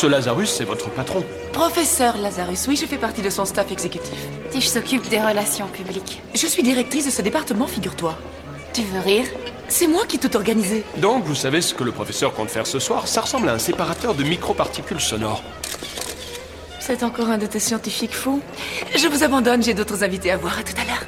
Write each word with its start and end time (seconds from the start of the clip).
ce 0.00 0.06
Lazarus, 0.06 0.50
c'est 0.50 0.64
votre 0.64 0.88
patron 0.88 1.22
Professeur 1.52 2.16
Lazarus, 2.16 2.66
oui, 2.68 2.76
je 2.76 2.86
fais 2.86 2.96
partie 2.96 3.20
de 3.20 3.28
son 3.28 3.44
staff 3.44 3.70
exécutif. 3.70 4.18
Tish 4.50 4.68
s'occupe 4.68 5.06
des 5.10 5.20
relations 5.20 5.66
publiques. 5.66 6.22
Je 6.34 6.46
suis 6.46 6.62
directrice 6.62 7.04
de 7.04 7.10
ce 7.10 7.20
département, 7.20 7.66
figure-toi. 7.66 8.18
Tu 8.72 8.80
veux 8.80 9.00
rire? 9.00 9.26
C'est 9.68 9.86
moi 9.86 10.06
qui 10.08 10.18
tout 10.18 10.34
organisé. 10.36 10.84
Donc, 10.96 11.24
vous 11.24 11.34
savez 11.34 11.60
ce 11.60 11.74
que 11.74 11.84
le 11.84 11.92
professeur 11.92 12.32
compte 12.32 12.48
faire 12.48 12.66
ce 12.66 12.78
soir? 12.78 13.06
Ça 13.08 13.20
ressemble 13.20 13.50
à 13.50 13.52
un 13.52 13.58
séparateur 13.58 14.14
de 14.14 14.24
microparticules 14.24 15.02
sonores. 15.02 15.42
C'est 16.80 17.02
encore 17.02 17.28
un 17.28 17.36
de 17.36 17.44
tes 17.44 17.60
scientifiques 17.60 18.14
fous? 18.14 18.40
Je 18.96 19.06
vous 19.06 19.22
abandonne, 19.22 19.62
j'ai 19.62 19.74
d'autres 19.74 20.02
invités 20.02 20.30
à 20.30 20.38
voir. 20.38 20.58
À 20.58 20.62
tout 20.62 20.80
à 20.80 20.84
l'heure. 20.86 20.99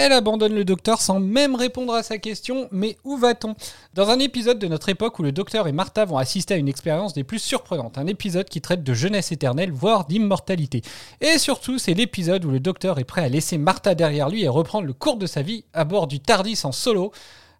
Elle 0.00 0.12
abandonne 0.12 0.54
le 0.54 0.64
docteur 0.64 1.00
sans 1.00 1.18
même 1.18 1.56
répondre 1.56 1.92
à 1.92 2.04
sa 2.04 2.18
question, 2.18 2.68
mais 2.70 2.96
où 3.02 3.16
va-t-on? 3.16 3.56
Dans 3.94 4.10
un 4.10 4.20
épisode 4.20 4.60
de 4.60 4.68
notre 4.68 4.90
époque 4.90 5.18
où 5.18 5.24
le 5.24 5.32
docteur 5.32 5.66
et 5.66 5.72
Martha 5.72 6.04
vont 6.04 6.18
assister 6.18 6.54
à 6.54 6.56
une 6.56 6.68
expérience 6.68 7.14
des 7.14 7.24
plus 7.24 7.40
surprenantes, 7.40 7.98
un 7.98 8.06
épisode 8.06 8.48
qui 8.48 8.60
traite 8.60 8.84
de 8.84 8.94
jeunesse 8.94 9.32
éternelle, 9.32 9.72
voire 9.72 10.04
d'immortalité. 10.04 10.82
Et 11.20 11.36
surtout, 11.38 11.78
c'est 11.78 11.94
l'épisode 11.94 12.44
où 12.44 12.50
le 12.52 12.60
docteur 12.60 13.00
est 13.00 13.04
prêt 13.04 13.24
à 13.24 13.28
laisser 13.28 13.58
Martha 13.58 13.96
derrière 13.96 14.28
lui 14.28 14.44
et 14.44 14.48
reprendre 14.48 14.86
le 14.86 14.92
cours 14.92 15.16
de 15.16 15.26
sa 15.26 15.42
vie 15.42 15.64
à 15.72 15.82
bord 15.82 16.06
du 16.06 16.20
Tardis 16.20 16.60
en 16.62 16.70
solo. 16.70 17.10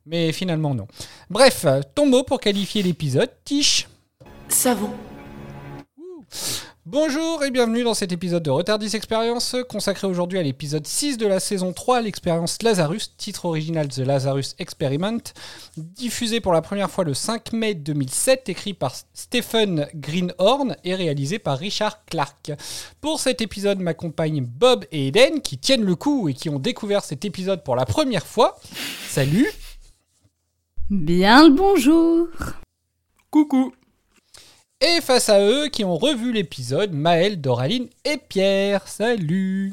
Mais 0.06 0.30
finalement 0.30 0.76
non. 0.76 0.86
Bref, 1.30 1.66
ton 1.96 2.06
mot 2.06 2.22
pour 2.22 2.38
qualifier 2.38 2.84
l'épisode, 2.84 3.32
Tish? 3.44 3.88
Savon. 4.48 4.90
Bonjour 6.90 7.44
et 7.44 7.50
bienvenue 7.50 7.84
dans 7.84 7.92
cet 7.92 8.12
épisode 8.12 8.42
de 8.42 8.48
Retardis 8.48 8.96
Experience 8.96 9.54
consacré 9.68 10.06
aujourd'hui 10.06 10.38
à 10.38 10.42
l'épisode 10.42 10.86
6 10.86 11.18
de 11.18 11.26
la 11.26 11.38
saison 11.38 11.74
3, 11.74 12.00
l'expérience 12.00 12.62
Lazarus, 12.62 13.14
titre 13.18 13.44
original 13.44 13.88
The 13.88 13.98
Lazarus 13.98 14.54
Experiment, 14.58 15.20
diffusé 15.76 16.40
pour 16.40 16.54
la 16.54 16.62
première 16.62 16.90
fois 16.90 17.04
le 17.04 17.12
5 17.12 17.52
mai 17.52 17.74
2007, 17.74 18.48
écrit 18.48 18.72
par 18.72 18.94
Stephen 19.12 19.86
Greenhorn 19.96 20.76
et 20.82 20.94
réalisé 20.94 21.38
par 21.38 21.58
Richard 21.58 22.06
Clark. 22.06 22.52
Pour 23.02 23.20
cet 23.20 23.42
épisode 23.42 23.80
m'accompagnent 23.80 24.46
Bob 24.46 24.86
et 24.90 25.08
Eden 25.08 25.42
qui 25.42 25.58
tiennent 25.58 25.84
le 25.84 25.94
coup 25.94 26.30
et 26.30 26.32
qui 26.32 26.48
ont 26.48 26.58
découvert 26.58 27.04
cet 27.04 27.26
épisode 27.26 27.64
pour 27.64 27.76
la 27.76 27.84
première 27.84 28.26
fois. 28.26 28.58
Salut 29.06 29.50
Bien 30.88 31.50
le 31.50 31.54
bonjour 31.54 32.28
Coucou 33.30 33.74
Et 34.80 35.00
face 35.00 35.28
à 35.28 35.40
eux 35.40 35.66
qui 35.68 35.84
ont 35.84 35.96
revu 35.96 36.32
l'épisode, 36.32 36.92
Maël, 36.92 37.40
Doraline 37.40 37.88
et 38.04 38.16
Pierre. 38.16 38.86
Salut 38.86 39.72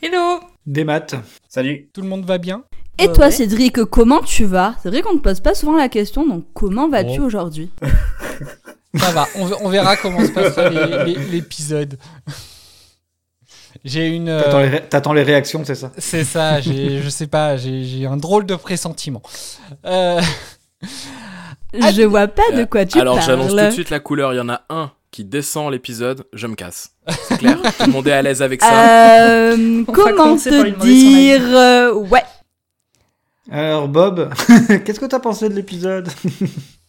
Hello 0.00 0.38
Des 0.64 0.84
maths. 0.84 1.16
Salut. 1.48 1.88
Tout 1.92 2.02
le 2.02 2.06
monde 2.08 2.24
va 2.24 2.38
bien? 2.38 2.62
Et 2.98 3.06
toi 3.08 3.26
ouais. 3.26 3.30
Cédric, 3.32 3.82
comment 3.86 4.20
tu 4.20 4.44
vas? 4.44 4.76
C'est 4.80 4.90
vrai 4.90 5.02
qu'on 5.02 5.14
ne 5.14 5.18
pose 5.18 5.40
pas 5.40 5.56
souvent 5.56 5.76
la 5.76 5.88
question, 5.88 6.24
donc 6.24 6.44
comment 6.54 6.88
vas-tu 6.88 7.18
Bon. 7.18 7.26
aujourd'hui? 7.26 7.70
Ça 8.96 9.10
va, 9.10 9.26
on, 9.34 9.46
ve- 9.46 9.56
on 9.62 9.68
verra 9.70 9.96
comment 9.96 10.20
se 10.24 10.30
passera 10.30 10.68
les- 10.68 11.04
les- 11.14 11.24
l'épisode. 11.32 11.98
J'ai 13.84 14.06
une. 14.06 14.28
euh, 14.28 14.40
T'attends 14.44 14.60
les, 14.60 14.68
ré- 14.68 14.84
t'attends 14.88 15.12
les 15.14 15.22
réactions, 15.24 15.64
c'est 15.64 15.74
ça? 15.74 15.90
C'est 15.98 16.22
ça, 16.22 16.60
j'ai- 16.60 17.02
je 17.02 17.08
sais 17.08 17.26
pas, 17.26 17.56
j'ai 17.56 17.82
j'ai 17.82 18.06
un 18.06 18.16
drôle 18.16 18.46
de 18.46 18.54
pressentiment. 18.54 19.20
Euh, 19.84 20.20
Je 21.74 22.02
vois 22.02 22.28
pas 22.28 22.50
de 22.54 22.64
quoi 22.64 22.84
tu 22.86 23.00
Alors 23.00 23.20
j'annonce 23.20 23.48
tout 23.48 23.56
de 23.56 23.60
parles. 23.60 23.72
suite 23.72 23.90
la 23.90 24.00
couleur, 24.00 24.32
il 24.32 24.36
y 24.36 24.40
en 24.40 24.48
a 24.48 24.62
un 24.70 24.92
qui 25.10 25.24
descend 25.24 25.70
l'épisode, 25.70 26.24
je 26.32 26.46
me 26.46 26.54
casse. 26.54 26.90
C'est 27.28 27.38
clair, 27.38 27.58
tout 27.78 27.86
le 27.86 27.92
monde 27.92 28.08
est 28.08 28.12
à 28.12 28.22
l'aise 28.22 28.42
avec 28.42 28.60
ça. 28.62 29.28
Euh, 29.28 29.84
comment 29.86 30.36
te 30.36 30.70
dire 30.80 31.42
euh, 31.42 31.92
Ouais. 31.94 32.24
Alors, 33.50 33.88
Bob, 33.88 34.30
qu'est-ce 34.84 34.98
que 34.98 35.06
t'as 35.06 35.20
pensé 35.20 35.48
de 35.48 35.54
l'épisode? 35.54 36.08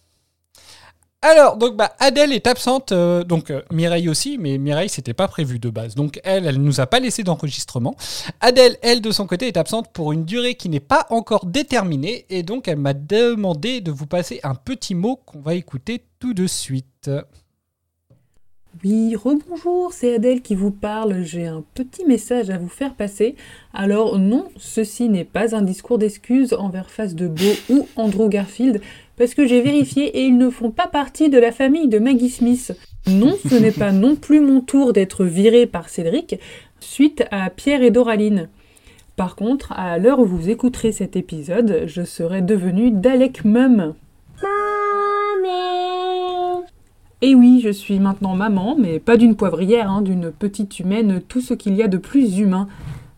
alors, 1.26 1.58
donc, 1.58 1.76
bah, 1.76 1.92
Adèle 2.00 2.34
est 2.34 2.46
absente, 2.46 2.92
euh, 2.92 3.24
donc 3.24 3.50
euh, 3.50 3.64
Mireille 3.72 4.10
aussi, 4.10 4.38
mais 4.38 4.60
Mireille, 4.60 4.90
c'était 4.90 5.16
pas 5.16 5.28
prévu 5.28 5.58
de 5.58 5.72
base. 5.72 5.96
Donc, 5.96 6.20
elle, 6.24 6.46
elle 6.46 6.62
nous 6.62 6.82
a 6.82 6.86
pas 6.86 7.00
laissé 7.00 7.24
d'enregistrement. 7.24 7.96
Adèle, 8.42 8.78
elle, 8.84 9.02
de 9.02 9.10
son 9.10 9.26
côté, 9.26 9.48
est 9.48 9.58
absente 9.58 9.92
pour 9.92 10.12
une 10.12 10.24
durée 10.26 10.54
qui 10.54 10.70
n'est 10.70 10.80
pas 10.80 11.08
encore 11.10 11.48
déterminée, 11.48 12.28
et 12.30 12.44
donc 12.44 12.68
elle 12.68 12.78
m'a 12.78 12.94
demandé 12.94 13.82
de 13.82 13.92
vous 13.92 14.06
passer 14.06 14.40
un 14.44 14.54
petit 14.54 14.94
mot 14.94 15.20
qu'on 15.26 15.42
va 15.42 15.56
écouter 15.56 16.06
tout 16.20 16.36
de 16.36 16.46
suite. 16.46 17.10
Oui, 18.84 19.16
rebonjour, 19.16 19.94
c'est 19.94 20.16
Adèle 20.16 20.42
qui 20.42 20.54
vous 20.54 20.70
parle. 20.70 21.24
J'ai 21.24 21.48
un 21.48 21.64
petit 21.74 22.04
message 22.04 22.50
à 22.50 22.58
vous 22.58 22.68
faire 22.68 22.94
passer. 22.94 23.36
Alors 23.74 24.20
non, 24.20 24.50
ceci 24.58 25.08
n'est 25.08 25.24
pas 25.24 25.56
un 25.56 25.62
discours 25.62 25.98
d'excuses 25.98 26.54
envers 26.54 26.90
Face 26.90 27.16
de 27.16 27.28
Beau 27.28 27.54
ou 27.70 27.88
Andrew 27.96 28.28
Garfield, 28.28 28.82
parce 29.18 29.34
que 29.34 29.46
j'ai 29.46 29.62
vérifié 29.62 30.06
et 30.18 30.24
ils 30.26 30.38
ne 30.38 30.50
font 30.50 30.72
pas 30.72 30.88
partie 30.88 31.30
de 31.30 31.38
la 31.38 31.52
famille 31.52 31.88
de 31.88 32.00
Maggie 32.00 32.30
Smith. 32.30 32.78
Non, 33.08 33.36
ce 33.48 33.56
n'est 33.56 33.72
pas 33.72 33.92
non 33.92 34.16
plus 34.16 34.40
mon 34.40 34.62
tour 34.62 34.94
d'être 34.94 35.26
viré 35.26 35.66
par 35.66 35.90
Cédric 35.90 36.40
suite 36.80 37.24
à 37.32 37.50
Pierre 37.50 37.84
et 37.84 37.92
Doraline. 37.92 38.50
Par 39.16 39.36
contre, 39.36 39.72
à 39.72 39.98
l'heure 39.98 40.20
où 40.20 40.26
vous 40.26 40.50
écouterez 40.50 40.92
cet 40.92 41.16
épisode, 41.16 41.84
je 41.86 42.04
serai 42.04 42.42
devenue 42.42 42.92
Dalek 42.92 43.46
Mum. 43.46 43.94
Et 47.22 47.34
oui, 47.34 47.62
je 47.64 47.70
suis 47.70 48.00
maintenant 48.00 48.36
maman, 48.36 48.76
mais 48.78 49.00
pas 49.00 49.18
d'une 49.18 49.36
poivrière, 49.36 49.90
hein, 49.90 50.02
d'une 50.02 50.32
petite 50.32 50.80
humaine, 50.80 51.22
tout 51.28 51.42
ce 51.42 51.54
qu'il 51.54 51.76
y 51.76 51.82
a 51.82 51.88
de 51.88 51.98
plus 51.98 52.40
humain. 52.40 52.68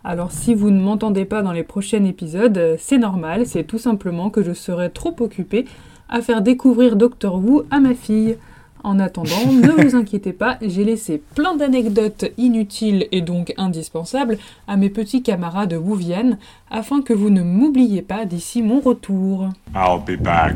Alors 0.04 0.32
si 0.32 0.54
vous 0.54 0.70
ne 0.70 0.80
m'entendez 0.80 1.26
pas 1.26 1.42
dans 1.42 1.52
les 1.52 1.64
prochains 1.64 2.06
épisodes, 2.06 2.78
c'est 2.80 3.00
normal, 3.00 3.46
c'est 3.46 3.66
tout 3.66 3.80
simplement 3.80 4.30
que 4.30 4.44
je 4.44 4.54
serai 4.54 4.90
trop 4.90 5.14
occupée 5.20 5.66
à 6.10 6.22
faire 6.22 6.42
découvrir 6.42 6.96
Doctor 6.96 7.36
Who 7.36 7.64
à 7.72 7.80
ma 7.80 7.94
fille. 7.94 8.38
En 8.84 9.00
attendant, 9.00 9.52
ne 9.52 9.70
vous 9.84 9.96
inquiétez 10.02 10.34
pas, 10.34 10.58
j'ai 10.62 10.84
laissé 10.84 11.22
plein 11.36 11.56
d'anecdotes 11.56 12.26
inutiles 12.38 13.08
et 13.12 13.22
donc 13.22 13.54
indispensables 13.58 14.38
à 14.68 14.78
mes 14.78 14.90
petits 14.90 15.24
camarades 15.24 15.74
Wouvian 15.74 16.38
afin 16.72 17.02
que 17.02 17.14
vous 17.14 17.30
ne 17.30 17.42
m'oubliez 17.42 18.02
pas 18.02 18.26
d'ici 18.26 18.62
mon 18.62 18.80
retour. 18.80 19.50
I'll 19.76 20.00
be 20.06 20.18
back. 20.22 20.56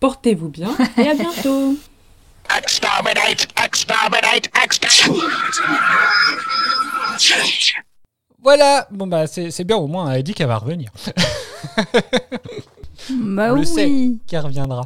Portez-vous 0.00 0.48
bien 0.48 0.70
et 0.98 1.08
à 1.08 1.14
bientôt 1.14 1.76
Exterminate! 2.58 3.46
Exterminate! 3.64 4.50
Exterminate! 4.62 5.22
Voilà, 8.42 8.88
bon 8.90 9.06
bah 9.06 9.26
c'est 9.26 9.50
c'est 9.50 9.64
bien, 9.64 9.76
au 9.76 9.86
moins 9.86 10.10
elle 10.12 10.22
dit 10.22 10.34
qu'elle 10.34 10.48
va 10.48 10.58
revenir, 10.58 10.90
Bah 13.10 13.52
On 13.52 13.56
le 13.56 13.64
sait. 13.64 13.86
oui. 13.86 14.18
qu'elle 14.26 14.40
reviendra. 14.40 14.82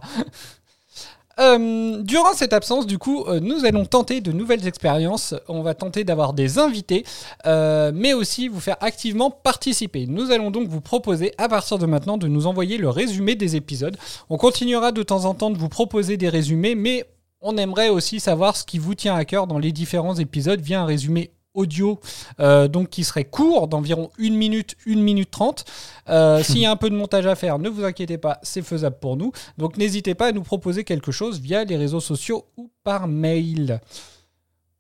Euh, 1.39 2.01
durant 2.03 2.33
cette 2.33 2.55
absence, 2.55 2.87
du 2.87 2.97
coup, 2.97 3.25
euh, 3.25 3.41
nous 3.41 3.67
allons 3.67 3.85
tenter 3.85 4.23
de 4.23 4.33
nouvelles 4.33 4.67
expériences. 4.67 5.35
On 5.49 5.61
va 5.63 5.75
tenter 5.75 6.03
d'avoir 6.03 6.33
des 6.33 6.59
invités, 6.59 7.05
euh, 7.45 7.93
mais 7.95 8.15
aussi 8.15 8.49
vous 8.49 8.61
faire 8.61 8.79
activement 8.81 9.31
participer. 9.31 10.07
Nous 10.07 10.31
allons 10.31 10.51
donc 10.51 10.69
vous 10.69 10.81
proposer, 10.81 11.33
à 11.37 11.49
partir 11.49 11.77
de 11.79 11.85
maintenant, 11.85 12.17
de 12.17 12.27
nous 12.27 12.47
envoyer 12.47 12.79
le 12.79 12.89
résumé 12.89 13.35
des 13.35 13.55
épisodes. 13.55 13.99
On 14.31 14.39
continuera 14.39 14.93
de 14.93 15.03
temps 15.03 15.27
en 15.27 15.35
temps 15.35 15.51
de 15.51 15.59
vous 15.59 15.69
proposer 15.69 16.17
des 16.17 16.31
résumés, 16.31 16.75
mais 16.75 17.05
on 17.43 17.59
aimerait 17.59 17.91
aussi 17.91 18.19
savoir 18.19 18.57
ce 18.57 18.65
qui 18.65 18.79
vous 18.79 18.95
tient 18.95 19.15
à 19.15 19.27
cœur 19.27 19.47
dans 19.47 19.59
les 19.59 19.73
différents 19.73 20.17
épisodes 20.17 20.61
via 20.61 20.81
un 20.81 20.87
résumé 20.87 21.33
audio, 21.57 21.99
euh, 22.39 22.69
donc 22.69 22.91
qui 22.91 23.03
serait 23.03 23.25
court, 23.25 23.67
d'environ 23.67 24.11
1 24.21 24.31
minute, 24.31 24.77
1 24.87 24.97
minute 24.97 25.31
30. 25.31 25.65
Euh, 26.09 26.43
S'il 26.45 26.59
y 26.59 26.67
a 26.67 26.71
un 26.71 26.77
peu 26.77 26.91
de 26.91 26.95
montage 26.95 27.27
à 27.27 27.35
faire, 27.35 27.59
ne 27.59 27.69
vous 27.69 27.85
inquiétez 27.85 28.19
pas, 28.19 28.39
c'est 28.43 28.63
faisable 28.63 28.99
pour 29.01 29.17
nous. 29.17 29.33
Donc 29.59 29.77
n'hésitez 29.77 30.15
pas 30.15 30.29
à 30.29 30.33
nous 30.33 30.43
proposer 30.43 30.85
quelque 30.85 31.11
chose 31.11 31.41
via 31.41 31.65
les 31.65 31.77
réseaux 31.77 32.01
sociaux 32.01 32.47
ou 32.57 32.71
par 32.85 33.09
mail. 33.09 33.81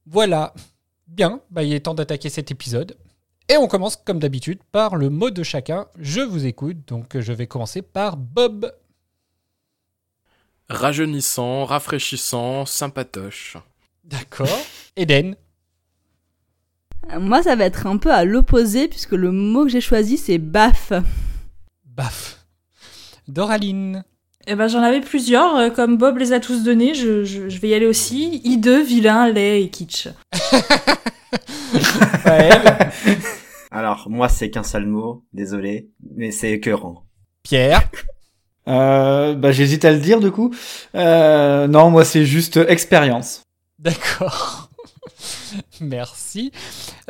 Voilà. 0.06 0.54
Bien, 1.08 1.40
bah, 1.50 1.62
il 1.62 1.72
est 1.72 1.80
temps 1.80 1.94
d'attaquer 1.94 2.28
cet 2.28 2.50
épisode. 2.50 2.96
Et 3.48 3.56
on 3.56 3.68
commence 3.68 3.96
comme 3.96 4.18
d'habitude 4.18 4.58
par 4.72 4.96
le 4.96 5.08
mot 5.08 5.30
de 5.30 5.42
chacun. 5.42 5.86
Je 5.98 6.20
vous 6.20 6.46
écoute, 6.46 6.78
donc 6.88 7.18
je 7.18 7.32
vais 7.32 7.46
commencer 7.46 7.80
par 7.80 8.16
Bob. 8.16 8.72
Rajeunissant, 10.68 11.64
rafraîchissant, 11.64 12.66
sympatoche. 12.66 13.56
D'accord. 14.02 14.48
Eden. 14.96 15.36
Moi, 17.18 17.42
ça 17.42 17.54
va 17.56 17.64
être 17.64 17.86
un 17.86 17.96
peu 17.98 18.10
à 18.12 18.24
l'opposé, 18.24 18.88
puisque 18.88 19.12
le 19.12 19.30
mot 19.32 19.64
que 19.64 19.70
j'ai 19.70 19.80
choisi, 19.80 20.16
c'est 20.18 20.38
baf. 20.38 20.92
Baf. 21.84 22.44
Doraline. 23.28 24.04
Eh 24.46 24.54
ben, 24.54 24.68
j'en 24.68 24.82
avais 24.82 25.00
plusieurs. 25.00 25.56
euh, 25.56 25.70
Comme 25.70 25.96
Bob 25.98 26.18
les 26.18 26.32
a 26.32 26.40
tous 26.40 26.62
donnés, 26.62 26.94
je, 26.94 27.24
je- 27.24 27.48
je 27.48 27.60
vais 27.60 27.68
y 27.68 27.74
aller 27.74 27.86
aussi. 27.86 28.40
I2, 28.44 28.82
vilain, 28.84 29.28
laid 29.28 29.62
et 29.62 29.70
kitsch. 29.70 30.08
Alors, 33.70 34.08
moi, 34.08 34.28
c'est 34.28 34.50
qu'un 34.50 34.62
seul 34.62 34.86
mot, 34.86 35.24
désolé, 35.32 35.90
mais 36.14 36.30
c'est 36.30 36.50
écœurant. 36.52 37.04
Pierre, 37.42 37.88
Euh, 38.68 39.34
bah, 39.36 39.52
j'hésite 39.52 39.84
à 39.84 39.92
le 39.92 40.00
dire 40.00 40.18
du 40.18 40.32
coup. 40.32 40.52
Euh, 40.96 41.68
non, 41.68 41.88
moi 41.90 42.04
c'est 42.04 42.24
juste 42.26 42.56
expérience. 42.68 43.42
d'accord. 43.78 44.65
Merci. 45.80 46.52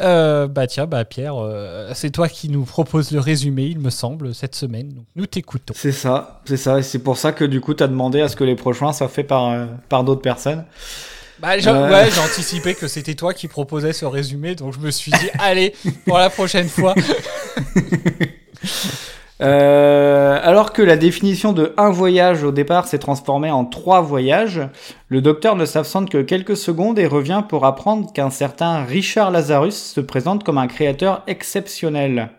Euh, 0.01 0.47
bah 0.47 0.67
tiens, 0.67 0.87
bah 0.87 1.05
Pierre, 1.05 1.37
euh, 1.37 1.91
c'est 1.95 2.11
toi 2.11 2.29
qui 2.29 2.49
nous 2.49 2.65
propose 2.65 3.11
le 3.11 3.21
résumé, 3.21 3.65
il 3.65 3.79
me 3.79 3.91
semble, 3.91 4.35
cette 4.35 4.55
semaine. 4.55 4.91
Donc 4.91 5.05
nous 5.17 5.27
t'écoutons. 5.27 5.75
C'est 5.77 5.93
ça, 5.93 6.41
c'est 6.45 6.57
ça. 6.57 6.79
Et 6.79 6.83
c'est 6.83 6.99
pour 6.99 7.17
ça 7.17 7.33
que 7.33 7.45
du 7.45 7.61
coup 7.61 7.75
t'as 7.75 7.89
demandé 7.89 8.21
à 8.21 8.29
ce 8.29 8.37
que 8.37 8.45
les 8.45 8.57
prochains 8.57 8.93
soient 8.93 9.09
faits 9.09 9.27
par 9.27 9.51
euh, 9.51 9.67
par 9.89 10.05
d'autres 10.05 10.23
personnes. 10.23 10.65
Bah, 11.39 11.59
j'ai 11.59 11.71
ouais, 11.71 12.11
j'ai 12.11 12.21
anticipé 12.21 12.75
que 12.75 12.89
c'était 12.89 13.15
toi 13.15 13.35
qui 13.35 13.47
proposais 13.47 13.93
ce 13.93 14.07
résumé, 14.07 14.55
donc 14.55 14.73
je 14.73 14.79
me 14.79 14.91
suis 14.91 15.13
dit, 15.13 15.29
allez, 15.39 15.75
pour 16.07 16.17
la 16.19 16.31
prochaine 16.31 16.69
fois. 16.69 16.95
Euh, 19.43 20.41
alors 20.43 20.73
que 20.73 20.81
la 20.81 20.97
définition 20.97 21.53
de 21.53 21.75
un 21.77 21.91
voyage 21.91 22.43
au 22.43 22.53
départ 22.53 22.87
s'est 22.87 22.99
transformée 22.99 23.51
en 23.51 23.67
trois 23.67 24.01
voyages, 24.01 24.63
le 25.09 25.21
docteur 25.21 25.57
ne 25.57 25.67
s'absente 25.67 26.09
que 26.09 26.23
quelques 26.23 26.57
secondes 26.57 26.99
et 26.99 27.07
revient 27.07 27.43
pour 27.47 27.67
apprendre 27.67 28.13
qu'un 28.13 28.31
certain 28.31 28.85
Richard 28.85 29.31
Lazarus 29.31 29.77
se 29.77 30.01
présente 30.01 30.43
comme 30.43 30.59
un 30.59 30.69
créateur 30.69 31.23
exceptionnel. 31.27 32.31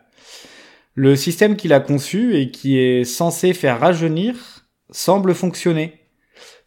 Le 0.95 1.15
système 1.15 1.55
qu'il 1.55 1.73
a 1.73 1.79
conçu 1.79 2.35
et 2.35 2.49
qui 2.49 2.79
est 2.79 3.03
censé 3.03 3.53
faire 3.53 3.79
rajeunir 3.79 4.65
semble 4.89 5.35
fonctionner. 5.35 6.06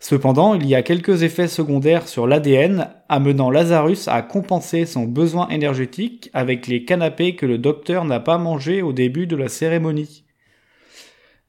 Cependant, 0.02 0.54
il 0.54 0.66
y 0.66 0.74
a 0.74 0.82
quelques 0.82 1.22
effets 1.22 1.46
secondaires 1.46 2.08
sur 2.08 2.26
l'ADN 2.26 2.88
amenant 3.10 3.50
Lazarus 3.50 4.08
à 4.08 4.22
compenser 4.22 4.86
son 4.86 5.04
besoin 5.04 5.46
énergétique 5.48 6.30
avec 6.32 6.66
les 6.66 6.86
canapés 6.86 7.36
que 7.36 7.44
le 7.44 7.58
docteur 7.58 8.06
n'a 8.06 8.18
pas 8.18 8.38
mangés 8.38 8.80
au 8.80 8.94
début 8.94 9.26
de 9.26 9.36
la 9.36 9.48
cérémonie. 9.48 10.24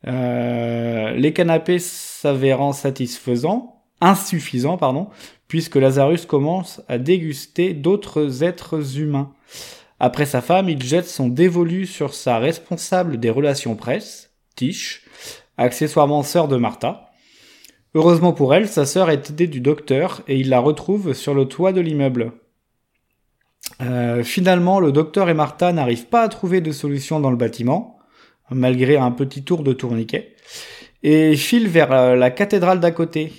Euh, 0.06 1.12
les 1.12 1.31
canapés 1.31 1.80
s'avérant 1.80 2.74
satisfaisants, 2.74 3.83
insuffisants, 4.01 4.77
pardon, 4.77 5.07
puisque 5.48 5.77
Lazarus 5.77 6.25
commence 6.25 6.81
à 6.89 6.98
déguster 6.98 7.74
d'autres 7.74 8.44
êtres 8.44 9.00
humains. 9.00 9.31
Après 10.01 10.25
sa 10.25 10.42
femme, 10.42 10.68
il 10.68 10.83
jette 10.83 11.07
son 11.07 11.30
dévolu 11.30 11.86
sur 11.86 12.13
sa 12.13 12.38
responsable 12.38 13.18
des 13.18 13.30
relations 13.30 13.75
presse, 13.75 14.31
Tish, 14.57 15.06
accessoirement 15.57 16.24
sœur 16.24 16.50
de 16.50 16.57
Martha. 16.57 17.10
Heureusement 17.93 18.31
pour 18.31 18.55
elle, 18.55 18.69
sa 18.69 18.85
sœur 18.85 19.09
est 19.09 19.29
aidée 19.29 19.47
du 19.47 19.59
docteur 19.59 20.21
et 20.29 20.39
il 20.39 20.47
la 20.47 20.61
retrouve 20.61 21.13
sur 21.13 21.33
le 21.33 21.45
toit 21.45 21.73
de 21.73 21.81
l'immeuble. 21.81 22.31
Euh, 23.81 24.23
finalement, 24.23 24.79
le 24.79 24.93
docteur 24.93 25.27
et 25.27 25.33
Martha 25.33 25.73
n'arrivent 25.73 26.07
pas 26.07 26.21
à 26.21 26.29
trouver 26.29 26.61
de 26.61 26.71
solution 26.71 27.19
dans 27.19 27.31
le 27.31 27.35
bâtiment, 27.35 27.99
malgré 28.49 28.95
un 28.95 29.11
petit 29.11 29.43
tour 29.43 29.63
de 29.63 29.73
tourniquet, 29.73 30.35
et 31.03 31.35
filent 31.35 31.67
vers 31.67 31.91
euh, 31.91 32.15
la 32.15 32.31
cathédrale 32.31 32.79
d'à 32.79 32.91
côté. 32.91 33.33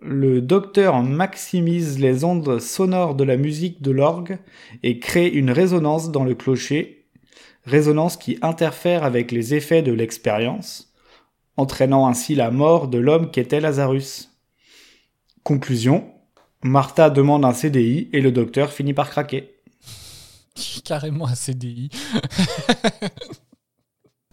Le 0.00 0.40
docteur 0.40 1.02
maximise 1.02 1.98
les 1.98 2.22
ondes 2.22 2.60
sonores 2.60 3.16
de 3.16 3.24
la 3.24 3.36
musique 3.36 3.82
de 3.82 3.90
l'orgue 3.90 4.38
et 4.84 5.00
crée 5.00 5.26
une 5.26 5.50
résonance 5.50 6.12
dans 6.12 6.22
le 6.22 6.36
clocher, 6.36 7.06
résonance 7.64 8.16
qui 8.16 8.38
interfère 8.42 9.02
avec 9.02 9.32
les 9.32 9.54
effets 9.54 9.82
de 9.82 9.92
l'expérience 9.92 10.87
entraînant 11.58 12.06
ainsi 12.06 12.34
la 12.34 12.50
mort 12.50 12.88
de 12.88 12.96
l'homme 12.98 13.30
qu'était 13.30 13.60
Lazarus. 13.60 14.30
Conclusion, 15.42 16.14
Martha 16.62 17.10
demande 17.10 17.44
un 17.44 17.52
CDI 17.52 18.08
et 18.12 18.20
le 18.20 18.32
docteur 18.32 18.72
finit 18.72 18.94
par 18.94 19.10
craquer. 19.10 19.60
Carrément 20.84 21.26
un 21.26 21.34
CDI. 21.34 21.90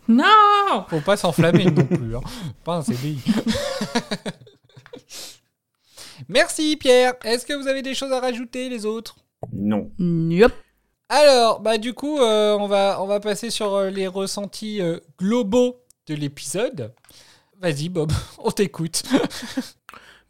Non 0.07 0.85
Faut 0.87 1.01
pas 1.01 1.17
s'enflammer 1.17 1.65
non 1.65 1.83
plus. 1.83 2.15
Hein. 2.15 2.21
Pas 2.63 2.75
un 2.75 2.83
CDI. 2.83 3.19
Merci 6.29 6.77
Pierre. 6.77 7.15
Est-ce 7.23 7.43
que 7.43 7.53
vous 7.53 7.67
avez 7.67 7.81
des 7.81 7.95
choses 7.95 8.11
à 8.11 8.19
rajouter 8.19 8.69
les 8.69 8.85
autres? 8.85 9.15
Non. 9.51 9.89
Yup. 9.97 10.53
Alors, 11.09 11.59
bah 11.59 11.77
du 11.77 11.93
coup, 11.93 12.19
euh, 12.19 12.55
on, 12.59 12.67
va, 12.67 12.97
on 13.01 13.07
va 13.07 13.19
passer 13.19 13.49
sur 13.49 13.73
euh, 13.75 13.89
les 13.89 14.07
ressentis 14.07 14.81
euh, 14.81 14.99
globaux 15.19 15.77
de 16.07 16.15
l'épisode. 16.15 16.93
Vas-y 17.61 17.89
Bob, 17.89 18.11
on 18.39 18.51
t'écoute. 18.51 19.03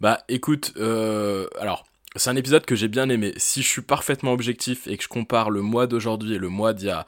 Bah 0.01 0.19
écoute, 0.27 0.73
euh, 0.75 1.47
alors 1.57 1.85
c'est 2.17 2.29
un 2.29 2.35
épisode 2.35 2.65
que 2.65 2.75
j'ai 2.75 2.89
bien 2.89 3.07
aimé. 3.09 3.33
Si 3.37 3.61
je 3.61 3.67
suis 3.69 3.81
parfaitement 3.81 4.33
objectif 4.33 4.87
et 4.87 4.97
que 4.97 5.03
je 5.03 5.07
compare 5.07 5.49
le 5.49 5.61
mois 5.61 5.87
d'aujourd'hui 5.87 6.33
et 6.33 6.37
le 6.37 6.49
mois 6.49 6.73
d'il 6.73 6.87
y 6.87 6.91
a 6.91 7.05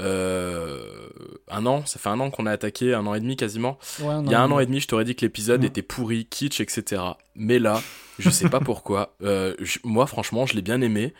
euh, 0.00 1.08
un 1.48 1.66
an, 1.66 1.84
ça 1.86 1.98
fait 1.98 2.08
un 2.08 2.20
an 2.20 2.30
qu'on 2.30 2.46
a 2.46 2.52
attaqué, 2.52 2.94
un 2.94 3.04
an 3.06 3.14
et 3.14 3.20
demi 3.20 3.34
quasiment. 3.36 3.78
Ouais, 4.00 4.14
Il 4.24 4.30
y 4.30 4.34
a 4.34 4.40
un 4.40 4.50
an 4.52 4.60
et 4.60 4.66
demi, 4.66 4.78
je 4.80 4.86
t'aurais 4.86 5.04
dit 5.04 5.16
que 5.16 5.22
l'épisode 5.24 5.64
était 5.64 5.82
pourri, 5.82 6.26
kitsch, 6.26 6.60
etc. 6.60 7.02
Mais 7.34 7.58
là, 7.58 7.82
je 8.20 8.30
sais 8.30 8.48
pas 8.48 8.60
pourquoi. 8.64 9.16
euh, 9.22 9.54
je- 9.58 9.78
moi, 9.82 10.06
franchement, 10.06 10.46
je 10.46 10.54
l'ai 10.54 10.62
bien 10.62 10.80
aimé. 10.82 11.14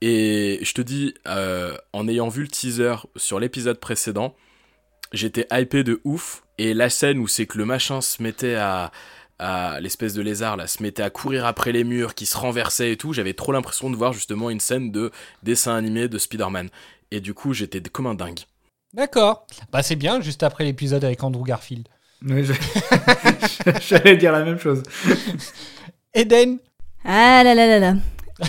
Et 0.00 0.60
je 0.62 0.74
te 0.74 0.80
dis, 0.80 1.14
euh, 1.26 1.76
en 1.92 2.06
ayant 2.06 2.28
vu 2.28 2.42
le 2.42 2.48
teaser 2.48 2.94
sur 3.16 3.40
l'épisode 3.40 3.80
précédent, 3.80 4.36
j'étais 5.12 5.46
hypé 5.52 5.84
de 5.84 6.00
ouf. 6.04 6.42
Et 6.58 6.72
la 6.74 6.88
scène 6.88 7.18
où 7.18 7.28
c'est 7.28 7.46
que 7.46 7.58
le 7.58 7.64
machin 7.66 8.00
se 8.00 8.22
mettait 8.22 8.54
à, 8.54 8.90
à 9.38 9.78
l'espèce 9.80 10.14
de 10.14 10.22
lézard 10.22 10.56
là, 10.56 10.66
se 10.66 10.82
mettait 10.82 11.02
à 11.02 11.10
courir 11.10 11.44
après 11.44 11.72
les 11.72 11.84
murs, 11.84 12.14
qui 12.14 12.24
se 12.26 12.36
renversait 12.36 12.92
et 12.92 12.96
tout, 12.96 13.12
j'avais 13.12 13.34
trop 13.34 13.52
l'impression 13.52 13.90
de 13.90 13.96
voir 13.96 14.12
justement 14.14 14.48
une 14.50 14.60
scène 14.60 14.90
de 14.90 15.10
dessin 15.42 15.74
animé 15.76 16.08
de 16.08 16.16
Spider-Man. 16.18 16.68
Et 17.10 17.20
du 17.20 17.34
coup, 17.34 17.52
j'étais 17.52 17.80
comme 17.80 18.06
un 18.06 18.14
dingue. 18.14 18.40
D'accord. 18.94 19.46
Bah 19.70 19.82
c'est 19.82 19.96
bien, 19.96 20.20
juste 20.22 20.42
après 20.42 20.64
l'épisode 20.64 21.04
avec 21.04 21.22
Andrew 21.22 21.44
Garfield. 21.44 21.86
Oui, 22.26 22.46
J'allais 23.86 24.16
dire 24.16 24.32
la 24.32 24.42
même 24.42 24.58
chose. 24.58 24.82
Eden 26.14 26.58
Ah 27.04 27.42
là 27.44 27.54
là 27.54 27.66
là 27.66 27.78
là. 27.78 27.94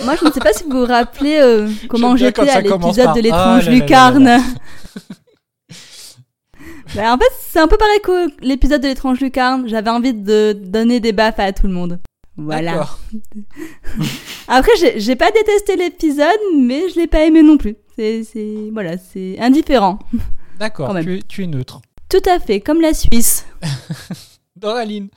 Moi, 0.05 0.15
je 0.19 0.25
ne 0.25 0.31
sais 0.31 0.39
pas 0.39 0.53
si 0.53 0.63
vous 0.63 0.71
vous 0.71 0.85
rappelez 0.85 1.37
euh, 1.39 1.69
comment 1.89 2.15
j'étais 2.15 2.49
à 2.49 2.61
l'épisode 2.61 3.13
de 3.13 3.19
Ah 3.19 3.21
l'étrange 3.21 3.65
là 3.65 3.71
là 3.71 3.71
là 3.71 3.71
lucarne. 3.71 4.23
là 4.23 4.39
Bah, 6.95 7.13
en 7.13 7.17
fait, 7.17 7.31
c'est 7.39 7.59
un 7.59 7.67
peu 7.67 7.77
pareil 7.77 7.99
que 8.03 8.45
l'épisode 8.45 8.81
de 8.81 8.87
l'étrange 8.87 9.19
lucarne. 9.19 9.67
J'avais 9.67 9.89
envie 9.89 10.13
de 10.13 10.53
donner 10.53 10.99
des 10.99 11.11
baffes 11.11 11.39
à 11.39 11.51
tout 11.51 11.67
le 11.67 11.73
monde. 11.73 11.99
Voilà. 12.37 12.71
D'accord. 12.73 12.99
Après, 14.47 14.71
j'ai 14.97 15.15
pas 15.15 15.31
détesté 15.31 15.75
l'épisode, 15.75 16.27
mais 16.55 16.89
je 16.89 16.99
l'ai 16.99 17.07
pas 17.07 17.25
aimé 17.25 17.41
non 17.41 17.57
plus. 17.57 17.75
C'est, 17.97 18.23
voilà, 18.71 18.97
c'est 18.97 19.39
indifférent. 19.39 19.99
D'accord, 20.59 20.95
tu 21.01 21.21
tu 21.27 21.43
es 21.43 21.47
neutre. 21.47 21.81
Tout 22.09 22.21
à 22.29 22.39
fait, 22.39 22.61
comme 22.61 22.79
la 22.79 22.93
Suisse. 22.93 23.45
Doraline 24.55 25.09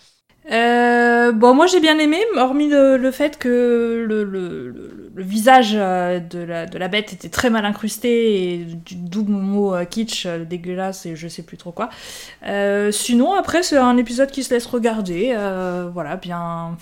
Euh, 0.51 1.31
bon, 1.33 1.55
moi 1.55 1.67
j'ai 1.69 1.79
bien 1.79 1.99
aimé, 2.01 2.19
hormis 2.37 2.69
le, 2.69 2.97
le 2.97 3.11
fait 3.13 3.39
que 3.39 4.05
le, 4.09 4.25
le, 4.25 4.69
le- 4.71 5.23
visage 5.23 5.73
euh, 5.75 6.19
de 6.19 6.41
la, 6.41 6.67
de 6.67 6.77
la 6.79 6.89
bête 6.89 7.13
était 7.13 7.29
très 7.29 7.51
mal 7.51 7.65
incrusté 7.67 8.55
et 8.55 8.59
du 8.65 8.97
double 8.97 9.33
mot 9.33 9.75
euh, 9.75 9.85
kitsch, 9.85 10.27
dégueulasse 10.27 11.07
et 11.07 11.15
je 11.15 11.29
sais 11.29 11.43
plus 11.45 11.57
trop 11.57 11.71
quoi. 11.73 11.89
Euh, 12.47 12.91
sinon, 12.91 13.35
après, 13.35 13.63
c'est 13.63 13.77
un 13.77 13.97
épisode 13.97 14.31
qui 14.31 14.43
se 14.43 14.53
laisse 14.53 14.67
regarder, 14.67 15.37
voilà, 15.93 16.17
bien. 16.17 16.77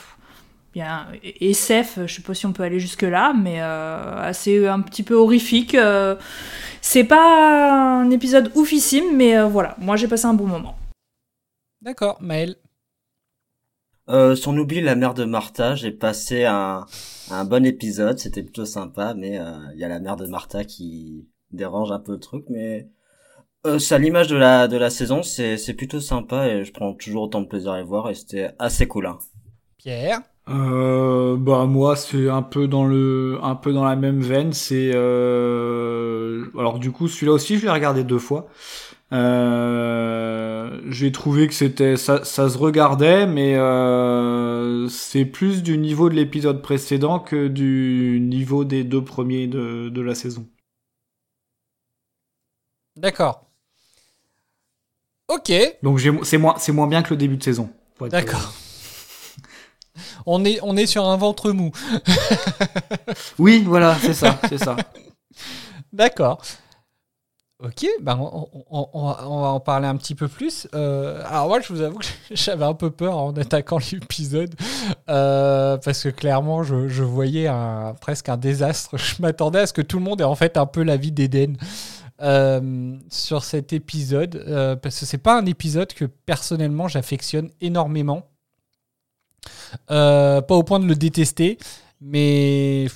Bien, 0.75 1.07
SF, 1.41 2.01
je 2.07 2.15
sais 2.15 2.23
pas 2.23 2.35
si 2.35 2.45
on 2.47 2.53
peut 2.53 2.63
aller 2.63 2.79
jusque-là, 2.79 3.33
mais 3.35 3.57
euh, 3.63 4.17
assez 4.23 4.67
un 4.69 4.81
petit 4.83 5.03
peu 5.03 5.15
horrifique. 5.15 5.77
c'est 6.83 7.05
pas 7.05 8.01
un 8.03 8.11
épisode 8.11 8.53
oufissime, 8.55 9.17
mais 9.17 9.41
voilà, 9.43 9.75
moi 9.79 9.97
j'ai 9.97 10.09
passé 10.09 10.27
un 10.27 10.35
bon 10.35 10.47
moment. 10.47 10.77
D'accord, 11.81 12.19
Maël. 12.21 12.57
Euh, 14.09 14.35
si 14.35 14.49
on 14.49 14.57
oublie 14.57 14.81
la 14.81 14.95
mère 14.95 15.15
de 15.15 15.25
Martha, 15.25 15.75
j'ai 15.75 15.91
passé 15.91 16.45
un, 16.45 16.87
un 17.31 17.45
bon 17.45 17.67
épisode, 17.67 18.19
c'était 18.19 18.43
plutôt 18.43 18.65
sympa, 18.65 19.15
mais 19.15 19.39
euh, 19.39 19.53
il 19.75 19.81
y 19.81 19.85
a 19.85 19.89
la 19.89 20.01
mère 20.01 20.17
de 20.17 20.27
Martha 20.27 20.65
qui 20.65 21.29
dérange 21.51 21.93
un 21.93 21.99
peu 21.99 22.13
le 22.13 22.19
truc, 22.19 22.45
mais 22.49 22.89
euh, 23.67 23.79
c'est 23.79 23.95
à 23.97 23.99
l'image 23.99 24.29
de 24.29 24.37
la 24.37 24.69
de 24.69 24.77
la 24.77 24.89
saison, 24.89 25.23
c'est 25.23 25.59
c'est 25.59 25.75
plutôt 25.75 26.01
sympa 26.01 26.49
et 26.49 26.65
je 26.65 26.73
prends 26.73 26.95
toujours 26.95 27.25
autant 27.25 27.43
de 27.43 27.47
plaisir 27.47 27.73
à 27.73 27.79
les 27.79 27.85
voir 27.85 28.09
et 28.09 28.15
c'était 28.15 28.51
assez 28.59 28.87
cool. 28.87 29.07
Hein. 29.07 29.19
Pierre? 29.77 30.21
Euh, 30.49 31.37
bah 31.37 31.67
moi 31.67 31.95
c'est 31.95 32.31
un 32.31 32.41
peu 32.43 32.69
dans 32.69 32.87
le 32.87 33.39
un 33.43 33.55
peu 33.55 33.75
dans 33.75 33.85
la 33.85 33.97
même 33.97 34.21
veine 34.21 34.55
c'est 34.55 34.93
euh... 34.95 36.47
alors 36.59 36.79
du 36.79 36.91
coup 36.91 37.07
celui-là 37.07 37.33
aussi 37.33 37.59
je 37.59 37.67
l'ai 37.67 37.71
regardé 37.71 38.03
deux 38.03 38.19
fois 38.19 38.49
euh... 39.13 40.81
j'ai 40.91 41.13
trouvé 41.13 41.49
que 41.49 41.55
c'était 41.55 41.97
ça, 41.97 42.25
ça 42.25 42.49
se 42.51 42.59
regardait 42.59 43.27
mais 43.27 43.57
euh... 43.57 44.89
c'est 44.89 45.25
plus 45.25 45.63
du 45.63 45.79
niveau 45.79 46.09
de 46.11 46.15
l'épisode 46.15 46.63
précédent 46.63 47.19
que 47.19 47.49
du 47.49 48.19
niveau 48.21 48.65
des 48.65 48.85
deux 48.85 49.03
premiers 49.03 49.47
de, 49.47 49.89
de 49.89 50.01
la 50.01 50.15
saison 50.15 50.47
D'accord. 52.97 53.47
Ok. 55.29 55.53
donc 55.83 56.01
c'est 56.23 56.39
moins 56.39 56.57
c'est 56.59 56.73
moins 56.73 56.87
bien 56.87 57.03
que 57.03 57.11
le 57.11 57.17
début 57.17 57.37
de 57.37 57.43
saison 57.43 57.71
D'accord. 58.07 58.53
On 60.27 60.45
est, 60.45 60.61
on 60.63 60.77
est 60.77 60.87
sur 60.87 61.09
un 61.09 61.17
ventre 61.17 61.51
mou. 61.51 61.73
Oui, 63.39 63.65
voilà, 63.67 63.97
c'est 64.01 64.15
ça, 64.15 64.39
c'est 64.49 64.59
ça. 64.59 64.77
D'accord. 65.93 66.43
Ok, 67.61 67.85
ben 68.01 68.17
on, 68.21 69.41
va, 69.41 69.49
en 69.51 69.59
parler 69.59 69.89
un 69.89 69.97
petit 69.97 70.15
peu 70.15 70.29
plus. 70.29 70.69
Euh, 70.77 71.21
alors 71.27 71.49
moi, 71.49 71.61
je 71.61 71.73
vous 71.73 71.81
avoue 71.81 71.99
que 71.99 72.07
j'avais 72.31 72.65
un 72.65 72.75
peu 72.75 72.91
peur 72.93 73.17
en 73.19 73.33
attaquant 73.37 73.79
l'épisode 73.93 74.55
euh, 75.09 75.77
parce 75.79 76.05
que 76.05 76.09
clairement, 76.11 76.63
je, 76.63 77.03
voyais 77.03 77.49
un, 77.49 77.95
presque 78.01 78.29
un 78.29 78.37
désastre. 78.37 78.97
Je 78.97 79.21
m'attendais 79.21 79.59
à 79.59 79.67
ce 79.67 79.73
que 79.73 79.83
tout 79.83 79.99
le 79.99 80.05
monde 80.05 80.21
ait 80.21 80.25
en 80.25 80.37
fait 80.37 80.57
un 80.57 80.67
peu 80.67 80.85
la 80.85 80.97
vie 80.97 81.11
d'Eden 81.11 81.57
euh, 82.23 82.97
sur 83.11 83.43
cet 83.43 83.73
épisode 83.73 84.37
euh, 84.37 84.77
parce 84.77 85.01
que 85.01 85.05
c'est 85.07 85.19
pas 85.19 85.37
un 85.37 85.47
épisode 85.47 85.93
que 85.93 86.05
personnellement 86.05 86.87
j'affectionne 86.87 87.51
énormément. 87.61 88.23
Pas 89.89 90.45
au 90.49 90.63
point 90.63 90.79
de 90.79 90.87
le 90.87 90.95
détester, 90.95 91.59
mais 92.01 92.87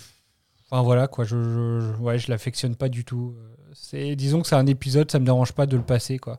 enfin 0.71 0.83
voilà 0.83 1.09
quoi, 1.09 1.25
je, 1.25 1.37
je, 1.43 1.81
je- 1.81 2.01
ouais, 2.01 2.19
je 2.19 2.31
l'affectionne 2.31 2.77
pas 2.77 2.89
du 2.89 3.05
tout. 3.05 3.35
C'est, 3.93 4.17
disons 4.17 4.41
que 4.41 4.49
c'est 4.49 4.55
un 4.57 4.67
épisode, 4.67 5.11
ça 5.11 5.19
me 5.19 5.27
dérange 5.27 5.53
pas 5.53 5.67
de 5.67 5.77
le 5.77 5.83
passer 5.85 6.19
quoi. 6.19 6.39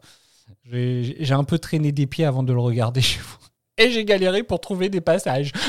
J'ai, 0.65 1.15
j'ai 1.19 1.33
un 1.36 1.43
peu 1.43 1.60
traîné 1.60 1.91
des 1.91 2.07
pieds 2.07 2.25
avant 2.25 2.43
de 2.43 2.51
le 2.51 2.60
regarder 2.60 3.01
chez 3.01 3.19
vous. 3.19 3.38
Et 3.77 3.91
j'ai 3.91 4.03
galéré 4.05 4.43
pour 4.43 4.60
trouver 4.60 4.89
des 4.89 5.01
passages. 5.01 5.51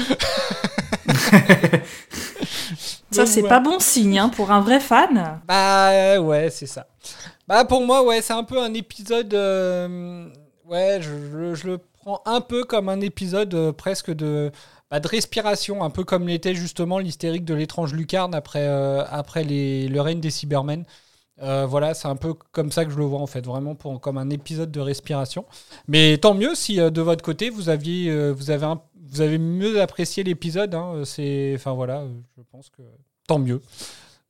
Ça, 3.11 3.27
c'est 3.27 3.43
ouais. 3.43 3.49
pas 3.49 3.61
bon 3.61 3.79
signe 3.79 4.19
hein, 4.19 4.29
pour 4.29 4.51
un 4.51 4.61
vrai 4.61 4.81
fan. 4.81 5.41
Bah 5.47 6.19
ouais, 6.21 6.51
c'est 6.51 6.67
ça. 6.67 6.87
Bah 7.47 7.65
pour 7.65 7.85
moi, 7.87 8.05
ouais, 8.05 8.21
c'est 8.23 8.33
un 8.33 8.43
peu 8.45 8.61
un 8.61 8.75
épisode. 8.75 9.33
euh, 9.35 10.29
ouais, 10.65 10.99
je, 11.01 11.11
je- 11.11 11.55
je 11.55 11.67
le 11.69 11.79
prends 11.79 12.23
un 12.27 12.41
peu 12.41 12.65
comme 12.65 12.89
un 12.89 13.01
épisode 13.01 13.55
euh, 13.55 13.73
presque 13.73 14.11
de, 14.11 14.51
bah, 14.91 14.99
de 15.01 15.07
respiration, 15.09 15.85
un 15.85 15.91
peu 15.91 16.03
comme 16.05 16.27
l'était 16.27 16.55
justement 16.55 16.99
l'hystérique 16.99 17.45
de 17.45 17.55
l'étrange 17.55 17.93
lucarne 17.95 18.35
après, 18.35 18.67
euh, 18.67 19.05
après 19.09 19.45
les, 19.45 19.87
le 19.89 20.01
règne 20.01 20.21
des 20.21 20.31
Cybermen. 20.31 20.85
Euh, 21.43 21.67
voilà, 21.67 21.95
c'est 21.95 22.07
un 22.09 22.17
peu 22.17 22.35
comme 22.53 22.71
ça 22.71 22.85
que 22.85 22.91
je 22.93 22.97
le 22.97 23.05
vois 23.05 23.21
en 23.21 23.27
fait, 23.27 23.45
vraiment 23.45 23.75
pour, 23.75 24.01
comme 24.01 24.19
un 24.19 24.31
épisode 24.31 24.71
de 24.71 24.81
respiration. 24.81 25.45
Mais 25.89 26.19
tant 26.19 26.35
mieux 26.35 26.55
si 26.55 26.81
euh, 26.81 26.91
de 26.91 27.01
votre 27.01 27.25
côté 27.25 27.51
vous 27.51 27.69
aviez, 27.69 28.11
euh, 28.11 28.33
vous 28.33 28.51
avez, 28.51 28.67
vous 28.95 29.21
avez 29.21 29.39
mieux 29.39 29.81
apprécié 29.81 30.23
l'épisode. 30.23 30.75
hein, 30.75 31.03
c'est, 31.05 31.53
enfin 31.57 31.73
voilà, 31.73 32.05
je 32.37 32.43
pense 32.51 32.71
que 32.71 32.83
tant 33.27 33.39
mieux. 33.39 33.61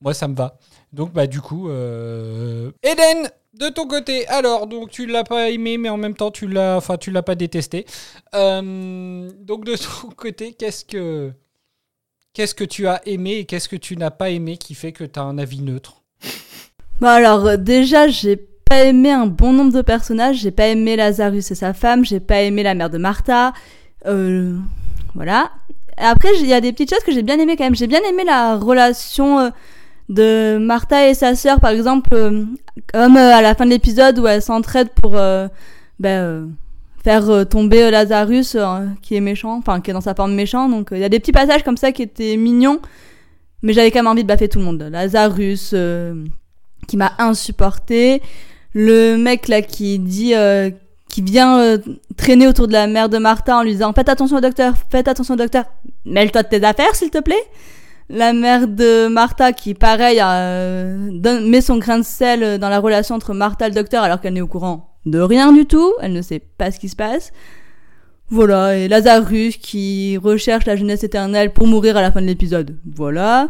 Moi, 0.01 0.13
ça 0.13 0.27
me 0.27 0.35
va. 0.35 0.57
Donc, 0.93 1.13
bah, 1.13 1.25
du 1.25 1.41
coup. 1.41 1.69
Eden, 1.69 3.29
de 3.53 3.69
ton 3.69 3.87
côté, 3.87 4.27
alors, 4.27 4.67
donc, 4.67 4.89
tu 4.91 5.05
l'as 5.05 5.23
pas 5.23 5.49
aimé, 5.49 5.77
mais 5.77 5.89
en 5.89 5.97
même 5.97 6.15
temps, 6.15 6.31
tu 6.31 6.47
l'as, 6.47 6.75
enfin, 6.77 6.97
tu 6.97 7.11
l'as 7.11 7.23
pas 7.23 7.35
détesté. 7.35 7.85
Donc, 8.33 9.65
de 9.65 9.75
ton 9.75 10.09
côté, 10.15 10.53
qu'est-ce 10.53 10.83
que, 10.85 11.31
qu'est-ce 12.33 12.53
que 12.53 12.65
tu 12.65 12.87
as 12.87 13.01
aimé 13.07 13.37
et 13.37 13.45
qu'est-ce 13.45 13.69
que 13.69 13.77
tu 13.77 13.95
n'as 13.95 14.11
pas 14.11 14.29
aimé 14.31 14.57
qui 14.57 14.75
fait 14.75 14.91
que 14.91 15.05
tu 15.05 15.17
as 15.17 15.23
un 15.23 15.37
avis 15.37 15.61
neutre? 15.61 16.04
Bon 17.01 17.07
alors 17.07 17.45
euh, 17.45 17.57
déjà 17.57 18.07
j'ai 18.07 18.37
pas 18.69 18.85
aimé 18.85 19.11
un 19.11 19.25
bon 19.25 19.51
nombre 19.51 19.73
de 19.73 19.81
personnages, 19.81 20.37
j'ai 20.37 20.51
pas 20.51 20.67
aimé 20.67 20.95
Lazarus 20.95 21.51
et 21.51 21.55
sa 21.55 21.73
femme, 21.73 22.05
j'ai 22.05 22.21
pas 22.21 22.41
aimé 22.41 22.63
la 22.63 22.73
mère 22.73 22.89
de 22.89 22.97
Martha, 22.97 23.51
euh, 24.05 24.57
voilà. 25.13 25.51
Après 25.97 26.29
il 26.39 26.47
y 26.47 26.53
a 26.53 26.61
des 26.61 26.71
petites 26.71 26.91
choses 26.91 27.03
que 27.03 27.11
j'ai 27.11 27.21
bien 27.21 27.37
aimé 27.37 27.57
quand 27.57 27.65
même, 27.65 27.75
j'ai 27.75 27.87
bien 27.87 27.99
aimé 28.09 28.23
la 28.25 28.55
relation 28.55 29.39
euh, 29.39 29.49
de 30.07 30.57
Martha 30.57 31.09
et 31.09 31.13
sa 31.13 31.35
sœur 31.35 31.59
par 31.59 31.71
exemple, 31.71 32.11
euh, 32.13 32.45
comme 32.93 33.17
à 33.17 33.41
la 33.41 33.55
fin 33.55 33.65
de 33.65 33.71
l'épisode 33.71 34.17
où 34.17 34.27
elles 34.27 34.41
s'entraident 34.41 34.91
pour 34.91 35.17
euh, 35.17 35.49
ben, 35.99 36.49
faire 37.03 37.45
tomber 37.49 37.91
Lazarus 37.91 38.55
qui 39.01 39.15
est 39.15 39.21
méchant, 39.21 39.57
enfin 39.57 39.81
qui 39.81 39.91
est 39.91 39.93
dans 39.93 39.99
sa 39.99 40.15
forme 40.15 40.33
méchant, 40.33 40.69
donc 40.69 40.89
il 40.91 40.99
y 40.99 41.03
a 41.03 41.09
des 41.09 41.19
petits 41.19 41.33
passages 41.33 41.63
comme 41.63 41.77
ça 41.77 41.91
qui 41.91 42.03
étaient 42.03 42.37
mignons, 42.37 42.79
mais 43.63 43.73
j'avais 43.73 43.91
quand 43.91 43.99
même 43.99 44.07
envie 44.07 44.23
de 44.23 44.27
baffer 44.29 44.47
tout 44.47 44.59
le 44.59 44.65
monde. 44.65 44.87
Lazarus... 44.89 45.71
euh, 45.73 46.23
qui 46.87 46.97
m'a 46.97 47.13
insupporté. 47.17 48.21
Le 48.73 49.17
mec 49.17 49.47
là 49.47 49.61
qui 49.61 49.99
dit, 49.99 50.35
euh, 50.35 50.69
qui 51.09 51.21
vient 51.21 51.59
euh, 51.59 51.77
traîner 52.17 52.47
autour 52.47 52.67
de 52.67 52.73
la 52.73 52.87
mère 52.87 53.09
de 53.09 53.17
Martha 53.17 53.57
en 53.57 53.63
lui 53.63 53.71
disant 53.71 53.93
faites 53.93 54.09
attention 54.09 54.37
au 54.37 54.41
docteur, 54.41 54.73
faites 54.89 55.07
attention 55.07 55.35
au 55.35 55.37
docteur, 55.37 55.65
mêle-toi 56.05 56.43
de 56.43 56.49
tes 56.49 56.63
affaires 56.63 56.95
s'il 56.95 57.09
te 57.09 57.19
plaît. 57.19 57.43
La 58.09 58.33
mère 58.33 58.67
de 58.67 59.07
Martha 59.07 59.51
qui 59.53 59.73
pareil 59.73 60.19
euh, 60.21 61.41
met 61.41 61.61
son 61.61 61.77
grain 61.77 61.99
de 61.99 62.03
sel 62.03 62.59
dans 62.59 62.69
la 62.69 62.79
relation 62.79 63.15
entre 63.15 63.33
Martha 63.33 63.65
et 63.65 63.69
le 63.69 63.75
docteur 63.75 64.03
alors 64.03 64.21
qu'elle 64.21 64.33
n'est 64.33 64.41
au 64.41 64.47
courant 64.47 64.95
de 65.05 65.19
rien 65.19 65.51
du 65.53 65.65
tout, 65.65 65.93
elle 66.01 66.13
ne 66.13 66.21
sait 66.21 66.39
pas 66.39 66.71
ce 66.71 66.79
qui 66.79 66.89
se 66.89 66.95
passe. 66.95 67.31
Voilà, 68.29 68.75
et 68.75 68.87
Lazarus 68.87 69.57
qui 69.57 70.17
recherche 70.17 70.65
la 70.65 70.75
jeunesse 70.75 71.03
éternelle 71.03 71.53
pour 71.53 71.67
mourir 71.67 71.95
à 71.95 72.01
la 72.01 72.11
fin 72.11 72.21
de 72.21 72.25
l'épisode. 72.25 72.75
Voilà. 72.95 73.49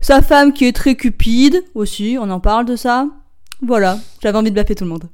Sa 0.00 0.22
femme 0.22 0.52
qui 0.52 0.64
est 0.66 0.72
très 0.74 0.94
cupide 0.96 1.62
aussi, 1.74 2.16
on 2.20 2.30
en 2.30 2.40
parle 2.40 2.64
de 2.64 2.76
ça. 2.76 3.06
Voilà, 3.62 3.98
j'avais 4.22 4.38
envie 4.38 4.50
de 4.50 4.56
baffer 4.56 4.74
tout 4.74 4.84
le 4.84 4.90
monde. 4.90 5.08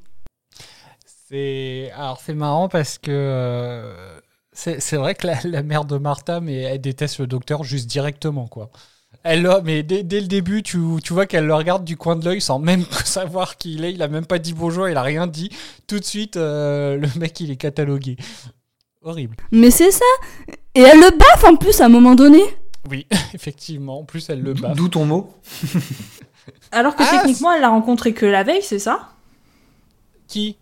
C'est 1.28 1.90
alors 1.96 2.20
c'est 2.24 2.34
marrant 2.34 2.68
parce 2.68 2.98
que 2.98 3.10
euh, 3.10 4.20
c'est 4.52 4.80
c'est 4.80 4.96
vrai 4.96 5.14
que 5.14 5.26
la, 5.26 5.38
la 5.44 5.62
mère 5.62 5.84
de 5.84 5.98
Martha, 5.98 6.40
mais 6.40 6.54
elle 6.62 6.80
déteste 6.80 7.18
le 7.18 7.26
docteur 7.26 7.64
juste 7.64 7.88
directement 7.88 8.46
quoi. 8.46 8.70
Elle 9.24 9.42
le- 9.42 9.60
mais 9.64 9.82
dès, 9.82 10.04
dès 10.04 10.20
le 10.20 10.28
début, 10.28 10.62
tu, 10.62 10.78
tu 11.02 11.12
vois 11.12 11.26
qu'elle 11.26 11.46
le 11.46 11.54
regarde 11.54 11.84
du 11.84 11.96
coin 11.96 12.14
de 12.14 12.24
l'œil 12.24 12.40
sans 12.40 12.60
même 12.60 12.84
savoir 13.04 13.56
qui 13.56 13.74
il 13.74 13.84
est. 13.84 13.92
Il 13.92 14.02
a 14.02 14.08
même 14.08 14.26
pas 14.26 14.38
dit 14.38 14.52
bonjour, 14.52 14.88
il 14.88 14.96
a 14.96 15.02
rien 15.02 15.26
dit. 15.26 15.50
Tout 15.88 15.98
de 15.98 16.04
suite, 16.04 16.36
euh, 16.36 16.96
le 16.96 17.08
mec 17.18 17.40
il 17.40 17.50
est 17.50 17.56
catalogué. 17.56 18.16
Horrible. 19.02 19.36
Mais 19.52 19.70
c'est 19.70 19.90
ça 19.90 20.04
Et 20.76 20.80
elle 20.82 20.98
le 21.00 21.16
baffe 21.16 21.44
en 21.44 21.56
plus 21.56 21.80
à 21.80 21.86
un 21.86 21.88
moment 21.88 22.14
donné 22.14 22.40
Oui, 22.90 23.06
effectivement. 23.34 24.00
En 24.00 24.04
plus, 24.04 24.28
elle 24.30 24.42
le 24.42 24.54
baffe. 24.54 24.76
D'où 24.76 24.88
ton 24.88 25.04
mot 25.04 25.34
Alors 26.72 26.94
que 26.96 27.02
Ah, 27.02 27.18
techniquement, 27.18 27.52
elle 27.52 27.60
l'a 27.60 27.68
rencontré 27.68 28.12
que 28.14 28.26
la 28.26 28.42
veille, 28.44 28.62
c'est 28.62 28.78
ça? 28.78 29.10
Qui? 30.28 30.56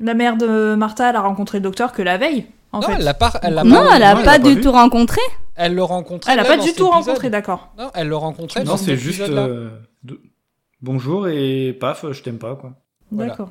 La 0.00 0.14
mère 0.14 0.36
de 0.36 0.74
Martha, 0.74 1.10
elle 1.10 1.16
a 1.16 1.20
rencontré 1.20 1.58
le 1.58 1.62
docteur 1.62 1.92
que 1.92 2.02
la 2.02 2.18
veille, 2.18 2.46
en 2.72 2.80
Non, 2.80 2.88
fait. 2.88 2.94
elle 2.94 3.04
l'a 3.04 3.14
pas. 3.14 3.32
Elle 3.42 3.54
l'a 3.54 3.62
Non, 3.64 3.76
pas- 3.86 3.96
elle 3.96 4.02
a 4.02 4.14
non, 4.14 4.22
pas 4.24 4.38
l'a 4.38 4.54
du 4.54 4.60
tout 4.60 4.72
rencontré. 4.72 5.20
Elle 5.54 5.74
le 5.74 5.84
rencontrait. 5.84 6.32
Elle 6.32 6.40
a 6.40 6.42
là, 6.42 6.48
pas 6.48 6.56
du 6.56 6.62
tout 6.62 6.70
épisode. 6.70 6.88
rencontré, 6.92 7.30
d'accord. 7.30 7.72
Non, 7.78 7.90
elle 7.94 8.08
le 8.08 8.16
rencontrait. 8.16 8.64
Non, 8.64 8.72
dans 8.72 8.76
c'est 8.76 8.96
juste 8.96 9.20
euh, 9.20 9.70
de- 10.02 10.20
bonjour 10.80 11.28
et 11.28 11.72
paf, 11.78 12.04
je 12.10 12.22
t'aime 12.22 12.38
pas 12.38 12.56
quoi. 12.56 12.72
Voilà. 13.10 13.30
D'accord. 13.30 13.50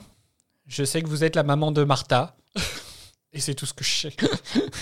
Je 0.67 0.83
sais 0.83 1.01
que 1.01 1.07
vous 1.07 1.23
êtes 1.23 1.35
la 1.35 1.43
maman 1.43 1.71
de 1.71 1.83
Martha. 1.83 2.35
Et 3.33 3.39
c'est 3.39 3.53
tout 3.53 3.65
ce 3.65 3.73
que 3.73 3.83
je 3.85 3.89
sais. 4.09 4.13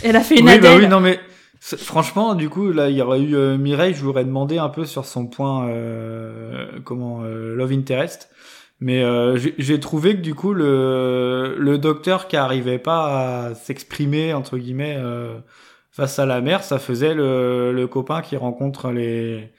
Elle 0.03 0.15
a 0.15 0.21
fait 0.21 0.39
une 0.39 0.47
Oui, 0.47 0.57
bah 0.59 0.75
oui, 0.75 0.87
non 0.87 0.99
mais 0.99 1.19
franchement, 1.59 2.35
du 2.35 2.49
coup, 2.49 2.71
là, 2.71 2.89
il 2.89 2.95
y 2.97 3.01
aurait 3.01 3.21
eu 3.21 3.35
euh, 3.35 3.57
Mireille, 3.57 3.93
je 3.93 4.01
vous 4.03 4.09
aurais 4.09 4.25
demandé 4.25 4.57
un 4.57 4.69
peu 4.69 4.85
sur 4.85 5.05
son 5.05 5.27
point, 5.27 5.67
euh, 5.69 6.79
comment, 6.85 7.21
euh, 7.23 7.55
Love 7.55 7.71
Interest. 7.73 8.29
Mais 8.81 9.03
euh, 9.03 9.37
j'ai- 9.57 9.79
trouvé 9.81 10.15
que 10.15 10.21
du 10.21 10.35
coup, 10.35 10.53
le, 10.53 11.55
le 11.59 11.77
docteur 11.77 12.27
qui 12.27 12.37
arrivait 12.37 12.79
pas 12.79 13.47
à 13.49 13.55
s'exprimer, 13.55 14.33
entre 14.33 14.57
guillemets, 14.57 14.95
euh, 14.97 15.37
face 15.91 16.17
à 16.19 16.25
la 16.25 16.39
mère, 16.41 16.63
ça 16.63 16.79
faisait 16.79 17.13
le, 17.13 17.73
le 17.73 17.87
copain 17.87 18.21
qui 18.21 18.37
rencontre 18.37 18.91
les, 18.91 19.51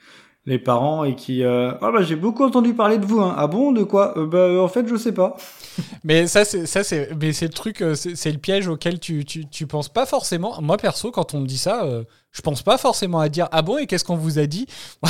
les 0.47 0.57
parents 0.59 1.03
et 1.03 1.15
qui... 1.15 1.43
Euh, 1.43 1.71
ah 1.81 1.91
bah 1.91 2.01
j'ai 2.01 2.15
beaucoup 2.15 2.43
entendu 2.43 2.73
parler 2.73 2.97
de 2.97 3.05
vous, 3.05 3.21
hein. 3.21 3.35
Ah 3.37 3.45
bon, 3.47 3.71
de 3.71 3.83
quoi? 3.83 4.15
Bah 4.27 4.49
en 4.61 4.67
fait, 4.67 4.87
je 4.87 4.95
sais 4.95 5.13
pas. 5.13 5.37
Mais 6.03 6.27
ça, 6.27 6.45
c'est 6.45 6.65
ça, 6.65 6.83
c'est, 6.83 7.13
mais 7.15 7.33
c'est 7.33 7.47
le 7.47 7.53
truc, 7.53 7.81
euh, 7.81 7.95
c'est, 7.95 8.31
le 8.31 8.37
piège 8.37 8.67
auquel 8.67 8.99
tu, 8.99 9.25
tu, 9.25 9.47
tu 9.47 9.67
penses 9.67 9.89
pas 9.89 10.05
forcément. 10.05 10.61
Moi 10.61 10.77
perso, 10.77 11.11
quand 11.11 11.33
on 11.33 11.41
me 11.41 11.47
dit 11.47 11.57
ça, 11.57 11.83
euh, 11.85 12.03
je 12.31 12.41
pense 12.41 12.61
pas 12.63 12.77
forcément 12.77 13.19
à 13.19 13.29
dire 13.29 13.47
ah 13.51 13.61
bon 13.61 13.77
et 13.77 13.87
qu'est-ce 13.87 14.03
qu'on 14.03 14.17
vous 14.17 14.39
a 14.39 14.45
dit? 14.45 14.67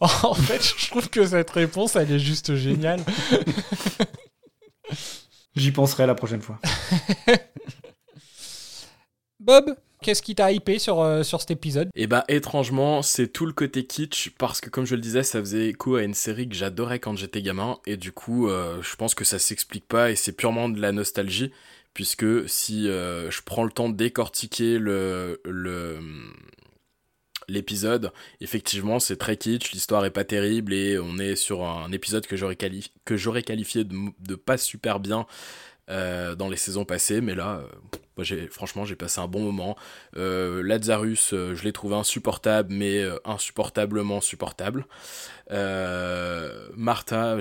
En 0.00 0.34
fait, 0.34 0.62
je 0.62 0.90
trouve 0.90 1.08
que 1.08 1.26
cette 1.26 1.50
réponse, 1.50 1.96
elle 1.96 2.10
est 2.12 2.18
juste 2.18 2.54
géniale. 2.54 3.00
J'y 5.56 5.72
penserai 5.72 6.06
la 6.06 6.14
prochaine 6.14 6.42
fois. 6.42 6.58
Bob, 9.40 9.76
qu'est-ce 10.02 10.22
qui 10.22 10.34
t'a 10.34 10.52
hypé 10.52 10.78
sur, 10.78 11.00
euh, 11.00 11.22
cet 11.22 11.50
épisode? 11.50 11.90
Et 11.94 12.06
bah 12.06 12.24
étrangement, 12.28 13.02
c'est 13.02 13.28
tout 13.28 13.46
le 13.46 13.52
côté 13.52 13.84
kitsch 13.84 14.30
parce 14.38 14.60
que 14.60 14.70
comme 14.70 14.86
je 14.86 14.94
le 14.94 15.00
disais, 15.00 15.22
ça 15.22 15.40
faisait 15.40 15.68
écho 15.68 15.96
à 15.96 16.02
une 16.02 16.14
série 16.14 16.48
que 16.48 16.54
j'adorais 16.54 16.98
quand 16.98 17.16
j'étais 17.16 17.42
gamin 17.42 17.78
et 17.86 17.96
du 17.96 18.12
coup, 18.12 18.48
euh, 18.48 18.80
je 18.82 18.96
pense 18.96 19.14
que 19.14 19.24
ça 19.24 19.38
s'explique 19.38 19.86
pas 19.86 20.10
et 20.10 20.16
c'est 20.16 20.32
purement 20.32 20.68
de 20.68 20.80
la 20.80 20.92
nostalgie 20.92 21.52
puisque 21.94 22.48
si 22.48 22.88
euh, 22.88 23.30
je 23.30 23.42
prends 23.42 23.64
le 23.64 23.70
temps 23.70 23.88
de 23.88 23.96
décortiquer 23.96 24.78
le 24.78 25.40
le 25.44 25.98
l'épisode, 27.50 28.12
effectivement, 28.42 28.98
c'est 28.98 29.16
très 29.16 29.38
kitsch, 29.38 29.72
l'histoire 29.72 30.04
est 30.04 30.10
pas 30.10 30.24
terrible 30.24 30.74
et 30.74 30.98
on 30.98 31.18
est 31.18 31.34
sur 31.34 31.64
un 31.64 31.90
épisode 31.92 32.26
que 32.26 32.36
j'aurais 32.36 32.56
qualifié 32.56 32.92
que 33.04 33.16
j'aurais 33.16 33.42
qualifié 33.42 33.84
de, 33.84 33.96
de 34.20 34.34
pas 34.34 34.58
super 34.58 35.00
bien 35.00 35.26
euh, 35.88 36.34
dans 36.34 36.48
les 36.48 36.56
saisons 36.56 36.84
passées, 36.84 37.20
mais 37.20 37.34
là, 37.34 37.62
euh, 38.20 38.46
franchement, 38.50 38.84
j'ai 38.84 38.96
passé 38.96 39.20
un 39.20 39.28
bon 39.28 39.40
moment. 39.40 39.76
Euh, 40.16 40.62
Lazarus, 40.62 41.30
je 41.30 41.62
l'ai 41.64 41.72
trouvé 41.72 41.96
insupportable, 41.96 42.72
mais 42.72 43.04
insupportablement 43.24 44.20
supportable. 44.20 44.86
Martha, 46.76 47.38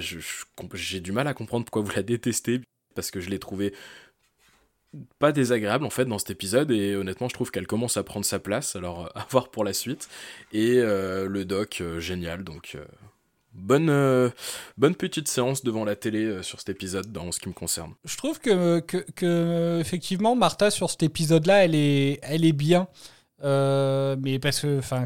j'ai 0.73 0.99
du 0.99 1.11
mal 1.11 1.27
à 1.27 1.33
comprendre 1.33 1.65
pourquoi 1.65 1.81
vous 1.81 1.95
la 1.95 2.03
détestez, 2.03 2.61
parce 2.95 3.11
que 3.11 3.19
je 3.19 3.29
l'ai 3.29 3.39
trouvé 3.39 3.73
pas 5.19 5.33
désagréable 5.33 5.85
en 5.85 5.89
fait 5.89 6.05
dans 6.05 6.17
cet 6.17 6.31
épisode 6.31 6.71
et 6.71 6.95
honnêtement 6.95 7.27
je 7.27 7.33
trouve 7.33 7.51
qu'elle 7.51 7.67
commence 7.67 7.97
à 7.97 8.03
prendre 8.03 8.25
sa 8.25 8.39
place 8.39 8.77
alors 8.77 9.11
à 9.15 9.27
voir 9.29 9.51
pour 9.51 9.65
la 9.65 9.73
suite 9.73 10.07
et 10.53 10.75
le 10.79 11.43
doc 11.43 11.83
génial 11.99 12.45
donc 12.45 12.77
bonne 13.57 13.89
euh, 13.89 14.29
bonne 14.77 14.95
petite 14.95 15.27
séance 15.27 15.63
devant 15.63 15.83
la 15.83 15.95
télé 15.95 16.23
euh, 16.25 16.43
sur 16.43 16.59
cet 16.59 16.69
épisode 16.69 17.11
dans 17.11 17.31
ce 17.31 17.39
qui 17.39 17.49
me 17.49 17.53
concerne 17.53 17.93
Je 18.05 18.15
trouve 18.17 18.39
que, 18.39 18.79
que, 18.79 19.79
effectivement 19.79 20.35
Martha 20.35 20.71
sur 20.71 20.89
cet 20.89 21.03
épisode-là, 21.03 21.65
elle 21.65 21.75
est, 21.75 22.19
elle 22.21 22.45
est 22.45 22.53
bien. 22.53 22.87
Euh, 23.43 24.15
mais 24.19 24.39
parce 24.39 24.61
que, 24.61 24.79
enfin, 24.79 25.05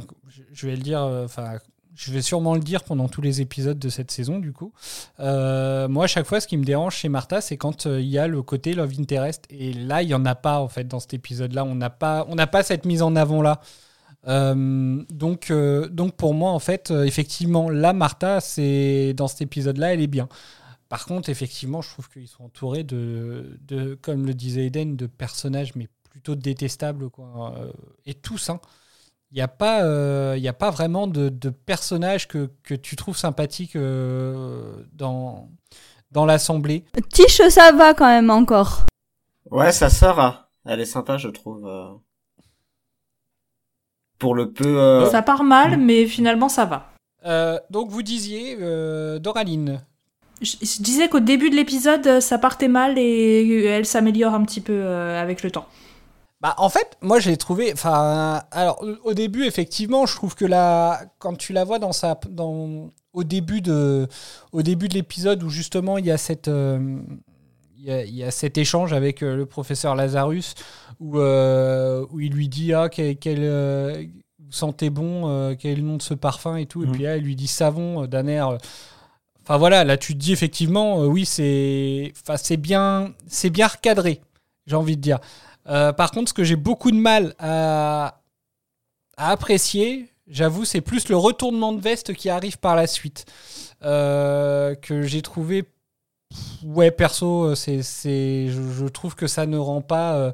je- 0.53 0.67
vais 0.67 0.75
le 0.75 0.81
dire, 0.81 1.01
enfin, 1.01 1.57
je 1.95 2.11
vais 2.13 2.21
sûrement 2.21 2.53
le 2.53 2.61
dire 2.61 2.83
pendant 2.83 3.09
tous 3.09 3.21
les 3.21 3.41
épisodes 3.41 3.77
de 3.77 3.89
cette 3.89 4.09
saison, 4.11 4.39
du 4.39 4.53
coup. 4.53 4.71
Moi, 5.19 6.03
à 6.05 6.07
chaque 6.07 6.25
fois, 6.25 6.39
ce 6.39 6.47
qui 6.47 6.55
me 6.57 6.63
dérange 6.63 6.95
chez 6.95 7.09
Martha, 7.09 7.41
c'est 7.41 7.57
quand 7.57 7.85
il 7.85 8.07
y 8.07 8.17
a 8.17 8.27
le 8.27 8.41
côté 8.41 8.73
Love 8.73 8.93
Interest. 8.99 9.45
Et 9.49 9.73
là, 9.73 10.01
il 10.01 10.07
y 10.09 10.13
en 10.13 10.25
a 10.25 10.35
pas, 10.35 10.59
en 10.59 10.69
fait, 10.69 10.85
dans 10.87 10.99
cet 11.01 11.13
épisode-là. 11.13 11.65
On 11.65 11.75
n'a 11.75 11.89
pas, 11.89 12.25
pas 12.47 12.63
cette 12.63 12.85
mise 12.85 13.01
en 13.01 13.15
avant-là. 13.17 13.59
Euh, 14.27 15.03
donc, 15.09 15.49
euh, 15.49 15.87
donc 15.87 16.15
pour 16.15 16.33
moi, 16.33 16.51
en 16.51 16.59
fait, 16.59 16.91
euh, 16.91 17.03
effectivement, 17.03 17.69
là, 17.69 17.93
Martha, 17.93 18.39
c'est 18.39 19.13
dans 19.15 19.27
cet 19.27 19.41
épisode-là, 19.41 19.93
elle 19.93 20.01
est 20.01 20.07
bien. 20.07 20.29
Par 20.89 21.05
contre, 21.05 21.29
effectivement, 21.29 21.81
je 21.81 21.89
trouve 21.89 22.09
qu'ils 22.09 22.27
sont 22.27 22.43
entourés 22.43 22.83
de, 22.83 23.57
de, 23.61 23.95
comme 23.95 24.25
le 24.25 24.33
disait 24.33 24.65
Eden, 24.65 24.95
de 24.95 25.07
personnages, 25.07 25.73
mais 25.75 25.87
plutôt 26.09 26.35
détestables, 26.35 27.09
quoi. 27.09 27.55
Euh, 27.57 27.71
et 28.05 28.13
tous, 28.13 28.49
hein. 28.49 28.59
Il 29.31 29.35
n'y 29.35 29.41
a, 29.41 29.47
pas, 29.47 29.85
euh, 29.85 30.33
il 30.35 30.43
y 30.43 30.49
a 30.49 30.53
pas 30.53 30.71
vraiment 30.71 31.07
de, 31.07 31.29
de 31.29 31.49
personnages 31.49 32.27
que, 32.27 32.49
que 32.63 32.73
tu 32.73 32.97
trouves 32.97 33.15
sympathiques 33.15 33.77
euh, 33.77 34.83
dans, 34.91 35.49
dans 36.11 36.25
l'assemblée. 36.25 36.83
Tiche, 37.13 37.41
ça 37.47 37.71
va 37.71 37.93
quand 37.93 38.07
même 38.07 38.29
encore. 38.29 38.87
Ouais, 39.49 39.71
sa 39.71 39.89
sœur, 39.89 40.49
elle 40.65 40.81
est 40.81 40.85
sympa, 40.85 41.17
je 41.17 41.29
trouve. 41.29 41.65
Pour 44.21 44.35
le 44.35 44.49
peu. 44.51 44.77
euh, 44.79 45.09
Ça 45.09 45.21
part 45.21 45.43
mal, 45.43 45.77
mais 45.77 46.05
finalement 46.05 46.47
ça 46.47 46.63
va. 46.65 46.87
Euh, 47.25 47.59
donc, 47.69 47.89
vous 47.89 48.01
disiez, 48.03 48.57
euh, 48.61 49.19
Doraline. 49.19 49.81
Je, 50.41 50.55
je 50.61 50.81
disais 50.81 51.07
qu'au 51.09 51.19
début 51.19 51.49
de 51.49 51.55
l'épisode, 51.55 52.19
ça 52.19 52.37
partait 52.37 52.67
mal 52.67 52.97
et 52.97 53.65
elle 53.65 53.85
s'améliore 53.85 54.33
un 54.33 54.43
petit 54.43 54.61
peu 54.61 54.73
euh, 54.73 55.21
avec 55.21 55.43
le 55.43 55.51
temps. 55.51 55.65
Bah, 56.39 56.55
en 56.57 56.69
fait, 56.69 56.97
moi 57.01 57.19
j'ai 57.19 57.37
trouvé. 57.37 57.71
Enfin, 57.73 58.41
alors 58.51 58.83
au 59.03 59.13
début, 59.13 59.45
effectivement, 59.45 60.07
je 60.07 60.15
trouve 60.15 60.33
que 60.33 60.45
là, 60.45 61.01
quand 61.19 61.35
tu 61.37 61.53
la 61.53 61.63
vois 61.63 61.77
dans 61.77 61.91
sa, 61.91 62.19
dans, 62.29 62.89
au 63.13 63.23
début 63.23 63.61
de, 63.61 64.07
au 64.51 64.63
début 64.63 64.87
de 64.87 64.95
l'épisode 64.95 65.43
où 65.43 65.49
justement 65.49 65.99
il 65.99 66.05
y 66.07 66.11
a 66.11 66.17
cette, 66.17 66.47
euh, 66.47 66.79
y 67.85 67.91
a, 67.91 68.03
il 68.03 68.15
y 68.15 68.23
a 68.23 68.31
cet 68.31 68.57
échange 68.57 68.93
avec 68.93 69.23
euh, 69.23 69.35
le 69.35 69.45
professeur 69.45 69.95
Lazarus 69.95 70.55
où, 70.99 71.19
euh, 71.19 72.05
où 72.11 72.19
il 72.19 72.31
lui 72.33 72.47
dit 72.49 72.73
ah 72.73 72.89
quel, 72.89 73.17
quel, 73.17 73.39
euh, 73.41 74.03
vous 74.39 74.51
sentez 74.51 74.89
bon, 74.89 75.55
quel 75.55 75.71
est 75.71 75.75
le 75.75 75.81
nom 75.81 75.97
de 75.97 76.01
ce 76.01 76.13
parfum 76.13 76.55
et 76.57 76.65
tout, 76.65 76.83
et 76.83 76.87
Mhm. 76.87 76.91
puis 76.91 77.03
là 77.03 77.15
elle 77.17 77.23
lui 77.23 77.35
dit 77.35 77.47
savon 77.47 78.05
d'un 78.05 78.27
air. 78.27 78.57
Enfin 79.43 79.57
voilà, 79.57 79.83
là 79.83 79.97
tu 79.97 80.13
te 80.13 80.19
dis 80.19 80.33
effectivement, 80.33 81.01
euh, 81.01 81.05
oui 81.07 81.25
c'est, 81.25 82.11
enfin 82.21 82.37
c'est 82.37 82.57
bien, 82.57 83.13
bien 83.51 83.67
recadré, 83.67 84.21
j'ai 84.67 84.75
envie 84.75 84.97
de 84.97 85.01
dire. 85.01 85.19
Euh, 85.67 85.93
par 85.93 86.11
contre, 86.11 86.29
ce 86.29 86.33
que 86.33 86.43
j'ai 86.43 86.55
beaucoup 86.55 86.91
de 86.91 86.97
mal 86.97 87.35
à, 87.39 88.21
à 89.17 89.29
apprécier, 89.31 90.09
j'avoue, 90.27 90.65
c'est 90.65 90.81
plus 90.81 91.07
le 91.09 91.15
retournement 91.17 91.71
de 91.71 91.79
veste 91.81 92.13
qui 92.13 92.29
arrive 92.29 92.57
par 92.57 92.75
la 92.75 92.87
suite. 92.87 93.25
Euh, 93.83 94.75
que 94.75 95.01
j'ai 95.03 95.21
trouvé. 95.23 95.63
Ouais, 96.63 96.91
perso, 96.91 97.55
c'est, 97.55 97.81
c'est, 97.81 98.47
je, 98.49 98.61
je 98.61 98.85
trouve 98.85 99.15
que 99.15 99.27
ça 99.27 99.45
ne 99.45 99.57
rend 99.57 99.81
pas. 99.81 100.15
euh, 100.15 100.31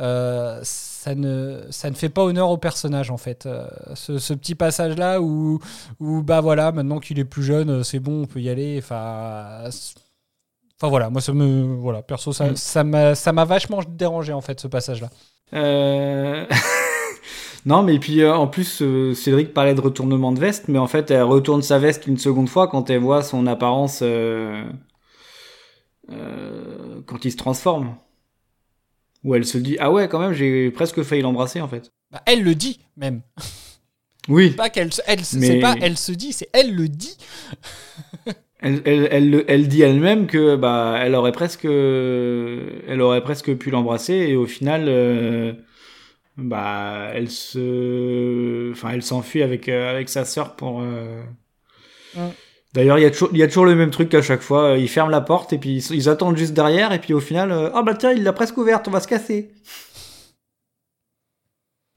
euh, 0.00 0.60
ça, 0.62 1.14
ne, 1.14 1.60
ça 1.70 1.90
ne 1.90 1.94
fait 1.94 2.08
pas 2.08 2.24
honneur 2.24 2.50
au 2.50 2.56
personnage, 2.58 3.10
en 3.10 3.16
fait. 3.18 3.46
Euh, 3.46 3.66
ce, 3.94 4.18
ce 4.18 4.34
petit 4.34 4.54
passage-là 4.54 5.20
où, 5.20 5.60
où, 6.00 6.22
bah 6.22 6.40
voilà, 6.40 6.72
maintenant 6.72 6.98
qu'il 7.00 7.18
est 7.18 7.24
plus 7.24 7.42
jeune, 7.42 7.70
euh, 7.70 7.82
c'est 7.82 8.00
bon, 8.00 8.22
on 8.22 8.26
peut 8.26 8.40
y 8.40 8.48
aller. 8.48 8.78
Enfin. 8.82 9.68
Enfin 10.80 10.90
voilà, 10.90 11.10
moi 11.10 11.20
ça 11.20 11.32
me 11.32 11.74
voilà 11.76 12.02
perso 12.02 12.32
ça 12.32 12.50
Mm. 12.52 12.56
ça 12.56 12.84
m'a 12.84 13.14
ça 13.16 13.32
m'a 13.32 13.44
vachement 13.44 13.80
dérangé 13.88 14.32
en 14.32 14.40
fait 14.40 14.60
ce 14.60 14.68
passage 14.68 15.00
là. 15.00 15.10
Euh, 15.54 16.46
non, 17.66 17.82
mais 17.82 17.98
puis 17.98 18.20
euh, 18.22 18.34
en 18.34 18.46
plus, 18.46 18.80
euh, 18.82 19.14
Cédric 19.14 19.52
parlait 19.54 19.74
de 19.74 19.80
retournement 19.80 20.32
de 20.32 20.38
veste, 20.40 20.68
mais 20.68 20.78
en 20.78 20.86
fait, 20.86 21.10
elle 21.10 21.22
retourne 21.24 21.62
sa 21.62 21.78
veste 21.78 22.06
une 22.06 22.18
seconde 22.18 22.48
fois 22.48 22.68
quand 22.68 22.90
elle 22.90 23.00
voit 23.00 23.22
son 23.22 23.46
apparence 23.46 24.00
euh, 24.02 24.64
euh, 26.10 27.00
quand 27.06 27.24
il 27.24 27.32
se 27.32 27.36
transforme. 27.36 27.96
Où 29.24 29.34
elle 29.34 29.44
se 29.44 29.58
dit 29.58 29.76
ah 29.80 29.90
ouais 29.90 30.08
quand 30.08 30.20
même 30.20 30.32
j'ai 30.32 30.70
presque 30.70 31.02
failli 31.02 31.22
l'embrasser 31.22 31.60
en 31.60 31.68
fait. 31.68 31.90
Bah, 32.10 32.22
elle 32.26 32.42
le 32.42 32.54
dit 32.54 32.80
même. 32.96 33.22
Oui. 34.28 34.50
Pas 34.50 34.68
qu'elle 34.68 34.90
elle 35.06 35.20
Mais- 35.20 35.24
c'est 35.46 35.58
pas 35.58 35.74
elle 35.80 35.96
se 35.96 36.12
dit, 36.12 36.34
c'est 36.34 36.50
elle 36.52 36.74
le 36.74 36.86
dit. 36.88 37.16
Elle, 38.60 38.82
elle, 38.84 39.08
elle, 39.12 39.30
le- 39.30 39.48
elle 39.50 39.68
dit 39.68 39.82
elle-même 39.82 40.26
que 40.26 40.56
bah 40.56 40.98
elle 41.00 41.14
aurait 41.14 41.30
presque 41.30 41.64
elle 41.64 43.00
aurait 43.00 43.22
presque 43.22 43.54
pu 43.56 43.70
l'embrasser 43.70 44.14
et 44.14 44.34
au 44.34 44.46
final 44.46 44.86
euh, 44.88 45.52
bah 46.36 47.10
elle 47.14 47.30
se 47.30 48.72
enfin 48.72 48.90
elle 48.90 49.04
s'enfuit 49.04 49.42
avec 49.44 49.68
euh, 49.68 49.88
avec 49.88 50.08
sa 50.08 50.24
sœur 50.24 50.56
pour 50.56 50.80
euh, 50.82 51.22
Ouais. 52.16 52.30
D'ailleurs, 52.74 52.98
il 52.98 53.02
y 53.02 53.06
a 53.06 53.10
toujours 53.10 53.30
il 53.32 53.38
y 53.38 53.42
a 53.42 53.46
toujours 53.48 53.64
le 53.64 53.74
même 53.74 53.90
truc 53.90 54.12
à 54.14 54.22
chaque 54.22 54.42
fois, 54.42 54.76
ils 54.76 54.88
ferment 54.88 55.10
la 55.10 55.20
porte 55.22 55.52
et 55.52 55.58
puis 55.58 55.76
ils, 55.76 55.94
ils 55.94 56.08
attendent 56.08 56.36
juste 56.36 56.52
derrière 56.52 56.92
et 56.92 57.00
puis 57.00 57.14
au 57.14 57.20
final 57.20 57.50
euh, 57.50 57.70
ah 57.74 57.82
bah 57.82 57.94
tiens, 57.94 58.12
il 58.12 58.22
l'a 58.22 58.32
presque 58.32 58.58
ouverte, 58.58 58.86
on 58.88 58.90
va 58.90 59.00
se 59.00 59.08
casser. 59.08 59.50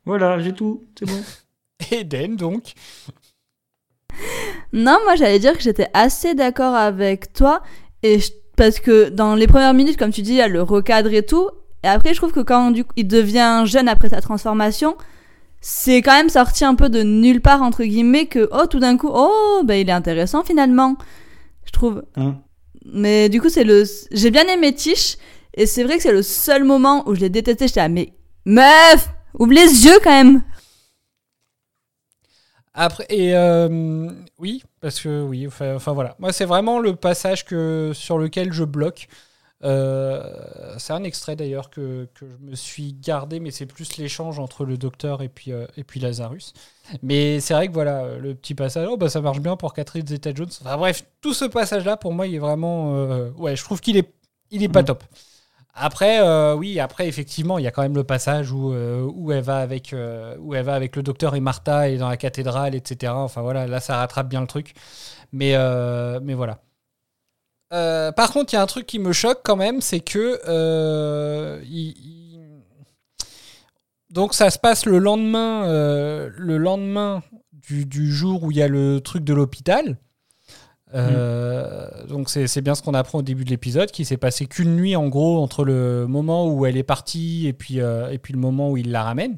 Voilà, 0.05 0.39
j'ai 0.39 0.53
tout, 0.53 0.87
c'est 0.97 1.05
bon. 1.05 1.21
Eden 1.91 2.35
donc. 2.35 2.73
Non, 4.73 4.97
moi 5.03 5.15
j'allais 5.15 5.39
dire 5.39 5.57
que 5.57 5.61
j'étais 5.63 5.87
assez 5.93 6.33
d'accord 6.33 6.73
avec 6.75 7.33
toi 7.33 7.61
et 8.03 8.19
je- 8.19 8.31
parce 8.55 8.79
que 8.79 9.09
dans 9.09 9.35
les 9.35 9.47
premières 9.47 9.73
minutes, 9.73 9.97
comme 9.97 10.11
tu 10.11 10.21
dis, 10.21 10.31
il 10.31 10.37
y 10.37 10.41
a 10.41 10.47
le 10.47 10.61
recadre 10.61 11.11
et 11.13 11.25
tout. 11.25 11.49
Et 11.83 11.87
après, 11.87 12.13
je 12.13 12.19
trouve 12.19 12.31
que 12.31 12.41
quand 12.41 12.71
du 12.71 12.83
coup, 12.83 12.91
il 12.95 13.07
devient 13.07 13.63
jeune 13.65 13.87
après 13.87 14.09
sa 14.09 14.21
transformation, 14.21 14.95
c'est 15.61 16.01
quand 16.01 16.13
même 16.13 16.29
sorti 16.29 16.65
un 16.65 16.73
peu 16.73 16.89
de 16.89 17.03
nulle 17.03 17.39
part 17.39 17.61
entre 17.61 17.83
guillemets 17.83 18.25
que 18.25 18.49
oh 18.51 18.65
tout 18.65 18.79
d'un 18.79 18.97
coup 18.97 19.11
oh 19.13 19.61
bah 19.63 19.77
il 19.77 19.87
est 19.87 19.93
intéressant 19.93 20.43
finalement. 20.43 20.97
Je 21.65 21.71
trouve. 21.71 22.03
Hein. 22.15 22.37
Mais 22.85 23.29
du 23.29 23.39
coup, 23.39 23.49
c'est 23.49 23.63
le 23.63 23.83
j'ai 24.11 24.31
bien 24.31 24.47
aimé 24.47 24.73
Tish 24.73 25.17
et 25.53 25.67
c'est 25.67 25.83
vrai 25.83 25.97
que 25.97 26.03
c'est 26.03 26.11
le 26.11 26.23
seul 26.23 26.63
moment 26.63 27.07
où 27.07 27.13
je 27.13 27.19
l'ai 27.19 27.29
détesté. 27.29 27.67
J'étais 27.67 27.81
là 27.81 27.89
mais 27.89 28.13
meuf, 28.45 29.09
ouvre 29.37 29.53
les 29.53 29.85
yeux 29.85 29.99
quand 30.03 30.09
même. 30.09 30.43
Après 32.73 33.05
et 33.09 33.35
euh, 33.35 34.09
oui 34.39 34.63
parce 34.79 34.99
que 34.99 35.21
oui 35.21 35.45
enfin, 35.45 35.75
enfin, 35.75 35.91
voilà 35.91 36.15
moi 36.19 36.31
c'est 36.31 36.45
vraiment 36.45 36.79
le 36.79 36.95
passage 36.95 37.45
que 37.45 37.91
sur 37.93 38.17
lequel 38.17 38.51
je 38.51 38.63
bloque. 38.63 39.07
Euh, 39.63 40.23
c'est 40.77 40.93
un 40.93 41.03
extrait 41.03 41.35
d'ailleurs 41.35 41.69
que, 41.69 42.07
que 42.15 42.25
je 42.27 42.49
me 42.49 42.55
suis 42.55 42.93
gardé, 42.93 43.39
mais 43.39 43.51
c'est 43.51 43.65
plus 43.65 43.97
l'échange 43.97 44.39
entre 44.39 44.65
le 44.65 44.77
docteur 44.77 45.21
et 45.21 45.29
puis, 45.29 45.51
euh, 45.51 45.67
et 45.77 45.83
puis 45.83 45.99
Lazarus. 45.99 46.53
Mais 47.03 47.39
c'est 47.39 47.53
vrai 47.53 47.67
que 47.67 47.73
voilà, 47.73 48.17
le 48.17 48.33
petit 48.33 48.55
passage, 48.55 48.87
oh 48.89 48.97
bah 48.97 49.09
ça 49.09 49.21
marche 49.21 49.39
bien 49.39 49.55
pour 49.55 49.73
Catherine 49.73 50.05
Zeta-Jones. 50.05 50.49
Enfin 50.61 50.77
bref, 50.77 51.05
tout 51.21 51.33
ce 51.33 51.45
passage-là, 51.45 51.97
pour 51.97 52.13
moi, 52.13 52.27
il 52.27 52.35
est 52.35 52.39
vraiment. 52.39 52.95
euh, 52.95 53.29
ouais, 53.37 53.55
je 53.55 53.63
trouve 53.63 53.81
qu'il 53.81 53.97
est, 53.97 54.11
il 54.49 54.63
est 54.63 54.69
pas 54.69 54.83
top. 54.83 55.03
Après, 55.73 56.19
oui, 56.53 56.79
après, 56.81 57.07
effectivement, 57.07 57.57
il 57.57 57.63
y 57.63 57.67
a 57.67 57.71
quand 57.71 57.81
même 57.81 57.95
le 57.95 58.03
passage 58.03 58.51
où, 58.51 58.73
où, 58.73 59.31
elle 59.31 59.43
va 59.43 59.59
avec, 59.59 59.95
où 60.39 60.53
elle 60.53 60.65
va 60.65 60.73
avec 60.75 60.97
le 60.97 61.03
docteur 61.03 61.33
et 61.35 61.39
Martha 61.39 61.87
et 61.87 61.97
dans 61.97 62.09
la 62.09 62.17
cathédrale, 62.17 62.75
etc. 62.75 63.13
Enfin 63.15 63.41
voilà, 63.41 63.67
là, 63.67 63.79
ça 63.79 63.95
rattrape 63.97 64.27
bien 64.27 64.41
le 64.41 64.47
truc. 64.47 64.73
Mais, 65.31 65.55
mais 66.21 66.33
voilà. 66.33 66.59
Euh, 67.73 68.11
par 68.11 68.31
contre, 68.31 68.53
il 68.53 68.57
y 68.57 68.59
a 68.59 68.61
un 68.61 68.67
truc 68.67 68.85
qui 68.85 68.99
me 68.99 69.13
choque 69.13 69.41
quand 69.43 69.55
même, 69.55 69.79
c'est 69.81 70.01
que 70.01 70.39
euh, 70.47 71.61
il- 71.63 71.95
il- 71.97 72.39
donc 74.09 74.33
ça 74.33 74.49
se 74.49 74.59
passe 74.59 74.85
le 74.85 74.97
lendemain, 74.97 75.63
euh, 75.65 76.29
le 76.37 76.57
lendemain 76.57 77.23
du, 77.53 77.85
du 77.85 78.11
jour 78.11 78.43
où 78.43 78.51
il 78.51 78.57
y 78.57 78.61
a 78.61 78.67
le 78.67 78.99
truc 78.99 79.23
de 79.23 79.33
l'hôpital. 79.33 79.97
Euh, 80.93 81.87
Donc 82.09 82.29
c'est 82.29 82.59
bien 82.61 82.75
ce 82.75 82.81
qu'on 82.81 82.93
apprend 82.93 83.19
au 83.19 83.21
début 83.21 83.45
de 83.45 83.49
l'épisode, 83.49 83.91
qui 83.91 84.03
s'est 84.03 84.17
passé 84.17 84.45
qu'une 84.47 84.75
nuit 84.75 84.97
en 84.97 85.07
gros 85.07 85.41
entre 85.41 85.63
le 85.63 86.05
moment 86.07 86.47
où 86.53 86.65
elle 86.65 86.75
est 86.75 86.83
partie 86.83 87.47
et 87.47 87.53
puis 87.53 87.79
euh, 87.79 88.09
et 88.11 88.17
puis 88.17 88.33
le 88.33 88.39
moment 88.39 88.69
où 88.71 88.75
il 88.75 88.91
la 88.91 89.03
ramène. 89.03 89.37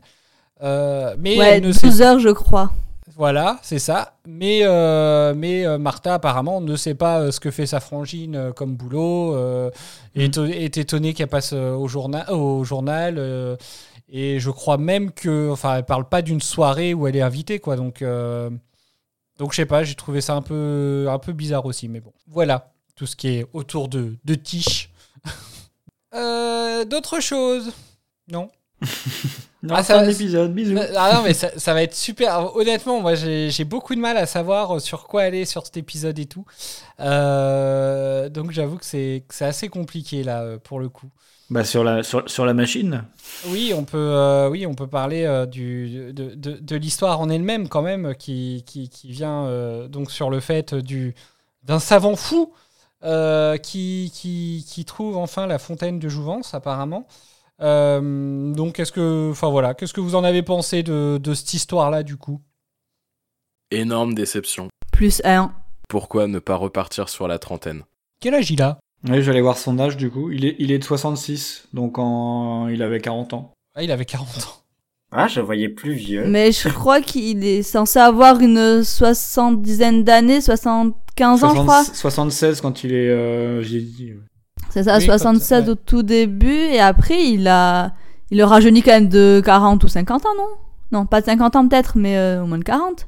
Euh, 0.64 1.16
mais 1.20 1.38
ouais, 1.38 1.46
elle 1.58 1.64
ne 1.68 1.72
sait 1.72 1.88
12 1.88 2.02
heures 2.02 2.20
je 2.20 2.30
crois. 2.30 2.72
Voilà, 3.16 3.60
c'est 3.62 3.80
ça. 3.80 4.18
Mais, 4.28 4.62
euh, 4.64 5.34
mais 5.36 5.66
euh, 5.66 5.78
Martha, 5.78 6.16
apparemment, 6.16 6.62
ne 6.62 6.76
sait 6.76 6.96
pas 6.96 7.20
euh, 7.20 7.32
ce 7.32 7.40
que 7.40 7.52
fait 7.52 7.66
sa 7.66 7.80
frangine 7.80 8.52
comme 8.56 8.76
boulot, 8.76 9.36
euh, 9.36 9.70
est, 10.16 10.38
est 10.38 10.78
étonnée 10.78 11.14
qu'elle 11.14 11.28
passe 11.28 11.54
au 11.54 11.88
journal. 11.88 12.30
Au 12.32 12.64
journal 12.64 13.58
et 14.10 14.40
je 14.40 14.50
crois 14.50 14.78
même 14.78 15.12
que. 15.12 15.50
Enfin, 15.52 15.78
elle 15.78 15.86
parle 15.86 16.08
pas 16.08 16.22
d'une 16.22 16.42
soirée 16.42 16.94
où 16.94 17.08
elle 17.08 17.16
est 17.16 17.22
invitée, 17.22 17.60
quoi. 17.60 17.76
Donc, 17.76 18.04
donc 19.38 19.52
je 19.52 19.56
sais 19.56 19.66
pas, 19.66 19.84
j'ai 19.84 19.96
trouvé 19.96 20.22
ça 20.22 20.36
un 20.36 20.42
peu, 20.42 21.08
un 21.10 21.20
peu 21.20 21.34
bizarre 21.34 21.66
aussi. 21.66 21.88
Mais 21.88 22.00
bon, 22.00 22.14
voilà, 22.28 22.72
tout 22.96 23.06
ce 23.06 23.16
qui 23.16 23.28
est 23.30 23.46
autour 23.54 23.88
de, 23.90 24.16
de 24.26 24.36
Tish. 24.36 24.90
Euh, 26.16 26.86
D'autres 26.86 27.20
choses? 27.20 27.72
Non? 28.28 28.48
Non, 29.64 29.76
Ah, 29.76 29.84
fin 29.84 29.96
ça- 29.96 30.02
de 30.04 30.08
l'épisode, 30.10 30.54
bisous. 30.54 30.78
Ah 30.98 31.14
non, 31.16 31.24
mais 31.24 31.34
ça, 31.34 31.50
ça 31.58 31.74
va 31.74 31.84
être 31.84 31.96
super. 31.96 32.56
Honnêtement, 32.56 33.00
moi, 33.02 33.16
j'ai 33.16 33.64
beaucoup 33.64 33.96
de 33.96 34.00
mal 34.02 34.18
à 34.18 34.26
savoir 34.26 34.82
sur 34.82 35.08
quoi 35.08 35.22
aller 35.24 35.46
sur 35.46 35.66
cet 35.66 35.78
épisode 35.78 36.20
et 36.20 36.26
tout. 36.26 36.46
Euh, 37.00 38.30
donc, 38.30 38.52
j'avoue 38.52 38.78
que 38.78 38.86
c'est 38.86 39.24
que 39.28 39.34
c'est 39.34 39.46
assez 39.46 39.70
compliqué 39.70 40.24
là 40.24 40.42
euh, 40.42 40.58
pour 40.58 40.80
le 40.80 40.90
coup. 40.90 41.10
Bah, 41.50 41.64
sur 41.64 41.84
la, 41.84 42.04
sur, 42.04 42.30
sur 42.30 42.46
la 42.46 42.54
machine. 42.54 43.04
Oui, 43.48 43.74
on 43.76 43.84
peut, 43.84 43.98
euh, 43.98 44.50
oui, 44.50 44.66
on 44.66 44.74
peut 44.76 44.88
parler 44.88 45.24
euh, 45.24 45.46
du, 45.46 46.12
de, 46.14 46.34
de, 46.36 46.58
de 46.58 46.76
l'histoire 46.76 47.20
en 47.20 47.30
elle-même 47.30 47.68
quand 47.70 47.82
même, 47.82 48.16
qui, 48.16 48.64
qui, 48.66 48.90
qui 48.90 49.12
vient 49.12 49.46
euh, 49.46 49.88
donc 49.88 50.10
sur 50.12 50.30
le 50.30 50.40
fait 50.40 50.74
du 50.74 51.14
d'un 51.64 51.80
savant 51.80 52.16
fou 52.16 52.54
euh, 53.04 53.58
qui, 53.58 54.12
qui, 54.14 54.66
qui 54.68 54.84
trouve 54.86 55.18
enfin 55.18 55.46
la 55.48 55.60
fontaine 55.60 56.00
de 56.00 56.10
Jouvence 56.10 56.54
apparemment. 56.54 57.08
Euh, 57.64 58.54
donc, 58.54 58.76
qu'est-ce 58.76 58.92
que, 58.92 59.30
enfin 59.32 59.50
voilà, 59.50 59.74
qu'est-ce 59.74 59.94
que 59.94 60.02
vous 60.02 60.16
en 60.16 60.24
avez 60.24 60.44
pensé 60.44 60.84
de, 60.84 61.18
de 61.22 61.34
cette 61.34 61.54
histoire-là 61.54 62.04
du 62.04 62.18
coup? 62.18 62.42
Énorme 63.72 64.14
déception. 64.14 64.68
Plus 64.92 65.22
1. 65.26 65.52
Pourquoi 65.90 66.28
ne 66.28 66.40
pas 66.40 66.56
repartir 66.56 67.10
sur 67.10 67.28
la 67.28 67.40
trentaine? 67.40 67.84
Quel 68.20 68.36
âge 68.36 68.52
il 68.52 68.62
a? 68.62 68.80
Oui, 69.10 69.22
j'allais 69.22 69.42
voir 69.42 69.58
son 69.58 69.80
âge 69.80 69.98
du 69.98 70.10
coup. 70.10 70.32
Il 70.32 70.46
est, 70.46 70.56
il 70.60 70.72
est 70.72 70.80
de 70.80 70.84
66, 70.84 71.68
donc 71.74 71.98
en... 71.98 72.68
il 72.68 72.82
avait 72.84 73.00
40 73.02 73.34
ans. 73.34 73.54
ah, 73.76 73.84
Il 73.84 73.92
avait 73.92 74.06
40 74.06 74.28
ans. 74.28 74.60
Ah, 75.12 75.28
je 75.28 75.42
voyais 75.42 75.70
plus 75.70 75.94
vieux. 75.94 76.26
Mais 76.26 76.52
je 76.52 76.70
crois 76.70 77.00
qu'il 77.02 77.44
est 77.46 77.62
censé 77.64 78.00
avoir 78.00 78.40
une 78.40 78.84
soixante-dizaine 78.84 80.04
d'années, 80.04 80.42
75 80.42 81.44
ans, 81.44 81.56
je 81.56 81.62
crois. 81.62 81.84
76 81.84 82.62
quand 82.62 82.84
il 82.84 82.94
est. 82.94 83.10
euh, 83.10 83.62
J'ai 83.62 83.82
dit. 83.82 84.14
C'est 84.74 84.84
ça, 84.84 84.98
Oui, 84.98 85.06
quand- 85.06 85.12
76 85.18 85.64
ouais. 85.66 85.70
au 85.70 85.76
tout 85.76 86.02
début, 86.04 86.52
et 86.52 86.80
après, 86.80 87.24
il 87.30 87.48
a, 87.48 87.94
il 88.32 88.42
a 88.42 88.48
rajeuni 88.48 88.82
quand 88.82 88.92
même 88.92 89.08
de 89.10 89.42
40 89.46 89.84
ou 89.84 89.88
50 89.88 90.26
ans, 90.26 90.30
non? 90.38 90.48
Non, 90.92 91.06
pas 91.06 91.22
de 91.22 91.26
50 91.28 91.56
ans 91.56 91.68
peut-être, 91.68 91.98
mais 91.98 92.18
euh, 92.18 92.44
au 92.44 92.48
moins 92.48 92.58
de 92.58 92.64
40. 92.64 93.08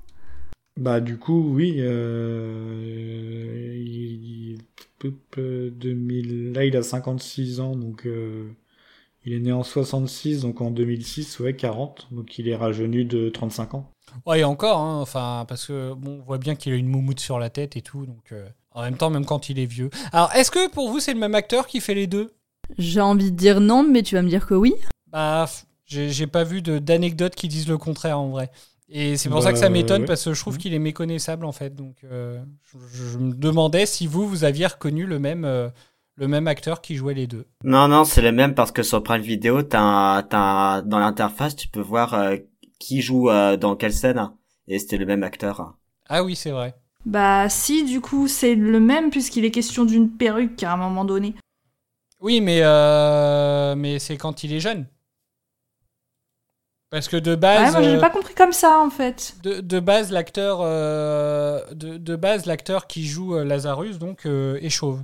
Bah, 0.77 0.99
du 0.99 1.17
coup, 1.17 1.53
oui. 1.55 1.75
Euh... 1.79 3.73
Il... 3.75 4.57
Poup, 4.99 5.15
2000... 5.37 6.53
Là, 6.53 6.65
il 6.65 6.75
a 6.77 6.83
56 6.83 7.59
ans, 7.59 7.75
donc. 7.75 8.05
euh, 8.05 8.47
Il 9.25 9.33
est 9.33 9.39
né 9.39 9.51
en 9.51 9.63
66, 9.63 10.41
donc 10.41 10.61
en 10.61 10.71
2006, 10.71 11.39
ouais, 11.39 11.55
40. 11.55 12.07
Donc 12.11 12.37
il 12.39 12.47
est 12.47 12.55
rajeuni 12.55 13.05
de 13.05 13.29
35 13.29 13.73
ans. 13.75 13.89
Ouais, 14.25 14.41
et 14.41 14.43
encore, 14.43 14.79
hein, 14.79 14.99
enfin, 15.01 15.45
parce 15.47 15.65
que 15.67 15.93
bon, 15.93 16.19
on 16.21 16.23
voit 16.23 16.37
bien 16.37 16.55
qu'il 16.55 16.71
a 16.73 16.75
une 16.75 16.87
moumoute 16.87 17.19
sur 17.19 17.39
la 17.39 17.49
tête 17.49 17.75
et 17.75 17.81
tout, 17.81 18.05
donc 18.05 18.31
euh, 18.31 18.47
en 18.75 18.83
même 18.83 18.97
temps, 18.97 19.09
même 19.09 19.25
quand 19.25 19.49
il 19.49 19.57
est 19.57 19.65
vieux. 19.65 19.89
Alors, 20.11 20.31
est-ce 20.35 20.51
que 20.51 20.69
pour 20.69 20.89
vous, 20.89 20.99
c'est 20.99 21.13
le 21.13 21.19
même 21.19 21.33
acteur 21.35 21.65
qui 21.65 21.79
fait 21.81 21.95
les 21.95 22.07
deux? 22.07 22.31
J'ai 22.77 23.01
envie 23.01 23.31
de 23.31 23.37
dire 23.37 23.59
non, 23.61 23.83
mais 23.83 24.03
tu 24.03 24.15
vas 24.15 24.21
me 24.21 24.29
dire 24.29 24.45
que 24.45 24.53
oui. 24.53 24.73
Bah, 25.11 25.45
j'ai 25.87 26.27
pas 26.27 26.43
vu 26.43 26.61
de- 26.61 26.79
d'anecdotes 26.79 27.35
qui 27.35 27.47
disent 27.47 27.67
le 27.67 27.77
contraire 27.77 28.19
en 28.19 28.29
vrai. 28.29 28.51
Et 28.89 29.17
c'est 29.17 29.29
pour 29.29 29.39
Bah, 29.39 29.45
ça 29.45 29.53
que 29.53 29.57
ça 29.59 29.69
m'étonne 29.69 30.01
ouais. 30.01 30.07
parce 30.07 30.23
que 30.23 30.33
je 30.33 30.39
trouve 30.39 30.57
qu'il 30.57 30.73
est 30.73 30.79
méconnaissable 30.79 31.45
en 31.45 31.51
fait. 31.51 31.73
Donc, 31.75 31.95
euh, 32.03 32.39
je, 32.93 33.05
je 33.13 33.17
me 33.17 33.33
demandais 33.33 33.85
si 33.85 34.05
vous, 34.07 34.27
vous 34.27 34.43
aviez 34.43 34.67
reconnu 34.67 35.05
le 35.05 35.17
même, 35.19 35.45
euh, 35.45 35.69
le 36.17 36.27
même 36.27 36.47
acteur 36.47 36.81
qui 36.81 36.95
jouait 36.95 37.13
les 37.13 37.27
deux. 37.27 37.45
Non, 37.63 37.87
non, 37.87 38.03
c'est 38.05 38.21
le 38.21 38.31
même 38.31 38.53
parce 38.53 38.71
que 38.71 38.83
sur 38.83 39.01
Prime 39.01 39.21
Video, 39.21 39.63
t'as 39.63 39.79
un- 39.79 40.81
dans 40.81 40.99
l'interface, 40.99 41.55
tu 41.55 41.67
peux 41.67 41.81
voir 41.81 42.13
euh, 42.13 42.37
qui 42.79 43.01
joue 43.01 43.29
euh, 43.29 43.57
dans 43.57 43.75
quelle 43.75 43.93
scène. 43.93 44.29
Et 44.67 44.79
c'était 44.79 44.97
le 44.97 45.05
même 45.05 45.23
acteur. 45.23 45.75
Ah 46.07 46.23
oui, 46.23 46.35
c'est 46.35 46.51
vrai. 46.51 46.75
Bah 47.05 47.49
si, 47.49 47.83
du 47.85 48.01
coup, 48.01 48.27
c'est 48.27 48.55
le 48.55 48.79
même 48.79 49.09
puisqu'il 49.11 49.45
est 49.45 49.51
question 49.51 49.85
d'une 49.85 50.09
perruque 50.09 50.63
à 50.63 50.73
un 50.73 50.77
moment 50.77 51.05
donné. 51.05 51.35
Oui, 52.19 52.41
mais, 52.41 52.61
euh, 52.63 53.75
mais 53.75 53.99
c'est 53.99 54.17
quand 54.17 54.43
il 54.43 54.53
est 54.53 54.59
jeune. 54.59 54.87
Parce 56.89 57.07
que 57.07 57.17
de 57.17 57.31
Ouais, 57.31 57.37
base. 57.37 57.73
moi, 57.73 57.81
je 57.83 57.89
l'ai 57.89 57.95
euh, 57.97 57.99
pas 57.99 58.09
compris 58.09 58.33
comme 58.33 58.53
ça, 58.53 58.79
en 58.79 58.89
fait. 58.89 59.35
De, 59.43 59.59
de 59.59 59.79
base, 59.79 60.11
l'acteur 60.11 60.59
euh, 60.61 61.61
de, 61.73 61.97
de 61.97 62.15
base, 62.15 62.45
l'acteur 62.45 62.87
qui 62.87 63.05
joue 63.05 63.37
Lazarus 63.37 63.99
donc 63.99 64.25
euh, 64.25 64.57
est 64.61 64.69
chauve. 64.69 65.03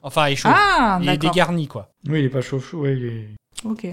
Enfin, 0.00 0.26
est 0.26 0.36
chauve. 0.36 0.52
Ah, 0.54 0.98
il 1.02 1.08
est 1.08 1.18
dégarni 1.18 1.66
quoi. 1.68 1.92
Oui, 2.08 2.20
il 2.20 2.24
est 2.24 2.30
pas 2.30 2.40
chaud, 2.40 2.58
chaud, 2.60 2.80
ouais, 2.82 2.96
il 2.96 3.04
est... 3.04 3.28
Ok. 3.64 3.86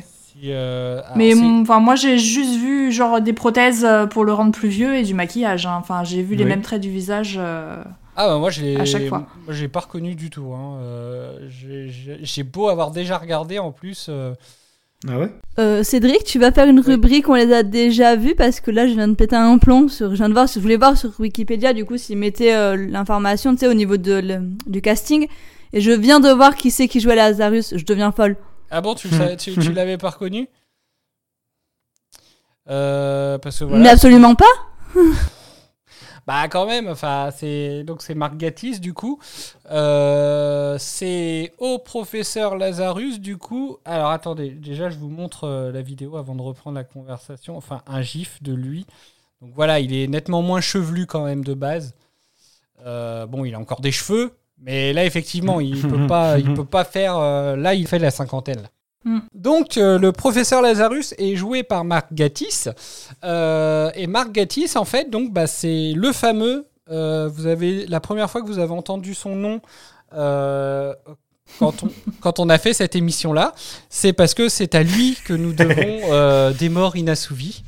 Euh, 0.43 1.01
Mais 1.15 1.33
enfin, 1.33 1.79
moi, 1.79 1.95
j'ai 1.95 2.17
juste 2.17 2.59
vu 2.59 2.91
genre 2.91 3.21
des 3.21 3.33
prothèses 3.33 3.85
euh, 3.85 4.05
pour 4.05 4.25
le 4.25 4.33
rendre 4.33 4.51
plus 4.51 4.67
vieux 4.69 4.95
et 4.95 5.03
du 5.03 5.13
maquillage. 5.13 5.65
hein. 5.65 5.77
Enfin, 5.79 6.03
j'ai 6.03 6.21
vu 6.21 6.35
les 6.35 6.45
mêmes 6.45 6.61
traits 6.61 6.81
du 6.81 6.89
visage. 6.89 7.35
euh, 7.39 7.83
ah 8.17 8.27
bah 8.29 8.37
moi 8.37 8.49
je 8.49 8.61
l'ai 8.61 8.77
à 8.77 8.85
chaque 8.85 9.07
fois. 9.07 9.19
moi, 9.45 9.53
je 9.53 9.61
l'ai 9.61 9.67
pas 9.67 9.81
reconnu 9.81 10.15
du 10.15 10.29
tout. 10.29 10.53
hein. 10.53 10.77
Euh, 10.81 11.37
j'ai- 11.49 11.89
j'ai 11.89 12.19
j'ai 12.21 12.43
beau 12.43 12.69
avoir 12.69 12.91
déjà 12.91 13.17
regardé 13.17 13.59
en 13.59 13.71
plus. 13.71 14.07
euh, 14.09 14.33
Ah 15.07 15.19
ouais? 15.19 15.29
Euh, 15.59 15.83
Cédric, 15.83 16.23
tu 16.23 16.39
vas 16.39 16.51
faire 16.51 16.67
une 16.67 16.79
rubrique, 16.79 17.27
on 17.29 17.33
les 17.35 17.51
a 17.53 17.63
déjà 17.63 18.15
vus, 18.15 18.33
parce 18.35 18.59
que 18.59 18.71
là, 18.71 18.87
je 18.87 18.93
viens 18.93 19.07
de 19.07 19.13
péter 19.13 19.35
un 19.35 19.57
plomb. 19.57 19.87
Sur, 19.87 20.11
je, 20.11 20.15
viens 20.15 20.29
de 20.29 20.33
voir, 20.33 20.47
je 20.47 20.59
voulais 20.59 20.77
voir 20.77 20.97
sur 20.97 21.11
Wikipédia, 21.19 21.73
du 21.73 21.85
coup, 21.85 21.97
s'ils 21.97 22.17
mettaient 22.17 22.55
euh, 22.55 22.75
l'information, 22.89 23.51
tu 23.53 23.59
sais, 23.59 23.67
au 23.67 23.73
niveau 23.73 23.97
de, 23.97 24.13
le- 24.13 24.49
du 24.67 24.81
casting. 24.81 25.27
Et 25.73 25.81
je 25.81 25.91
viens 25.91 26.19
de 26.19 26.29
voir 26.29 26.55
qui 26.55 26.71
c'est 26.71 26.87
qui 26.87 26.99
jouait 27.01 27.15
Lazarus. 27.15 27.73
Je 27.77 27.85
deviens 27.85 28.11
folle. 28.11 28.35
Ah 28.71 28.81
bon, 28.81 28.95
tu, 28.95 29.07
le 29.09 29.17
savais- 29.17 29.37
tu, 29.37 29.53
tu 29.53 29.73
l'avais 29.73 29.97
pas 29.97 30.09
reconnu? 30.11 30.47
Euh, 32.69 33.37
parce 33.37 33.59
que 33.59 33.63
voilà. 33.65 33.83
Mais 33.83 33.89
absolument 33.89 34.35
pas 34.35 34.45
Bah 36.27 36.47
quand 36.47 36.65
même, 36.65 36.87
enfin 36.87 37.29
c'est 37.37 37.83
donc 37.83 38.01
c'est 38.01 38.15
Marc 38.15 38.35
Gatiss 38.35 38.81
du 38.81 38.93
coup. 38.95 39.19
Euh, 39.69 40.75
c'est 40.79 41.53
au 41.59 41.77
professeur 41.77 42.55
Lazarus 42.57 43.19
du 43.19 43.37
coup. 43.37 43.77
Alors 43.85 44.09
attendez, 44.09 44.49
déjà 44.49 44.89
je 44.89 44.97
vous 44.97 45.09
montre 45.09 45.43
euh, 45.43 45.71
la 45.71 45.83
vidéo 45.83 46.17
avant 46.17 46.33
de 46.33 46.41
reprendre 46.41 46.77
la 46.77 46.83
conversation. 46.83 47.55
Enfin 47.55 47.83
un 47.85 48.01
gif 48.01 48.41
de 48.41 48.53
lui. 48.53 48.87
Donc 49.39 49.51
voilà, 49.53 49.79
il 49.79 49.93
est 49.93 50.07
nettement 50.07 50.41
moins 50.41 50.61
chevelu 50.61 51.05
quand 51.05 51.23
même 51.25 51.43
de 51.43 51.53
base. 51.53 51.93
Euh, 52.87 53.27
bon, 53.27 53.45
il 53.45 53.53
a 53.53 53.59
encore 53.59 53.81
des 53.81 53.91
cheveux, 53.91 54.33
mais 54.65 54.91
là 54.91 55.05
effectivement 55.05 55.61
il 55.61 55.79
peut 55.81 56.07
pas, 56.07 56.37
il 56.39 56.53
peut 56.53 56.65
pas 56.65 56.83
faire. 56.83 57.17
euh, 57.17 57.55
là 57.55 57.73
il 57.73 57.87
fait 57.87 57.99
la 57.99 58.11
cinquantaine. 58.11 58.61
là. 58.63 58.69
Mm. 59.05 59.19
Donc, 59.35 59.77
euh, 59.77 59.99
le 59.99 60.11
professeur 60.11 60.63
Lazarus 60.63 61.13
est 61.19 61.35
joué 61.35 61.61
par 61.61 61.85
Marc 61.85 62.07
Gatiss. 62.11 62.69
Euh, 63.23 63.91
et 63.93 64.07
Marc 64.07 64.31
Gatiss, 64.31 64.75
en 64.75 64.83
fait, 64.83 65.11
donc, 65.11 65.31
bah, 65.31 65.45
c'est 65.45 65.93
le 65.95 66.11
fameux. 66.11 66.65
euh, 66.89 67.29
vous 67.31 67.45
avez 67.45 67.85
la 67.85 67.99
première 67.99 68.31
fois 68.31 68.41
que 68.41 68.47
vous 68.47 68.57
avez 68.57 68.73
entendu 68.73 69.13
son 69.13 69.35
nom 69.35 69.61
euh, 70.15 70.91
quand, 71.59 71.83
on, 71.83 71.89
quand 72.19 72.39
on 72.39 72.49
a 72.49 72.57
fait 72.57 72.73
cette 72.73 72.95
émission-là, 72.95 73.53
c'est 73.89 74.11
parce 74.13 74.33
que 74.33 74.49
c'est 74.49 74.73
à 74.73 74.81
lui 74.81 75.15
que 75.23 75.33
nous 75.33 75.53
devons 75.53 75.99
euh, 76.11 76.51
des 76.53 76.69
morts 76.69 76.95
inassouvis. 76.95 77.63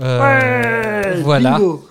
Euh, 0.00 1.12
Ouais, 1.14 1.20
voilà. 1.22 1.58
bingo. 1.58 1.88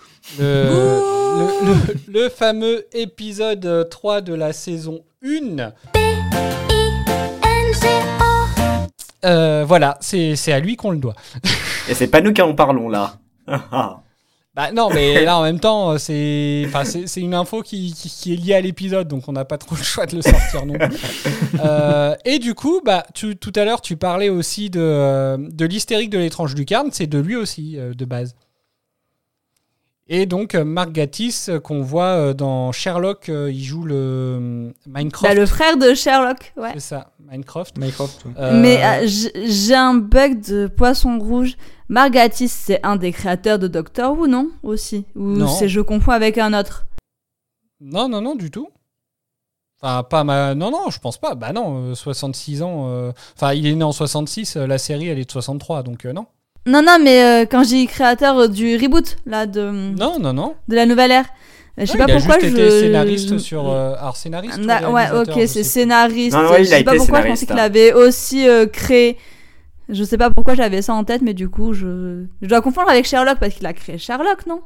Le, 1.34 1.66
le- 1.66 1.74
le- 2.14 2.22
le 2.24 2.30
fameux 2.30 2.86
épisode 2.94 3.88
3 3.90 4.22
de 4.22 4.34
la 4.34 4.54
saison 4.54 5.02
1. 5.26 5.72
Euh, 9.24 9.64
voilà, 9.68 9.98
c'est 10.02 10.36
c'est 10.36 10.52
à 10.52 10.60
lui 10.60 10.76
qu'on 10.76 10.92
le 10.92 10.98
doit. 10.98 11.16
Et 11.90 11.94
c'est 11.94 12.08
pas 12.08 12.22
nous 12.22 12.34
qui 12.34 12.42
en 12.42 12.54
parlons 12.56 12.90
là. 12.90 13.16
Bah 14.54 14.74
non, 14.74 14.90
mais 14.94 15.24
là 15.24 15.38
en 15.38 15.44
même 15.44 15.62
temps, 15.62 15.98
c'est 15.98 16.66
une 17.16 17.34
info 17.34 17.62
qui, 17.62 17.94
qui, 17.94 18.10
qui 18.10 18.34
est 18.34 18.36
liée 18.36 18.54
à 18.54 18.60
l'épisode, 18.60 19.08
donc 19.08 19.30
on 19.30 19.32
n'a 19.32 19.46
pas 19.46 19.58
trop 19.58 19.78
le 19.78 19.82
choix 19.82 20.06
de 20.06 20.18
le 20.18 20.22
sortir 20.22 20.66
non 20.66 20.74
plus. 20.78 20.98
Euh, 21.64 22.16
et 22.26 22.38
du 22.40 22.54
coup, 22.54 22.82
bah, 22.84 23.06
tu- 23.14 23.38
tout 23.38 23.54
à 23.56 23.64
l'heure, 23.64 23.80
tu 23.82 23.96
parlais 23.96 24.28
aussi 24.30 24.70
de, 24.70 24.82
euh, 24.82 25.38
de 25.40 25.66
l'hystérique 25.66 26.10
de 26.10 26.18
l'étrange 26.18 26.54
lucarne, 26.56 26.90
c'est 26.92 27.08
de 27.08 27.20
lui 27.20 27.36
aussi, 27.38 27.76
euh, 27.78 27.94
de 27.94 28.04
base. 28.04 28.36
Et 30.14 30.26
donc, 30.26 30.56
euh, 30.56 30.66
Mark 30.66 30.92
Gatiss, 30.92 31.48
euh, 31.48 31.60
qu'on 31.62 31.82
voit 31.82 32.04
euh, 32.18 32.34
dans 32.34 32.74
Sherlock, 32.74 33.30
il 33.30 33.64
joue 33.64 33.84
le 33.86 34.74
Minecraft. 34.86 35.34
Bah, 35.34 35.40
le 35.40 35.46
frère 35.46 35.78
de 35.78 35.94
Sherlock, 35.94 36.52
ouais. 36.58 36.72
C'est 36.74 36.82
ça, 36.82 37.12
Minecraft. 37.32 37.78
Minecraft, 37.78 38.26
ouais. 38.26 38.32
Euh, 38.38 38.60
Mais 38.62 39.08
j'ai 39.08 39.74
un 39.74 39.94
bug 39.94 40.42
de 40.42 40.68
poisson 40.68 41.18
rouge. 41.18 41.56
Margatis, 41.88 42.50
c'est 42.50 42.86
un 42.86 42.98
des 42.98 43.14
créateurs 43.14 43.58
de 43.58 43.70
Doctor 43.70 44.18
Who, 44.18 44.28
non 44.28 44.50
Aussi? 44.64 45.06
Ou 45.16 45.48
c'est 45.48 45.70
je 45.70 45.80
confonds 45.80 46.12
avec 46.12 46.38
un 46.38 46.54
autre? 46.60 46.88
Non, 47.80 48.10
non, 48.10 48.20
non, 48.20 48.36
du 48.36 48.52
tout. 48.52 48.68
Enfin, 49.82 50.04
pas 50.04 50.26
ma... 50.26 50.56
Non, 50.56 50.72
non, 50.72 50.90
je 50.90 51.00
pense 51.00 51.18
pas. 51.18 51.36
Bah 51.36 51.54
non, 51.54 51.92
euh, 51.92 51.96
66 51.96 52.62
ans. 52.64 52.90
euh, 52.90 53.12
Enfin, 53.38 53.54
il 53.54 53.66
est 53.66 53.74
né 53.74 53.84
en 53.84 53.94
66, 53.94 54.58
euh, 54.58 54.68
la 54.68 54.78
série, 54.78 55.08
elle 55.08 55.20
est 55.20 55.26
de 55.26 55.32
63, 55.32 55.84
donc 55.84 56.06
euh, 56.06 56.12
non. 56.12 56.28
Non, 56.68 56.82
non, 56.86 56.98
mais 57.04 57.24
euh, 57.24 57.46
quand 57.50 57.64
j'ai 57.64 57.86
créateur 57.88 58.38
euh, 58.38 58.48
du 58.48 58.76
reboot, 58.78 59.18
là, 59.26 59.46
de, 59.48 59.62
Non, 59.70 60.20
non, 60.20 60.34
non. 60.34 60.56
de 60.68 60.76
la 60.76 60.86
nouvelle 60.86 61.12
ère, 61.12 61.26
je 61.78 61.86
sais 61.86 61.94
Ouais, 61.94 61.98
pas 62.00 62.06
il 62.08 62.12
a 62.12 62.16
pourquoi 62.18 62.40
juste 62.40 62.56
je... 62.56 62.62
été 62.62 62.70
scénariste 62.82 63.38
sur... 63.40 63.68
euh, 63.70 63.96
Alors, 64.00 64.16
scénariste 64.16 64.58
ou 64.60 64.66
Na- 64.66 64.92
ouais, 64.92 65.06
ok, 65.12 65.32
c'est 65.48 65.64
scénariste. 65.64 66.36
Non, 66.38 66.50
ouais, 66.52 66.62
il 66.62 66.66
je 66.66 66.70
sais 66.70 66.84
pas 66.84 66.96
pourquoi, 66.96 67.22
je 67.24 67.28
pensais 67.28 67.46
qu'il 67.48 67.58
avait 67.60 67.94
aussi 67.94 68.48
euh, 68.48 68.68
créé. 68.68 69.18
Je 69.90 70.04
sais 70.04 70.18
pas 70.18 70.30
pourquoi 70.30 70.54
j'avais 70.56 70.82
ça 70.82 70.94
en 70.94 71.04
tête, 71.04 71.22
mais 71.22 71.34
du 71.34 71.50
coup, 71.50 71.74
je, 71.74 72.26
je 72.42 72.48
dois 72.48 72.62
confondre 72.62 72.90
avec 72.90 73.06
Sherlock 73.06 73.40
parce 73.40 73.56
qu'il 73.56 73.66
a 73.66 73.74
créé 73.74 73.98
Sherlock, 73.98 74.46
non? 74.46 74.62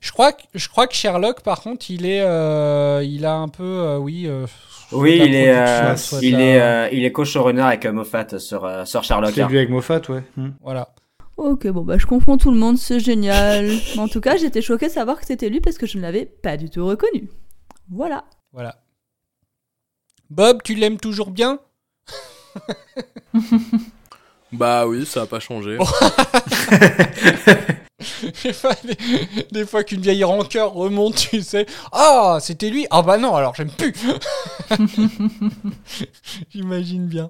Je 0.00 0.10
crois, 0.10 0.32
que, 0.32 0.42
je 0.54 0.68
crois 0.68 0.88
que 0.88 0.94
Sherlock, 0.94 1.42
par 1.42 1.60
contre, 1.62 1.88
il 1.90 2.04
est, 2.04 2.20
euh, 2.20 3.00
il 3.04 3.24
a 3.24 3.34
un 3.36 3.48
peu, 3.48 3.62
euh, 3.62 3.96
oui, 3.96 4.24
euh, 4.26 4.44
Oui, 4.90 5.22
il 5.24 5.34
est, 5.36 5.54
euh, 5.56 5.94
il 6.20 6.32
la- 6.32 6.40
est, 6.40 6.60
euh, 6.60 6.88
il 6.92 7.04
est 7.04 7.12
co-showrunner 7.12 7.62
avec 7.62 7.86
Moffat 7.86 8.38
sur, 8.40 8.64
euh, 8.64 8.84
sur 8.84 9.04
Sherlock. 9.04 9.30
C'est 9.34 9.44
lui 9.46 9.56
avec 9.58 9.70
Moffat, 9.70 10.00
ouais. 10.08 10.22
Hmm. 10.36 10.48
Voilà. 10.62 10.88
Ok, 11.38 11.66
bon 11.68 11.82
bah 11.82 11.98
je 11.98 12.06
confonds 12.06 12.36
tout 12.36 12.50
le 12.50 12.58
monde, 12.58 12.76
c'est 12.78 12.98
génial. 13.00 13.66
Mais 13.94 14.00
en 14.00 14.08
tout 14.08 14.20
cas, 14.20 14.36
j'étais 14.36 14.60
choquée 14.60 14.88
de 14.88 14.92
savoir 14.92 15.20
que 15.20 15.26
c'était 15.26 15.48
lui 15.48 15.60
parce 15.60 15.78
que 15.78 15.86
je 15.86 15.96
ne 15.96 16.02
l'avais 16.02 16.26
pas 16.26 16.56
du 16.56 16.68
tout 16.68 16.84
reconnu. 16.84 17.28
Voilà. 17.90 18.24
Voilà. 18.52 18.76
Bob, 20.30 20.62
tu 20.62 20.74
l'aimes 20.74 20.98
toujours 20.98 21.30
bien? 21.30 21.58
Bah 24.50 24.86
oui, 24.86 25.04
ça 25.04 25.22
a 25.22 25.26
pas 25.26 25.40
changé. 25.40 25.76
Oh. 25.78 25.84
des 28.42 28.52
fois, 28.54 28.72
des- 28.82 28.96
des 29.52 29.66
fois 29.66 29.84
qu'une 29.84 30.00
vieille 30.00 30.24
rancœur 30.24 30.72
remonte, 30.72 31.16
tu 31.16 31.42
sais. 31.42 31.66
Ah, 31.92 32.38
c'était 32.40 32.70
lui? 32.70 32.86
Ah 32.88 33.02
bah 33.02 33.18
non, 33.18 33.36
alors 33.36 33.54
j'aime 33.54 33.68
plus 33.70 33.92
J'imagine 36.50 37.08
bien. 37.08 37.28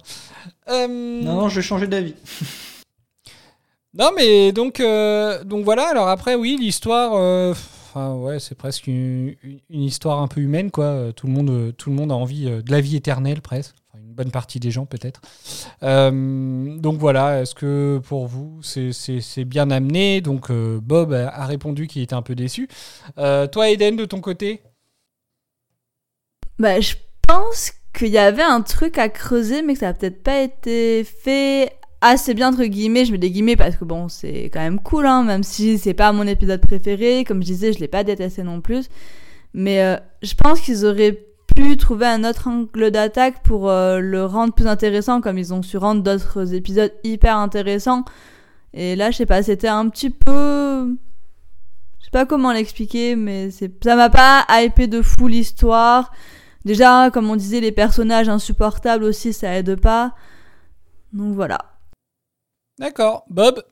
Euh, 0.69 0.87
Non, 0.87 1.41
non, 1.41 1.49
je 1.49 1.57
vais 1.57 1.63
changer 1.63 1.89
d'avis. 1.89 2.15
Non, 3.95 4.11
mais 4.15 4.53
donc, 4.53 4.81
euh, 4.81 5.43
donc 5.45 5.65
voilà. 5.65 5.89
Alors 5.89 6.09
après, 6.09 6.35
oui, 6.35 6.57
l'histoire. 6.59 7.13
euh, 7.15 7.55
Enfin, 7.91 8.15
ouais, 8.17 8.39
c'est 8.39 8.55
presque 8.55 8.87
une, 8.87 9.35
histoire 9.71 10.21
un 10.21 10.29
peu 10.29 10.43
humaine, 10.43 10.71
quoi. 10.71 10.85
Euh, 10.85 11.13
Tout 11.13 11.27
le 11.27 11.33
monde, 11.33 11.75
tout 11.77 11.89
le 11.89 11.97
monde 11.97 12.13
a 12.13 12.15
envie 12.15 12.45
de 12.45 12.71
la 12.71 12.81
vie 12.83 12.97
éternelle, 12.97 13.41
presque. 13.41 13.75
Enfin, 13.89 14.03
une 14.05 14.13
bonne 14.13 14.31
partie 14.31 14.61
des 14.61 14.71
gens, 14.71 14.85
peut-être. 14.85 15.23
Donc 15.81 16.99
voilà. 16.99 17.41
Est-ce 17.41 17.55
que 17.55 17.99
pour 18.07 18.27
vous, 18.27 18.61
c'est- 18.63 19.45
bien 19.45 19.71
amené? 19.71 20.21
Donc 20.21 20.53
Bob 20.53 21.15
a, 21.15 21.47
répondu 21.47 21.87
qu'il 21.87 22.03
était 22.03 22.15
un 22.15 22.23
peu 22.23 22.35
déçu. 22.35 22.69
Toi, 23.17 23.71
Eden, 23.71 23.97
de 23.97 24.05
ton 24.05 24.21
côté? 24.21 24.63
Bah, 26.59 26.81
je 26.81 26.95
pense 27.27 27.73
qu'il 27.95 28.09
y 28.09 28.19
avait 28.19 28.43
un 28.43 28.61
truc 28.61 28.99
à 28.99 29.09
creuser, 29.09 29.63
mais 29.63 29.73
que 29.75 29.81
ça 29.81 29.87
n'a 29.87 29.95
peut-être 29.95 30.23
pas 30.23 30.43
été 30.43 31.05
fait 31.05 31.78
assez 32.01 32.35
bien, 32.35 32.49
entre 32.49 32.65
guillemets. 32.65 33.05
Je 33.05 33.13
mets 33.13 33.19
des 33.19 33.31
guillemets 33.31 33.57
parce 33.57 33.77
que 33.77 33.85
bon, 33.85 34.09
c'est 34.09 34.45
quand 34.45 34.61
même 34.61 34.81
cool, 34.81 35.07
hein, 35.07 35.25
même 35.25 35.43
si 35.43 35.79
c'est 35.79 35.95
pas 35.95 36.13
mon 36.13 36.27
épisode 36.27 36.61
préféré. 36.61 37.25
Comme 37.25 37.43
je 37.43 37.47
disais, 37.49 37.73
je 37.73 37.81
l'ai 37.81 37.89
pas 37.89 38.05
détesté 38.05 38.43
non 38.43 38.61
plus. 38.61 38.89
Mais 39.55 39.83
euh, 39.83 39.97
je 40.23 40.35
pense 40.35 40.61
qu'ils 40.61 40.85
auraient 40.85 41.25
pu 41.55 41.77
trouver 41.77 42.07
un 42.07 42.25
autre 42.25 42.49
angle 42.49 42.91
d'attaque 42.91 43.43
pour 43.43 43.71
euh, 43.71 43.99
le 44.01 44.25
rendre 44.25 44.53
plus 44.55 44.67
intéressant, 44.67 45.21
comme 45.21 45.39
ils 45.39 45.53
ont 45.55 45.63
su 45.63 45.77
rendre 45.77 46.03
d'autres 46.03 46.55
épisodes 46.55 46.93
hyper 47.05 47.37
intéressants. 47.37 48.05
Et 48.75 48.97
là, 48.97 49.11
je 49.11 49.17
sais 49.17 49.27
pas, 49.27 49.43
c'était 49.43 49.69
un 49.69 49.89
petit 49.89 50.11
peu. 50.11 50.97
Je 51.99 52.05
sais 52.05 52.11
pas 52.11 52.27
comment 52.27 52.53
l'expliquer, 52.53 53.17
mais 53.17 53.51
ça 53.51 53.97
m'a 53.97 54.11
pas 54.11 54.47
hypé 54.51 54.87
de 54.87 55.03
fou 55.03 55.27
l'histoire. 55.27 56.13
Déjà, 56.65 57.11
comme 57.11 57.31
on 57.31 57.37
disait, 57.37 57.61
les 57.61 57.73
personnages 57.73 58.29
insupportables 58.29 59.05
aussi, 59.05 59.33
ça 59.33 59.55
aide 59.55 59.81
pas. 59.81 60.15
Donc 61.13 61.35
voilà. 61.35 61.78
D'accord. 62.79 63.25
Bob 63.29 63.63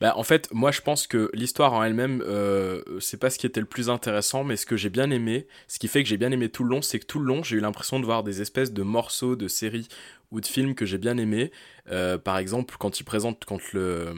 Bah, 0.00 0.14
en 0.16 0.22
fait, 0.22 0.48
moi 0.52 0.70
je 0.70 0.80
pense 0.80 1.06
que 1.06 1.30
l'histoire 1.34 1.74
en 1.74 1.84
elle-même, 1.84 2.22
euh, 2.26 2.82
c'est 3.00 3.18
pas 3.18 3.28
ce 3.28 3.38
qui 3.38 3.46
était 3.46 3.60
le 3.60 3.66
plus 3.66 3.90
intéressant, 3.90 4.44
mais 4.44 4.56
ce 4.56 4.64
que 4.64 4.76
j'ai 4.76 4.88
bien 4.88 5.10
aimé, 5.10 5.46
ce 5.68 5.78
qui 5.78 5.88
fait 5.88 6.02
que 6.02 6.08
j'ai 6.08 6.16
bien 6.16 6.30
aimé 6.32 6.48
tout 6.48 6.64
le 6.64 6.70
long, 6.70 6.80
c'est 6.80 6.98
que 6.98 7.04
tout 7.04 7.18
le 7.18 7.26
long 7.26 7.42
j'ai 7.42 7.56
eu 7.56 7.60
l'impression 7.60 8.00
de 8.00 8.06
voir 8.06 8.22
des 8.22 8.40
espèces 8.40 8.72
de 8.72 8.82
morceaux 8.82 9.36
de 9.36 9.46
séries 9.46 9.88
ou 10.30 10.40
de 10.40 10.46
films 10.46 10.74
que 10.74 10.86
j'ai 10.86 10.96
bien 10.96 11.18
aimé. 11.18 11.50
Euh, 11.90 12.16
par 12.16 12.38
exemple, 12.38 12.76
quand 12.78 12.98
il 13.00 13.04
présente, 13.04 13.44
quand 13.44 13.72
le 13.72 14.14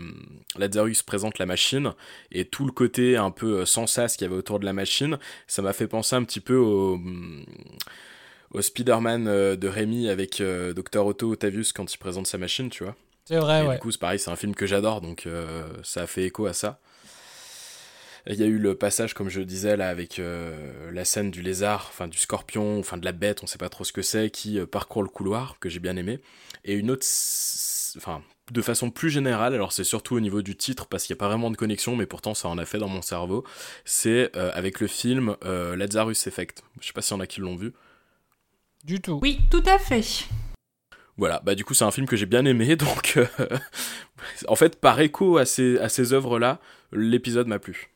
Lazarus 0.57 1.03
présente 1.03 1.39
la 1.39 1.47
machine 1.47 1.93
et 2.31 2.45
tout 2.45 2.65
le 2.65 2.73
côté 2.73 3.17
un 3.17 3.31
peu 3.33 3.61
euh, 3.61 3.67
sans 3.67 3.89
sas 3.89 4.17
qu'il 4.17 4.27
y 4.27 4.31
avait 4.31 4.39
autour 4.39 4.61
de 4.61 4.65
la 4.65 4.73
machine, 4.73 5.19
ça 5.49 5.63
m'a 5.63 5.73
fait 5.73 5.89
penser 5.89 6.15
un 6.15 6.23
petit 6.23 6.41
peu 6.41 6.57
au 6.57 6.99
au 8.53 8.63
Spider-Man 8.63 9.27
euh, 9.29 9.57
de 9.57 9.69
Rémi 9.69 10.09
avec 10.09 10.41
euh, 10.41 10.73
Dr. 10.73 11.05
Otto 11.05 11.33
Octavius 11.33 11.73
quand 11.73 11.93
il 11.93 11.99
présente 11.99 12.27
sa 12.27 12.39
machine, 12.39 12.71
tu 12.71 12.85
vois. 12.85 12.97
C'est 13.25 13.39
vrai, 13.39 13.65
Et 13.65 13.67
ouais. 13.67 13.75
Du 13.75 13.81
coup, 13.81 13.91
c'est 13.91 14.01
pareil, 14.01 14.19
c'est 14.19 14.31
un 14.31 14.37
film 14.37 14.55
que 14.55 14.67
j'adore, 14.67 15.01
donc 15.01 15.27
euh, 15.27 15.67
ça 15.83 16.03
a 16.03 16.07
fait 16.07 16.25
écho 16.25 16.47
à 16.47 16.53
ça. 16.53 16.81
Il 18.27 18.37
y 18.37 18.45
a 18.45 18.47
eu 18.47 18.59
le 18.59 18.77
passage, 18.77 19.15
comme 19.15 19.29
je 19.29 19.41
disais, 19.41 19.77
là, 19.77 19.89
avec 19.89 20.21
euh, 20.21 20.91
la 20.93 21.05
scène 21.05 21.33
du 21.33 21.43
lézard, 21.43 21.87
enfin 21.89 22.07
du 22.07 22.19
scorpion, 22.19 22.79
enfin 22.79 22.97
de 22.97 23.05
la 23.05 23.11
bête, 23.11 23.43
on 23.43 23.47
sait 23.47 23.59
pas 23.59 23.69
trop 23.69 23.83
ce 23.83 23.93
que 23.93 24.03
c'est, 24.03 24.31
qui 24.31 24.61
euh, 24.61 24.67
parcourt 24.67 25.03
le 25.03 25.09
couloir, 25.09 25.59
que 25.59 25.69
j'ai 25.69 25.81
bien 25.81 25.97
aimé. 25.97 26.21
Et 26.65 26.75
une 26.75 26.93
autre, 26.93 27.05
enfin, 27.97 28.23
de 28.53 28.63
façon 28.63 28.91
plus 28.91 29.11
générale, 29.11 29.55
alors 29.55 29.73
c'est 29.73 29.83
surtout 29.83 30.15
au 30.15 30.21
niveau 30.21 30.41
du 30.41 30.57
titre, 30.57 30.87
parce 30.87 31.05
qu'il 31.05 31.15
n'y 31.15 31.19
a 31.19 31.23
pas 31.23 31.29
vraiment 31.29 31.51
de 31.51 31.57
connexion, 31.57 31.97
mais 31.97 32.07
pourtant 32.07 32.35
ça 32.35 32.49
en 32.49 32.59
a 32.59 32.65
fait 32.65 32.79
dans 32.79 32.89
mon 32.89 33.03
cerveau, 33.03 33.45
c'est 33.85 34.31
euh, 34.37 34.53
avec 34.55 34.79
le 34.79 34.87
film 34.87 35.37
Lazarus 35.43 36.25
Effect. 36.29 36.63
Je 36.81 36.87
sais 36.87 36.93
pas 36.93 37.03
s'il 37.03 37.17
y 37.17 37.19
en 37.19 37.21
a 37.21 37.27
qui 37.27 37.41
l'ont 37.41 37.57
vu. 37.57 37.73
Du 38.85 39.01
tout. 39.01 39.19
Oui, 39.23 39.41
tout 39.51 39.63
à 39.67 39.79
fait. 39.79 40.27
Voilà, 41.17 41.41
bah 41.45 41.55
du 41.55 41.65
coup 41.65 41.75
c'est 41.75 41.85
un 41.85 41.91
film 41.91 42.07
que 42.07 42.17
j'ai 42.17 42.27
bien 42.27 42.45
aimé, 42.45 42.75
donc 42.77 43.15
euh, 43.17 43.27
en 44.49 44.57
fait 44.57 44.81
par 44.81 44.99
écho 45.01 45.37
à 45.37 45.45
ces, 45.45 45.79
à 45.79 45.89
ces 45.89 46.13
œuvres-là, 46.13 46.59
l'épisode 46.93 47.47
m'a 47.47 47.59
plu. 47.59 47.91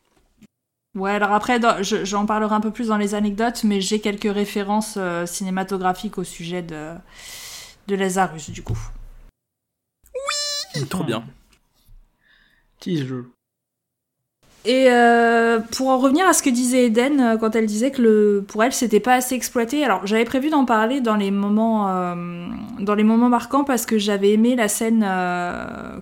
Ouais, 0.95 1.11
alors 1.11 1.33
après, 1.33 1.61
j'en 1.83 2.25
parlerai 2.25 2.55
un 2.55 2.61
peu 2.63 2.71
plus 2.71 2.89
dans 2.89 2.97
les 2.97 3.15
anecdotes, 3.15 3.65
mais 3.65 3.83
j'ai 3.83 4.01
quelques 4.01 4.33
références 4.33 4.95
euh, 4.97 5.27
cinématographiques 5.27 6.17
au 6.17 6.25
sujet 6.25 6.63
de, 6.63 6.95
de 7.87 7.95
Lazarus, 7.95 8.49
du 8.49 8.63
coup. 8.63 8.79
Trop 10.89 11.05
bien. 11.05 11.23
Teaser. 12.81 13.25
Et 14.67 14.87
euh, 14.91 15.61
pour 15.61 15.91
en 15.91 15.99
revenir 15.99 16.27
à 16.27 16.33
ce 16.33 16.43
que 16.43 16.51
disait 16.51 16.87
Eden 16.87 17.21
euh, 17.21 17.37
quand 17.37 17.55
elle 17.55 17.67
disait 17.67 17.93
que 17.93 18.03
le, 18.03 18.45
pour 18.47 18.65
elle 18.65 18.73
c'était 18.73 18.99
pas 18.99 19.15
assez 19.15 19.37
exploité, 19.37 19.85
alors 19.85 20.05
j'avais 20.07 20.25
prévu 20.25 20.51
d'en 20.51 20.65
parler 20.65 21.01
dans 21.01 21.15
les 21.15 21.31
moments 21.31 21.89
euh, 21.89 22.15
dans 22.81 22.97
les 22.97 23.05
moments 23.05 23.29
marquants 23.29 23.63
parce 23.63 23.87
que 23.87 23.97
j'avais 23.97 24.33
aimé 24.33 24.57
la 24.57 24.67
scène 24.67 25.07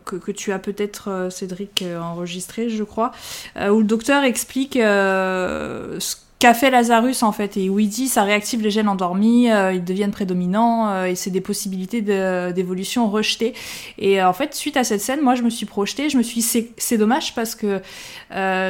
que, 0.06 0.16
que 0.16 0.32
tu 0.32 0.50
as 0.50 0.58
peut-être 0.58 1.28
Cédric 1.30 1.84
enregistrée 2.00 2.70
je 2.70 2.84
crois 2.84 3.12
où 3.56 3.78
le 3.78 3.84
docteur 3.84 4.24
explique 4.24 4.74
ce 4.74 6.16
qu'a 6.38 6.52
fait 6.52 6.70
Lazarus 6.70 7.22
en 7.22 7.32
fait 7.32 7.56
et 7.56 7.70
où 7.70 7.78
ça 8.06 8.22
réactive 8.22 8.60
les 8.60 8.70
gènes 8.70 8.88
endormis, 8.88 9.50
euh, 9.50 9.72
ils 9.72 9.82
deviennent 9.82 10.10
prédominants 10.10 10.90
euh, 10.90 11.04
et 11.06 11.14
c'est 11.14 11.30
des 11.30 11.40
possibilités 11.40 12.02
d'évolution 12.02 13.08
rejetées. 13.08 13.54
Et 13.98 14.20
euh, 14.20 14.28
en 14.28 14.32
fait 14.32 14.54
suite 14.54 14.76
à 14.76 14.84
cette 14.84 15.00
scène, 15.00 15.22
moi 15.22 15.36
je 15.36 15.42
me 15.42 15.48
suis 15.48 15.64
projetée, 15.64 16.10
je 16.10 16.18
me 16.18 16.22
suis 16.22 16.42
dit 16.42 16.70
c'est- 16.76 16.98
dommage 16.98 17.34
parce 17.34 17.54
que 17.54 17.80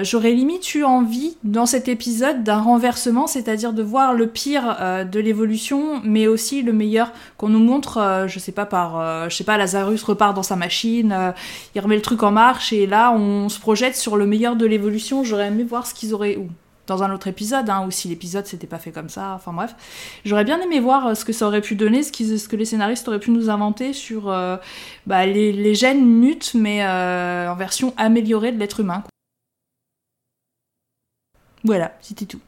j'aurais 0.02 0.32
limite 0.32 0.74
eu 0.74 0.84
envie 0.84 1.36
dans 1.42 1.66
cet 1.66 1.88
épisode 1.88 2.42
d'un 2.44 2.60
renversement, 2.60 3.26
c'est-à-dire 3.26 3.72
de 3.72 3.82
voir 3.82 4.14
le 4.14 4.28
pire 4.28 4.76
de 5.10 5.20
l'évolution, 5.20 6.00
mais 6.04 6.26
aussi 6.26 6.62
le 6.62 6.72
meilleur 6.72 7.12
qu'on 7.36 7.48
nous 7.48 7.58
montre, 7.58 8.24
je 8.26 8.38
sais 8.38 8.52
pas 8.52 8.64
par, 8.64 9.28
je 9.28 9.34
sais 9.36 9.44
pas, 9.44 9.58
Lazarus 9.58 10.02
repart 10.04 10.34
dans 10.34 10.42
sa 10.42 10.56
machine, 10.56 11.34
il 11.74 11.80
remet 11.80 11.96
le 11.96 12.02
truc 12.02 12.22
en 12.22 12.30
marche 12.30 12.72
et 12.72 12.86
là 12.86 13.12
on 13.12 13.48
se 13.48 13.60
projette 13.60 13.96
sur 13.96 14.16
le 14.16 14.26
meilleur 14.26 14.56
de 14.56 14.64
l'évolution. 14.64 15.22
J'aurais 15.22 15.48
aimé 15.48 15.64
voir 15.64 15.86
ce 15.86 15.92
qu'ils 15.92 16.14
auraient 16.14 16.36
ou 16.36 16.48
dans 16.86 17.02
un 17.02 17.12
autre 17.12 17.26
épisode, 17.26 17.68
hein, 17.70 17.84
ou 17.86 17.90
si 17.90 18.08
l'épisode 18.08 18.46
s'était 18.46 18.66
pas 18.66 18.78
fait 18.78 18.92
comme 18.92 19.08
ça, 19.08 19.32
enfin 19.34 19.52
bref. 19.52 19.74
J'aurais 20.24 20.44
bien 20.44 20.60
aimé 20.60 20.80
voir 20.80 21.06
euh, 21.06 21.14
ce 21.14 21.24
que 21.24 21.32
ça 21.32 21.46
aurait 21.46 21.60
pu 21.60 21.76
donner, 21.76 22.02
ce, 22.02 22.36
ce 22.36 22.48
que 22.48 22.56
les 22.56 22.64
scénaristes 22.64 23.08
auraient 23.08 23.20
pu 23.20 23.30
nous 23.30 23.50
inventer 23.50 23.92
sur 23.92 24.28
euh, 24.28 24.56
bah, 25.06 25.26
les, 25.26 25.74
gènes 25.74 26.04
mutent, 26.04 26.54
mais 26.54 26.84
euh, 26.84 27.50
en 27.50 27.56
version 27.56 27.94
améliorée 27.96 28.52
de 28.52 28.58
l'être 28.58 28.80
humain. 28.80 29.02
Voilà, 31.64 31.92
c'était 32.00 32.26
tout. 32.26 32.40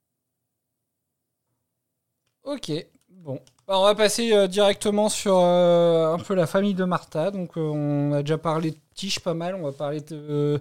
Ok, 2.45 2.71
bon. 3.09 3.41
Bah, 3.67 3.79
on 3.79 3.85
va 3.85 3.95
passer 3.95 4.47
directement 4.47 5.09
sur 5.09 5.37
un 5.39 6.19
peu 6.19 6.35
la 6.35 6.47
famille 6.47 6.75
de 6.75 6.85
Martha. 6.85 7.33
Donc, 7.33 7.57
on 7.57 8.13
a 8.13 8.21
déjà 8.21 8.39
parlé 8.39 8.73
de 8.73 8.77
Tiche 8.97 9.21
pas 9.21 9.35
mal. 9.35 9.55
On 9.55 9.63
va 9.63 9.73
parler 9.73 10.01
de, 10.01 10.59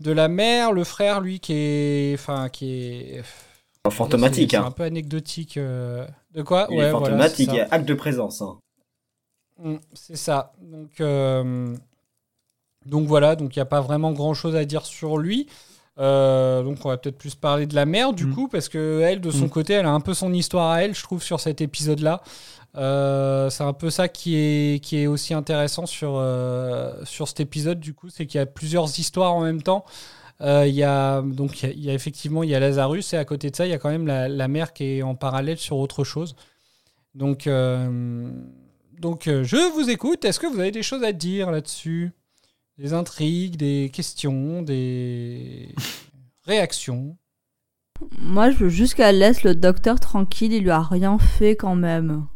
de 0.00 0.12
la 0.12 0.28
mère, 0.28 0.72
le 0.72 0.84
frère, 0.84 1.20
lui, 1.20 1.40
qui 1.40 1.52
est. 1.54 2.14
Enfin, 2.14 2.48
qui 2.48 2.70
est. 2.72 3.22
Fantomatique, 3.90 4.54
hein. 4.54 4.64
un 4.66 4.70
peu 4.70 4.84
anecdotique. 4.84 5.56
euh, 5.56 6.06
De 6.32 6.42
quoi 6.42 6.68
Il 6.70 6.78
Ouais, 6.78 6.84
est 6.84 6.90
voilà, 6.92 7.06
fantomatique, 7.06 7.50
acte 7.70 7.84
de 7.86 7.94
présence. 7.94 8.40
hein. 8.40 8.58
Mm, 9.60 9.76
C'est 9.92 10.16
ça. 10.16 10.52
Donc, 10.62 11.00
euh, 11.00 11.74
donc 12.86 13.06
voilà, 13.08 13.34
donc 13.36 13.54
il 13.54 13.58
n'y 13.58 13.62
a 13.62 13.66
pas 13.66 13.80
vraiment 13.80 14.12
grand 14.12 14.34
chose 14.34 14.54
à 14.56 14.64
dire 14.64 14.86
sur 14.86 15.18
lui. 15.18 15.48
Euh, 15.98 16.62
donc 16.62 16.78
on 16.86 16.88
va 16.88 16.96
peut-être 16.96 17.18
plus 17.18 17.34
parler 17.34 17.66
de 17.66 17.74
la 17.74 17.84
mère 17.84 18.12
du 18.14 18.26
coup, 18.30 18.48
parce 18.48 18.68
que 18.70 19.00
elle, 19.04 19.20
de 19.20 19.30
son 19.30 19.44
Mm. 19.46 19.50
côté, 19.50 19.72
elle 19.74 19.86
a 19.86 19.90
un 19.90 20.00
peu 20.00 20.14
son 20.14 20.32
histoire 20.32 20.70
à 20.70 20.82
elle, 20.84 20.94
je 20.94 21.02
trouve, 21.02 21.22
sur 21.22 21.38
cet 21.40 21.60
épisode-là. 21.60 22.22
Euh, 22.76 23.50
c'est 23.50 23.64
un 23.64 23.72
peu 23.74 23.90
ça 23.90 24.08
qui 24.08 24.36
est, 24.36 24.82
qui 24.82 24.96
est 24.98 25.06
aussi 25.06 25.34
intéressant 25.34 25.84
sur, 25.86 26.14
euh, 26.16 26.94
sur 27.04 27.28
cet 27.28 27.40
épisode, 27.40 27.80
du 27.80 27.92
coup, 27.94 28.08
c'est 28.08 28.26
qu'il 28.26 28.38
y 28.38 28.42
a 28.42 28.46
plusieurs 28.46 28.98
histoires 28.98 29.34
en 29.34 29.42
même 29.42 29.62
temps. 29.62 29.84
Euh, 30.40 30.66
Il 30.66 30.74
y 30.74 30.82
a 30.82 31.20
donc 31.22 31.62
il 31.62 31.66
y 31.66 31.70
a- 31.70 31.72
il 31.74 31.84
y, 31.84 31.90
a 31.90 31.94
effectivement 31.94 32.42
il 32.42 32.50
y 32.50 32.54
a 32.54 32.60
Lazarus 32.60 33.12
et 33.12 33.16
à 33.16 33.24
côté 33.24 33.50
de 33.50 33.54
ça 33.56 33.64
il 33.66 33.70
y 33.70 33.74
a 33.74 33.78
quand 33.78 33.90
même 33.90 34.06
la, 34.08 34.28
la 34.28 34.48
mère 34.48 34.72
qui 34.72 34.84
est 34.98 35.02
en 35.02 35.14
parallèle 35.14 35.58
sur 35.58 35.76
autre 35.76 36.02
chose. 36.02 36.34
Donc 37.14 37.46
euh, 37.46 38.28
donc 38.98 39.24
je 39.28 39.72
vous 39.74 39.88
écoute. 39.90 40.24
Est-ce 40.24 40.40
que 40.40 40.46
vous 40.46 40.58
avez 40.58 40.70
des 40.72 40.82
choses 40.82 41.04
à 41.04 41.12
dire 41.12 41.50
là-dessus? 41.50 42.12
Des 42.78 42.94
intrigues, 42.94 43.56
des 43.56 43.90
questions, 43.92 44.62
des 44.62 45.74
réactions? 46.46 47.16
Moi, 48.18 48.50
je 48.50 48.56
veux 48.56 48.68
juste 48.68 48.94
qu'elle 48.94 49.18
laisse 49.18 49.44
le 49.44 49.54
docteur 49.54 50.00
tranquille, 50.00 50.52
il 50.52 50.62
lui 50.64 50.70
a 50.70 50.82
rien 50.82 51.18
fait 51.18 51.54
quand 51.54 51.76
même. 51.76 52.26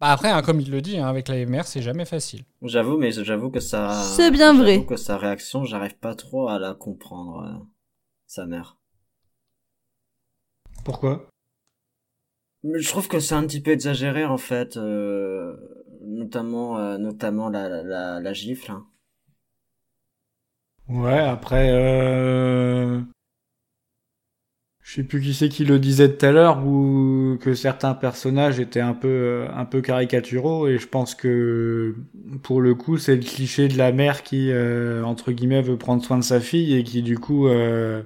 Bah 0.00 0.12
après, 0.12 0.30
hein, 0.30 0.42
comme 0.42 0.60
il 0.60 0.70
le 0.70 0.80
dit, 0.80 0.98
hein, 0.98 1.08
avec 1.08 1.28
la 1.28 1.36
MR, 1.36 1.66
c'est 1.66 1.82
jamais 1.82 2.04
facile. 2.04 2.44
J'avoue, 2.62 2.98
mais 2.98 3.10
j'avoue 3.10 3.50
que 3.50 3.60
ça. 3.60 3.92
C'est 4.16 4.30
bien 4.30 4.54
vrai. 4.54 4.84
Que 4.84 4.96
sa 4.96 5.16
réaction, 5.18 5.64
j'arrive 5.64 5.98
pas 5.98 6.14
trop 6.14 6.48
à 6.48 6.58
la 6.58 6.74
comprendre, 6.74 7.42
euh, 7.44 7.64
sa 8.26 8.46
mère. 8.46 8.78
Pourquoi? 10.84 11.28
Mais 12.62 12.78
je 12.80 12.88
trouve 12.88 13.08
que 13.08 13.18
c'est 13.18 13.34
un 13.34 13.44
petit 13.46 13.60
peu 13.60 13.72
exagéré 13.72 14.24
en 14.24 14.38
fait, 14.38 14.76
euh, 14.76 15.56
notamment 16.02 16.78
euh, 16.78 16.96
notamment 16.96 17.48
la, 17.48 17.68
la, 17.68 17.82
la, 17.82 18.20
la 18.20 18.32
gifle. 18.32 18.70
hein. 18.70 18.86
Ouais, 20.88 21.18
après, 21.18 21.68
euh... 21.70 23.00
je 24.88 24.94
sais 24.94 25.02
plus 25.02 25.20
qui 25.20 25.34
c'est 25.34 25.50
qui 25.50 25.66
le 25.66 25.78
disait 25.78 26.16
tout 26.16 26.24
à 26.24 26.32
l'heure, 26.32 26.66
ou 26.66 27.36
que 27.42 27.52
certains 27.52 27.92
personnages 27.92 28.58
étaient 28.58 28.80
un 28.80 28.94
peu, 28.94 29.08
euh, 29.08 29.48
un 29.54 29.66
peu 29.66 29.82
caricaturaux, 29.82 30.66
et 30.66 30.78
je 30.78 30.88
pense 30.88 31.14
que 31.14 31.94
pour 32.42 32.62
le 32.62 32.74
coup, 32.74 32.96
c'est 32.96 33.16
le 33.16 33.22
cliché 33.22 33.68
de 33.68 33.76
la 33.76 33.92
mère 33.92 34.22
qui, 34.22 34.50
euh, 34.50 35.04
entre 35.04 35.32
guillemets, 35.32 35.60
veut 35.60 35.76
prendre 35.76 36.02
soin 36.02 36.16
de 36.16 36.24
sa 36.24 36.40
fille 36.40 36.74
et 36.74 36.84
qui 36.84 37.02
du 37.02 37.18
coup 37.18 37.48
euh, 37.48 38.02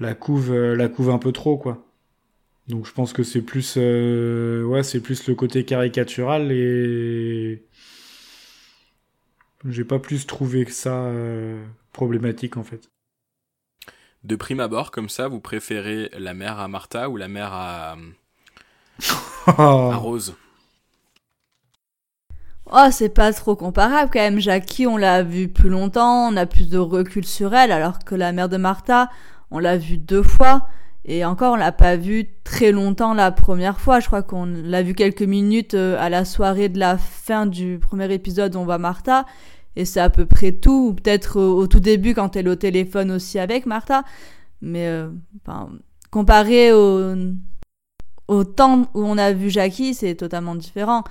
la 0.00 0.14
couve, 0.14 0.54
la 0.54 0.88
couve 0.88 1.10
un 1.10 1.18
peu 1.18 1.32
trop, 1.32 1.58
quoi. 1.58 1.86
Donc 2.68 2.86
je 2.86 2.92
pense 2.92 3.12
que 3.12 3.22
c'est 3.22 3.42
plus, 3.42 3.76
ouais, 3.76 4.82
c'est 4.84 5.00
plus 5.00 5.28
le 5.28 5.34
côté 5.34 5.64
caricatural 5.64 6.52
et 6.52 7.64
j'ai 9.68 9.84
pas 9.84 9.98
plus 9.98 10.26
trouvé 10.26 10.64
que 10.64 10.72
ça 10.72 11.12
problématique 11.92 12.56
en 12.56 12.64
fait. 12.64 12.88
De 14.24 14.36
prime 14.36 14.60
abord, 14.60 14.90
comme 14.92 15.08
ça, 15.08 15.26
vous 15.26 15.40
préférez 15.40 16.10
la 16.16 16.32
mère 16.32 16.60
à 16.60 16.68
Martha 16.68 17.08
ou 17.08 17.16
la 17.16 17.28
mère 17.28 17.52
à, 17.52 17.96
à 19.46 19.96
Rose? 19.96 20.36
Oh, 22.70 22.86
c'est 22.90 23.08
pas 23.08 23.32
trop 23.32 23.56
comparable 23.56 24.10
quand 24.12 24.20
même. 24.20 24.38
Jackie, 24.38 24.86
on 24.86 24.96
l'a 24.96 25.22
vu 25.22 25.48
plus 25.48 25.68
longtemps, 25.68 26.28
on 26.32 26.36
a 26.36 26.46
plus 26.46 26.70
de 26.70 26.78
recul 26.78 27.26
sur 27.26 27.52
elle, 27.52 27.72
alors 27.72 27.98
que 27.98 28.14
la 28.14 28.32
mère 28.32 28.48
de 28.48 28.56
Martha, 28.56 29.10
on 29.50 29.58
l'a 29.58 29.76
vue 29.76 29.98
deux 29.98 30.22
fois. 30.22 30.68
Et 31.04 31.24
encore, 31.24 31.54
on 31.54 31.56
l'a 31.56 31.72
pas 31.72 31.96
vue 31.96 32.28
très 32.44 32.70
longtemps 32.70 33.12
la 33.14 33.32
première 33.32 33.80
fois. 33.80 33.98
Je 33.98 34.06
crois 34.06 34.22
qu'on 34.22 34.46
l'a 34.46 34.82
vue 34.82 34.94
quelques 34.94 35.22
minutes 35.22 35.74
euh, 35.74 35.96
à 35.98 36.08
la 36.08 36.24
soirée 36.24 36.68
de 36.68 36.78
la 36.78 36.96
fin 36.96 37.46
du 37.46 37.80
premier 37.80 38.12
épisode 38.12 38.54
où 38.54 38.60
on 38.60 38.64
voit 38.64 38.78
Martha. 38.78 39.26
Et 39.76 39.84
c'est 39.84 40.00
à 40.00 40.10
peu 40.10 40.26
près 40.26 40.52
tout. 40.52 40.88
Ou 40.88 40.94
peut-être 40.94 41.40
au, 41.40 41.58
au 41.58 41.66
tout 41.66 41.80
début 41.80 42.14
quand 42.14 42.36
elle 42.36 42.46
est 42.46 42.50
au 42.50 42.56
téléphone 42.56 43.10
aussi 43.10 43.38
avec 43.38 43.66
Martha. 43.66 44.04
Mais 44.60 44.86
euh, 44.86 45.10
comparé 46.10 46.72
au, 46.72 47.14
au 48.28 48.44
temps 48.44 48.90
où 48.94 49.02
on 49.02 49.18
a 49.18 49.32
vu 49.32 49.50
Jackie, 49.50 49.94
c'est 49.94 50.14
totalement 50.14 50.54
différent. 50.54 51.04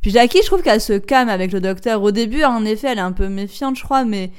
Puis 0.00 0.10
Jackie, 0.10 0.40
je 0.42 0.46
trouve 0.46 0.62
qu'elle 0.62 0.80
se 0.80 0.94
calme 0.94 1.28
avec 1.28 1.52
le 1.52 1.60
docteur. 1.60 2.02
Au 2.02 2.10
début, 2.10 2.42
en 2.44 2.64
effet, 2.64 2.88
elle 2.88 2.98
est 2.98 3.02
un 3.02 3.12
peu 3.12 3.28
méfiante, 3.28 3.76
je 3.76 3.84
crois, 3.84 4.04
mais 4.04 4.30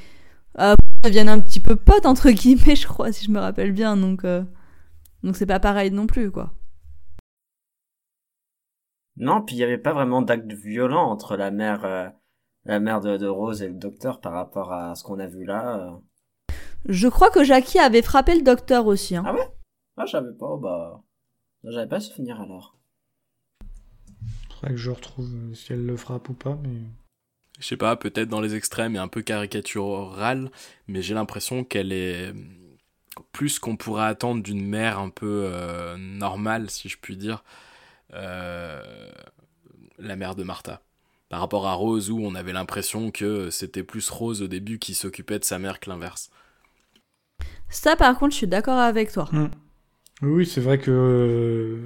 euh, 0.60 0.74
ils 1.04 1.08
deviennent 1.10 1.30
un 1.30 1.40
petit 1.40 1.60
peu 1.60 1.76
potes, 1.76 2.06
entre 2.06 2.32
guillemets, 2.32 2.76
je 2.76 2.88
crois, 2.88 3.12
si 3.12 3.26
je 3.26 3.32
me 3.32 3.40
rappelle 3.40 3.72
bien. 3.72 3.96
Donc, 3.96 4.26
euh, 4.26 4.44
donc 5.24 5.36
c'est 5.36 5.46
pas 5.46 5.60
pareil 5.60 5.92
non 5.92 6.08
plus, 6.08 6.32
quoi. 6.32 6.54
Non, 9.18 9.42
puis 9.42 9.56
il 9.56 9.60
y 9.60 9.64
avait 9.64 9.78
pas 9.78 9.94
vraiment 9.94 10.22
d'acte 10.22 10.52
violent 10.52 11.10
entre 11.12 11.38
la 11.38 11.52
mère, 11.52 11.86
euh, 11.86 12.10
la 12.66 12.80
mère 12.80 13.02
de, 13.02 13.18
de 13.18 13.28
Rose 13.28 13.62
et 13.62 13.68
le 13.68 13.74
docteur 13.74 14.22
par 14.22 14.34
rapport 14.34 14.72
à 14.72 14.96
ce 14.96 15.04
qu'on 15.04 15.20
a 15.20 15.28
vu 15.28 15.46
là. 15.46 15.78
euh. 15.78 15.92
Je 16.86 17.08
crois 17.08 17.30
que 17.30 17.44
Jackie 17.44 17.80
avait 17.80 18.02
frappé 18.02 18.36
le 18.36 18.42
docteur 18.42 18.86
aussi. 18.88 19.16
Hein. 19.16 19.24
Ah 19.26 19.34
ouais? 19.34 19.48
Ah, 19.98 20.06
j'avais 20.06 20.34
pas, 20.34 20.58
bah, 20.58 21.04
j'avais 21.64 21.88
pas 21.88 22.00
souvenir 22.00 22.42
alors. 22.42 22.78
Faudrait 24.50 24.72
que 24.72 24.78
je 24.78 24.92
retrouve 24.92 25.30
euh, 25.34 25.54
si 25.54 25.74
elle 25.74 25.86
le 25.86 25.98
frappe 25.98 26.30
ou 26.30 26.34
pas, 26.34 26.58
mais. 26.64 26.80
Je 27.60 27.68
sais 27.68 27.78
pas, 27.78 27.96
peut-être 27.96 28.30
dans 28.30 28.42
les 28.42 28.56
extrêmes 28.56 28.96
et 28.96 29.00
un 29.00 29.08
peu 29.08 29.22
caricaturale, 29.22 30.50
mais 30.88 31.04
j'ai 31.04 31.14
l'impression 31.14 31.64
qu'elle 31.64 31.92
est 31.92 32.34
plus 33.34 33.60
qu'on 33.60 33.76
pourrait 33.76 34.06
attendre 34.06 34.42
d'une 34.42 34.66
mère 34.66 34.98
un 34.98 35.10
peu 35.10 35.44
euh, 35.46 35.96
normale, 35.98 36.72
si 36.72 36.90
je 36.90 36.98
puis 36.98 37.18
dire, 37.18 37.44
euh, 38.14 39.12
la 40.00 40.16
mère 40.16 40.36
de 40.36 40.44
Martha. 40.44 40.82
Par 41.32 41.40
rapport 41.40 41.66
à 41.66 41.74
Rose, 41.74 42.12
où 42.12 42.20
on 42.20 42.36
avait 42.36 42.52
l'impression 42.52 43.10
que 43.10 43.50
c'était 43.52 43.84
plus 43.84 44.10
Rose 44.10 44.42
au 44.42 44.48
début 44.48 44.80
qui 44.80 44.94
s'occupait 44.94 45.40
de 45.40 45.46
sa 45.46 45.60
mère 45.60 45.80
que 45.80 45.90
l'inverse. 45.90 46.30
Ça, 47.70 47.96
par 47.96 48.20
contre, 48.20 48.34
je 48.34 48.38
suis 48.40 48.48
d'accord 48.48 48.78
avec 48.78 49.14
toi. 49.14 49.30
Hmm. 49.32 49.48
Oui, 50.22 50.46
c'est 50.46 50.60
vrai 50.60 50.78
que. 50.78 51.80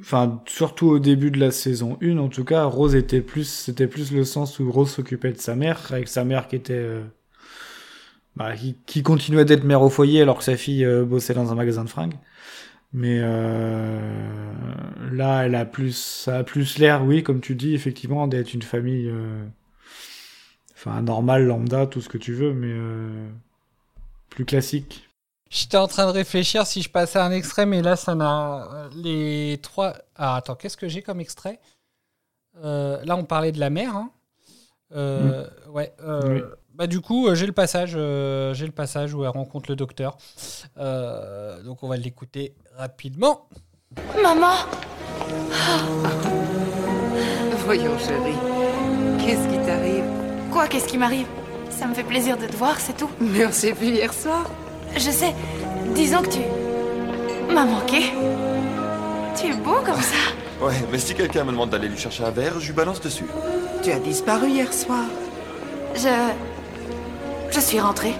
Enfin, 0.00 0.42
surtout 0.46 0.86
au 0.86 0.98
début 0.98 1.30
de 1.30 1.38
la 1.38 1.50
saison 1.50 1.98
1, 2.02 2.16
en 2.16 2.28
tout 2.30 2.44
cas, 2.44 2.64
Rose 2.64 2.94
était 2.94 3.20
plus. 3.20 3.46
C'était 3.46 3.86
plus 3.86 4.12
le 4.12 4.24
sens 4.24 4.58
où 4.58 4.72
Rose 4.72 4.90
s'occupait 4.90 5.32
de 5.32 5.38
sa 5.38 5.54
mère, 5.56 5.92
avec 5.92 6.08
sa 6.08 6.24
mère 6.24 6.48
qui 6.48 6.56
était. 6.56 6.72
euh, 6.72 7.04
bah, 8.36 8.56
qui, 8.56 8.76
qui 8.86 9.02
continuait 9.02 9.44
d'être 9.44 9.64
mère 9.64 9.82
au 9.82 9.90
foyer 9.90 10.22
alors 10.22 10.38
que 10.38 10.44
sa 10.44 10.56
fille 10.56 10.84
euh, 10.84 11.04
bossait 11.04 11.34
dans 11.34 11.52
un 11.52 11.54
magasin 11.54 11.84
de 11.84 11.90
fringues. 11.90 12.16
Mais 12.96 13.18
euh, 13.20 14.00
là, 15.10 15.44
elle 15.44 15.56
a 15.56 15.64
plus, 15.64 15.96
ça 15.96 16.38
a 16.38 16.44
plus 16.44 16.78
l'air, 16.78 17.04
oui, 17.04 17.24
comme 17.24 17.40
tu 17.40 17.56
dis, 17.56 17.74
effectivement, 17.74 18.28
d'être 18.28 18.54
une 18.54 18.62
famille, 18.62 19.08
euh, 19.08 19.44
enfin 20.74 21.02
normale, 21.02 21.44
lambda, 21.44 21.86
tout 21.88 22.00
ce 22.00 22.08
que 22.08 22.18
tu 22.18 22.32
veux, 22.34 22.54
mais 22.54 22.70
euh, 22.70 23.28
plus 24.30 24.44
classique. 24.44 25.08
J'étais 25.50 25.76
en 25.76 25.88
train 25.88 26.06
de 26.06 26.12
réfléchir 26.12 26.66
si 26.66 26.82
je 26.82 26.88
passais 26.88 27.18
un 27.18 27.32
extrait, 27.32 27.66
mais 27.66 27.82
là, 27.82 27.96
ça 27.96 28.14
n'a. 28.14 28.88
Les 28.94 29.58
trois. 29.62 29.94
Ah, 30.14 30.36
attends, 30.36 30.54
qu'est-ce 30.54 30.76
que 30.76 30.88
j'ai 30.88 31.02
comme 31.02 31.20
extrait? 31.20 31.60
Euh, 32.62 33.04
Là, 33.04 33.16
on 33.16 33.24
parlait 33.24 33.52
de 33.52 33.58
la 33.60 33.70
mère. 33.70 33.96
hein. 33.96 34.10
Euh, 34.94 35.48
Ouais. 35.68 35.92
euh, 36.00 36.20
Oui. 36.40 36.42
Bah, 36.74 36.86
du 36.88 37.00
coup, 37.00 37.28
euh, 37.28 37.34
j'ai 37.34 37.46
le 37.46 37.52
passage. 37.52 37.92
euh, 37.94 38.52
j'ai 38.54 38.66
le 38.66 38.72
passage 38.72 39.14
où 39.14 39.22
elle 39.22 39.30
rencontre 39.30 39.70
le 39.70 39.76
docteur. 39.76 40.16
Euh, 40.78 41.62
donc, 41.62 41.82
on 41.82 41.88
va 41.88 41.96
l'écouter 41.96 42.54
rapidement. 42.76 43.46
Maman 44.20 44.54
Voyons, 47.64 47.96
chérie. 47.98 48.34
Qu'est-ce 49.24 49.48
qui 49.48 49.64
t'arrive? 49.64 50.04
Quoi, 50.52 50.66
qu'est-ce 50.66 50.88
qui 50.88 50.98
m'arrive? 50.98 51.26
Ça 51.70 51.86
me 51.86 51.94
fait 51.94 52.02
plaisir 52.02 52.36
de 52.36 52.46
te 52.46 52.56
voir, 52.56 52.78
c'est 52.80 52.96
tout. 52.96 53.10
Mais 53.20 53.46
on 53.46 53.52
s'est 53.52 53.72
vu 53.72 53.86
hier 53.86 54.12
soir? 54.12 54.50
Je 54.94 55.10
sais. 55.10 55.32
Disons 55.94 56.22
que 56.22 56.30
tu 56.30 56.40
m'as 57.52 57.64
manqué. 57.64 58.12
Tu 59.36 59.46
es 59.46 59.54
beau 59.56 59.76
comme 59.84 60.00
ça. 60.00 60.64
Ouais, 60.64 60.74
mais 60.90 60.98
si 60.98 61.14
quelqu'un 61.14 61.44
me 61.44 61.52
demande 61.52 61.70
d'aller 61.70 61.88
lui 61.88 61.98
chercher 61.98 62.24
un 62.24 62.30
verre, 62.30 62.58
je 62.60 62.66
lui 62.66 62.72
balance 62.74 63.00
dessus. 63.00 63.26
Tu 63.82 63.90
as 63.92 63.98
disparu 64.00 64.48
hier 64.48 64.72
soir. 64.72 65.04
Je... 65.94 66.08
Je 67.50 67.60
suis 67.60 67.80
rentrée. 67.80 68.14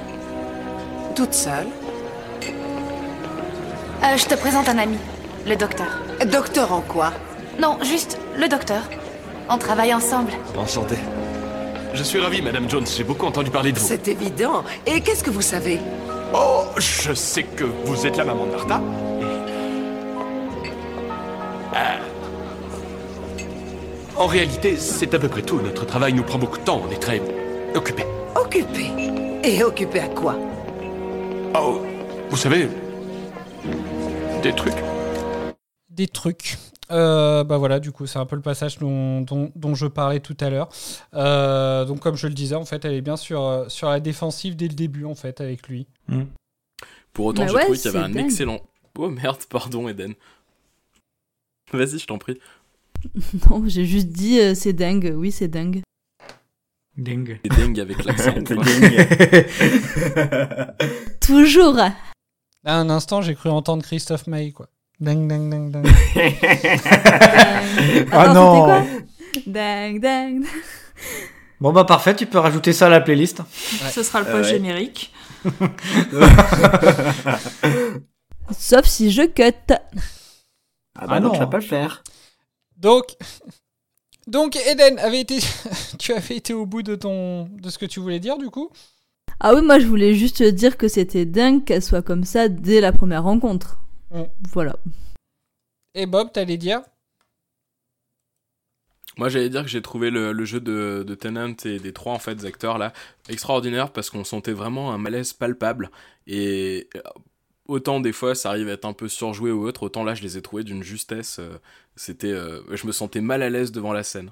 Toute 1.14 1.34
seule 1.34 1.66
Euh, 4.02 4.16
je 4.18 4.26
te 4.26 4.34
présente 4.34 4.68
un 4.68 4.76
ami, 4.78 4.98
le 5.46 5.56
docteur. 5.56 5.86
Docteur 6.26 6.72
en 6.72 6.80
quoi? 6.82 7.12
Non, 7.58 7.78
juste 7.82 8.18
le 8.36 8.48
docteur. 8.48 8.82
On 9.48 9.56
travaille 9.58 9.94
ensemble. 9.94 10.32
Enchanté. 10.58 10.96
Je 11.94 12.02
suis 12.02 12.20
ravi, 12.20 12.42
Madame 12.42 12.68
Jones. 12.68 12.86
J'ai 12.86 13.04
beaucoup 13.04 13.24
entendu 13.26 13.50
parler 13.50 13.72
de 13.72 13.78
vous. 13.78 13.86
C'est 13.86 14.08
évident. 14.08 14.62
Et 14.86 15.00
qu'est-ce 15.00 15.24
que 15.24 15.30
vous 15.30 15.40
savez? 15.42 15.78
Oh, 16.34 16.64
je 16.76 17.14
sais 17.14 17.44
que 17.44 17.64
vous 17.84 18.06
êtes 18.06 18.16
la 18.16 18.24
maman 18.24 18.44
de 18.46 18.50
Martha. 18.50 18.80
Ah. 21.72 21.96
En 24.16 24.26
réalité, 24.26 24.76
c'est 24.76 25.14
à 25.14 25.18
peu 25.18 25.28
près 25.28 25.42
tout. 25.42 25.60
Notre 25.60 25.86
travail 25.86 26.12
nous 26.12 26.24
prend 26.24 26.38
beaucoup 26.38 26.58
de 26.58 26.64
temps. 26.64 26.82
On 26.86 26.90
est 26.92 26.98
très 27.00 27.22
occupés. 27.74 28.06
Occupé. 28.54 28.86
Et 29.42 29.64
occupé 29.64 29.98
à 29.98 30.08
quoi? 30.08 30.38
Oh, 31.56 31.82
vous 32.30 32.36
savez, 32.36 32.68
des 34.44 34.52
trucs. 34.54 34.74
Des 35.90 36.06
trucs. 36.06 36.56
Euh, 36.92 37.42
bah 37.42 37.58
voilà, 37.58 37.80
du 37.80 37.90
coup, 37.90 38.06
c'est 38.06 38.18
un 38.20 38.26
peu 38.26 38.36
le 38.36 38.42
passage 38.42 38.78
dont, 38.78 39.22
dont, 39.22 39.50
dont 39.56 39.74
je 39.74 39.86
parlais 39.86 40.20
tout 40.20 40.36
à 40.38 40.50
l'heure. 40.50 40.68
Euh, 41.14 41.84
donc, 41.84 41.98
comme 41.98 42.14
je 42.14 42.28
le 42.28 42.34
disais, 42.34 42.54
en 42.54 42.64
fait, 42.64 42.84
elle 42.84 42.92
est 42.92 43.00
bien 43.00 43.16
sur, 43.16 43.42
euh, 43.42 43.68
sur 43.68 43.88
la 43.88 43.98
défensive 43.98 44.54
dès 44.54 44.68
le 44.68 44.74
début, 44.74 45.04
en 45.04 45.16
fait, 45.16 45.40
avec 45.40 45.66
lui. 45.66 45.88
Pour 47.12 47.26
autant, 47.26 47.42
Bah 47.42 47.48
j'ai 47.48 47.54
ouais, 47.56 47.62
trouvé 47.64 47.78
qu'il 47.78 47.92
y 47.92 47.96
avait 47.96 48.04
un 48.04 48.10
dingue. 48.10 48.24
excellent. 48.26 48.60
Oh 48.96 49.08
merde, 49.08 49.40
pardon, 49.50 49.88
Eden. 49.88 50.14
Vas-y, 51.72 51.98
je 51.98 52.06
t'en 52.06 52.18
prie. 52.18 52.38
Non, 53.50 53.64
j'ai 53.66 53.84
juste 53.84 54.08
dit 54.08 54.38
euh, 54.38 54.54
c'est 54.54 54.72
dingue. 54.72 55.12
Oui, 55.16 55.32
c'est 55.32 55.48
dingue. 55.48 55.82
Dingue. 56.96 57.40
C'est 57.44 57.58
dingue 57.58 57.80
avec 57.80 58.04
l'accent. 58.04 58.34
Toujours. 61.20 61.78
À 62.66 62.76
un 62.78 62.88
instant, 62.88 63.20
j'ai 63.22 63.34
cru 63.34 63.48
entendre 63.50 63.82
Christophe 63.82 64.26
Maé, 64.26 64.52
quoi. 64.52 64.68
Ding, 65.00 65.26
ding, 65.28 65.50
ding, 65.50 65.72
ding. 65.72 65.86
Euh, 66.16 66.30
Ah 68.12 68.20
attends, 68.22 68.68
non. 68.68 68.86
Dingue, 69.46 70.00
dingue. 70.00 70.44
Bon 71.60 71.72
bah 71.72 71.84
parfait, 71.84 72.14
tu 72.14 72.26
peux 72.26 72.38
rajouter 72.38 72.72
ça 72.72 72.86
à 72.86 72.90
la 72.90 73.00
playlist. 73.00 73.42
Ce 73.90 74.02
sera 74.04 74.20
le 74.20 74.26
Ah 74.28 74.32
post 74.32 74.44
ouais. 74.44 74.50
générique. 74.56 75.12
Sauf 78.56 78.84
si 78.86 79.10
je 79.10 79.22
cut. 79.22 79.42
Ah 79.70 79.80
bah 81.06 81.06
Ah 81.08 81.20
non, 81.20 81.28
non. 81.28 81.32
tu 81.34 81.40
vas 81.40 81.46
pas 81.48 81.58
le 81.58 81.64
faire. 81.64 82.02
Donc, 82.76 83.04
donc 84.26 84.56
Eden, 84.56 84.98
avait 84.98 85.20
été, 85.20 85.38
tu 85.98 86.12
avais 86.12 86.36
été 86.36 86.54
au 86.54 86.66
bout 86.66 86.82
de 86.82 86.94
ton, 86.94 87.44
de 87.44 87.70
ce 87.70 87.78
que 87.78 87.86
tu 87.86 88.00
voulais 88.00 88.20
dire 88.20 88.38
du 88.38 88.50
coup? 88.50 88.70
Ah 89.40 89.54
oui, 89.54 89.62
moi 89.62 89.78
je 89.78 89.86
voulais 89.86 90.14
juste 90.14 90.42
dire 90.42 90.76
que 90.76 90.88
c'était 90.88 91.26
dingue 91.26 91.64
qu'elle 91.64 91.82
soit 91.82 92.02
comme 92.02 92.24
ça 92.24 92.48
dès 92.48 92.80
la 92.80 92.92
première 92.92 93.24
rencontre. 93.24 93.80
Mm. 94.10 94.22
Voilà. 94.52 94.76
Et 95.94 96.06
Bob, 96.06 96.32
t'allais 96.32 96.56
dire? 96.56 96.82
Moi, 99.16 99.28
j'allais 99.28 99.48
dire 99.48 99.62
que 99.62 99.68
j'ai 99.68 99.82
trouvé 99.82 100.10
le, 100.10 100.32
le 100.32 100.44
jeu 100.44 100.60
de, 100.60 101.04
de 101.06 101.14
Tennant 101.14 101.54
et 101.64 101.78
des 101.78 101.92
trois 101.92 102.14
en 102.14 102.18
fait 102.18 102.44
acteurs 102.44 102.78
là 102.78 102.92
extraordinaire 103.28 103.92
parce 103.92 104.10
qu'on 104.10 104.24
sentait 104.24 104.52
vraiment 104.52 104.92
un 104.92 104.98
malaise 104.98 105.32
palpable 105.32 105.90
et 106.26 106.88
autant 107.66 108.00
des 108.00 108.12
fois 108.12 108.34
ça 108.34 108.50
arrive 108.50 108.68
à 108.68 108.72
être 108.72 108.84
un 108.86 108.92
peu 108.92 109.08
surjoué 109.08 109.50
ou 109.52 109.66
autre, 109.66 109.84
autant 109.84 110.04
là 110.04 110.14
je 110.14 110.22
les 110.22 110.36
ai 110.38 110.42
trouvés 110.42 110.64
d'une 110.64 110.82
justesse. 110.82 111.38
euh, 111.40 111.58
C'était, 111.96 112.32
euh, 112.32 112.62
je 112.76 112.86
me 112.86 112.92
sentais 112.92 113.20
mal 113.20 113.42
à 113.42 113.50
l'aise 113.50 113.72
devant 113.72 113.92
la 113.92 114.02
scène. 114.04 114.30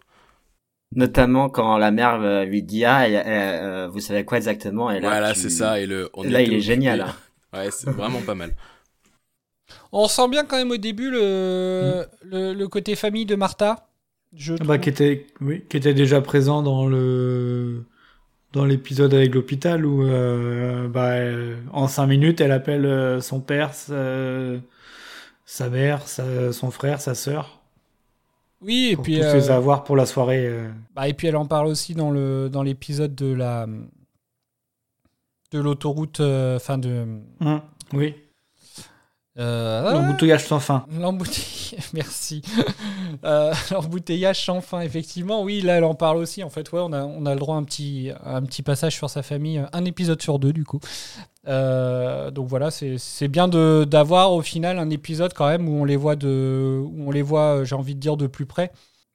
Notamment 0.94 1.48
quand 1.50 1.78
la 1.78 1.90
mère 1.90 2.20
euh, 2.20 2.44
lui 2.44 2.62
dit 2.62 2.84
ah, 2.84 3.04
euh, 3.04 3.88
vous 3.88 4.00
savez 4.00 4.24
quoi 4.26 4.36
exactement? 4.38 4.90
Et 4.90 5.00
là, 5.00 5.14
voilà, 5.14 5.34
tu- 5.34 5.34
c'est 5.34 5.50
ça 5.50 5.80
et 5.80 5.86
le. 5.86 6.10
on 6.14 6.24
là, 6.24 6.42
il 6.42 6.52
est 6.52 6.60
génial. 6.60 7.00
hein. 7.02 7.14
Ouais, 7.54 7.70
c'est 7.70 7.90
vraiment 7.90 8.22
pas 8.22 8.34
mal. 8.34 8.54
On 9.92 10.08
sent 10.08 10.28
bien 10.28 10.44
quand 10.44 10.56
même 10.56 10.70
au 10.70 10.76
début 10.76 11.10
le, 11.10 12.06
le, 12.22 12.54
le 12.54 12.68
côté 12.68 12.96
famille 12.96 13.26
de 13.26 13.34
Martha. 13.34 13.88
Je 14.34 14.54
Bah, 14.64 14.78
qui 14.78 14.88
était, 14.90 15.26
oui, 15.40 15.64
qui 15.68 15.76
était 15.76 15.94
déjà 15.94 16.20
présent 16.20 16.62
dans 16.62 16.86
le 16.86 17.84
dans 18.52 18.64
l'épisode 18.64 19.14
avec 19.14 19.34
l'hôpital 19.34 19.84
où 19.86 20.02
euh, 20.02 20.88
bah, 20.88 21.14
en 21.72 21.88
cinq 21.88 22.06
minutes 22.06 22.40
elle 22.40 22.52
appelle 22.52 22.84
euh, 22.86 23.20
son 23.20 23.40
père, 23.40 23.74
sa, 23.74 23.94
sa 25.44 25.68
mère, 25.70 26.06
sa- 26.06 26.52
son 26.52 26.70
frère, 26.70 27.00
sa 27.00 27.14
sœur 27.14 27.60
Oui, 28.60 28.90
et 28.92 28.94
pour 28.96 29.04
puis 29.04 29.16
tous 29.16 29.22
euh, 29.24 29.34
les 29.34 29.50
avoir 29.50 29.84
pour 29.84 29.96
la 29.96 30.06
soirée. 30.06 30.46
euh. 30.46 30.70
bah, 30.94 31.08
et 31.08 31.14
puis 31.14 31.26
elle 31.28 31.36
en 31.36 31.46
parle 31.46 31.66
aussi 31.66 31.94
dans 31.94 32.10
le 32.10 32.48
dans 32.50 32.62
l'épisode 32.62 33.14
de 33.14 33.32
la 33.32 33.66
de 35.52 35.58
l'autoroute, 35.58 36.20
euh, 36.20 36.56
enfin 36.56 36.78
de 36.78 37.04
Hum, 37.40 37.60
oui. 37.92 38.14
Euh, 39.38 39.92
L'embouteillage 39.92 40.46
sans 40.46 40.60
fin. 40.60 40.84
L'embouteillage, 40.98 41.90
merci. 41.94 42.42
Euh, 43.24 43.52
L'embouteillage 43.70 44.44
sans 44.44 44.60
fin, 44.60 44.80
effectivement. 44.80 45.42
Oui, 45.42 45.60
là, 45.60 45.76
elle 45.78 45.84
en 45.84 45.94
parle 45.94 46.18
aussi. 46.18 46.42
En 46.42 46.50
fait, 46.50 46.70
ouais, 46.72 46.80
on 46.82 46.92
a, 46.92 47.04
on 47.04 47.24
a 47.26 47.34
le 47.34 47.40
droit 47.40 47.56
à 47.56 47.58
un 47.58 47.64
petit, 47.64 48.10
à 48.24 48.36
un 48.36 48.42
petit 48.42 48.62
passage 48.62 48.94
sur 48.94 49.08
sa 49.08 49.22
famille, 49.22 49.62
un 49.72 49.84
épisode 49.84 50.20
sur 50.20 50.38
deux, 50.38 50.52
du 50.52 50.64
coup. 50.64 50.80
Euh, 51.48 52.30
donc 52.30 52.48
voilà, 52.48 52.70
c'est 52.70 53.28
bien 53.28 53.48
d'avoir 53.48 54.32
au 54.32 54.42
final 54.42 54.78
un 54.78 54.90
épisode 54.90 55.32
quand 55.34 55.48
même 55.48 55.68
où 55.68 55.80
on 55.80 55.84
les 55.84 55.96
voit 55.96 56.16
de, 56.16 56.80
où 56.84 57.08
on 57.08 57.10
les 57.10 57.22
voit, 57.22 57.58
euh, 57.60 57.64
j'ai 57.64 57.74
envie 57.74 57.94
de 57.94 58.00
dire 58.00 58.16
de 58.16 58.26
plus 58.26 58.46
près. 58.46 58.70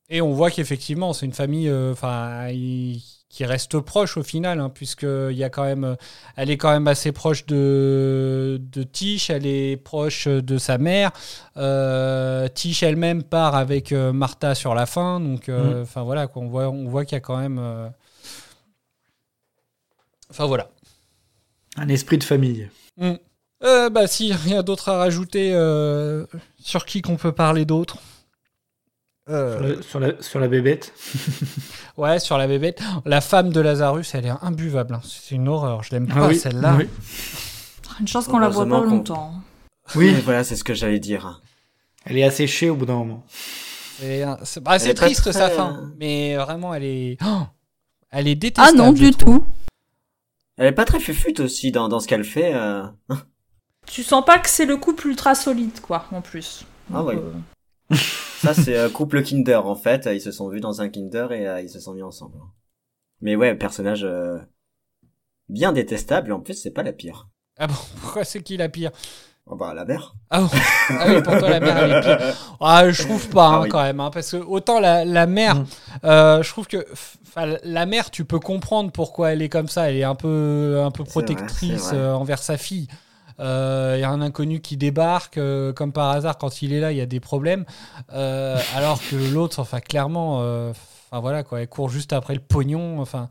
Et 0.10 0.22
on 0.22 0.34
voit 0.34 0.52
qu'effectivement, 0.52 1.14
c'est 1.14 1.26
une 1.26 1.34
famille, 1.34 1.70
euh, 1.70 1.92
enfin, 1.92 2.48
qui 3.38 3.46
reste 3.46 3.80
proche 3.80 4.18
au 4.18 4.24
final, 4.24 4.60
hein, 4.60 4.72
puisque 4.74 5.04
il 5.04 5.38
y 5.38 5.44
a 5.44 5.50
quand 5.52 5.64
même, 5.64 5.84
euh, 5.84 5.96
elle 6.38 6.50
est 6.50 6.58
quand 6.58 6.72
même 6.72 6.88
assez 6.88 7.12
proche 7.12 7.46
de, 7.46 8.60
de 8.60 8.82
Tish, 8.82 9.30
elle 9.30 9.46
est 9.46 9.78
proche 9.78 10.28
de 10.28 10.58
sa 10.58 10.80
mère. 10.80 11.12
Euh, 11.56 12.48
Tish 12.48 12.82
elle-même 12.82 13.22
part 13.22 13.54
avec 13.54 13.92
euh, 13.92 14.12
Martha 14.12 14.56
sur 14.56 14.74
la 14.74 14.88
fin, 14.88 15.20
donc, 15.20 15.50
euh, 15.50 15.76
Mhm. 15.76 15.82
enfin 15.84 16.02
voilà, 16.02 16.26
quoi, 16.26 16.42
on 16.42 16.48
voit, 16.48 16.70
on 16.70 16.88
voit 16.90 17.06
qu'il 17.06 17.16
y 17.16 17.18
a 17.18 17.20
quand 17.20 17.38
même, 17.38 17.60
euh, 17.60 17.88
enfin 20.32 20.48
voilà. 20.48 20.72
Un 21.76 21.90
esprit 21.90 22.18
de 22.18 22.24
famille. 22.24 22.68
Mm. 22.98 23.14
Bah 23.92 24.08
si 24.08 24.34
rien 24.34 24.64
d'autre 24.64 24.90
à 24.90 24.98
rajouter, 24.98 25.52
sur 26.60 26.86
qui 26.86 27.04
qu'on 27.04 27.18
peut 27.18 27.32
parler 27.34 27.66
d'autre 27.66 27.98
Euh, 29.30 29.58
Sur, 29.58 29.68
la, 29.68 29.82
sur, 29.84 30.00
la, 30.00 30.22
sur 30.22 30.40
la 30.40 30.48
bébête. 30.48 30.94
Ouais, 31.98 32.20
sur 32.20 32.38
la 32.38 32.46
bébête. 32.48 32.80
La 33.06 33.22
femme 33.22 33.50
de 33.50 33.60
Lazarus, 33.60 34.14
elle 34.14 34.28
est 34.28 34.34
imbuvable. 34.44 34.94
hein. 34.94 35.02
C'est 35.04 35.34
une 35.34 35.48
horreur. 35.48 35.82
Je 35.84 35.92
l'aime 35.92 36.08
Ah 36.12 36.16
pas, 36.20 36.28
oui, 36.28 36.36
celle-là. 36.38 36.76
oui. 36.78 36.88
Une 38.00 38.08
chance 38.08 38.28
qu'on 38.28 38.38
la 38.38 38.50
voit 38.50 38.68
pas 38.68 38.82
longtemps. 38.82 39.34
Oui. 39.96 40.12
Mais 40.14 40.22
voilà, 40.22 40.44
c'est 40.44 40.56
ce 40.56 40.64
que 40.64 40.76
j'allais 40.76 41.00
dire. 41.00 41.42
Elle 42.06 42.18
est 42.20 42.24
asséchée 42.24 42.70
au 42.70 42.76
bout 42.76 42.86
d'un 42.86 42.98
moment. 42.98 43.26
C'est 44.00 44.24
c'est- 44.44 44.60
bah, 44.60 44.78
triste 44.78 45.22
très, 45.22 45.34
sa 45.34 45.48
euh, 45.48 45.56
fin. 45.56 45.92
Mais 46.00 46.36
vraiment, 46.36 46.74
elle 46.76 46.84
est. 46.84 47.18
Oh 47.26 47.42
elle 48.12 48.28
est 48.28 48.36
détestable. 48.36 48.78
Ah 48.80 48.84
non, 48.86 48.92
du 48.94 49.10
trouve. 49.12 49.40
tout. 49.40 49.44
Elle 50.58 50.68
est 50.68 50.72
pas 50.72 50.86
très 50.86 51.00
fufute 51.00 51.40
aussi 51.40 51.72
dans, 51.72 51.90
dans 51.90 52.00
ce 52.00 52.08
qu'elle 52.08 52.24
fait. 52.24 52.54
euh. 52.54 52.84
Tu 53.88 54.04
sens 54.04 54.24
pas 54.24 54.38
que 54.38 54.50
c'est 54.50 54.66
le 54.66 54.78
couple 54.78 55.08
ultra 55.08 55.34
solide, 55.34 55.80
quoi, 55.82 56.06
en 56.12 56.22
plus. 56.22 56.64
Ah 56.94 57.00
Donc, 57.00 57.08
ouais. 57.08 57.16
euh, 57.16 57.32
Ça, 58.38 58.54
c'est 58.54 58.78
euh, 58.78 58.90
couple 58.90 59.24
Kinder, 59.24 59.66
en 59.66 59.76
fait. 59.76 60.08
Ils 60.12 60.22
se 60.22 60.32
sont 60.32 60.50
vus 60.50 60.60
dans 60.60 60.82
un 60.82 60.90
Kinder 60.90 61.28
et 61.32 61.48
euh, 61.48 61.62
ils 61.62 61.70
se 61.70 61.80
sont 61.80 61.94
mis 61.94 62.04
ensemble. 62.04 62.38
Mais 63.22 63.36
ouais, 63.36 63.56
personnage 63.56 64.04
euh, 64.06 64.40
bien 65.50 65.72
détestable, 65.74 66.30
et 66.30 66.34
en 66.34 66.40
plus, 66.42 66.54
c'est 66.56 66.72
pas 66.72 66.84
la 66.84 66.94
pire. 66.94 67.28
Ah 67.58 67.68
bon, 67.68 67.74
pourquoi 68.02 68.24
c'est 68.24 68.42
qui 68.44 68.58
la 68.58 68.70
pire? 68.70 68.92
Oh 69.46 69.56
bah, 69.56 69.74
la 69.74 69.86
mère. 69.86 70.16
Ah, 70.30 70.42
bon? 70.42 70.50
Ah 71.00 71.06
oui, 71.08 71.22
pour 71.22 71.38
toi, 71.38 71.50
la 71.50 71.60
mère, 71.60 71.78
elle 71.78 71.92
est 71.92 72.00
pire. 72.02 72.18
Ah, 72.60 72.90
je 72.92 73.02
trouve 73.04 73.30
pas, 73.30 73.48
hein, 73.48 73.54
Ah 73.56 73.62
oui. 73.64 73.70
quand 73.70 73.82
même. 73.84 74.00
hein, 74.00 74.12
parce 74.14 74.32
que 74.32 74.38
autant 74.38 74.80
la, 74.80 75.06
la 75.06 75.26
mère, 75.28 75.56
Mm. 75.56 75.66
euh, 76.06 76.44
je 76.44 76.50
trouve 76.50 76.68
que. 76.68 76.86
enfin, 77.28 77.58
La 77.64 77.86
mère, 77.86 78.12
tu 78.12 78.26
peux 78.26 78.40
comprendre 78.40 78.92
pourquoi 78.92 79.32
elle 79.32 79.42
est 79.42 79.50
comme 79.50 79.70
ça. 79.70 79.90
Elle 79.90 79.98
est 79.98 80.04
un 80.04 80.16
peu, 80.16 80.82
un 80.84 80.92
peu 80.92 81.04
protectrice 81.04 81.92
vrai. 81.92 81.98
euh, 81.98 82.14
envers 82.14 82.40
sa 82.40 82.58
fille. 82.58 82.88
Euh, 83.40 83.94
Il 83.98 84.02
y 84.02 84.04
a 84.04 84.10
un 84.10 84.22
inconnu 84.22 84.62
qui 84.62 84.78
débarque, 84.78 85.38
euh, 85.38 85.74
comme 85.74 85.92
par 85.92 86.10
hasard, 86.10 86.38
quand 86.38 86.62
il 86.62 86.74
est 86.74 86.80
là, 86.80 86.92
il 86.92 86.98
y 86.98 87.02
a 87.02 87.06
des 87.06 87.20
problèmes. 87.20 87.66
Euh, 88.14 88.58
alors 88.76 89.00
que 89.00 89.16
l'autre, 89.34 89.60
enfin, 89.60 89.80
clairement, 89.80 90.42
euh, 90.42 90.72
enfin 90.72 91.22
voilà, 91.22 91.44
quoi, 91.44 91.62
elle 91.62 91.68
court 91.68 91.90
juste 91.90 92.14
après 92.14 92.34
le 92.34 92.40
pognon. 92.40 93.00
Enfin, 93.00 93.30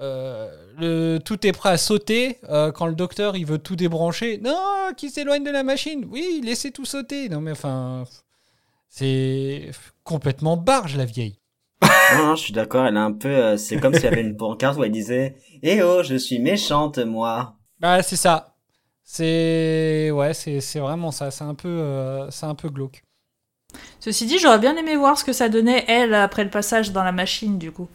euh, 0.00 0.48
le, 0.78 1.18
tout 1.18 1.46
est 1.46 1.52
prêt 1.52 1.70
à 1.70 1.76
sauter 1.76 2.38
euh, 2.48 2.72
quand 2.72 2.86
le 2.86 2.94
docteur 2.94 3.36
il 3.36 3.46
veut 3.46 3.58
tout 3.58 3.76
débrancher. 3.76 4.38
Non, 4.42 4.90
qui 4.96 5.10
s'éloigne 5.10 5.44
de 5.44 5.50
la 5.50 5.62
machine. 5.62 6.06
Oui, 6.10 6.40
laissez 6.44 6.70
tout 6.70 6.84
sauter. 6.84 7.28
Non 7.28 7.40
mais 7.40 7.52
enfin, 7.52 8.04
c'est 8.88 9.70
complètement 10.02 10.56
barge 10.56 10.96
la 10.96 11.04
vieille. 11.04 11.38
Non, 12.16 12.26
non, 12.26 12.36
je 12.36 12.42
suis 12.42 12.52
d'accord, 12.52 12.86
elle 12.86 12.96
est 12.96 12.98
un 12.98 13.12
peu... 13.12 13.28
euh, 13.28 13.56
c'est 13.56 13.78
comme 13.78 13.94
s'il 13.94 14.04
y 14.04 14.08
avait 14.08 14.20
une 14.20 14.36
pancarte 14.36 14.78
où 14.78 14.84
elle 14.84 14.92
disait 14.92 15.36
«Eh 15.62 15.82
oh, 15.82 16.02
je 16.02 16.16
suis 16.16 16.38
méchante, 16.38 16.98
moi 16.98 17.56
Bah 17.80 18.02
c'est 18.02 18.16
ça. 18.16 18.53
C'est 19.04 20.10
ouais, 20.10 20.34
c'est 20.34 20.60
c'est 20.60 20.80
vraiment 20.80 21.10
ça. 21.10 21.30
C'est 21.30 21.44
un 21.44 21.54
peu, 21.54 21.68
euh, 21.68 22.30
c'est 22.30 22.46
un 22.46 22.54
peu 22.54 22.68
glauque. 22.70 23.02
Ceci 24.00 24.26
dit, 24.26 24.38
j'aurais 24.38 24.58
bien 24.58 24.76
aimé 24.76 24.96
voir 24.96 25.18
ce 25.18 25.24
que 25.24 25.32
ça 25.32 25.48
donnait, 25.48 25.84
elle, 25.88 26.14
après 26.14 26.44
le 26.44 26.50
passage 26.50 26.92
dans 26.92 27.02
la 27.02 27.12
machine, 27.12 27.58
du 27.58 27.72
coup. 27.72 27.88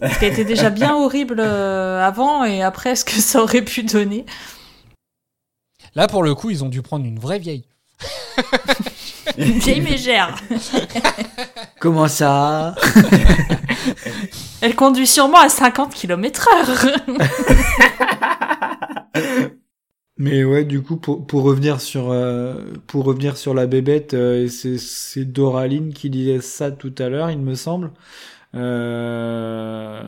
Parce 0.00 0.18
qu'elle 0.18 0.32
était 0.32 0.44
déjà 0.44 0.70
bien 0.70 0.94
horrible 0.96 1.40
euh, 1.40 2.04
avant, 2.04 2.44
et 2.44 2.62
après, 2.62 2.96
ce 2.96 3.04
que 3.04 3.12
ça 3.12 3.42
aurait 3.42 3.62
pu 3.62 3.82
donner. 3.82 4.24
Là 5.94 6.06
pour 6.08 6.22
le 6.22 6.34
coup, 6.34 6.50
ils 6.50 6.64
ont 6.64 6.68
dû 6.68 6.80
prendre 6.80 7.04
une 7.04 7.18
vraie 7.18 7.38
vieille. 7.38 7.64
Une 9.38 9.58
vieille 9.58 9.80
mégère. 9.80 10.34
Comment 11.80 12.08
ça? 12.08 12.74
Elle 14.60 14.74
conduit 14.74 15.06
sûrement 15.06 15.38
à 15.38 15.48
50 15.48 15.94
km 15.94 16.48
heure. 19.14 19.52
Mais 20.18 20.44
ouais, 20.44 20.64
du 20.64 20.82
coup, 20.82 20.96
pour, 20.98 21.26
pour 21.26 21.42
revenir 21.42 21.80
sur 21.80 22.10
euh, 22.10 22.74
pour 22.86 23.04
revenir 23.04 23.36
sur 23.36 23.54
la 23.54 23.66
bébête, 23.66 24.12
euh, 24.14 24.46
c'est 24.48 24.76
c'est 24.78 25.24
Doraline 25.24 25.92
qui 25.94 26.10
disait 26.10 26.40
ça 26.40 26.70
tout 26.70 26.94
à 26.98 27.08
l'heure, 27.08 27.30
il 27.30 27.38
me 27.38 27.54
semble, 27.54 27.92
euh, 28.54 30.02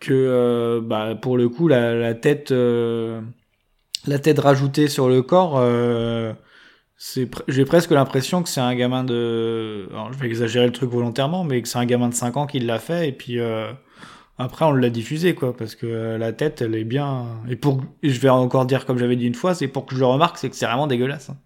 que 0.00 0.12
euh, 0.14 0.80
bah 0.82 1.16
pour 1.16 1.36
le 1.38 1.48
coup 1.48 1.68
la, 1.68 1.94
la 1.94 2.14
tête 2.14 2.52
euh, 2.52 3.20
la 4.06 4.18
tête 4.20 4.38
rajoutée 4.40 4.88
sur 4.88 5.08
le 5.08 5.22
corps, 5.22 5.56
euh, 5.58 6.32
c'est 6.98 7.30
j'ai 7.48 7.64
presque 7.66 7.90
l'impression 7.92 8.42
que 8.42 8.48
c'est 8.50 8.60
un 8.62 8.74
gamin 8.76 9.04
de, 9.04 9.88
alors 9.92 10.12
je 10.12 10.18
vais 10.18 10.26
exagérer 10.28 10.66
le 10.66 10.72
truc 10.72 10.90
volontairement, 10.90 11.44
mais 11.44 11.62
que 11.62 11.68
c'est 11.68 11.78
un 11.78 11.86
gamin 11.86 12.08
de 12.10 12.14
5 12.14 12.36
ans 12.38 12.46
qui 12.48 12.60
l'a 12.60 12.78
fait 12.80 13.08
et 13.08 13.12
puis 13.12 13.38
après, 14.38 14.64
on 14.64 14.72
l'a 14.72 14.90
diffusé, 14.90 15.34
quoi, 15.34 15.56
parce 15.56 15.74
que 15.74 15.86
euh, 15.86 16.18
la 16.18 16.32
tête, 16.32 16.62
elle 16.62 16.74
est 16.74 16.84
bien. 16.84 17.42
Et 17.48 17.56
pour, 17.56 17.82
je 18.02 18.18
vais 18.20 18.28
encore 18.28 18.66
dire 18.66 18.86
comme 18.86 18.98
j'avais 18.98 19.16
dit 19.16 19.26
une 19.26 19.34
fois, 19.34 19.54
c'est 19.54 19.68
pour 19.68 19.86
que 19.86 19.94
je 19.94 20.00
le 20.00 20.06
remarque, 20.06 20.38
c'est 20.38 20.48
que 20.50 20.56
c'est 20.56 20.66
vraiment 20.66 20.86
dégueulasse. 20.86 21.30
hein. 21.30 21.38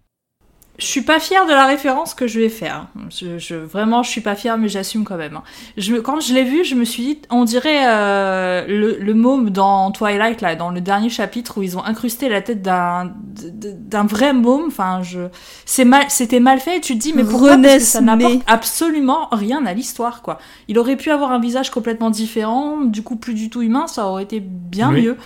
Je 0.79 0.85
suis 0.87 1.03
pas 1.03 1.19
fière 1.19 1.45
de 1.45 1.51
la 1.51 1.67
référence 1.67 2.15
que 2.15 2.25
je 2.25 2.39
vais 2.39 2.49
faire. 2.49 2.87
Je, 3.11 3.37
je- 3.37 3.53
vraiment, 3.53 4.01
je 4.01 4.09
suis 4.09 4.21
pas 4.21 4.33
fière, 4.33 4.57
mais 4.57 4.67
j'assume 4.67 5.03
quand 5.03 5.17
même. 5.17 5.39
Je 5.77 5.93
me, 5.93 6.01
quand 6.01 6.19
je 6.19 6.33
l'ai 6.33 6.43
vu, 6.43 6.63
je 6.63 6.73
me 6.73 6.83
suis 6.83 7.03
dit, 7.03 7.19
on 7.29 7.43
dirait 7.45 7.83
euh, 7.87 8.65
le, 8.67 8.97
le 8.97 9.13
môme 9.13 9.51
dans 9.51 9.91
Twilight, 9.91 10.41
là, 10.41 10.55
dans 10.55 10.71
le 10.71 10.81
dernier 10.81 11.09
chapitre 11.09 11.59
où 11.59 11.61
ils 11.61 11.77
ont 11.77 11.83
incrusté 11.85 12.27
la 12.27 12.41
tête 12.41 12.63
d'un 12.63 13.13
d'un 13.23 14.03
vrai 14.05 14.33
môme. 14.33 14.63
Enfin, 14.67 15.01
je, 15.03 15.19
c'est 15.65 15.85
mal, 15.85 16.05
c'était 16.09 16.39
mal 16.39 16.59
fait. 16.59 16.77
Et 16.77 16.81
tu 16.81 16.95
te 16.95 16.99
dis, 16.99 17.13
mais 17.13 17.23
pourquoi? 17.23 17.55
Parce 17.57 17.75
que 17.75 17.79
ça 17.81 18.01
n'apporte 18.01 18.41
absolument 18.47 19.27
rien 19.31 19.65
à 19.67 19.73
l'histoire, 19.75 20.23
quoi. 20.23 20.39
Il 20.67 20.79
aurait 20.79 20.97
pu 20.97 21.11
avoir 21.11 21.31
un 21.31 21.39
visage 21.39 21.69
complètement 21.69 22.09
différent, 22.09 22.81
du 22.81 23.03
coup 23.03 23.15
plus 23.15 23.35
du 23.35 23.51
tout 23.51 23.61
humain, 23.61 23.85
ça 23.85 24.07
aurait 24.07 24.23
été 24.23 24.39
bien 24.39 24.91
Oui. 24.91 25.03
mieux. 25.03 25.17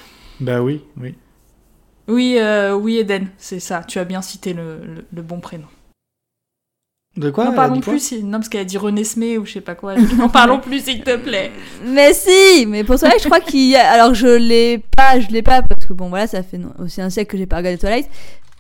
Bah 0.42 0.62
oui, 0.62 0.82
oui. 1.02 1.16
Oui, 2.08 2.38
euh, 2.40 2.74
oui, 2.74 2.98
Eden, 2.98 3.28
c'est 3.38 3.60
ça. 3.60 3.84
Tu 3.84 4.00
as 4.00 4.06
bien 4.06 4.22
cité 4.22 4.54
le, 4.54 4.80
le- 4.86 5.06
le 5.12 5.22
bon 5.22 5.40
prénom. 5.40 5.68
De 7.18 7.32
quoi 7.32 7.46
N'en 7.46 7.54
parlons 7.54 7.82
quoi 7.82 7.94
plus, 7.94 8.00
si- 8.00 8.24
non, 8.24 8.38
parce 8.38 8.48
qu'elle 8.48 8.62
a 8.62 8.66
dit 8.66 8.78
Renesmée 8.78 9.38
ou 9.40 9.46
je 9.46 9.54
sais 9.54 9.62
pas 9.62 9.74
quoi. 9.76 9.96
N'en 9.98 10.30
parlons 10.30 10.60
plus, 10.60 10.84
s'il 10.86 11.04
te 11.04 11.16
plaît. 11.18 11.52
Mais 11.84 12.14
si, 12.14 12.66
mais 12.68 12.84
pour 12.84 12.98
Twilight, 13.00 13.22
je 13.24 13.26
crois 13.28 13.40
qu'il 13.40 13.68
y 13.70 13.76
a... 13.76 13.90
Alors, 13.92 14.14
je 14.14 14.28
l'ai 14.28 14.78
pas, 14.96 15.20
je 15.20 15.28
l'ai 15.30 15.42
pas, 15.42 15.64
parce 15.64 15.86
que 15.86 15.94
bon, 15.94 16.10
voilà, 16.10 16.28
ça 16.28 16.44
fait 16.44 16.60
aussi 16.78 17.02
un 17.02 17.10
siècle 17.10 17.32
que 17.32 17.38
j'ai 17.38 17.48
pas 17.48 17.58
regardé 17.58 17.80
Twilight, 17.80 18.08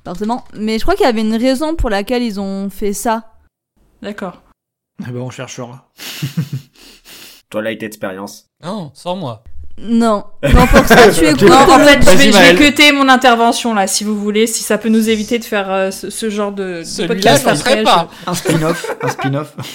forcément. 0.03 0.43
Mais 0.55 0.79
je 0.79 0.83
crois 0.83 0.95
qu'il 0.95 1.05
y 1.05 1.09
avait 1.09 1.21
une 1.21 1.35
raison 1.35 1.75
pour 1.75 1.91
laquelle 1.91 2.23
ils 2.23 2.39
ont 2.39 2.69
fait 2.71 2.93
ça. 2.93 3.31
D'accord. 4.01 4.41
Eh 5.07 5.11
ben, 5.11 5.19
on 5.19 5.29
cherchera. 5.29 5.91
Twilight 7.51 7.83
Experience. 7.83 8.47
Non, 8.63 8.91
sans 8.95 9.15
moi. 9.15 9.43
Non. 9.79 10.25
Non, 10.43 10.67
pour 10.67 10.85
ça, 10.85 11.11
tu 11.11 11.25
écoutes 11.27 11.43
Non, 11.43 11.55
en 11.55 11.79
fait, 11.79 12.01
je 12.01 12.17
vais, 12.17 12.31
je 12.31 12.37
vais 12.37 12.55
cuter 12.55 12.91
mon 12.91 13.07
intervention 13.07 13.75
là, 13.75 13.85
si 13.85 14.03
vous 14.03 14.19
voulez, 14.19 14.47
si 14.47 14.63
ça 14.63 14.77
peut 14.79 14.89
nous 14.89 15.09
éviter 15.09 15.37
de 15.37 15.43
faire 15.43 15.71
euh, 15.71 15.91
ce, 15.91 16.09
ce 16.09 16.29
genre 16.31 16.51
de, 16.51 16.81
podcast 17.07 17.43
je 17.45 17.49
après, 17.59 17.83
pas. 17.83 18.09
Un 18.25 18.33
spin-off. 18.33 18.95
un 19.01 19.07
spin-off. 19.09 19.55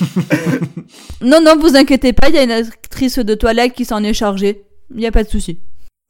Non, 1.22 1.40
non, 1.40 1.56
vous 1.56 1.76
inquiétez 1.76 2.12
pas, 2.12 2.28
il 2.30 2.34
y 2.34 2.38
a 2.38 2.42
une 2.42 2.50
actrice 2.50 3.20
de 3.20 3.34
Twilight 3.36 3.74
qui 3.74 3.84
s'en 3.84 4.02
est 4.02 4.12
chargée. 4.12 4.64
Il 4.92 5.00
y 5.00 5.06
a 5.06 5.12
pas 5.12 5.22
de 5.22 5.28
souci. 5.28 5.60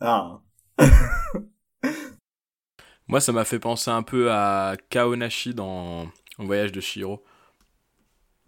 Ah. 0.01 0.38
Moi, 3.09 3.20
ça 3.20 3.32
m'a 3.32 3.45
fait 3.45 3.59
penser 3.59 3.90
un 3.90 4.03
peu 4.03 4.32
à 4.32 4.74
Kaonashi 4.88 5.53
dans 5.53 6.07
Voyage 6.38 6.72
de 6.72 6.80
Shiro. 6.80 7.22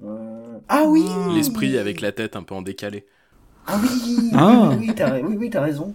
Euh, 0.03 0.59
Ah 0.69 0.85
oui 0.87 1.05
L'esprit 1.35 1.77
avec 1.77 2.01
la 2.01 2.13
tête 2.13 2.35
un 2.35 2.43
peu 2.43 2.55
en 2.55 2.63
décalé. 2.63 3.05
Ah 3.67 3.79
oui 3.83 4.31
Ah. 4.35 4.71
Oui, 4.71 4.77
oui, 4.89 4.95
t'as 4.95 5.21
oui, 5.21 5.37
oui, 5.39 5.51
t'as 5.51 5.63
raison. 5.63 5.95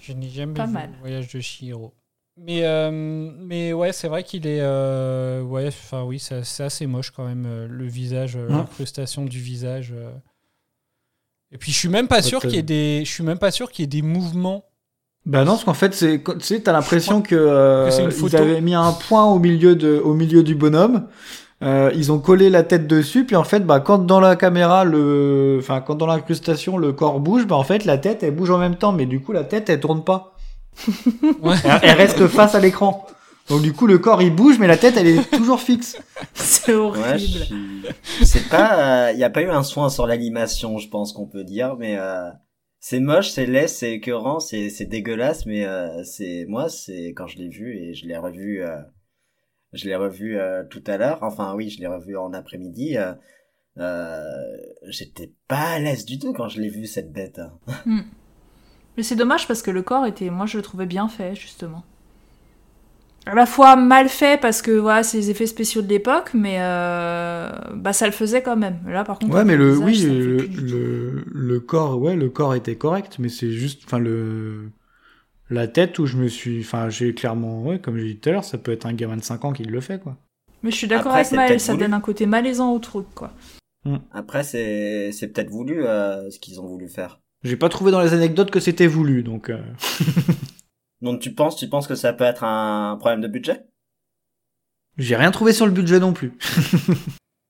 Je 0.00 0.12
n'ai 0.12 0.28
jamais 0.28 0.54
Pas 0.54 0.66
vu 0.66 0.72
mal. 0.72 0.90
le 0.92 0.98
voyage 1.00 1.32
de 1.32 1.40
Shihiro. 1.40 1.92
Mais, 2.36 2.64
euh, 2.64 2.90
mais 2.92 3.72
ouais, 3.72 3.92
c'est 3.92 4.06
vrai 4.08 4.22
qu'il 4.22 4.46
est. 4.46 4.60
euh, 4.60 5.42
ouais, 5.42 5.66
enfin 5.68 6.04
oui, 6.04 6.18
c'est 6.20 6.62
assez 6.62 6.86
moche 6.86 7.10
quand 7.10 7.26
même, 7.26 7.46
euh, 7.46 7.66
le 7.68 7.84
visage, 7.86 8.36
euh, 8.36 8.46
Hein 8.50 8.58
l'incrustation 8.58 9.24
du 9.24 9.40
visage. 9.40 9.92
Et 11.50 11.58
puis 11.58 11.72
je 11.72 11.76
suis 11.78 11.88
même 11.88 12.08
pas 12.08 12.22
sûr 12.22 12.40
qu'il 12.40 12.52
y 12.54 12.58
ait 12.58 12.62
des. 12.62 13.02
Je 13.04 13.10
suis 13.10 13.24
même 13.24 13.38
pas 13.38 13.50
sûr 13.50 13.70
qu'il 13.72 13.82
y 13.82 13.84
ait 13.84 13.88
des 13.88 14.02
mouvements. 14.02 14.64
Bah 15.26 15.44
non, 15.44 15.52
parce 15.52 15.64
qu'en 15.64 15.74
fait, 15.74 15.94
c'est, 15.94 16.22
tu 16.22 16.40
sais, 16.40 16.60
t'as 16.60 16.72
l'impression 16.72 17.20
que, 17.20 17.34
euh, 17.34 17.86
que 17.86 17.90
c'est 17.90 18.02
une 18.04 18.10
ils 18.10 18.12
photo. 18.12 18.36
avaient 18.36 18.60
mis 18.62 18.74
un 18.74 18.92
point 18.92 19.24
au 19.26 19.38
milieu 19.38 19.74
de, 19.76 19.98
au 20.02 20.14
milieu 20.14 20.42
du 20.42 20.54
bonhomme. 20.54 21.08
Euh, 21.62 21.90
ils 21.94 22.12
ont 22.12 22.20
collé 22.20 22.50
la 22.50 22.62
tête 22.62 22.86
dessus, 22.86 23.24
puis 23.24 23.34
en 23.34 23.42
fait, 23.42 23.60
bah, 23.60 23.80
quand 23.80 23.98
dans 23.98 24.20
la 24.20 24.36
caméra, 24.36 24.84
le, 24.84 25.56
enfin, 25.60 25.80
quand 25.80 25.96
dans 25.96 26.06
l'incrustation, 26.06 26.76
le 26.78 26.92
corps 26.92 27.18
bouge, 27.18 27.46
bah, 27.46 27.56
en 27.56 27.64
fait, 27.64 27.84
la 27.84 27.98
tête, 27.98 28.22
elle 28.22 28.34
bouge 28.34 28.50
en 28.50 28.58
même 28.58 28.76
temps, 28.76 28.92
mais 28.92 29.06
du 29.06 29.20
coup, 29.20 29.32
la 29.32 29.42
tête, 29.44 29.68
elle 29.68 29.80
tourne 29.80 30.04
pas. 30.04 30.34
Ouais. 31.42 31.56
Elle, 31.64 31.80
elle 31.82 31.96
reste 31.96 32.26
face 32.28 32.54
à 32.54 32.60
l'écran. 32.60 33.06
Donc, 33.48 33.62
du 33.62 33.72
coup, 33.72 33.86
le 33.86 33.98
corps, 33.98 34.22
il 34.22 34.32
bouge, 34.34 34.58
mais 34.60 34.66
la 34.68 34.76
tête, 34.76 34.96
elle 34.96 35.06
est 35.08 35.30
toujours 35.30 35.58
fixe. 35.60 35.96
C'est 36.34 36.74
horrible. 36.74 37.04
Ouais, 37.06 37.18
je 37.18 37.26
suis- 37.26 37.54
c'est 38.22 38.48
pas, 38.48 39.12
il 39.12 39.18
y 39.18 39.24
a 39.24 39.30
pas 39.30 39.42
eu 39.42 39.48
un 39.48 39.62
soin 39.62 39.88
sur 39.88 40.06
l'animation, 40.06 40.78
je 40.78 40.88
pense 40.88 41.12
qu'on 41.12 41.26
peut 41.26 41.44
dire, 41.44 41.74
mais 41.78 41.96
euh, 41.98 42.28
c'est 42.78 43.00
moche, 43.00 43.30
c'est 43.30 43.46
laid, 43.46 43.66
c'est 43.68 43.92
écœurant, 43.94 44.38
c'est 44.40 44.68
c'est 44.68 44.84
dégueulasse, 44.84 45.46
mais 45.46 45.64
euh, 45.64 46.02
c'est 46.04 46.44
moi, 46.48 46.68
c'est 46.68 47.14
quand 47.16 47.26
je 47.26 47.38
l'ai 47.38 47.48
vu 47.48 47.74
et 47.76 47.94
je 47.94 48.06
l'ai 48.06 48.16
revu, 48.18 48.62
euh, 48.62 48.76
je 49.72 49.86
l'ai 49.86 49.96
revu 49.96 50.38
euh, 50.38 50.64
tout 50.64 50.82
à 50.86 50.96
l'heure. 50.96 51.18
Enfin 51.22 51.54
oui, 51.54 51.70
je 51.70 51.80
l'ai 51.80 51.86
revu 51.86 52.16
en 52.16 52.32
après-midi. 52.32 52.96
Euh, 52.96 53.12
euh, 53.78 54.22
J'étais 54.88 55.32
pas 55.46 55.72
à 55.74 55.78
l'aise 55.78 56.04
du 56.04 56.18
tout 56.18 56.32
quand 56.32 56.48
je 56.48 56.60
l'ai 56.60 56.68
vu 56.70 56.86
cette 56.86 57.12
bête. 57.12 57.40
Mais 57.86 59.02
c'est 59.04 59.16
dommage 59.16 59.46
parce 59.46 59.62
que 59.62 59.70
le 59.70 59.82
corps 59.82 60.06
était, 60.06 60.30
moi 60.30 60.46
je 60.46 60.56
le 60.56 60.62
trouvais 60.62 60.86
bien 60.86 61.08
fait 61.08 61.34
justement. 61.34 61.84
À 63.26 63.34
la 63.34 63.46
fois 63.46 63.76
mal 63.76 64.08
fait 64.08 64.40
parce 64.40 64.62
que 64.62 64.70
voilà, 64.70 65.02
c'est 65.02 65.18
les 65.18 65.30
effets 65.30 65.46
spéciaux 65.46 65.82
de 65.82 65.88
l'époque, 65.88 66.30
mais 66.32 66.56
euh, 66.60 67.50
bah 67.74 67.92
ça 67.92 68.06
le 68.06 68.12
faisait 68.12 68.42
quand 68.42 68.56
même. 68.56 68.78
Là 68.88 69.04
par 69.04 69.18
contre, 69.18 69.34
Ouais, 69.34 69.44
mais 69.44 69.56
le, 69.56 69.72
visage, 69.72 69.84
oui, 69.84 70.48
le 70.48 70.48
le, 70.62 71.24
le 71.30 71.60
corps, 71.60 72.00
ouais, 72.00 72.16
le 72.16 72.30
corps 72.30 72.54
était 72.54 72.76
correct, 72.76 73.16
mais 73.18 73.28
c'est 73.28 73.50
juste, 73.50 73.82
enfin, 73.84 73.98
le, 73.98 74.70
la 75.50 75.66
tête 75.68 75.98
où 75.98 76.06
je 76.06 76.16
me 76.16 76.28
suis, 76.28 76.60
enfin, 76.60 76.88
j'ai 76.90 77.14
clairement, 77.14 77.62
ouais, 77.64 77.78
comme 77.78 77.96
j'ai 77.98 78.14
dit 78.14 78.16
tout 78.18 78.28
à 78.28 78.32
l'heure, 78.32 78.44
ça 78.44 78.58
peut 78.58 78.72
être 78.72 78.86
un 78.86 78.92
gamin 78.92 79.16
de 79.16 79.22
5 79.22 79.44
ans 79.44 79.52
qui 79.52 79.64
le 79.64 79.80
fait, 79.80 80.00
quoi. 80.00 80.16
Mais 80.62 80.70
je 80.70 80.76
suis 80.76 80.88
d'accord 80.88 81.12
Après, 81.12 81.20
avec 81.20 81.32
Maël, 81.32 81.60
ça 81.60 81.72
voulu. 81.72 81.84
donne 81.84 81.94
un 81.94 82.00
côté 82.00 82.26
malaisant 82.26 82.72
au 82.72 82.78
truc 82.80 83.06
quoi. 83.14 83.32
Après, 84.12 84.42
c'est 84.42 85.12
c'est 85.12 85.28
peut-être 85.28 85.48
voulu 85.50 85.86
euh, 85.86 86.30
ce 86.30 86.38
qu'ils 86.40 86.60
ont 86.60 86.66
voulu 86.66 86.88
faire. 86.88 87.20
J'ai 87.44 87.56
pas 87.56 87.68
trouvé 87.68 87.92
dans 87.92 88.00
les 88.02 88.12
anecdotes 88.12 88.50
que 88.50 88.58
c'était 88.60 88.88
voulu, 88.88 89.22
donc, 89.22 89.48
euh, 89.50 89.62
Donc 91.00 91.20
tu 91.20 91.32
penses, 91.32 91.56
tu 91.56 91.68
penses 91.68 91.86
que 91.86 91.94
ça 91.94 92.12
peut 92.12 92.24
être 92.24 92.42
un 92.44 92.96
problème 92.98 93.20
de 93.20 93.28
budget? 93.28 93.64
J'ai 94.98 95.14
rien 95.16 95.30
trouvé 95.30 95.52
sur 95.52 95.64
le 95.64 95.70
budget 95.72 96.00
non 96.00 96.12
plus. 96.12 96.32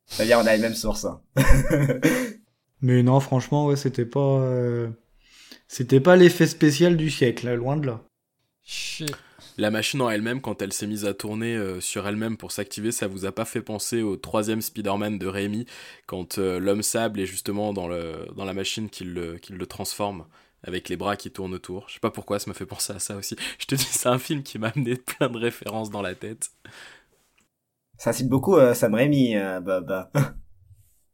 C'est-à-dire, 0.07 0.39
on 0.43 0.47
a 0.47 0.55
les 0.55 0.61
mêmes 0.61 0.75
sources. 0.75 1.07
hein. 1.07 1.21
Mais 2.83 3.03
non, 3.03 3.19
franchement, 3.21 3.67
ouais, 3.67 3.77
c'était 3.77 4.05
pas, 4.05 4.21
euh, 4.21 4.89
c'était 5.69 6.01
pas 6.01 6.17
l'effet 6.17 6.47
spécial 6.47 6.97
du 6.97 7.11
siècle, 7.11 7.47
là, 7.47 7.55
loin 7.55 7.77
de 7.77 7.87
là. 7.87 8.03
Shit. 8.65 9.15
La 9.57 9.71
machine 9.71 10.01
en 10.01 10.09
elle-même, 10.09 10.41
quand 10.41 10.63
elle 10.63 10.73
s'est 10.73 10.87
mise 10.87 11.05
à 11.05 11.15
tourner 11.15 11.57
euh, 11.57 11.81
sur 11.81 12.07
elle-même 12.07 12.37
pour 12.37 12.53
s'activer, 12.53 12.93
ça 12.93 13.09
vous 13.09 13.25
a 13.25 13.33
pas 13.33 13.45
fait 13.45 13.61
penser 13.61 14.03
au 14.03 14.17
troisième 14.17 14.61
Spider-Man 14.63 15.19
de 15.19 15.27
Raimi, 15.27 15.67
quand 16.07 16.39
euh, 16.39 16.59
l'homme 16.61 16.83
sable 16.83 17.21
est 17.21 17.27
justement 17.27 17.73
dans, 17.73 17.89
le, 17.89 18.27
dans 18.37 18.45
la 18.45 18.55
machine 18.55 18.89
qui 18.89 19.05
le, 19.05 19.37
qui 19.39 19.53
le 19.53 19.67
transforme, 19.67 20.27
avec 20.63 20.89
les 20.89 20.97
bras 20.97 21.17
qui 21.17 21.31
tournent 21.31 21.55
autour. 21.55 21.89
Je 21.89 21.95
sais 21.95 22.01
pas 22.01 22.11
pourquoi, 22.11 22.39
ça 22.39 22.49
m'a 22.49 22.55
fait 22.55 22.67
penser 22.67 22.93
à 22.93 22.99
ça 22.99 23.17
aussi. 23.17 23.37
Je 23.59 23.67
te 23.67 23.75
dis, 23.75 23.85
c'est 23.85 24.09
un 24.09 24.19
film 24.19 24.43
qui 24.43 24.59
m'a 24.59 24.69
amené 24.69 24.97
plein 24.97 25.29
de 25.29 25.39
références 25.39 25.91
dans 25.91 26.03
la 26.03 26.15
tête. 26.15 26.51
Ça 27.99 28.13
cite 28.13 28.29
beaucoup 28.29 28.57
euh, 28.57 28.75
Sam 28.75 28.95
Raimi, 28.95 29.37
euh, 29.37 29.61
Bob. 29.61 30.09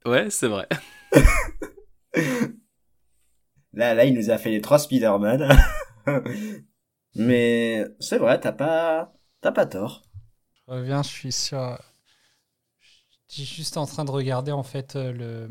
Ouais, 0.05 0.29
c'est 0.29 0.49
vrai. 0.49 0.69
Là, 3.75 3.95
là, 3.95 4.05
il 4.05 4.14
nous 4.14 4.31
a 4.31 4.39
fait 4.39 4.51
les 4.51 4.61
trois 4.61 4.79
Spider-Man. 4.79 5.49
Mais 7.16 7.85
c'est 8.01 8.18
vrai, 8.18 8.41
t'as 8.41 8.53
pas, 8.53 9.12
t'as 9.41 9.53
pas 9.53 9.66
tort. 9.66 10.03
Je 10.66 10.72
reviens, 10.72 11.03
je 11.03 11.09
suis 11.09 11.33
sur. 11.33 11.79
Je 13.29 13.35
suis 13.43 13.45
juste 13.45 13.77
en 13.77 13.87
train 13.87 14.05
de 14.05 14.11
regarder 14.11 14.53
en 14.53 14.62
fait 14.62 14.97
euh, 14.97 15.12
le. 15.12 15.49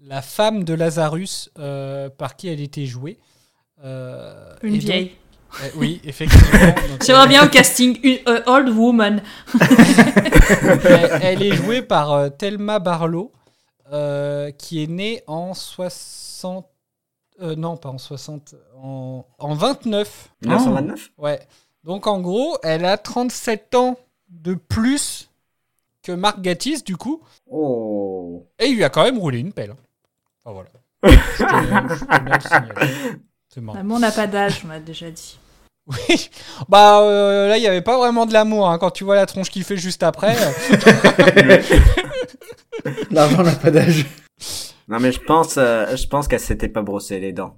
La 0.00 0.22
femme 0.22 0.62
de 0.64 0.74
Lazarus, 0.74 1.50
euh, 1.58 2.08
par 2.10 2.36
qui 2.36 2.48
elle 2.48 2.60
était 2.60 2.86
jouée. 2.86 3.18
Euh, 3.82 4.54
Une 4.62 4.74
donc- 4.74 4.80
vieille. 4.82 5.12
Euh, 5.62 5.68
oui, 5.76 6.00
effectivement. 6.04 6.74
J'aimerais 7.04 7.24
euh, 7.24 7.28
bien 7.28 7.44
au 7.46 7.48
casting 7.48 7.98
une 8.02 8.18
old 8.46 8.68
woman. 8.68 9.22
elle, 10.84 11.18
elle 11.22 11.42
est 11.42 11.54
jouée 11.54 11.82
par 11.82 12.12
euh, 12.12 12.28
Thelma 12.28 12.78
Barlow, 12.78 13.32
euh, 13.92 14.50
qui 14.50 14.82
est 14.82 14.86
née 14.86 15.22
en 15.26 15.54
60. 15.54 16.66
euh, 17.40 17.54
non, 17.56 17.76
pas 17.76 17.88
en 17.90 17.98
60. 17.98 18.54
En, 18.76 19.24
en 19.38 19.54
29. 19.54 20.30
1929 20.42 21.10
Ouais. 21.18 21.40
Donc 21.84 22.06
en 22.06 22.20
gros, 22.20 22.56
elle 22.62 22.84
a 22.84 22.96
37 22.98 23.74
ans 23.74 23.96
de 24.28 24.54
plus 24.54 25.30
que 26.02 26.12
Mark 26.12 26.40
Gatiss, 26.40 26.82
du 26.84 26.96
coup. 26.96 27.20
Oh. 27.50 28.46
Et 28.58 28.66
il 28.66 28.76
lui 28.76 28.84
a 28.84 28.90
quand 28.90 29.04
même 29.04 29.18
roulé 29.18 29.38
une 29.38 29.52
pelle. 29.52 29.74
Enfin 30.44 30.54
voilà. 30.54 30.70
C'est 33.48 33.60
marrant. 33.60 33.78
L'amour 33.78 34.00
n'a 34.00 34.10
pas 34.10 34.26
d'âge, 34.26 34.62
on 34.64 34.68
l'a 34.68 34.80
déjà 34.80 35.10
dit. 35.10 35.38
Oui. 35.86 36.30
Bah 36.68 37.00
euh, 37.00 37.48
là, 37.48 37.56
il 37.58 37.60
n'y 37.60 37.66
avait 37.68 37.80
pas 37.82 37.96
vraiment 37.96 38.26
de 38.26 38.32
l'amour. 38.32 38.68
hein, 38.68 38.78
quand 38.78 38.90
tu 38.90 39.04
vois 39.04 39.14
la 39.14 39.26
tronche 39.26 39.50
qu'il 39.50 39.62
fait 39.62 39.76
juste 39.76 40.02
après. 40.02 40.34
L'argent 43.10 43.42
n'a 43.42 43.52
pas 43.54 43.70
d'âge. 43.70 44.06
Non, 44.88 45.00
mais 45.00 45.10
je 45.10 45.20
pense, 45.20 45.56
euh, 45.58 45.96
je 45.96 46.06
pense 46.06 46.28
qu'elle 46.28 46.40
s'était 46.40 46.68
pas 46.68 46.82
brossé 46.82 47.18
les 47.18 47.32
dents. 47.32 47.56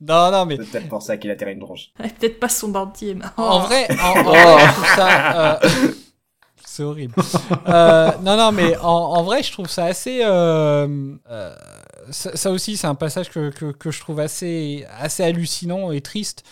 non, 0.00 0.30
non, 0.30 0.46
mais 0.46 0.56
C'est 0.56 0.70
peut-être 0.70 0.88
pour 0.88 1.02
ça 1.02 1.16
qu'il 1.18 1.30
a 1.30 1.36
terré 1.36 1.52
une 1.52 1.60
tronche. 1.60 1.88
Peut-être 1.98 2.40
pas 2.40 2.48
son 2.48 2.68
dentier, 2.68 3.14
mais... 3.14 3.24
En 3.36 3.60
vrai, 3.60 3.86
en, 4.00 4.20
en 4.20 4.22
vrai, 4.22 4.66
je 4.66 4.72
trouve 4.72 4.86
ça. 4.96 5.52
euh, 5.54 5.68
C'est 6.64 6.82
horrible. 6.82 7.14
Euh, 7.68 8.10
non, 8.22 8.36
non, 8.38 8.52
mais 8.52 8.74
en, 8.78 8.86
en 8.88 9.22
vrai, 9.22 9.42
je 9.42 9.52
trouve 9.52 9.68
ça 9.68 9.84
assez. 9.84 10.20
euh, 10.24 11.14
euh, 11.30 11.54
ça, 12.10 12.34
ça 12.36 12.50
aussi, 12.50 12.78
c'est 12.78 12.86
un 12.86 12.94
passage 12.94 13.28
que, 13.28 13.50
que, 13.50 13.72
que 13.72 13.90
je 13.90 14.00
trouve 14.00 14.20
assez, 14.20 14.86
assez 14.98 15.22
hallucinant 15.22 15.92
et 15.92 16.00
triste. 16.00 16.42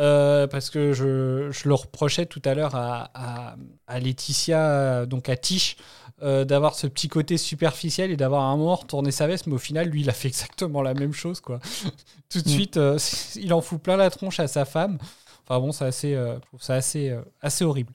euh, 0.00 0.48
parce 0.48 0.70
que 0.70 0.92
je, 0.92 1.50
je 1.52 1.68
le 1.68 1.74
reprochais 1.74 2.26
tout 2.26 2.42
à 2.44 2.54
l'heure 2.54 2.74
à, 2.74 3.10
à, 3.14 3.54
à 3.86 4.00
Laetitia, 4.00 5.06
donc 5.06 5.28
à 5.28 5.36
Tish, 5.36 5.76
euh, 6.22 6.44
d'avoir 6.44 6.74
ce 6.74 6.86
petit 6.86 7.08
côté 7.08 7.36
superficiel 7.38 8.10
et 8.10 8.16
d'avoir 8.16 8.42
un 8.44 8.56
moment 8.56 8.74
retourné 8.76 9.10
sa 9.10 9.26
veste, 9.26 9.46
mais 9.46 9.54
au 9.54 9.58
final, 9.58 9.88
lui, 9.88 10.00
il 10.02 10.10
a 10.10 10.12
fait 10.12 10.28
exactement 10.28 10.82
la 10.82 10.94
même 10.94 11.12
chose, 11.12 11.40
quoi. 11.40 11.60
tout 12.28 12.40
de 12.42 12.48
Mm. 12.48 12.52
suite, 12.52 12.76
euh, 12.76 12.98
il 13.36 13.52
en 13.54 13.60
fout 13.60 13.80
plein 13.80 13.96
la 13.96 14.10
tronche 14.10 14.40
à 14.40 14.48
sa 14.48 14.64
femme. 14.64 14.98
Enfin 15.46 15.60
bon, 15.60 15.72
c'est 15.72 15.84
assez, 15.86 16.14
euh, 16.14 16.34
je 16.36 16.46
trouve 16.48 16.62
ça 16.62 16.74
assez, 16.74 17.10
euh, 17.10 17.20
assez 17.40 17.64
horrible. 17.64 17.92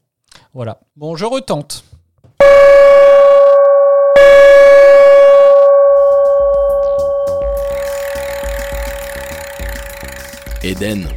Voilà. 0.53 0.79
Bon, 0.95 1.15
je 1.15 1.25
retente. 1.25 1.83
Eden. 10.63 11.07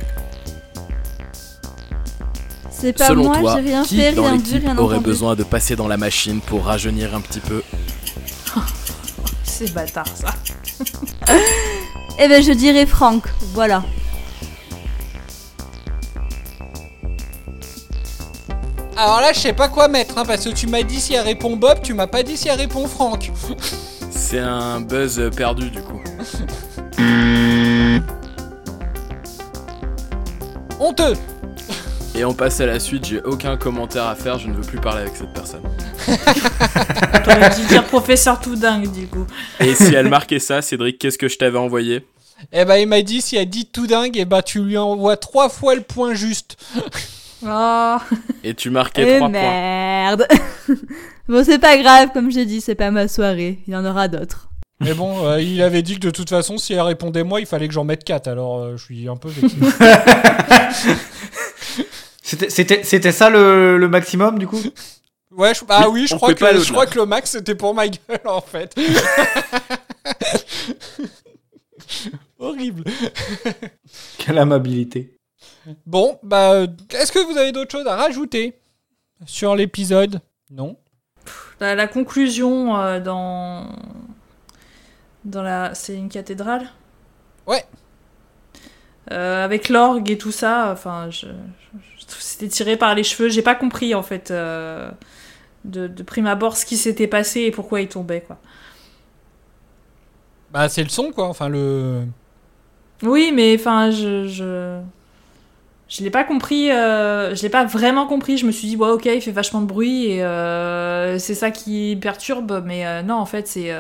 C'est 2.79 2.93
pas 2.93 3.09
Selon 3.09 3.25
moi, 3.25 3.39
toi, 3.39 3.57
j'ai 3.57 3.69
rien 3.71 3.83
qui 3.83 3.97
fait, 3.97 4.13
dans 4.13 4.31
l'équipe 4.31 4.61
rien 4.63 4.77
aurait 4.77 4.97
entendu. 4.97 5.09
besoin 5.09 5.35
de 5.35 5.45
passer 5.45 5.77
dans 5.77 5.89
la 5.89 5.97
machine 5.97 6.41
pour 6.41 6.65
rajeunir 6.65 7.15
un 7.15 7.23
petit 7.23 7.41
peu 7.41 7.63
C'est 9.45 9.73
bâtard 9.73 10.07
ça. 10.15 10.35
Eh 12.19 12.29
ben 12.29 12.43
je 12.43 12.53
dirais 12.53 12.87
Franck, 12.87 13.25
voilà. 13.53 13.83
Alors 18.97 19.21
là, 19.21 19.35
je 19.35 19.41
sais 19.41 19.53
pas 19.53 19.69
quoi 19.69 19.89
mettre, 19.89 20.17
hein, 20.17 20.25
parce 20.27 20.45
que 20.45 20.49
tu 20.49 20.67
m'as 20.67 20.83
dit 20.83 20.99
si 20.99 21.13
elle 21.13 21.27
répond 21.27 21.57
Bob, 21.57 21.83
tu 21.83 21.93
m'as 21.93 22.07
pas 22.07 22.23
dit 22.23 22.39
si 22.39 22.49
elle 22.49 22.59
répond 22.59 22.87
Franck. 22.89 23.31
C'est 24.11 24.39
un 24.39 24.81
buzz 24.81 25.19
euh, 25.19 25.29
perdu 25.29 25.69
du 25.69 25.83
coup. 25.83 26.01
Honteux 30.81 31.15
Et 32.17 32.25
on 32.25 32.33
passe 32.33 32.61
à 32.61 32.67
la 32.67 32.81
suite, 32.81 33.05
j'ai 33.05 33.21
aucun 33.23 33.57
commentaire 33.59 34.05
à 34.05 34.15
faire, 34.15 34.39
je 34.39 34.49
ne 34.49 34.55
veux 34.55 34.63
plus 34.63 34.81
parler 34.81 35.03
avec 35.03 35.17
cette 35.17 35.33
personne. 35.35 35.61
T'aurais 37.25 37.55
dû 37.55 37.67
dire 37.67 37.85
professeur 37.85 38.41
tout 38.41 38.57
dingue 38.57 38.91
du 38.91 39.07
coup. 39.07 39.27
Et 39.61 39.75
si 39.75 39.95
elle 39.95 40.09
marquait 40.09 40.39
ça, 40.39 40.63
Cédric, 40.63 40.99
qu'est-ce 40.99 41.19
que 41.19 41.29
je 41.29 41.37
t'avais 41.37 41.59
envoyé? 41.59 42.07
Eh 42.53 42.65
ben, 42.65 42.77
il 42.77 42.87
m'a 42.87 43.03
dit 43.03 43.21
si 43.21 43.37
elle 43.37 43.51
dit 43.51 43.67
tout 43.67 43.87
dingue, 43.87 44.17
eh 44.17 44.25
ben, 44.25 44.41
tu 44.41 44.61
lui 44.63 44.79
envoies 44.79 45.19
trois 45.19 45.49
fois 45.51 45.75
le 45.75 45.83
point 45.83 46.15
juste. 46.15 46.57
Oh. 47.47 47.97
Et 48.43 48.55
tu 48.55 48.71
marquais 48.71 49.03
Eh 49.03 49.19
3 49.19 49.29
points. 49.29 49.29
merde. 49.29 50.27
bon, 51.29 51.45
c'est 51.45 51.59
pas 51.59 51.77
grave, 51.77 52.09
comme 52.15 52.31
j'ai 52.31 52.47
dit, 52.47 52.63
c'est 52.63 52.75
pas 52.75 52.91
ma 52.91 53.09
soirée. 53.09 53.59
Il 53.69 53.75
y 53.75 53.77
en 53.77 53.85
aura 53.85 54.09
d'autres. 54.09 54.49
Mais 54.81 54.95
bon, 54.95 55.27
euh, 55.27 55.41
il 55.41 55.61
avait 55.61 55.83
dit 55.83 55.97
que 55.97 56.07
de 56.07 56.11
toute 56.11 56.31
façon, 56.31 56.57
si 56.57 56.73
elle 56.73 56.81
répondait 56.81 57.25
moi, 57.25 57.39
il 57.41 57.47
fallait 57.47 57.69
que 57.69 57.75
j'en 57.75 57.85
mette 57.85 58.05
4, 58.05 58.27
alors 58.29 58.63
euh, 58.63 58.77
je 58.79 58.85
suis 58.85 59.07
un 59.07 59.17
peu 59.17 59.29
vexé. 59.29 59.55
C'était- 62.29 62.51
C'était 62.51 62.83
c'était 62.83 63.13
ça 63.13 63.31
le, 63.31 63.79
le 63.79 63.89
maximum 63.89 64.37
du 64.39 64.49
coup? 64.49 64.61
Ouais, 65.31 65.55
je- 65.55 65.61
ah 65.69 65.89
oui, 65.89 66.09
je 66.09 66.15
on 66.15 66.17
crois, 66.17 66.35
que, 66.35 66.59
je 66.59 66.73
crois 66.73 66.87
que 66.87 66.99
le 66.99 67.07
max 67.07 67.31
c'était 67.31 67.55
pour 67.55 67.73
ma 67.73 67.87
gueule 67.87 68.21
en 68.25 68.41
fait. 68.41 68.75
Horrible. 72.39 72.85
Quelle 74.19 74.39
amabilité. 74.39 75.19
Bon, 75.85 76.19
bah, 76.23 76.53
euh, 76.53 76.67
est-ce 76.91 77.11
que 77.13 77.19
vous 77.31 77.37
avez 77.39 77.53
d'autres 77.53 77.73
choses 77.73 77.87
à 77.87 77.97
rajouter 77.97 78.59
sur 79.25 79.57
l'épisode? 79.57 80.21
Non 80.51 80.77
La, 81.61 81.75
la 81.75 81.89
conclusion 81.89 82.77
euh, 82.79 83.01
dans 83.01 83.67
dans 85.25 85.43
la 85.43 85.75
c'est 85.75 85.97
une 85.97 86.09
cathédrale? 86.09 86.69
Ouais. 87.47 87.65
Euh, 89.13 89.45
avec 89.45 89.69
l'orgue 89.69 90.11
et 90.11 90.19
tout 90.19 90.33
ça, 90.33 90.71
enfin, 90.73 91.09
je, 91.11 91.27
je- 91.27 91.96
c'était 92.07 92.49
tiré 92.49 92.77
par 92.77 92.95
les 92.95 93.05
cheveux. 93.05 93.29
J'ai 93.29 93.43
pas 93.43 93.55
compris 93.55 93.95
en 93.95 94.03
fait 94.03 94.31
euh, 94.31 94.91
de, 95.65 95.87
de 95.89 96.03
prime 96.03 96.27
abord 96.27 96.57
ce 96.57 96.67
qui 96.67 96.77
s'était 96.77 97.09
passé 97.09 97.43
et 97.43 97.51
pourquoi 97.51 97.81
il 97.83 97.89
tombait 97.89 98.23
quoi. 98.23 98.39
Bah, 100.51 100.69
c'est 100.69 100.83
le 100.83 100.89
son 100.89 101.13
quoi, 101.13 101.29
enfin 101.29 101.49
le. 101.49 102.07
Oui, 103.03 103.31
mais 103.35 103.55
enfin, 103.59 103.91
je. 103.91 104.27
Je, 104.27 104.81
je 105.89 106.03
l'ai 106.03 106.11
pas 106.11 106.25
compris. 106.25 106.71
euh, 106.71 107.35
je 107.35 107.43
l'ai 107.43 107.49
pas 107.51 107.65
vraiment 107.65 108.07
compris. 108.07 108.39
Je 108.39 108.47
me 108.47 108.53
suis 108.53 108.69
dit, 108.69 108.77
ouais, 108.77 108.89
ok, 108.91 109.07
il 109.07 109.21
fait 109.21 109.33
vachement 109.33 109.61
de 109.61 109.67
bruit 109.67 110.07
et 110.07 110.23
euh, 110.25 111.19
c'est 111.19 111.35
ça 111.35 111.51
qui 111.51 111.97
perturbe. 112.01 112.63
Mais 112.67 113.03
non, 113.03 113.17
en 113.17 113.27
fait, 113.27 113.47
c'est. 113.49 113.73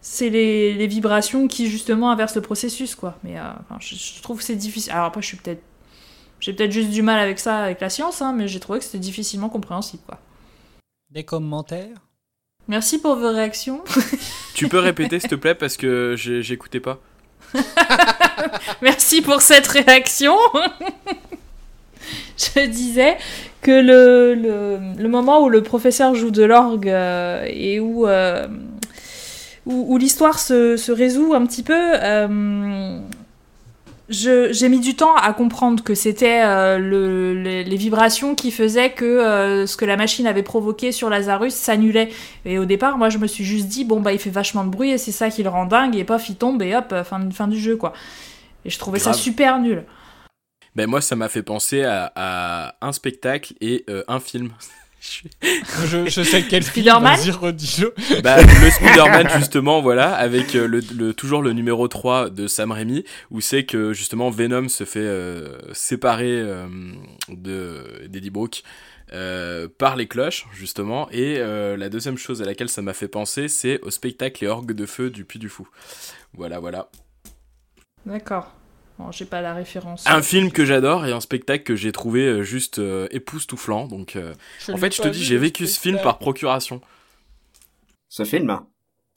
c'est 0.00 0.30
les, 0.30 0.74
les 0.74 0.86
vibrations 0.86 1.48
qui 1.48 1.68
justement 1.70 2.10
inversent 2.12 2.36
le 2.36 2.42
processus, 2.42 2.94
quoi. 2.94 3.18
Mais 3.24 3.36
enfin, 3.40 3.78
je, 3.80 3.94
je 3.96 4.22
trouve 4.22 4.38
que 4.38 4.44
c'est 4.44 4.56
difficile. 4.56 4.92
Alors 4.92 5.06
après, 5.06 5.22
je 5.22 5.28
suis 5.28 5.36
peut-être. 5.38 5.62
J'ai 6.40 6.52
peut-être 6.52 6.72
juste 6.72 6.90
du 6.90 7.02
mal 7.02 7.18
avec 7.18 7.38
ça, 7.38 7.58
avec 7.58 7.80
la 7.80 7.90
science, 7.90 8.22
hein, 8.22 8.32
mais 8.34 8.48
j'ai 8.48 8.60
trouvé 8.60 8.78
que 8.78 8.84
c'était 8.84 8.98
difficilement 8.98 9.48
compréhensible, 9.48 10.02
quoi. 10.06 10.18
Des 11.10 11.24
commentaires? 11.24 11.96
Merci 12.68 12.98
pour 12.98 13.16
vos 13.16 13.32
réactions. 13.32 13.82
Tu 14.54 14.68
peux 14.68 14.78
répéter 14.78 15.18
s'il 15.20 15.30
te 15.30 15.34
plaît 15.34 15.54
parce 15.54 15.76
que 15.76 16.14
j'écoutais 16.16 16.80
pas. 16.80 16.98
Merci 18.82 19.22
pour 19.22 19.42
cette 19.42 19.66
réaction. 19.66 20.36
Je 22.36 22.66
disais 22.66 23.16
que 23.60 23.70
le, 23.70 24.34
le, 24.34 24.78
le 25.02 25.08
moment 25.08 25.42
où 25.42 25.48
le 25.48 25.62
professeur 25.62 26.14
joue 26.14 26.30
de 26.30 26.42
l'orgue 26.42 26.88
euh, 26.88 27.44
et 27.48 27.80
où, 27.80 28.06
euh, 28.06 28.46
où, 29.66 29.94
où 29.94 29.98
l'histoire 29.98 30.38
se, 30.38 30.76
se 30.76 30.92
résout 30.92 31.34
un 31.34 31.44
petit 31.46 31.62
peu, 31.62 31.74
euh, 31.76 33.00
j'ai 34.10 34.68
mis 34.68 34.80
du 34.80 34.94
temps 34.96 35.14
à 35.14 35.32
comprendre 35.32 35.82
que 35.82 35.94
c'était 35.94 36.42
euh, 36.44 36.78
le- 36.78 37.34
les, 37.40 37.64
les 37.64 37.76
vibrations 37.76 38.34
qui 38.34 38.50
faisaient 38.50 38.90
que 38.92 39.04
euh, 39.04 39.66
ce 39.66 39.76
que 39.76 39.84
la 39.84 39.96
machine 39.96 40.26
avait 40.26 40.42
provoqué 40.42 40.92
sur 40.92 41.08
Lazarus 41.08 41.54
s'annulait. 41.54 42.10
Et 42.44 42.58
au 42.58 42.64
départ, 42.64 42.98
moi, 42.98 43.08
je 43.08 43.18
me 43.18 43.26
suis 43.26 43.44
juste 43.44 43.66
dit, 43.68 43.84
bon, 43.84 44.00
bah, 44.00 44.12
il 44.12 44.18
fait 44.18 44.30
vachement 44.30 44.64
de 44.64 44.70
bruit 44.70 44.90
et 44.90 44.98
c'est 44.98 45.12
ça 45.12 45.30
qui 45.30 45.42
le 45.42 45.48
rend 45.48 45.64
dingue, 45.64 45.96
et 45.96 46.04
paf, 46.04 46.28
il 46.28 46.36
tombe 46.36 46.60
et 46.62 46.74
hop, 46.76 46.94
fin, 47.04 47.30
fin 47.30 47.48
du 47.48 47.58
jeu, 47.58 47.76
quoi. 47.76 47.92
Et 48.64 48.70
je 48.70 48.78
trouvais 48.78 48.98
ça 48.98 49.12
super 49.14 49.58
nul. 49.58 49.84
Ben 50.76 50.88
moi 50.88 51.00
ça 51.00 51.16
m'a 51.16 51.28
fait 51.28 51.42
penser 51.42 51.82
à, 51.82 52.12
à 52.14 52.74
un 52.80 52.92
spectacle 52.92 53.54
et 53.60 53.84
euh, 53.90 54.04
un 54.06 54.20
film. 54.20 54.50
Je, 55.00 56.06
je 56.08 56.22
sais 56.22 56.42
quel 56.42 56.62
Spider-Man. 56.62 57.16
Bah, 58.22 58.36
le 58.42 58.70
Spider-Man 58.70 59.28
justement 59.38 59.80
voilà 59.80 60.12
avec 60.14 60.54
euh, 60.54 60.66
le, 60.66 60.80
le- 60.94 61.14
toujours 61.14 61.42
le 61.42 61.52
numéro 61.52 61.88
3 61.88 62.28
de 62.30 62.46
Sam 62.46 62.70
Raimi 62.72 63.04
où 63.30 63.40
c'est 63.40 63.64
que 63.64 63.92
justement 63.94 64.28
Venom 64.30 64.68
se 64.68 64.84
fait 64.84 65.00
euh, 65.00 65.58
séparer 65.72 66.30
euh, 66.40 66.66
de 67.28 68.06
d'Eddie 68.08 68.30
Brooke 68.30 68.62
euh, 69.12 69.68
par 69.78 69.96
les 69.96 70.06
cloches 70.06 70.46
justement 70.52 71.08
et 71.10 71.36
euh, 71.38 71.76
la 71.76 71.88
deuxième 71.88 72.18
chose 72.18 72.42
à 72.42 72.44
laquelle 72.44 72.68
ça 72.68 72.82
m'a 72.82 72.92
fait 72.92 73.08
penser 73.08 73.48
c'est 73.48 73.80
au 73.80 73.90
spectacle 73.90 74.44
Les 74.44 74.48
Orgues 74.48 74.72
de 74.72 74.86
Feu 74.86 75.08
du 75.10 75.24
Puy 75.24 75.38
du 75.38 75.48
Fou. 75.48 75.66
Voilà 76.34 76.60
voilà. 76.60 76.90
D'accord. 78.06 78.52
Bon, 79.00 79.10
j'ai 79.12 79.24
pas 79.24 79.40
la 79.40 79.54
référence. 79.54 80.04
Un 80.06 80.20
film 80.22 80.50
que 80.52 80.64
j'adore 80.64 81.06
et 81.06 81.12
un 81.12 81.20
spectacle 81.20 81.64
que 81.64 81.74
j'ai 81.76 81.90
trouvé 81.92 82.26
euh, 82.26 82.42
juste 82.42 82.78
euh, 82.78 83.08
époustouflant 83.10 83.86
donc 83.86 84.16
euh, 84.16 84.34
en 84.72 84.76
fait 84.76 84.94
je 84.94 85.00
te 85.02 85.08
dis 85.08 85.22
j'ai 85.24 85.38
vécu 85.38 85.66
ce 85.66 85.80
film 85.80 85.98
par 86.02 86.18
procuration. 86.18 86.80
Ce 88.08 88.24
film 88.24 88.60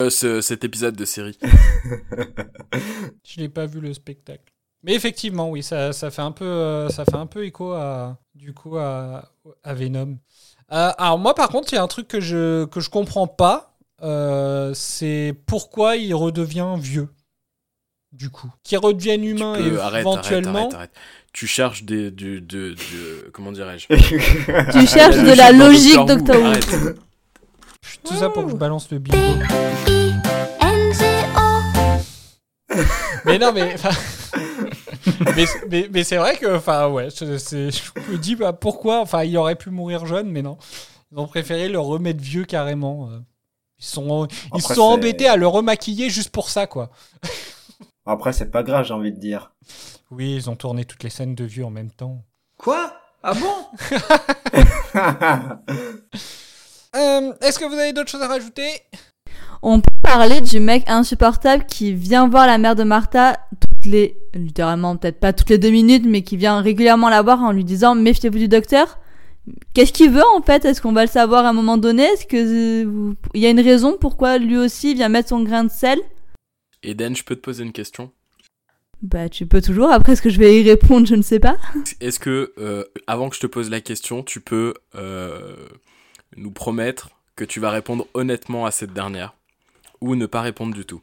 Euh, 0.02 0.10
ce- 0.10 0.40
cet 0.40 0.64
épisode 0.64 0.96
de 0.96 1.04
série. 1.04 1.38
Je 3.24 3.40
n'ai 3.40 3.48
pas 3.48 3.66
vu 3.66 3.80
le 3.80 3.92
spectacle. 3.94 4.52
Mais 4.82 4.94
effectivement, 4.94 5.50
oui, 5.50 5.62
ça, 5.62 5.92
ça 5.92 6.10
fait 6.10 6.22
un 6.22 6.32
peu, 6.32 6.44
euh, 6.44 6.88
ça 6.90 7.04
fait 7.04 7.16
un 7.16 7.26
peu 7.26 7.44
écho 7.44 7.72
à, 7.72 8.18
du 8.34 8.52
coup, 8.52 8.76
à, 8.76 9.32
à 9.62 9.74
Venom. 9.74 10.18
Euh, 10.72 10.90
alors 10.98 11.18
moi, 11.18 11.34
par 11.34 11.48
contre, 11.48 11.72
il 11.72 11.76
y 11.76 11.78
a 11.78 11.82
un 11.82 11.88
truc 11.88 12.06
que 12.08 12.20
je 12.20 12.64
que 12.66 12.80
je 12.80 12.90
comprends 12.90 13.26
pas. 13.26 13.76
euh, 14.02 14.74
c'est 14.74 15.34
pourquoi 15.46 15.96
il 15.96 16.14
redevient 16.14 16.74
vieux. 16.78 17.08
Du 18.14 18.30
coup, 18.30 18.48
qu'il 18.62 18.78
redevienne 18.78 19.24
humain 19.24 19.56
Euh, 19.58 19.76
et 19.76 19.80
arrête, 19.80 20.00
éventuellement. 20.02 20.50
arrête, 20.50 20.74
arrête, 20.74 20.74
arrête. 20.74 20.90
Tu 21.32 21.48
cherches 21.48 21.82
des, 21.82 22.12
du, 22.12 22.40
de, 22.40 22.70
de- 22.74 23.30
comment 23.32 23.50
dirais-je 23.50 23.86
Tu 24.78 24.86
cherches 24.86 25.16
de 25.16 25.36
la 25.36 25.50
logique. 25.50 25.96
Doctor 26.06 26.36
Who. 26.36 26.90
Tout 28.04 28.14
ça 28.14 28.28
pour 28.30 28.44
que 28.44 28.50
je 28.52 28.56
balance 28.56 28.88
le 28.92 29.00
bingo. 29.00 29.18
mais 33.24 33.38
non, 33.38 33.52
mais. 33.52 33.74
mais 35.36 35.44
mais, 35.68 35.88
mais 35.92 36.04
c'est 36.04 36.16
vrai 36.16 36.36
que, 36.36 36.56
enfin, 36.56 36.88
ouais, 36.88 37.08
je, 37.10 37.36
c'est- 37.38 37.70
je 37.70 38.12
me 38.12 38.16
dis 38.18 38.36
bah, 38.36 38.52
pourquoi. 38.52 39.00
Enfin, 39.00 39.24
il 39.24 39.36
aurait 39.36 39.56
pu 39.56 39.70
mourir 39.70 40.06
jeune, 40.06 40.30
mais 40.30 40.42
non. 40.42 40.56
Ils 41.12 41.18
ont 41.18 41.26
préféré 41.26 41.68
le 41.68 41.78
remettre 41.80 42.22
vieux 42.22 42.44
carrément. 42.44 43.08
euh. 43.10 43.18
Ils 43.80 43.84
sont, 43.86 44.26
ils 44.54 44.58
Après, 44.60 44.74
sont 44.74 44.82
embêtés 44.82 45.26
à 45.28 45.36
le 45.36 45.46
remaquiller 45.48 46.08
juste 46.10 46.30
pour 46.30 46.48
ça, 46.48 46.66
quoi. 46.66 46.90
Après, 48.06 48.32
c'est 48.32 48.50
pas 48.50 48.62
grave, 48.62 48.84
j'ai 48.84 48.94
envie 48.94 49.12
de 49.12 49.18
dire. 49.18 49.52
Oui, 50.10 50.34
ils 50.34 50.50
ont 50.50 50.56
tourné 50.56 50.84
toutes 50.84 51.02
les 51.02 51.10
scènes 51.10 51.34
de 51.34 51.44
vieux 51.44 51.64
en 51.64 51.70
même 51.70 51.90
temps. 51.90 52.22
Quoi? 52.58 52.92
Ah 53.22 53.32
bon? 53.34 53.54
Euh, 56.96 57.32
Est-ce 57.40 57.58
que 57.58 57.64
vous 57.64 57.74
avez 57.74 57.92
d'autres 57.92 58.08
choses 58.10 58.22
à 58.22 58.28
rajouter? 58.28 58.68
On 59.62 59.80
peut 59.80 59.94
parler 60.00 60.40
du 60.40 60.60
mec 60.60 60.84
insupportable 60.86 61.64
qui 61.66 61.92
vient 61.92 62.28
voir 62.28 62.46
la 62.46 62.56
mère 62.56 62.76
de 62.76 62.84
Martha 62.84 63.36
toutes 63.60 63.86
les, 63.86 64.16
littéralement 64.32 64.96
peut-être 64.96 65.18
pas 65.18 65.32
toutes 65.32 65.50
les 65.50 65.58
deux 65.58 65.70
minutes, 65.70 66.04
mais 66.06 66.22
qui 66.22 66.36
vient 66.36 66.60
régulièrement 66.60 67.08
la 67.08 67.22
voir 67.22 67.42
en 67.42 67.50
lui 67.50 67.64
disant 67.64 67.96
méfiez-vous 67.96 68.38
du 68.38 68.46
docteur. 68.46 69.00
Qu'est-ce 69.74 69.92
qu'il 69.92 70.10
veut 70.12 70.22
en 70.36 70.42
fait? 70.42 70.64
Est-ce 70.64 70.80
qu'on 70.80 70.92
va 70.92 71.02
le 71.02 71.10
savoir 71.10 71.44
à 71.46 71.48
un 71.48 71.52
moment 71.52 71.78
donné? 71.78 72.04
Est-ce 72.04 72.26
que 72.26 72.36
euh, 72.36 73.14
il 73.34 73.40
y 73.40 73.46
a 73.46 73.50
une 73.50 73.60
raison 73.60 73.96
pourquoi 74.00 74.38
lui 74.38 74.56
aussi 74.56 74.94
vient 74.94 75.08
mettre 75.08 75.30
son 75.30 75.42
grain 75.42 75.64
de 75.64 75.70
sel? 75.72 75.98
Eden, 76.84 77.16
je 77.16 77.24
peux 77.24 77.34
te 77.36 77.40
poser 77.40 77.64
une 77.64 77.72
question? 77.72 78.12
Bah 79.02 79.28
tu 79.28 79.46
peux 79.46 79.60
toujours. 79.60 79.90
Après 79.90 80.12
est-ce 80.12 80.22
que 80.22 80.30
je 80.30 80.38
vais 80.38 80.60
y 80.60 80.68
répondre? 80.68 81.06
Je 81.06 81.14
ne 81.14 81.22
sais 81.22 81.40
pas. 81.40 81.56
Est-ce 82.00 82.18
que, 82.18 82.52
euh, 82.58 82.84
avant 83.06 83.28
que 83.28 83.36
je 83.36 83.40
te 83.40 83.46
pose 83.46 83.68
la 83.70 83.80
question, 83.80 84.22
tu 84.22 84.40
peux 84.40 84.74
euh, 84.94 85.56
nous 86.36 86.50
promettre 86.50 87.10
que 87.36 87.44
tu 87.44 87.60
vas 87.60 87.70
répondre 87.70 88.06
honnêtement 88.14 88.64
à 88.66 88.70
cette 88.70 88.92
dernière 88.92 89.34
Ou 90.00 90.14
ne 90.14 90.26
pas 90.26 90.40
répondre 90.40 90.74
du 90.74 90.84
tout? 90.86 91.02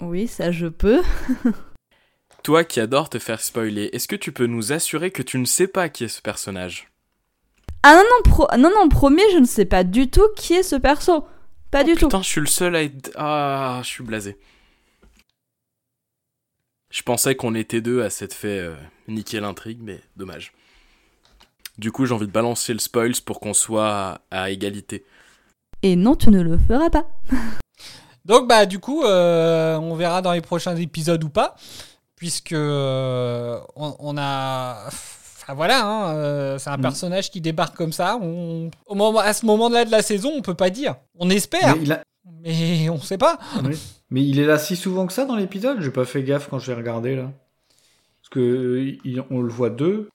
Oui, 0.00 0.26
ça 0.28 0.50
je 0.50 0.66
peux. 0.66 1.02
toi 2.42 2.64
qui 2.64 2.80
adore 2.80 3.08
te 3.08 3.18
faire 3.18 3.40
spoiler, 3.40 3.90
est-ce 3.92 4.08
que 4.08 4.16
tu 4.16 4.32
peux 4.32 4.46
nous 4.46 4.72
assurer 4.72 5.10
que 5.10 5.22
tu 5.22 5.38
ne 5.38 5.44
sais 5.44 5.68
pas 5.68 5.88
qui 5.88 6.04
est 6.04 6.08
ce 6.08 6.22
personnage? 6.22 6.88
Ah 7.82 7.94
non, 7.94 8.02
non, 8.02 8.30
pro- 8.30 8.56
non, 8.58 8.70
non, 8.74 8.88
promis, 8.88 9.22
je 9.32 9.38
ne 9.38 9.46
sais 9.46 9.64
pas 9.64 9.84
du 9.84 10.10
tout 10.10 10.26
qui 10.36 10.54
est 10.54 10.62
ce 10.62 10.76
perso. 10.76 11.24
Pas 11.70 11.84
du 11.84 11.94
tout. 11.94 12.06
Putain, 12.06 12.22
je 12.22 12.28
suis 12.28 12.40
le 12.40 12.46
seul 12.46 12.74
à 12.76 12.82
être. 12.82 13.10
Ah, 13.16 13.80
je 13.82 13.88
suis 13.88 14.04
blasé. 14.04 14.36
Je 16.90 17.02
pensais 17.02 17.34
qu'on 17.34 17.54
était 17.54 17.82
deux 17.82 18.02
à 18.02 18.10
s'être 18.10 18.32
fait 18.34 18.60
euh, 18.60 18.74
niquer 19.08 19.40
l'intrigue, 19.40 19.80
mais 19.82 20.00
dommage. 20.16 20.52
Du 21.76 21.92
coup, 21.92 22.06
j'ai 22.06 22.14
envie 22.14 22.26
de 22.26 22.32
balancer 22.32 22.72
le 22.72 22.78
spoils 22.78 23.20
pour 23.24 23.40
qu'on 23.40 23.54
soit 23.54 23.90
à, 23.90 24.20
à 24.30 24.50
égalité. 24.50 25.04
Et 25.82 25.96
non, 25.96 26.16
tu 26.16 26.30
ne 26.30 26.40
le 26.40 26.58
feras 26.58 26.90
pas. 26.90 27.06
Donc 28.24 28.48
bah 28.48 28.66
du 28.66 28.78
coup, 28.78 29.04
euh, 29.04 29.76
on 29.78 29.94
verra 29.94 30.20
dans 30.22 30.32
les 30.32 30.40
prochains 30.40 30.76
épisodes 30.76 31.22
ou 31.24 31.30
pas, 31.30 31.54
puisque 32.16 32.52
euh, 32.52 33.58
on, 33.76 33.96
on 34.00 34.18
a, 34.18 34.88
enfin 35.48 35.54
voilà, 35.54 35.86
hein, 35.86 36.14
euh, 36.14 36.58
c'est 36.58 36.68
un 36.70 36.76
Mm. 36.76 36.82
personnage 36.82 37.30
qui 37.30 37.40
débarque 37.40 37.74
comme 37.76 37.92
ça. 37.92 38.18
On, 38.20 38.70
au 38.86 38.94
moment, 38.94 39.18
à 39.20 39.32
ce 39.32 39.46
moment-là 39.46 39.84
de 39.86 39.90
la 39.90 40.02
saison, 40.02 40.30
on 40.36 40.42
peut 40.42 40.54
pas 40.54 40.68
dire. 40.70 40.96
On 41.18 41.30
espère, 41.30 41.74
Mais 41.76 41.82
il, 41.82 41.92
a- 41.92 42.02
mais 42.42 42.88
on 42.90 43.00
sait 43.00 43.16
pas. 43.18 43.38
oui. 43.64 43.78
Mais 44.10 44.22
il 44.22 44.38
est 44.38 44.46
là 44.46 44.58
si 44.58 44.76
souvent 44.76 45.06
que 45.06 45.12
ça 45.12 45.24
dans 45.24 45.36
l'épisode? 45.36 45.80
J'ai 45.80 45.90
pas 45.90 46.04
fait 46.04 46.22
gaffe 46.22 46.48
quand 46.50 46.58
j'ai 46.58 46.74
regardé 46.74 47.16
là. 47.16 47.30
Parce 48.20 48.28
que 48.30 48.96
il- 49.04 49.22
on 49.30 49.40
le 49.40 49.48
voit 49.52 49.70
deux. 49.70 50.08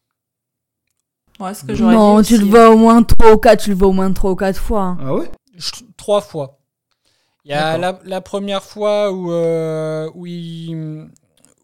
Ouais, 1.39 1.53
ce 1.55 1.63
que 1.63 1.73
j'aurais 1.73 1.95
Non, 1.95 2.21
dit 2.21 2.27
tu 2.27 2.37
le 2.37 2.45
vois 2.45 2.69
au 2.69 2.77
moins 2.77 3.01
3 3.01 3.33
ou 3.33 3.37
4, 3.37 3.63
tu 3.63 3.71
le 3.71 3.75
vois 3.75 3.87
au 3.87 3.91
moins 3.91 4.11
3 4.13 4.31
ou 4.31 4.35
4 4.35 4.59
fois. 4.59 4.81
hein. 4.81 4.97
Ah 5.01 5.13
ouais? 5.15 5.31
Je- 5.55 5.83
Trois 5.97 6.21
fois. 6.21 6.59
Il 7.45 7.51
y 7.51 7.53
a 7.55 7.77
la, 7.77 7.99
la 8.05 8.21
première 8.21 8.63
fois 8.63 9.11
où, 9.11 9.31
euh, 9.31 10.09
où, 10.15 10.25
il- 10.27 11.07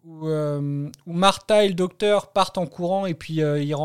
où, 0.10 0.28
euh, 0.28 0.90
où 1.06 1.14
Martha 1.14 1.64
et 1.64 1.68
le 1.68 1.76
docteur 1.76 2.32
partent 2.32 2.58
en 2.58 2.66
courant 2.66 3.06
et 3.06 3.14
puis 3.14 3.44
euh, 3.44 3.62
ils, 3.62 3.76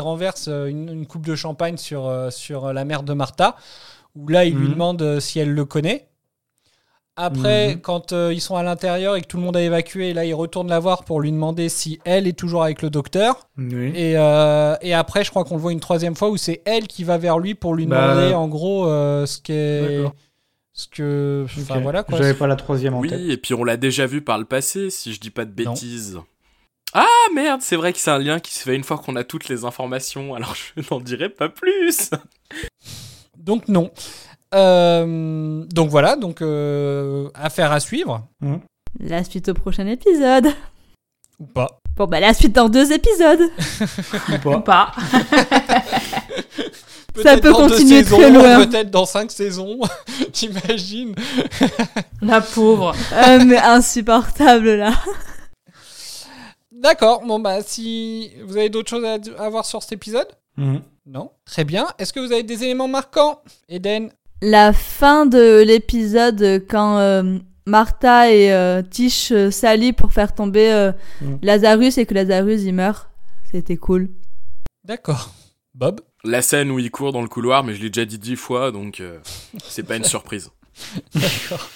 renversent 0.00 0.48
euh, 0.48 0.66
une, 0.66 0.90
une 0.90 1.06
coupe 1.06 1.24
de 1.26 1.34
champagne 1.34 1.78
sur, 1.78 2.06
euh, 2.06 2.28
sur 2.30 2.72
la 2.72 2.84
mère 2.84 3.02
de 3.02 3.14
Martha, 3.14 3.56
où 4.14 4.28
là 4.28 4.44
il 4.44 4.54
lui 4.54 4.66
Mhm. 4.66 4.72
demande 4.74 5.20
si 5.20 5.38
elle 5.38 5.52
le 5.54 5.64
connaît. 5.64 6.06
Après, 7.16 7.74
Mhm. 7.74 7.80
quand 7.80 8.12
ils 8.12 8.40
sont 8.40 8.56
à 8.56 8.62
l'intérieur 8.62 9.16
et 9.16 9.20
que 9.20 9.26
tout 9.26 9.36
le 9.36 9.42
monde 9.42 9.56
a 9.56 9.62
évacué, 9.62 10.12
là 10.14 10.24
ils 10.24 10.32
retournent 10.34 10.68
la 10.70 10.78
voir 10.78 11.04
pour 11.04 11.20
lui 11.20 11.30
demander 11.32 11.68
si 11.68 11.98
elle 12.04 12.26
est 12.26 12.38
toujours 12.38 12.62
avec 12.62 12.82
le 12.82 12.88
docteur. 12.88 13.48
Oui. 13.58 13.92
Et, 13.94 14.12
et 14.12 14.94
après, 14.94 15.24
je 15.24 15.30
crois 15.30 15.44
qu'on 15.44 15.56
le 15.56 15.60
voit 15.60 15.72
une 15.72 15.80
troisième 15.80 16.14
fois 16.14 16.30
où 16.30 16.36
c'est 16.38 16.62
elle 16.64 16.86
qui 16.86 17.04
va 17.04 17.18
vers 17.18 17.38
lui 17.38 17.54
pour 17.54 17.74
lui 17.74 17.86
Bah, 17.86 18.14
demander 18.14 18.34
en 18.34 18.48
gros 18.48 18.86
ce 18.86 19.38
qu'est. 19.40 20.04
D'accord. 20.88 21.46
Ce 21.46 21.56
que. 21.56 21.62
Enfin 21.62 21.80
voilà 21.80 22.02
quoi. 22.02 22.18
J'avais 22.18 22.34
pas 22.34 22.46
la 22.46 22.56
troisième 22.56 22.94
en 22.94 23.00
Oui, 23.00 23.08
tête. 23.08 23.20
et 23.20 23.36
puis 23.36 23.54
on 23.54 23.64
l'a 23.64 23.76
déjà 23.76 24.06
vu 24.06 24.20
par 24.22 24.38
le 24.38 24.44
passé, 24.44 24.90
si 24.90 25.12
je 25.12 25.20
dis 25.20 25.30
pas 25.30 25.44
de 25.44 25.50
bêtises. 25.52 26.18
Ah 26.92 27.06
merde, 27.34 27.60
c'est 27.62 27.76
vrai 27.76 27.92
que 27.92 27.98
c'est 28.00 28.10
un 28.10 28.18
lien 28.18 28.40
qui 28.40 28.52
se 28.54 28.64
fait 28.64 28.74
une 28.74 28.82
fois 28.82 28.98
qu'on 28.98 29.14
a 29.16 29.22
toutes 29.24 29.48
les 29.48 29.64
informations, 29.64 30.34
alors 30.34 30.54
je 30.56 30.82
n'en 30.90 31.00
dirai 31.00 31.28
pas 31.28 31.48
plus. 31.48 32.10
Donc 33.38 33.68
non. 33.68 33.90
Euh, 34.52 35.64
donc 35.66 35.90
voilà, 35.90 36.16
donc 36.16 36.42
euh, 36.42 37.28
affaire 37.34 37.70
à 37.70 37.78
suivre. 37.78 38.26
La 38.98 39.22
suite 39.22 39.48
au 39.48 39.54
prochain 39.54 39.86
épisode. 39.86 40.48
Ou 41.38 41.46
pas. 41.46 41.78
Bon, 41.96 42.06
bah 42.06 42.18
la 42.20 42.34
suite 42.34 42.52
dans 42.54 42.68
deux 42.68 42.92
épisodes. 42.92 43.40
Ou 44.44 44.60
pas. 44.60 44.90
Ça 47.16 47.22
Peut-être 47.22 47.40
peut 47.42 47.52
dans 47.52 47.66
deux 47.66 47.74
continuer 47.74 48.02
saisons, 48.04 48.16
très 48.18 48.30
loin. 48.30 48.66
Peut-être 48.66 48.90
dans 48.90 49.04
cinq 49.04 49.30
saisons. 49.30 49.80
T'imagines 50.32 51.14
La 52.22 52.40
pauvre. 52.40 52.94
Euh, 53.12 53.44
mais 53.44 53.58
insupportable 53.58 54.74
là. 54.76 54.92
D'accord. 56.72 57.22
Bon 57.26 57.38
bah 57.38 57.62
si 57.62 58.30
vous 58.46 58.56
avez 58.56 58.68
d'autres 58.70 58.88
choses 58.90 59.04
à, 59.04 59.18
à 59.42 59.48
voir 59.50 59.64
sur 59.66 59.82
cet 59.82 59.92
épisode. 59.92 60.28
Mhm. 60.56 60.82
Non. 61.06 61.30
Très 61.44 61.64
bien. 61.64 61.86
Est-ce 61.98 62.12
que 62.12 62.20
vous 62.20 62.32
avez 62.32 62.42
des 62.42 62.62
éléments 62.64 62.88
marquants, 62.88 63.42
Eden? 63.68 64.10
La 64.42 64.72
fin 64.72 65.26
de 65.26 65.62
l'épisode 65.66 66.64
quand 66.68 66.98
euh, 66.98 67.38
Martha 67.66 68.30
et 68.32 68.52
euh, 68.52 68.80
Tish 68.82 69.32
s'allient 69.50 69.92
pour 69.92 70.12
faire 70.12 70.34
tomber 70.34 70.72
euh, 70.72 70.92
Mm. 71.20 71.36
Lazarus 71.42 71.98
et 71.98 72.06
que 72.06 72.14
Lazarus 72.14 72.62
il 72.62 72.72
meurt. 72.74 73.10
C'était 73.50 73.76
cool. 73.76 74.08
D'accord. 74.84 75.30
Bob? 75.74 76.00
La 76.24 76.42
scène 76.42 76.70
où 76.70 76.78
il 76.78 76.90
court 76.90 77.12
dans 77.12 77.22
le 77.22 77.28
couloir, 77.28 77.64
mais 77.64 77.74
je 77.74 77.80
l'ai 77.82 77.88
déjà 77.90 78.04
dit 78.04 78.18
dix 78.18 78.36
fois, 78.36 78.70
donc 78.72 79.00
euh, 79.00 79.18
c'est 79.64 79.82
pas 79.84 79.96
une 79.96 80.04
surprise. 80.04 80.50
D'accord. 81.14 81.70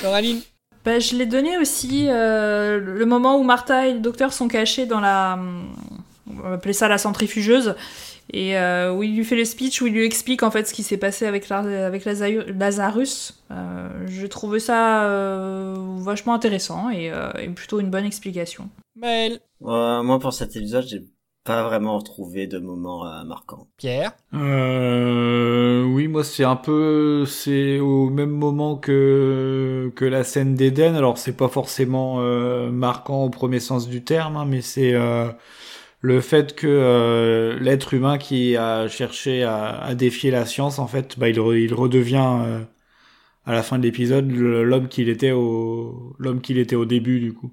Coraline 0.00 0.40
Bah, 0.84 0.98
je 1.00 1.16
l'ai 1.16 1.26
donné 1.26 1.58
aussi 1.58 2.06
euh, 2.08 2.78
le 2.78 3.04
moment 3.06 3.36
où 3.38 3.42
Martha 3.42 3.88
et 3.88 3.94
le 3.94 4.00
docteur 4.00 4.32
sont 4.32 4.48
cachés 4.48 4.86
dans 4.86 5.00
la. 5.00 5.38
On 6.32 6.40
va 6.42 6.52
appeler 6.52 6.72
ça 6.74 6.86
la 6.88 6.98
centrifugeuse. 6.98 7.74
Et 8.32 8.56
euh, 8.56 8.92
où 8.92 9.02
il 9.02 9.16
lui 9.16 9.24
fait 9.24 9.34
le 9.34 9.44
speech, 9.44 9.82
où 9.82 9.88
il 9.88 9.92
lui 9.92 10.04
explique 10.04 10.44
en 10.44 10.52
fait 10.52 10.68
ce 10.68 10.72
qui 10.72 10.84
s'est 10.84 10.96
passé 10.98 11.26
avec, 11.26 11.48
la- 11.48 11.84
avec 11.86 12.04
Lazarus. 12.04 13.42
Euh, 13.50 13.88
je 14.06 14.24
trouvais 14.28 14.60
ça 14.60 15.02
euh, 15.04 15.74
vachement 15.98 16.34
intéressant 16.34 16.90
et, 16.90 17.10
euh, 17.10 17.32
et 17.40 17.48
plutôt 17.48 17.80
une 17.80 17.90
bonne 17.90 18.04
explication. 18.04 18.68
Maël 18.94 19.40
Euh, 19.66 20.04
moi, 20.04 20.20
pour 20.20 20.32
cet 20.32 20.54
épisode, 20.54 20.86
j'ai 20.86 21.02
pas 21.44 21.62
vraiment 21.64 21.98
retrouvé 21.98 22.46
de 22.46 22.58
moment 22.58 23.06
euh, 23.06 23.24
marquant. 23.24 23.68
Pierre? 23.76 24.12
Euh, 24.34 25.84
oui, 25.84 26.08
moi 26.08 26.24
c'est 26.24 26.44
un 26.44 26.56
peu, 26.56 27.24
c'est 27.26 27.78
au 27.80 28.10
même 28.10 28.30
moment 28.30 28.76
que 28.76 29.92
que 29.96 30.04
la 30.04 30.24
scène 30.24 30.54
d'Eden. 30.54 30.94
Alors 30.94 31.18
c'est 31.18 31.36
pas 31.36 31.48
forcément 31.48 32.20
euh, 32.20 32.70
marquant 32.70 33.24
au 33.24 33.30
premier 33.30 33.60
sens 33.60 33.88
du 33.88 34.04
terme, 34.04 34.36
hein, 34.36 34.44
mais 34.44 34.60
c'est 34.60 34.94
euh, 34.94 35.30
le 36.00 36.20
fait 36.20 36.54
que 36.54 36.66
euh, 36.68 37.58
l'être 37.60 37.94
humain 37.94 38.18
qui 38.18 38.56
a 38.56 38.88
cherché 38.88 39.42
à, 39.44 39.80
à 39.80 39.94
défier 39.94 40.30
la 40.30 40.46
science, 40.46 40.78
en 40.78 40.86
fait, 40.86 41.18
bah 41.18 41.28
il, 41.28 41.38
re- 41.38 41.58
il 41.58 41.74
redevient 41.74 42.38
euh, 42.46 42.60
à 43.46 43.52
la 43.54 43.62
fin 43.62 43.78
de 43.78 43.84
l'épisode 43.84 44.30
l'homme 44.30 44.88
qu'il 44.88 45.08
était 45.08 45.32
au 45.32 46.14
l'homme 46.18 46.40
qu'il 46.40 46.58
était 46.58 46.76
au 46.76 46.86
début 46.86 47.20
du 47.20 47.32
coup, 47.34 47.52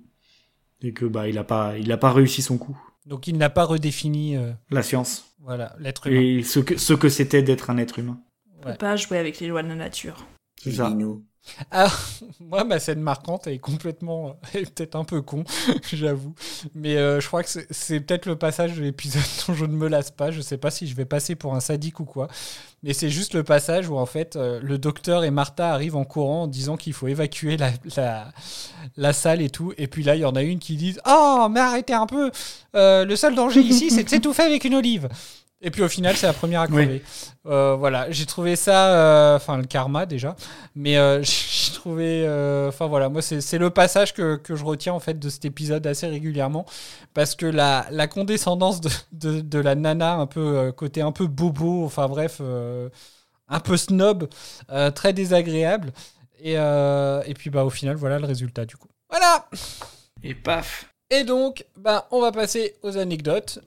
et 0.81 0.93
que 0.93 1.05
bah 1.05 1.27
il 1.29 1.37
a 1.37 1.43
pas 1.45 1.77
il 1.77 1.91
a 1.91 1.97
pas 1.97 2.11
réussi 2.13 2.41
son 2.41 2.57
coup. 2.57 2.77
Donc 3.07 3.27
il 3.27 3.37
n'a 3.37 3.49
pas 3.49 3.63
redéfini 3.63 4.35
euh, 4.35 4.51
La 4.69 4.83
science 4.83 5.33
voilà, 5.39 5.75
l'être 5.79 6.07
humain. 6.07 6.19
et 6.19 6.43
ce 6.43 6.59
que 6.59 6.77
ce 6.77 6.93
que 6.93 7.07
c'était 7.07 7.41
d'être 7.41 7.69
un 7.69 7.77
être 7.77 7.99
humain. 7.99 8.19
On 8.57 8.61
peut 8.61 8.73
pas 8.73 8.97
jouer 8.97 9.17
avec 9.17 9.39
les 9.39 9.47
lois 9.47 9.63
de 9.63 9.69
la 9.69 9.75
nature. 9.75 10.25
C'est 10.61 10.73
ça. 10.73 10.93
Ah, 11.71 11.91
moi, 12.39 12.63
ma 12.63 12.79
scène 12.79 13.01
marquante, 13.01 13.47
est 13.47 13.57
complètement. 13.59 14.37
Est 14.53 14.71
peut-être 14.73 14.95
un 14.95 15.03
peu 15.03 15.21
con, 15.21 15.43
j'avoue. 15.93 16.33
Mais 16.75 16.95
euh, 16.97 17.19
je 17.19 17.27
crois 17.27 17.43
que 17.43 17.49
c'est- 17.49 17.99
peut-être 18.01 18.25
le 18.25 18.35
passage 18.35 18.73
de 18.75 18.81
l'épisode 18.81 19.21
dont 19.47 19.53
je 19.53 19.65
ne 19.65 19.73
me 19.75 19.87
lasse 19.87 20.11
pas. 20.11 20.31
Je 20.31 20.41
sais 20.41 20.57
pas 20.57 20.71
si 20.71 20.87
je 20.87 20.95
vais 20.95 21.05
passer 21.05 21.35
pour 21.35 21.55
un 21.55 21.59
sadique 21.59 21.99
ou 21.99 22.05
quoi. 22.05 22.27
Mais 22.83 22.93
c'est 22.93 23.09
juste 23.09 23.33
le 23.33 23.43
passage 23.43 23.89
où, 23.89 23.97
en 23.97 24.05
fait, 24.05 24.35
euh, 24.35 24.59
le 24.61 24.77
docteur 24.77 25.23
et 25.23 25.31
Martha 25.31 25.73
arrivent 25.73 25.95
en 25.95 26.05
courant 26.05 26.43
en 26.43 26.47
disant 26.47 26.77
qu'il 26.77 26.93
faut 26.93 27.07
évacuer 27.07 27.57
la, 27.57 27.71
la, 27.95 28.27
la 28.97 29.13
salle 29.13 29.41
et 29.41 29.49
tout. 29.49 29.73
Et 29.77 29.87
puis 29.87 30.03
là, 30.03 30.15
il 30.15 30.21
y 30.21 30.25
en 30.25 30.35
a 30.35 30.43
une 30.43 30.59
qui 30.59 30.75
dit 30.75 30.95
Oh, 31.07 31.47
mais 31.49 31.59
arrêtez 31.59 31.93
un 31.93 32.05
peu 32.05 32.31
Euh, 32.75 33.03
Le 33.05 33.15
seul 33.15 33.33
danger 33.35 33.61
ici, 33.61 33.89
c'est 33.89 34.03
de 34.03 34.09
s'étouffer 34.09 34.43
avec 34.43 34.63
une 34.63 34.75
olive. 34.75 35.09
Et 35.59 35.71
puis 35.71 35.81
au 35.81 35.87
final, 35.87 36.15
c'est 36.15 36.27
la 36.27 36.33
première 36.33 36.61
à 36.61 36.67
crever. 36.67 37.01
Euh, 37.47 37.75
voilà, 37.75 38.11
j'ai 38.11 38.27
trouvé 38.27 38.55
ça, 38.55 38.93
euh, 38.93 39.35
enfin 39.37 39.57
le 39.57 39.63
karma 39.63 40.05
déjà, 40.05 40.35
mais 40.75 40.97
euh, 40.97 41.23
j'ai 41.23 41.73
trouvé, 41.73 42.25
euh, 42.27 42.69
enfin 42.69 42.85
voilà, 42.85 43.09
moi 43.09 43.23
c'est 43.23 43.41
c'est 43.41 43.57
le 43.57 43.71
passage 43.71 44.13
que, 44.13 44.35
que 44.35 44.55
je 44.55 44.63
retiens 44.63 44.93
en 44.93 44.99
fait 44.99 45.17
de 45.17 45.29
cet 45.29 45.45
épisode 45.45 45.87
assez 45.87 46.05
régulièrement, 46.05 46.67
parce 47.15 47.33
que 47.35 47.47
la, 47.47 47.87
la 47.89 48.07
condescendance 48.07 48.81
de, 48.81 48.89
de, 49.13 49.41
de 49.41 49.59
la 49.59 49.73
nana, 49.73 50.13
un 50.15 50.27
peu 50.27 50.71
côté 50.73 51.01
un 51.01 51.11
peu 51.11 51.25
bobo, 51.25 51.85
enfin 51.85 52.07
bref, 52.07 52.37
euh, 52.39 52.89
un 53.47 53.59
peu 53.59 53.77
snob, 53.77 54.29
euh, 54.69 54.91
très 54.91 55.11
désagréable, 55.13 55.91
et, 56.39 56.53
euh, 56.57 57.23
et 57.25 57.33
puis 57.33 57.49
bah 57.49 57.65
au 57.65 57.71
final 57.71 57.95
voilà 57.95 58.19
le 58.19 58.25
résultat 58.27 58.65
du 58.65 58.77
coup. 58.77 58.89
Voilà. 59.09 59.49
Et 60.21 60.35
paf. 60.35 60.93
Et 61.09 61.23
donc, 61.23 61.65
bah 61.77 62.07
on 62.11 62.21
va 62.21 62.31
passer 62.31 62.75
aux 62.83 62.97
anecdotes. 62.97 63.59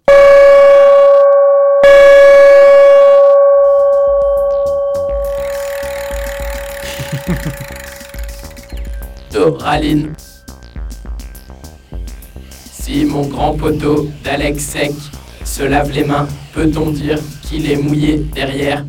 Doraline. 9.32 10.12
Si 12.72 13.04
mon 13.04 13.26
grand 13.26 13.54
poteau 13.54 14.10
d'Alex 14.24 14.62
Sec 14.62 14.92
se 15.44 15.62
lave 15.62 15.90
les 15.92 16.04
mains, 16.04 16.26
peut-on 16.52 16.90
dire 16.90 17.18
qu'il 17.42 17.70
est 17.70 17.76
mouillé 17.76 18.18
derrière? 18.34 18.84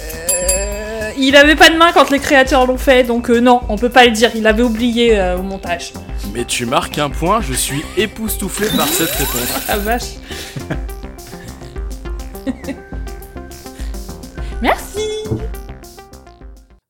Euh, 0.00 1.10
il 1.18 1.36
avait 1.36 1.56
pas 1.56 1.70
de 1.70 1.76
main 1.76 1.92
quand 1.92 2.10
les 2.10 2.18
créateurs 2.18 2.66
l'ont 2.66 2.78
fait, 2.78 3.04
donc 3.04 3.30
euh, 3.30 3.40
non, 3.40 3.60
on 3.68 3.76
peut 3.76 3.90
pas 3.90 4.04
le 4.04 4.12
dire. 4.12 4.30
Il 4.34 4.46
avait 4.46 4.62
oublié 4.62 5.18
euh, 5.18 5.38
au 5.38 5.42
montage. 5.42 5.92
Mais 6.32 6.44
tu 6.44 6.66
marques 6.66 6.98
un 6.98 7.10
point, 7.10 7.40
je 7.40 7.52
suis 7.52 7.82
époustouflé 7.96 8.68
par 8.76 8.88
cette 8.88 9.10
réponse. 9.10 9.48
Ah 9.68 9.78
vache. 9.78 10.14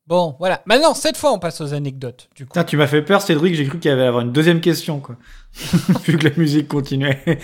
Bon, 0.06 0.36
voilà. 0.38 0.60
Maintenant, 0.66 0.92
cette 0.92 1.16
fois, 1.16 1.32
on 1.32 1.38
passe 1.38 1.60
aux 1.62 1.72
anecdotes. 1.72 2.28
Du 2.36 2.44
coup. 2.44 2.50
Putain, 2.50 2.64
tu 2.64 2.76
m'as 2.76 2.86
fait 2.86 3.02
peur, 3.02 3.22
Cédric. 3.22 3.54
J'ai 3.54 3.66
cru 3.66 3.78
qu'il 3.78 3.90
y 3.90 3.94
avait 3.94 4.04
avoir 4.04 4.22
une 4.22 4.32
deuxième 4.32 4.60
question, 4.60 5.00
quoi. 5.00 5.16
Vu 6.04 6.18
que 6.18 6.28
la 6.28 6.36
musique 6.36 6.68
continuait. 6.68 7.22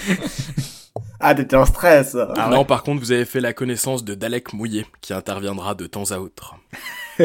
Ah, 1.23 1.35
t'étais 1.35 1.55
en 1.55 1.67
stress. 1.67 2.17
Ah 2.37 2.49
non, 2.51 2.65
par 2.65 2.83
contre, 2.83 3.01
vous 3.01 3.13
avez 3.13 3.27
fait 3.27 3.41
la 3.41 3.53
connaissance 3.53 4.05
de 4.05 4.15
Dalek 4.15 4.55
Mouillé, 4.55 4.87
qui 5.03 5.13
interviendra 5.13 5.75
de 5.75 5.87
temps 5.87 6.11
à 6.13 6.19
autre. 6.19 6.57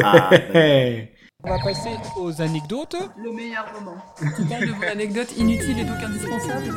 Ah, 0.02 0.30
On 1.44 1.50
va 1.50 1.58
passer 1.64 1.96
aux 2.16 2.42
anecdotes. 2.42 2.96
Le 3.16 3.32
meilleur 3.32 3.66
moment. 3.72 3.96
Tu 4.18 4.44
parles 4.44 4.66
de 4.66 4.72
vos 4.72 4.84
anecdotes 4.84 5.36
inutiles 5.38 5.78
et 5.78 5.84
donc 5.84 5.96
indispensables 6.02 6.74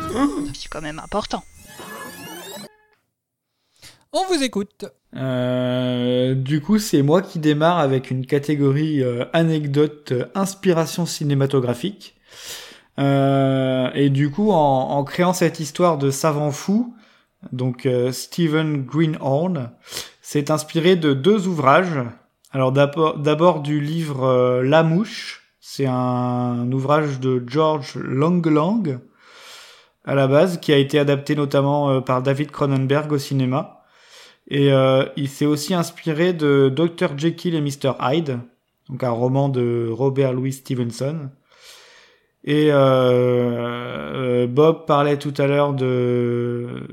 C'est 0.53 0.69
quand 0.69 0.81
même 0.81 0.99
important. 0.99 1.43
On 4.13 4.25
vous 4.27 4.41
écoute. 4.41 4.85
Euh, 5.15 6.35
du 6.35 6.61
coup, 6.61 6.77
c'est 6.77 7.01
moi 7.01 7.21
qui 7.21 7.39
démarre 7.39 7.79
avec 7.79 8.11
une 8.11 8.25
catégorie 8.25 9.03
euh, 9.03 9.25
anecdote 9.33 10.11
euh, 10.11 10.25
inspiration 10.35 11.05
cinématographique. 11.05 12.15
Euh, 12.99 13.89
et 13.95 14.09
du 14.09 14.29
coup, 14.29 14.51
en, 14.51 15.03
créant 15.03 15.33
cette 15.33 15.59
histoire 15.59 15.97
de 15.97 16.11
savant 16.11 16.51
fou, 16.51 16.95
donc 17.53 17.87
Stephen 18.11 18.83
Greenhorn 18.83 19.71
s'est 20.21 20.51
inspiré 20.51 20.97
de 20.97 21.13
deux 21.13 21.47
ouvrages. 21.47 22.01
Alors 22.51 22.73
d'abord 22.73 23.61
du 23.61 23.79
livre 23.79 24.61
La 24.61 24.83
Mouche, 24.83 25.43
c'est 25.61 25.85
un 25.85 26.69
ouvrage 26.73 27.21
de 27.21 27.41
George 27.47 27.95
Langlang 27.95 28.99
à 30.03 30.15
la 30.15 30.27
base, 30.27 30.59
qui 30.59 30.73
a 30.73 30.77
été 30.77 30.99
adapté 30.99 31.35
notamment 31.35 32.01
par 32.01 32.21
David 32.21 32.51
Cronenberg 32.51 33.09
au 33.13 33.17
cinéma. 33.17 33.78
Et 34.49 34.71
euh, 34.71 35.05
il 35.15 35.29
s'est 35.29 35.45
aussi 35.45 35.73
inspiré 35.73 36.33
de 36.33 36.69
Dr. 36.69 37.17
Jekyll 37.17 37.55
et 37.55 37.61
Mr. 37.61 37.93
Hyde, 38.01 38.39
donc 38.89 39.03
un 39.03 39.11
roman 39.11 39.47
de 39.49 39.87
Robert 39.91 40.33
Louis 40.33 40.53
Stevenson. 40.53 41.29
Et 42.45 42.71
euh, 42.71 42.77
euh, 42.77 44.47
Bob 44.47 44.85
parlait 44.85 45.17
tout 45.17 45.33
à 45.37 45.45
l'heure 45.45 45.73
de, 45.73 46.87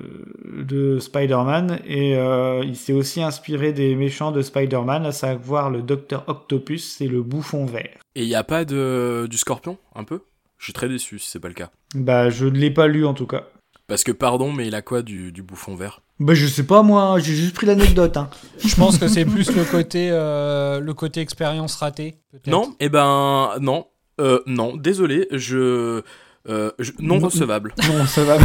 de 0.45 0.99
Spider-Man, 0.99 1.81
et 1.87 2.17
euh, 2.17 2.65
il 2.65 2.77
s'est 2.77 2.93
aussi 2.93 3.23
inspiré 3.23 3.73
des 3.73 3.95
méchants 3.95 4.33
de 4.33 4.43
Spider-Man, 4.43 5.07
à 5.07 5.13
savoir 5.13 5.71
le 5.71 5.83
Dr. 5.83 6.25
Octopus 6.27 7.01
et 7.01 7.07
le 7.07 7.23
Bouffon 7.23 7.65
Vert. 7.65 7.97
Et 8.17 8.23
il 8.23 8.29
y 8.29 8.35
a 8.35 8.45
pas 8.45 8.65
de 8.65 9.27
du 9.31 9.39
Scorpion, 9.39 9.79
un 9.95 10.05
peu? 10.05 10.21
Je 10.59 10.65
suis 10.65 10.73
très 10.73 10.89
déçu 10.89 11.19
si 11.19 11.31
c'est 11.31 11.41
pas 11.41 11.49
le 11.49 11.55
cas. 11.55 11.71
Bah, 11.95 12.29
je 12.29 12.47
ne 12.47 12.59
l'ai 12.59 12.71
pas 12.71 12.89
lu 12.89 13.07
en 13.07 13.15
tout 13.15 13.27
cas. 13.27 13.47
Parce 13.87 14.03
que 14.03 14.13
pardon, 14.13 14.53
mais 14.53 14.67
il 14.67 14.75
a 14.75 14.83
quoi 14.83 15.03
du, 15.03 15.31
du 15.31 15.43
bouffon 15.43 15.77
vert? 15.77 16.01
Bah, 16.19 16.33
je 16.35 16.47
sais 16.47 16.63
pas 16.63 16.83
moi, 16.83 17.19
j'ai 17.19 17.35
juste 17.35 17.55
pris 17.55 17.67
l'anecdote. 17.67 18.17
Hein. 18.17 18.31
Je 18.65 18.75
pense 18.75 18.97
que 18.99 19.07
c'est 19.09 19.25
plus 19.27 19.55
le 19.55 19.65
côté, 19.65 20.09
euh, 20.11 20.81
le 20.81 20.95
côté 20.95 21.21
expérience 21.21 21.77
ratée. 21.77 22.17
peut-être. 22.33 22.47
Non, 22.47 22.75
eh 22.81 22.89
ben 22.89 23.51
non, 23.61 23.87
euh, 24.21 24.41
non, 24.47 24.77
désolé, 24.77 25.29
je, 25.31 26.03
euh, 26.49 26.71
je- 26.79 26.93
non 27.01 27.19
recevable. 27.19 27.75
Non, 27.89 28.05
va. 28.25 28.39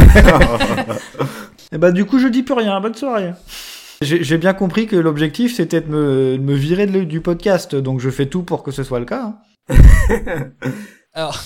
Et 1.72 1.78
bah, 1.78 1.92
du 1.92 2.04
coup, 2.04 2.18
je 2.18 2.28
dis 2.28 2.42
plus 2.42 2.54
rien. 2.54 2.78
Bonne 2.80 2.94
soirée. 2.94 3.32
J'ai 4.02 4.36
bien 4.36 4.52
compris 4.52 4.86
que 4.88 4.96
l'objectif 4.96 5.54
c'était 5.54 5.80
de 5.80 5.86
me, 5.88 6.36
de 6.36 6.42
me 6.42 6.54
virer 6.54 6.86
de 6.88 7.04
du 7.04 7.20
podcast, 7.20 7.74
donc 7.76 8.00
je 8.00 8.10
fais 8.10 8.26
tout 8.26 8.42
pour 8.42 8.64
que 8.64 8.72
ce 8.72 8.82
soit 8.82 8.98
le 8.98 9.06
cas. 9.06 9.32
hein. 9.70 9.76
Alors, 11.14 11.40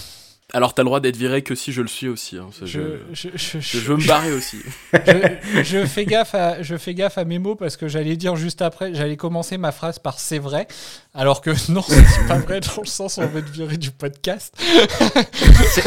Alors 0.52 0.74
t'as 0.74 0.82
le 0.82 0.86
droit 0.86 1.00
d'être 1.00 1.16
viré 1.16 1.42
que 1.42 1.56
si 1.56 1.72
je 1.72 1.82
le 1.82 1.88
suis 1.88 2.06
aussi. 2.08 2.36
hein, 2.38 2.50
je, 2.62 2.66
je, 3.12 3.28
je, 3.34 3.36
je, 3.36 3.58
je 3.58 3.78
veux 3.80 3.96
me 3.96 4.06
barrer 4.06 4.32
aussi. 4.32 4.58
je, 4.94 5.62
je 5.64 5.84
fais 5.86 6.04
gaffe 6.06 6.36
à, 6.36 6.62
je 6.62 6.76
fais 6.76 6.94
gaffe 6.94 7.18
à 7.18 7.24
mes 7.24 7.40
mots 7.40 7.56
parce 7.56 7.76
que 7.76 7.88
j'allais 7.88 8.16
dire 8.16 8.36
juste 8.36 8.62
après, 8.62 8.94
j'allais 8.94 9.16
commencer 9.16 9.58
ma 9.58 9.72
phrase 9.72 9.98
par 9.98 10.20
c'est 10.20 10.38
vrai, 10.38 10.68
alors 11.14 11.40
que 11.40 11.50
non, 11.72 11.82
c'est 11.82 12.28
pas 12.28 12.38
vrai 12.38 12.60
dans 12.60 12.80
le 12.80 12.86
sens 12.86 13.16
où 13.16 13.22
on 13.22 13.26
veut 13.26 13.42
te 13.44 13.50
virer 13.50 13.76
du 13.76 13.90
podcast. 13.90 14.56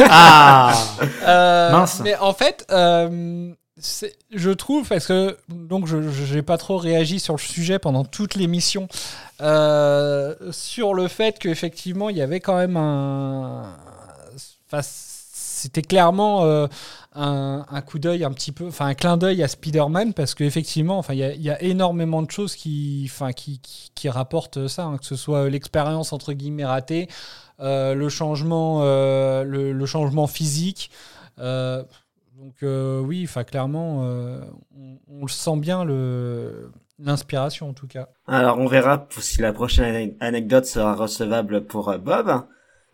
Ah 0.09 0.73
Euh, 1.23 1.71
Mince. 1.71 2.01
Mais 2.03 2.15
en 2.17 2.33
fait, 2.33 2.65
euh, 2.71 3.51
je 4.31 4.49
trouve 4.51 4.87
parce 4.87 5.07
que 5.07 5.37
donc 5.47 5.87
je 5.87 5.97
j'ai 6.29 6.41
pas 6.41 6.57
trop 6.57 6.77
réagi 6.77 7.19
sur 7.19 7.33
le 7.35 7.39
sujet 7.39 7.79
pendant 7.79 8.03
toute 8.03 8.35
l'émission 8.35 8.87
euh, 9.41 10.35
sur 10.51 10.93
le 10.93 11.07
fait 11.07 11.39
qu'effectivement 11.39 12.09
il 12.09 12.17
y 12.17 12.21
avait 12.21 12.39
quand 12.41 12.57
même 12.57 12.75
un, 12.77 13.75
c'était 14.81 15.81
clairement 15.81 16.45
euh, 16.45 16.67
un, 17.13 17.65
un 17.69 17.81
coup 17.81 17.99
d'œil 17.99 18.23
un 18.23 18.31
petit 18.31 18.51
peu, 18.51 18.67
enfin 18.67 18.87
un 18.87 18.93
clin 18.93 19.17
d'œil 19.17 19.43
à 19.43 19.47
Spider-Man 19.47 20.13
parce 20.13 20.35
qu'effectivement, 20.35 21.03
il 21.09 21.17
y 21.17 21.49
a, 21.49 21.61
énormément 21.61 22.21
de 22.21 22.31
choses 22.31 22.55
qui, 22.55 23.11
qui, 23.35 23.61
qui, 23.95 24.09
rapportent 24.09 24.67
ça, 24.67 24.85
hein, 24.85 24.97
que 24.97 25.05
ce 25.05 25.15
soit 25.15 25.49
l'expérience 25.49 26.13
entre 26.13 26.33
guillemets 26.33 26.65
ratée, 26.65 27.07
euh, 27.59 27.93
le 27.93 28.09
changement, 28.09 28.81
euh, 28.83 29.43
le, 29.43 29.85
changement 29.85 30.27
physique. 30.27 30.91
euh, 31.39 31.83
donc 32.37 32.63
euh, 32.63 33.01
oui, 33.01 33.25
enfin 33.25 33.43
clairement, 33.43 34.03
euh, 34.03 34.39
on, 34.73 34.97
on 35.09 35.21
le 35.23 35.29
sent 35.29 35.57
bien 35.57 35.83
le 35.83 36.71
l'inspiration 36.97 37.69
en 37.69 37.73
tout 37.73 37.87
cas. 37.87 38.07
Alors 38.27 38.59
on 38.59 38.67
verra 38.67 39.07
si 39.09 39.41
la 39.41 39.51
prochaine 39.51 39.95
ane- 39.95 40.15
anecdote 40.21 40.65
sera 40.65 40.95
recevable 40.95 41.65
pour 41.65 41.89
euh, 41.89 41.97
Bob. 41.97 42.45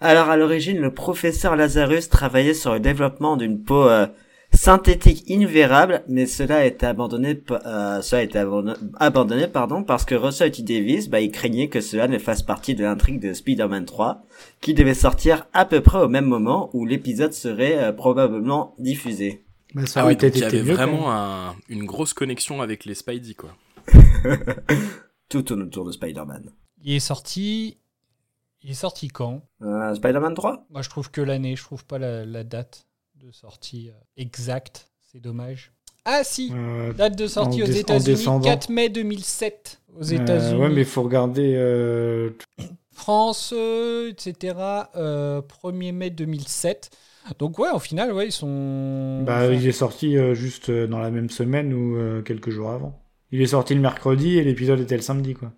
Alors 0.01 0.29
à 0.29 0.37
l'origine, 0.37 0.77
le 0.79 0.93
professeur 0.93 1.55
Lazarus 1.55 2.09
travaillait 2.09 2.53
sur 2.53 2.73
le 2.73 2.79
développement 2.79 3.37
d'une 3.37 3.61
peau 3.63 3.87
euh, 3.87 4.07
synthétique 4.53 5.23
invérable, 5.31 6.03
mais 6.07 6.25
cela 6.25 6.57
a 6.57 6.65
été 6.65 6.85
abandonné, 6.85 7.41
euh, 7.51 8.01
cela 8.01 8.21
a 8.21 8.23
été 8.23 8.37
abandonné, 8.99 9.47
pardon, 9.47 9.83
parce 9.83 10.05
que 10.05 10.15
Russell 10.15 10.51
T. 10.51 10.63
Davis, 10.63 11.09
bah, 11.09 11.21
il 11.21 11.31
craignait 11.31 11.69
que 11.69 11.81
cela 11.81 12.07
ne 12.07 12.17
fasse 12.19 12.43
partie 12.43 12.75
de 12.75 12.83
l'intrigue 12.83 13.19
de 13.21 13.33
Spider-Man 13.33 13.85
3, 13.85 14.23
qui 14.61 14.73
devait 14.73 14.93
sortir 14.93 15.47
à 15.53 15.65
peu 15.65 15.81
près 15.81 15.99
au 15.99 16.07
même 16.09 16.25
moment 16.25 16.69
où 16.73 16.85
l'épisode 16.85 17.33
serait 17.33 17.77
euh, 17.77 17.91
probablement 17.91 18.75
diffusé. 18.79 19.43
Bah, 19.73 19.85
ça 19.85 20.01
Ah 20.01 20.03
aurait 20.03 20.13
oui, 20.15 20.17
donc 20.21 20.35
il 20.35 20.41
y 20.41 20.45
été 20.45 20.59
avait 20.59 20.71
vraiment 20.73 21.11
un- 21.11 21.55
une 21.69 21.85
grosse 21.85 22.13
connexion 22.13 22.61
avec 22.61 22.85
les 22.85 22.95
Spidey 22.95 23.33
quoi. 23.33 23.49
Tout 25.29 25.41
tourne 25.41 25.63
autour 25.63 25.85
de 25.85 25.91
Spider-Man. 25.91 26.51
Il 26.83 26.93
est 26.95 26.99
sorti, 26.99 27.77
il 28.65 28.71
est 28.71 28.73
sorti 28.73 29.07
quand? 29.09 29.43
Euh, 29.61 29.93
Spider-Man 29.95 30.33
3 30.33 30.65
Moi 30.71 30.81
je 30.81 30.89
trouve 30.89 31.11
que 31.11 31.21
l'année, 31.21 31.55
je 31.55 31.63
trouve 31.63 31.85
pas 31.85 31.99
la, 31.99 32.25
la 32.25 32.43
date 32.43 32.87
de 33.15 33.31
sortie 33.31 33.89
euh, 33.89 33.93
exacte, 34.17 34.89
c'est 35.11 35.19
dommage. 35.21 35.71
Ah 36.03 36.23
si, 36.23 36.51
Euh, 36.53 36.93
date 36.93 37.15
de 37.17 37.27
sortie 37.27 37.63
aux 37.63 37.67
États-Unis, 37.67 38.03
descendant. 38.17 38.43
4 38.45 38.69
mai 38.69 38.89
2007 38.89 39.81
aux 39.99 40.11
Euh, 40.13 40.15
États-Unis. 40.15 40.61
ouais, 40.61 40.69
mais 40.69 40.81
il 40.81 40.85
faut 40.87 41.03
regarder. 41.03 41.53
euh, 41.55 42.31
France, 42.91 43.53
euh, 43.55 44.09
etc. 44.11 44.55
euh, 44.95 45.41
1er 45.41 45.91
mai 45.91 46.09
2007. 46.11 46.91
Donc 47.39 47.57
ouais, 47.59 47.69
au 47.73 47.79
final, 47.79 48.13
ouais, 48.13 48.27
ils 48.27 48.31
sont. 48.31 49.23
Bah, 49.25 49.37
enfin, 49.45 49.53
il 49.53 49.67
est 49.67 49.71
sorti 49.71 50.15
euh, 50.17 50.33
juste 50.35 50.69
dans 50.71 50.99
la 50.99 51.09
même 51.11 51.29
semaine 51.29 51.73
ou 51.73 51.97
euh, 51.97 52.21
quelques 52.21 52.51
jours 52.51 52.69
avant. 52.69 53.01
Il 53.31 53.41
est 53.41 53.47
sorti 53.47 53.73
le 53.73 53.81
mercredi 53.81 54.37
et 54.37 54.43
l'épisode 54.43 54.79
était 54.79 54.95
le 54.95 55.01
samedi, 55.01 55.33
quoi. 55.33 55.51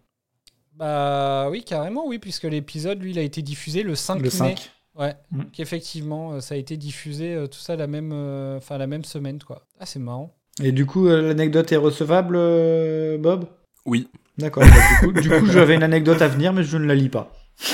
Bah 0.77 1.47
oui, 1.49 1.63
carrément, 1.63 2.05
oui, 2.07 2.19
puisque 2.19 2.43
l'épisode, 2.43 3.01
lui, 3.01 3.11
il 3.11 3.19
a 3.19 3.23
été 3.23 3.41
diffusé 3.41 3.83
le 3.83 3.95
5 3.95 4.17
Le 4.17 4.23
mai. 4.23 4.29
5. 4.29 4.71
Ouais, 4.95 5.15
Mm. 5.31 5.37
donc 5.39 5.59
effectivement, 5.59 6.33
euh, 6.33 6.39
ça 6.39 6.55
a 6.55 6.57
été 6.57 6.75
diffusé 6.77 7.33
euh, 7.35 7.47
tout 7.47 7.59
ça 7.59 7.75
la 7.75 7.85
même, 7.87 8.11
euh, 8.13 8.57
enfin 8.57 8.77
la 8.77 8.87
même 8.87 9.03
semaine, 9.03 9.39
quoi. 9.45 9.61
Ah, 9.79 9.85
c'est 9.85 9.99
marrant. 9.99 10.33
Et 10.63 10.71
du 10.71 10.85
coup, 10.87 11.07
euh, 11.07 11.21
l'anecdote 11.21 11.71
est 11.71 11.75
recevable, 11.77 12.35
euh, 12.37 13.17
Bob? 13.19 13.45
Oui. 13.85 14.07
D'accord. 14.39 14.63
bah, 14.63 15.21
du 15.21 15.29
coup, 15.29 15.45
j'avais 15.47 15.75
une 15.75 15.83
anecdote 15.83 16.21
à 16.21 16.27
venir, 16.27 16.51
mais 16.53 16.63
je 16.63 16.77
ne 16.77 16.85
la 16.85 16.95
lis 16.95 17.09
pas. 17.09 17.31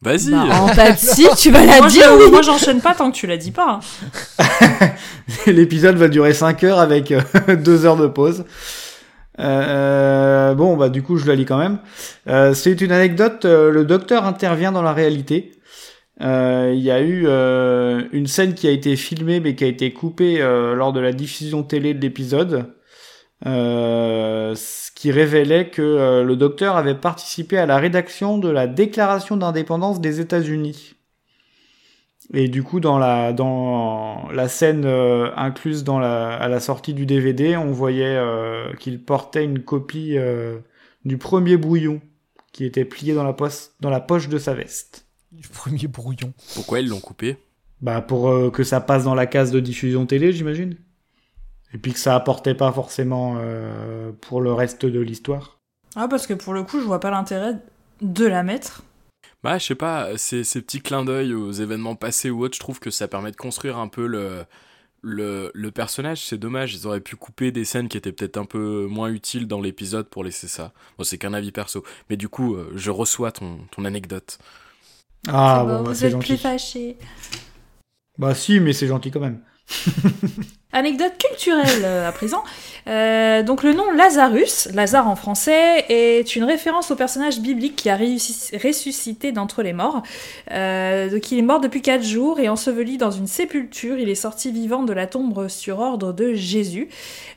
Vas-y. 0.00 0.30
Bah, 0.30 0.62
en 0.62 0.68
fait, 0.68 0.96
si, 0.98 1.26
tu 1.36 1.50
vas 1.50 1.64
la 1.66 1.78
moi, 1.78 1.88
dire, 1.88 2.04
je- 2.18 2.24
oui. 2.24 2.30
Moi, 2.30 2.42
j'enchaîne 2.42 2.80
pas 2.80 2.94
tant 2.94 3.10
que 3.10 3.16
tu 3.16 3.26
la 3.26 3.36
dis 3.36 3.50
pas. 3.50 3.80
L'épisode 5.46 5.96
va 5.96 6.08
durer 6.08 6.32
5 6.34 6.62
heures 6.64 6.78
avec 6.78 7.12
2 7.48 7.84
heures 7.84 7.96
de 7.96 8.06
pause. 8.06 8.44
Euh, 9.38 10.54
bon, 10.54 10.76
bah 10.76 10.88
du 10.88 11.02
coup, 11.02 11.16
je 11.16 11.26
la 11.26 11.34
lis 11.34 11.44
quand 11.44 11.58
même. 11.58 11.78
Euh, 12.28 12.54
c'est 12.54 12.80
une 12.80 12.92
anecdote. 12.92 13.44
euh, 13.44 13.70
le 13.70 13.84
docteur 13.84 14.24
intervient 14.24 14.72
dans 14.72 14.82
la 14.82 14.92
réalité. 14.92 15.52
Il 16.20 16.80
y 16.80 16.90
a 16.90 17.00
eu 17.00 17.26
une 18.12 18.26
scène 18.26 18.54
qui 18.54 18.66
a 18.66 18.72
été 18.72 18.96
filmée 18.96 19.38
mais 19.40 19.54
qui 19.54 19.62
a 19.64 19.68
été 19.68 19.92
coupée 19.92 20.38
lors 20.40 20.92
de 20.92 20.98
la 20.98 21.12
diffusion 21.12 21.62
télé 21.62 21.94
de 21.94 22.00
l'épisode, 22.00 22.74
ce 23.44 24.90
qui 24.96 25.12
révélait 25.12 25.68
que 25.70 26.24
le 26.26 26.36
docteur 26.36 26.76
avait 26.76 26.96
participé 26.96 27.56
à 27.56 27.66
la 27.66 27.78
rédaction 27.78 28.38
de 28.38 28.48
la 28.48 28.66
Déclaration 28.66 29.36
d'indépendance 29.36 30.00
des 30.00 30.20
États-Unis. 30.20 30.97
Et 32.34 32.48
du 32.48 32.62
coup, 32.62 32.80
dans 32.80 32.98
la 32.98 33.32
dans 33.32 34.28
la 34.32 34.48
scène 34.48 34.84
euh, 34.84 35.30
incluse 35.36 35.82
dans 35.82 35.98
la 35.98 36.34
à 36.34 36.48
la 36.48 36.60
sortie 36.60 36.94
du 36.94 37.06
DVD, 37.06 37.56
on 37.56 37.72
voyait 37.72 38.16
euh, 38.16 38.74
qu'il 38.74 39.02
portait 39.02 39.44
une 39.44 39.60
copie 39.60 40.18
euh, 40.18 40.58
du 41.04 41.16
premier 41.16 41.56
brouillon 41.56 42.00
qui 42.52 42.64
était 42.64 42.84
plié 42.84 43.14
dans 43.14 43.24
la 43.24 43.32
poche 43.32 43.68
dans 43.80 43.90
la 43.90 44.00
poche 44.00 44.28
de 44.28 44.38
sa 44.38 44.54
veste. 44.54 45.06
Du 45.32 45.48
premier 45.48 45.86
brouillon. 45.86 46.32
Pourquoi 46.54 46.80
ils 46.80 46.88
l'ont 46.88 47.00
coupé? 47.00 47.36
Bah 47.80 48.00
pour 48.00 48.28
euh, 48.28 48.50
que 48.50 48.64
ça 48.64 48.80
passe 48.80 49.04
dans 49.04 49.14
la 49.14 49.26
case 49.26 49.50
de 49.50 49.60
diffusion 49.60 50.04
télé, 50.06 50.32
j'imagine. 50.32 50.76
Et 51.72 51.78
puis 51.78 51.92
que 51.92 51.98
ça 51.98 52.14
apportait 52.14 52.54
pas 52.54 52.72
forcément 52.72 53.36
euh, 53.38 54.10
pour 54.20 54.40
le 54.40 54.52
reste 54.52 54.86
de 54.86 55.00
l'histoire. 55.00 55.58
Ah, 55.96 56.08
parce 56.08 56.26
que 56.26 56.34
pour 56.34 56.54
le 56.54 56.62
coup, 56.62 56.80
je 56.80 56.84
vois 56.84 57.00
pas 57.00 57.10
l'intérêt 57.10 57.56
de 58.00 58.26
la 58.26 58.42
mettre. 58.42 58.82
Bah, 59.44 59.58
je 59.58 59.66
sais 59.66 59.74
pas, 59.76 60.18
ces, 60.18 60.42
ces 60.42 60.60
petits 60.62 60.80
clins 60.80 61.04
d'œil 61.04 61.32
aux 61.32 61.52
événements 61.52 61.94
passés 61.94 62.28
ou 62.30 62.42
autres, 62.42 62.54
je 62.56 62.60
trouve 62.60 62.80
que 62.80 62.90
ça 62.90 63.06
permet 63.06 63.30
de 63.30 63.36
construire 63.36 63.78
un 63.78 63.86
peu 63.88 64.06
le, 64.06 64.44
le, 65.02 65.50
le 65.54 65.70
personnage. 65.70 66.24
C'est 66.26 66.38
dommage, 66.38 66.74
ils 66.74 66.86
auraient 66.86 67.00
pu 67.00 67.14
couper 67.16 67.52
des 67.52 67.64
scènes 67.64 67.88
qui 67.88 67.96
étaient 67.96 68.12
peut-être 68.12 68.36
un 68.36 68.44
peu 68.46 68.86
moins 68.86 69.10
utiles 69.10 69.46
dans 69.46 69.60
l'épisode 69.60 70.08
pour 70.08 70.24
laisser 70.24 70.48
ça. 70.48 70.72
Bon, 70.98 71.04
c'est 71.04 71.18
qu'un 71.18 71.34
avis 71.34 71.52
perso. 71.52 71.84
Mais 72.10 72.16
du 72.16 72.28
coup, 72.28 72.56
euh, 72.56 72.72
je 72.74 72.90
reçois 72.90 73.30
ton, 73.32 73.60
ton 73.70 73.84
anecdote. 73.84 74.38
Ah, 75.28 75.64
bon, 75.64 75.78
bon, 75.78 75.82
bah, 75.84 75.92
vous 75.92 76.04
êtes 76.04 76.12
gentil. 76.12 76.34
plus 76.34 76.36
fâchés. 76.38 76.96
Bah, 78.18 78.34
si, 78.34 78.60
mais 78.60 78.72
c'est 78.72 78.88
gentil 78.88 79.10
quand 79.10 79.20
même. 79.20 79.40
Anecdote 80.72 81.12
culturelle 81.18 81.82
euh, 81.84 82.08
à 82.08 82.12
présent. 82.12 82.44
Euh, 82.88 83.42
donc 83.42 83.62
le 83.62 83.72
nom 83.72 83.90
Lazarus, 83.90 84.68
Lazare 84.72 85.08
en 85.08 85.16
français, 85.16 85.84
est 85.88 86.36
une 86.36 86.44
référence 86.44 86.90
au 86.90 86.96
personnage 86.96 87.40
biblique 87.40 87.76
qui 87.76 87.90
a 87.90 87.96
ressuscité 87.96 89.32
d'entre 89.32 89.62
les 89.62 89.72
morts. 89.72 90.02
Euh, 90.50 91.10
donc 91.10 91.30
il 91.30 91.38
est 91.38 91.42
mort 91.42 91.60
depuis 91.60 91.82
4 91.82 92.02
jours 92.02 92.40
et 92.40 92.48
enseveli 92.48 92.96
dans 92.96 93.10
une 93.10 93.26
sépulture. 93.26 93.98
Il 93.98 94.08
est 94.08 94.14
sorti 94.14 94.52
vivant 94.52 94.82
de 94.82 94.92
la 94.92 95.06
tombe 95.06 95.48
sur 95.48 95.80
ordre 95.80 96.12
de 96.12 96.34
Jésus. 96.34 96.88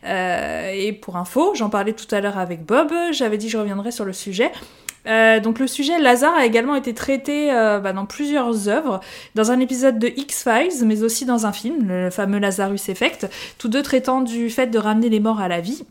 Euh, 0.06 0.72
et 0.74 0.94
pour 0.94 1.18
info, 1.18 1.54
j'en 1.56 1.70
parlais 1.70 1.94
tout 1.94 2.14
à 2.14 2.22
l'heure 2.22 2.38
avec 2.38 2.66
Bob, 2.66 2.92
j'avais 3.12 3.38
dit 3.38 3.48
que 3.48 3.52
je 3.52 3.58
reviendrai 3.58 3.92
sur 3.92 4.06
le 4.06 4.14
sujet. 4.14 4.52
Euh, 5.08 5.40
donc 5.40 5.60
le 5.60 5.68
sujet 5.68 6.00
Lazare 6.00 6.36
a 6.36 6.46
également 6.46 6.76
été 6.76 6.94
traité 6.94 7.52
euh, 7.52 7.80
bah, 7.80 7.94
dans 7.94 8.06
plusieurs 8.06 8.68
œuvres, 8.68 9.00
dans 9.36 9.52
un 9.52 9.60
épisode 9.60 9.98
de 10.00 10.08
X-Files, 10.08 10.86
mais 10.86 11.04
aussi 11.04 11.26
dans 11.26 11.46
un 11.46 11.52
film, 11.52 11.88
le 11.88 12.10
fameux 12.10 12.40
Lazarus 12.40 12.90
Effect, 12.90 13.28
tous 13.58 13.68
deux 13.68 13.82
traitant 13.82 14.22
du 14.22 14.50
fait 14.50 14.68
de 14.68 14.78
ramener 14.78 15.10
les 15.10 15.20
morts 15.20 15.42
à 15.42 15.48
la 15.48 15.62
vie. 15.62 15.84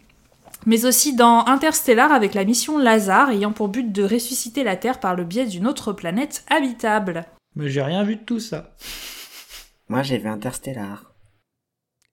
Mais 0.66 0.84
aussi 0.84 1.16
dans 1.16 1.46
Interstellar 1.46 2.12
avec 2.12 2.34
la 2.34 2.44
mission 2.44 2.78
Lazare 2.78 3.30
ayant 3.30 3.52
pour 3.52 3.68
but 3.68 3.90
de 3.90 4.02
ressusciter 4.02 4.62
la 4.62 4.76
Terre 4.76 5.00
par 5.00 5.16
le 5.16 5.24
biais 5.24 5.46
d'une 5.46 5.66
autre 5.66 5.92
planète 5.92 6.44
habitable. 6.50 7.24
Mais 7.56 7.70
j'ai 7.70 7.82
rien 7.82 8.04
vu 8.04 8.16
de 8.16 8.20
tout 8.20 8.40
ça. 8.40 8.76
Moi, 9.88 10.02
j'ai 10.02 10.18
vu 10.18 10.28
Interstellar. 10.28 11.09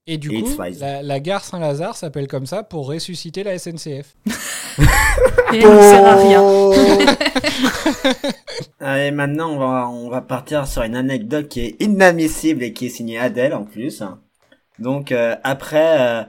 Et 0.08 0.18
du 0.18 0.34
Et 0.34 0.42
coup, 0.42 0.50
la, 0.80 1.04
la 1.04 1.20
gare 1.20 1.44
Saint-Lazare 1.44 1.98
s'appelle 1.98 2.28
comme 2.28 2.46
ça 2.46 2.64
pour 2.64 2.88
ressusciter 2.88 3.44
la 3.44 3.58
SNCF. 3.60 4.16
Et 5.54 5.58
elle 5.60 5.76
ne 5.76 5.82
sert 5.82 6.06
à 6.06 6.16
rien. 6.16 6.44
Allez, 8.80 9.12
maintenant, 9.12 9.52
on 9.52 9.58
va, 9.60 9.90
on 9.90 10.10
va 10.10 10.22
partir 10.22 10.68
sur 10.68 10.84
une 10.84 10.96
anecdote 10.96 11.48
qui 11.48 11.62
est 11.62 11.82
inadmissible 11.82 12.64
et 12.64 12.74
qui 12.74 12.88
est 12.88 12.90
signée 12.90 13.20
Adèle 13.20 13.54
en 13.54 13.64
plus. 13.66 14.04
Donc, 14.80 15.12
euh, 15.12 15.36
après, 15.44 16.00
euh, 16.00 16.24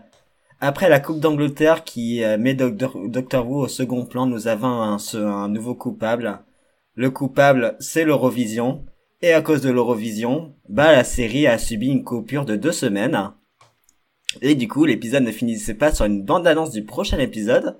après 0.60 0.88
la 0.88 1.00
Coupe 1.00 1.20
d'Angleterre 1.20 1.84
qui 1.84 2.24
euh, 2.24 2.38
met 2.38 2.54
Doctor, 2.54 2.96
Doctor 3.08 3.48
Who 3.48 3.64
au 3.64 3.68
second 3.68 4.06
plan, 4.06 4.26
nous 4.26 4.48
avons 4.48 4.82
un, 4.82 4.98
ce- 4.98 5.16
un 5.18 5.48
nouveau 5.48 5.74
coupable. 5.74 6.40
Le 6.94 7.10
coupable, 7.10 7.76
c'est 7.80 8.04
l'Eurovision. 8.04 8.84
Et 9.20 9.32
à 9.32 9.42
cause 9.42 9.62
de 9.62 9.70
l'Eurovision, 9.70 10.54
bah, 10.68 10.92
la 10.92 11.04
série 11.04 11.46
a 11.46 11.58
subi 11.58 11.88
une 11.88 12.04
coupure 12.04 12.44
de 12.44 12.56
deux 12.56 12.72
semaines. 12.72 13.32
Et 14.42 14.54
du 14.54 14.68
coup, 14.68 14.84
l'épisode 14.84 15.22
ne 15.22 15.32
finissait 15.32 15.74
pas 15.74 15.92
sur 15.92 16.04
une 16.04 16.22
bande-annonce 16.24 16.70
du 16.70 16.84
prochain 16.84 17.18
épisode, 17.18 17.76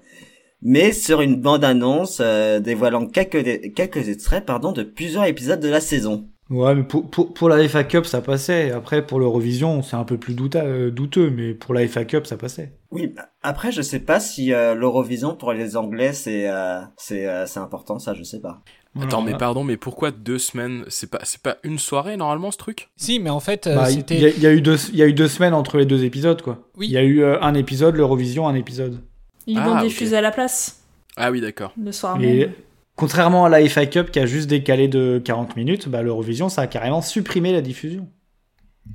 mais 0.62 0.92
sur 0.92 1.20
une 1.20 1.36
bande-annonce 1.36 2.18
euh, 2.20 2.59
dévoilant 2.61 3.07
quelques, 3.07 3.74
quelques 3.74 4.09
extraits 4.09 4.44
pardon, 4.44 4.72
de 4.72 4.82
plusieurs 4.82 5.24
épisodes 5.24 5.61
de 5.61 5.68
la 5.68 5.80
saison. 5.80 6.28
Ouais, 6.51 6.74
mais 6.74 6.82
pour, 6.84 7.11
pour, 7.11 7.34
pour 7.34 7.51
la 7.51 7.68
FA 7.68 7.84
Cup, 7.84 8.07
ça 8.07 8.22
passait. 8.22 8.70
Après, 8.72 9.05
pour 9.07 9.20
l'Eurovision, 9.20 9.82
c'est 9.82 9.96
un 9.96 10.05
peu 10.05 10.16
plus 10.16 10.32
douta- 10.34 10.64
euh, 10.64 10.90
douteux, 10.90 11.28
mais 11.28 11.53
pour 11.53 11.74
la 11.74 11.86
FA 11.86 12.07
Cup, 12.07 12.26
ça 12.26 12.38
passait. 12.38 12.72
Oui, 12.90 13.09
bah, 13.14 13.28
après, 13.42 13.70
je 13.70 13.82
sais 13.82 14.01
pas 14.01 14.18
si 14.18 14.55
euh, 14.55 14.74
l'Eurovision 14.74 15.36
pour 15.36 15.53
les 15.53 15.76
Anglais, 15.76 16.14
c'est 16.14 16.49
euh, 16.49 16.80
c'est 16.96 17.28
euh, 17.28 17.44
c'est 17.44 17.61
important, 17.61 17.99
ça, 17.99 18.14
je 18.14 18.22
sais 18.22 18.40
pas. 18.40 18.62
Attends, 19.01 19.22
mais 19.22 19.36
pardon, 19.36 19.62
mais 19.64 19.76
pourquoi 19.76 20.11
deux 20.11 20.39
semaines? 20.39 20.84
C'est 20.89 21.09
pas, 21.11 21.20
c'est 21.22 21.41
pas 21.43 21.59
une 21.62 21.78
soirée 21.78 22.16
normalement 22.16 22.51
ce 22.51 22.57
truc? 22.57 22.89
Si, 22.97 23.20
mais 23.20 23.30
en 23.30 23.39
fait, 23.41 23.66
euh, 23.66 23.76
Bah, 23.76 23.91
il 23.91 23.97
c'était. 23.99 24.18
y, 24.18 24.24
a- 24.24 24.28
il 24.30 24.41
y 24.43 24.47
a 24.47 24.53
eu 24.53 24.61
deux, 24.61 24.76
il 24.91 24.97
y 24.97 25.03
a 25.03 25.07
eu 25.07 25.12
deux 25.12 25.28
semaines 25.28 25.55
entre 25.55 25.76
les 25.78 25.86
deux 25.86 26.05
épisodes, 26.05 26.43
quoi. 26.43 26.68
Oui. 26.76 26.86
Il 26.86 26.93
y 26.93 26.97
a 26.97 27.03
eu 27.03 27.22
euh, 27.22 27.41
un 27.43 27.55
épisode, 27.55 27.95
l'Eurovision, 27.97 28.49
un 28.49 28.55
épisode. 28.55 29.01
Ils 29.47 29.59
Ah, 29.59 29.64
l'ont 29.66 29.76
ok. 29.76 29.82
diffusé 29.84 30.16
à 30.16 30.20
la 30.20 30.30
place, 30.32 30.82
Ah 31.16 31.30
oui, 31.30 31.41
d'accord. 31.41 31.72
le 31.78 31.93
soir 31.93 32.20
Et 32.20 32.39
même. 32.47 32.53
contrairement 32.97 33.45
à 33.45 33.49
la 33.49 33.66
FA 33.68 33.86
Cup 33.86 34.11
qui 34.11 34.18
a 34.18 34.26
juste 34.26 34.49
décalé 34.49 34.89
de 34.89 35.20
40 35.24 35.55
minutes, 35.57 35.89
bah, 35.89 36.03
l'Eurovision, 36.03 36.49
ça 36.49 36.62
a 36.62 36.66
carrément 36.66 37.03
supprimé 37.03 37.53
la 37.53 37.61
diffusion. 37.61 38.09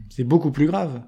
C'est 0.09 0.23
beaucoup 0.25 0.51
plus 0.51 0.65
grave. 0.67 1.01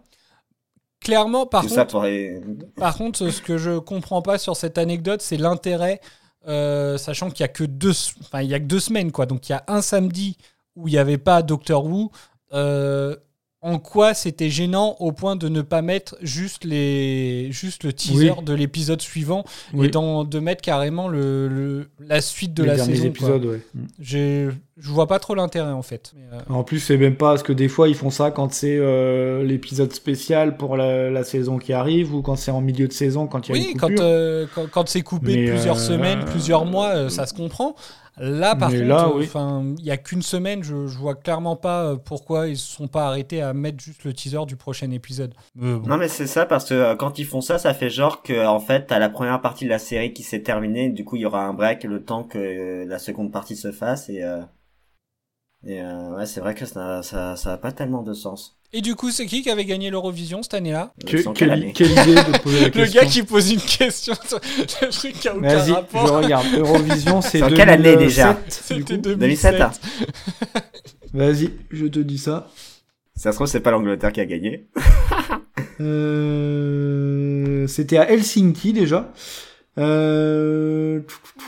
Clairement, 1.01 1.45
par 1.45 1.61
Tout 1.61 1.67
contre, 1.67 1.75
ça 1.75 1.85
pour 1.85 2.03
les... 2.03 2.39
Par 2.77 2.97
contre, 2.97 3.29
ce 3.29 3.41
que 3.41 3.57
je 3.57 3.77
comprends 3.77 4.21
pas 4.23 4.37
sur 4.39 4.55
cette 4.55 4.77
anecdote, 4.79 5.21
c'est 5.21 5.37
l'intérêt, 5.37 5.99
euh, 6.47 6.97
sachant 6.97 7.29
qu'il 7.29 7.41
y 7.41 7.43
a 7.43 7.47
que 7.49 7.63
deux, 7.63 7.93
enfin 8.21 8.41
il 8.41 8.49
y 8.49 8.53
a 8.53 8.59
que 8.59 8.65
deux 8.65 8.79
semaines 8.79 9.11
quoi. 9.11 9.25
Donc 9.25 9.49
il 9.49 9.51
y 9.51 9.55
a 9.55 9.63
un 9.67 9.81
samedi 9.81 10.37
où 10.75 10.87
il 10.87 10.91
n'y 10.91 10.97
avait 10.97 11.17
pas 11.17 11.41
Doctor 11.41 11.85
Who. 11.85 12.11
euh, 12.53 13.15
en 13.67 13.79
quoi 13.79 14.13
c'était 14.13 14.49
gênant 14.51 14.95
au 14.99 15.11
point 15.11 15.35
de 15.35 15.49
ne 15.49 15.61
pas 15.63 15.81
mettre 15.81 16.15
juste 16.21 16.63
les, 16.65 17.51
juste 17.51 17.83
le 17.83 17.93
teaser 17.93 18.29
Oui. 18.37 18.43
de 18.45 18.53
l'épisode 18.53 19.01
suivant 19.01 19.43
Oui. 19.73 19.87
et 19.87 19.89
dans- 19.89 20.23
de 20.23 20.39
mettre 20.39 20.61
carrément 20.61 21.07
le, 21.07 21.47
le- 21.47 21.89
la 21.99 22.21
suite 22.21 22.53
de 22.53 22.61
les 22.61 22.69
la 22.69 22.75
derniers 22.75 22.95
saison. 22.97 23.03
quoi. 23.05 23.09
épisodes, 23.09 23.45
ouais. 23.45 23.61
Mm. 23.73 24.51
Je 24.77 24.89
vois 24.89 25.07
pas 25.07 25.19
trop 25.19 25.35
l'intérêt 25.35 25.71
en 25.71 25.81
fait. 25.81 26.11
Mais, 26.15 26.37
euh, 26.37 26.41
En 26.53 26.63
plus, 26.63 26.79
c'est 26.79 26.97
même 26.97 27.15
pas 27.15 27.29
parce 27.31 27.43
que 27.43 27.53
des 27.53 27.67
fois 27.69 27.87
ils 27.87 27.95
font 27.95 28.09
ça 28.09 28.29
quand 28.29 28.53
c'est 28.53 28.77
euh, 28.77 29.41
l'épisode 29.43 29.93
spécial 29.93 30.57
pour 30.57 30.75
la, 30.77 31.09
la 31.09 31.23
saison 31.23 31.57
qui 31.57 31.73
arrive 31.73 32.13
ou 32.13 32.21
quand 32.21 32.35
c'est 32.35 32.51
en 32.51 32.61
milieu 32.61 32.87
de 32.87 32.93
saison 32.93 33.25
quand 33.25 33.47
il 33.47 33.55
y 33.55 33.57
a 33.57 33.61
Oui, 33.61 33.69
une 33.71 33.79
quand, 33.79 33.87
coupure. 33.87 34.03
euh, 34.03 34.45
quand, 34.53 34.67
quand 34.69 34.87
c'est 34.89 35.01
coupé 35.01 35.33
Mais, 35.37 35.49
plusieurs 35.51 35.77
euh, 35.77 35.79
semaines, 35.79 36.25
plusieurs 36.25 36.65
mois, 36.65 36.89
euh, 36.89 37.09
ça 37.09 37.25
se 37.25 37.33
comprend. 37.33 37.75
Là, 38.17 38.55
par 38.55 38.69
Mais 38.69 38.79
contre, 38.81 39.07
euh, 39.07 39.17
oui. 39.17 39.25
enfin, 39.25 39.63
il 39.77 39.85
y 39.85 39.91
a 39.91 39.97
qu'une 39.97 40.21
semaine, 40.21 40.63
je, 40.63 40.73
vois 40.73 41.15
clairement 41.15 41.55
pas 41.55 41.83
euh, 41.83 41.95
pourquoi 41.97 42.47
ils 42.47 42.57
se 42.57 42.75
sont 42.75 42.87
pas 42.87 43.07
arrêtés 43.07 43.41
à 43.41 43.53
mettre 43.53 43.83
juste 43.83 44.03
le 44.05 44.13
teaser 44.13 44.45
du 44.45 44.55
prochain 44.55 44.89
épisode. 44.91 45.33
Bon. 45.55 45.81
Non 45.87 45.97
mais 45.97 46.07
c'est 46.07 46.27
ça 46.27 46.45
parce 46.45 46.69
que 46.69 46.73
euh, 46.73 46.95
quand 46.95 47.19
ils 47.19 47.25
font 47.25 47.41
ça, 47.41 47.57
ça 47.57 47.73
fait 47.73 47.89
genre 47.89 48.21
que 48.21 48.45
en 48.45 48.59
fait 48.59 48.87
t'as 48.87 48.99
la 48.99 49.09
première 49.09 49.41
partie 49.41 49.65
de 49.65 49.69
la 49.69 49.79
série 49.79 50.13
qui 50.13 50.23
s'est 50.23 50.41
terminée, 50.41 50.89
du 50.89 51.03
coup 51.03 51.15
il 51.15 51.23
y 51.23 51.25
aura 51.25 51.45
un 51.45 51.53
break 51.53 51.83
le 51.83 52.03
temps 52.03 52.23
que 52.23 52.37
euh, 52.37 52.85
la 52.85 52.99
seconde 52.99 53.31
partie 53.31 53.55
se 53.55 53.71
fasse 53.71 54.09
et 54.09 54.23
euh, 54.23 54.41
et 55.65 55.81
euh, 55.81 56.15
ouais 56.15 56.25
c'est 56.25 56.39
vrai 56.41 56.53
que 56.55 56.65
ça 56.65 57.01
ça 57.03 57.35
ça 57.35 57.53
a 57.53 57.57
pas 57.57 57.71
tellement 57.71 58.03
de 58.03 58.13
sens. 58.13 58.57
Et 58.73 58.81
du 58.81 58.95
coup, 58.95 59.09
c'est 59.09 59.25
qui 59.25 59.41
qui 59.41 59.49
avait 59.49 59.63
gagné 59.63 59.89
l'Eurovision 59.89 60.43
cette 60.43 60.53
année-là? 60.55 60.91
Que- 61.07 61.21
Sans 61.21 61.31
quelle 61.31 61.51
année 61.51 61.71
quelle 61.73 61.91
idée 61.91 62.15
de 62.15 62.37
poser 62.39 62.59
la 62.59 62.65
Le 62.67 62.71
question. 62.71 63.01
gars 63.01 63.07
qui 63.07 63.23
pose 63.23 63.51
une 63.51 63.61
question 63.61 64.13
le 64.81 64.89
truc 64.89 65.13
qui 65.13 65.27
a 65.29 65.35
aucun 65.35 65.47
Vas-y, 65.47 65.67
je 65.69 65.73
rapport. 65.73 66.11
regarde. 66.21 66.45
Eurovision, 66.57 67.21
c'est 67.21 67.39
2007, 67.39 67.55
quelle 67.57 67.69
année 67.69 67.95
déjà? 67.95 68.37
C'était 68.49 68.81
coup. 68.81 68.97
2007. 68.97 69.55
2007. 69.55 69.81
Vas-y, 71.13 71.51
je 71.71 71.85
te 71.85 71.99
dis 71.99 72.17
ça. 72.17 72.49
Ça 73.15 73.31
se 73.31 73.37
trouve 73.37 73.47
c'est 73.47 73.61
pas 73.61 73.71
l'Angleterre 73.71 74.11
qui 74.11 74.19
a 74.19 74.25
gagné. 74.25 74.67
Euh, 75.79 77.67
C'était 77.67 77.97
à 77.97 78.09
Helsinki 78.11 78.73
déjà. 78.73 79.11
Euh, 79.77 81.01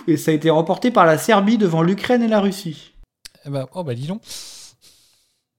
Et 0.08 0.16
ça 0.18 0.32
a 0.32 0.34
été 0.34 0.50
remporté 0.50 0.92
par 0.92 1.06
la 1.06 1.18
Serbie 1.18 1.58
devant 1.58 1.82
l'Ukraine 1.82 2.22
et 2.24 2.28
la 2.28 2.40
Russie. 2.40 2.94
Eh 3.48 3.50
ben, 3.50 3.66
oh 3.74 3.84
bah 3.84 3.96
dis 3.96 4.08
donc. 4.08 4.22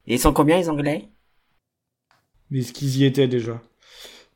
Et 0.07 0.15
ils 0.15 0.19
sont 0.19 0.33
combien 0.33 0.57
les 0.59 0.69
Anglais? 0.69 1.09
Mais 2.51 2.63
ce 2.63 2.73
qu'ils 2.73 2.97
y 2.99 3.05
étaient 3.05 3.29
déjà. 3.29 3.61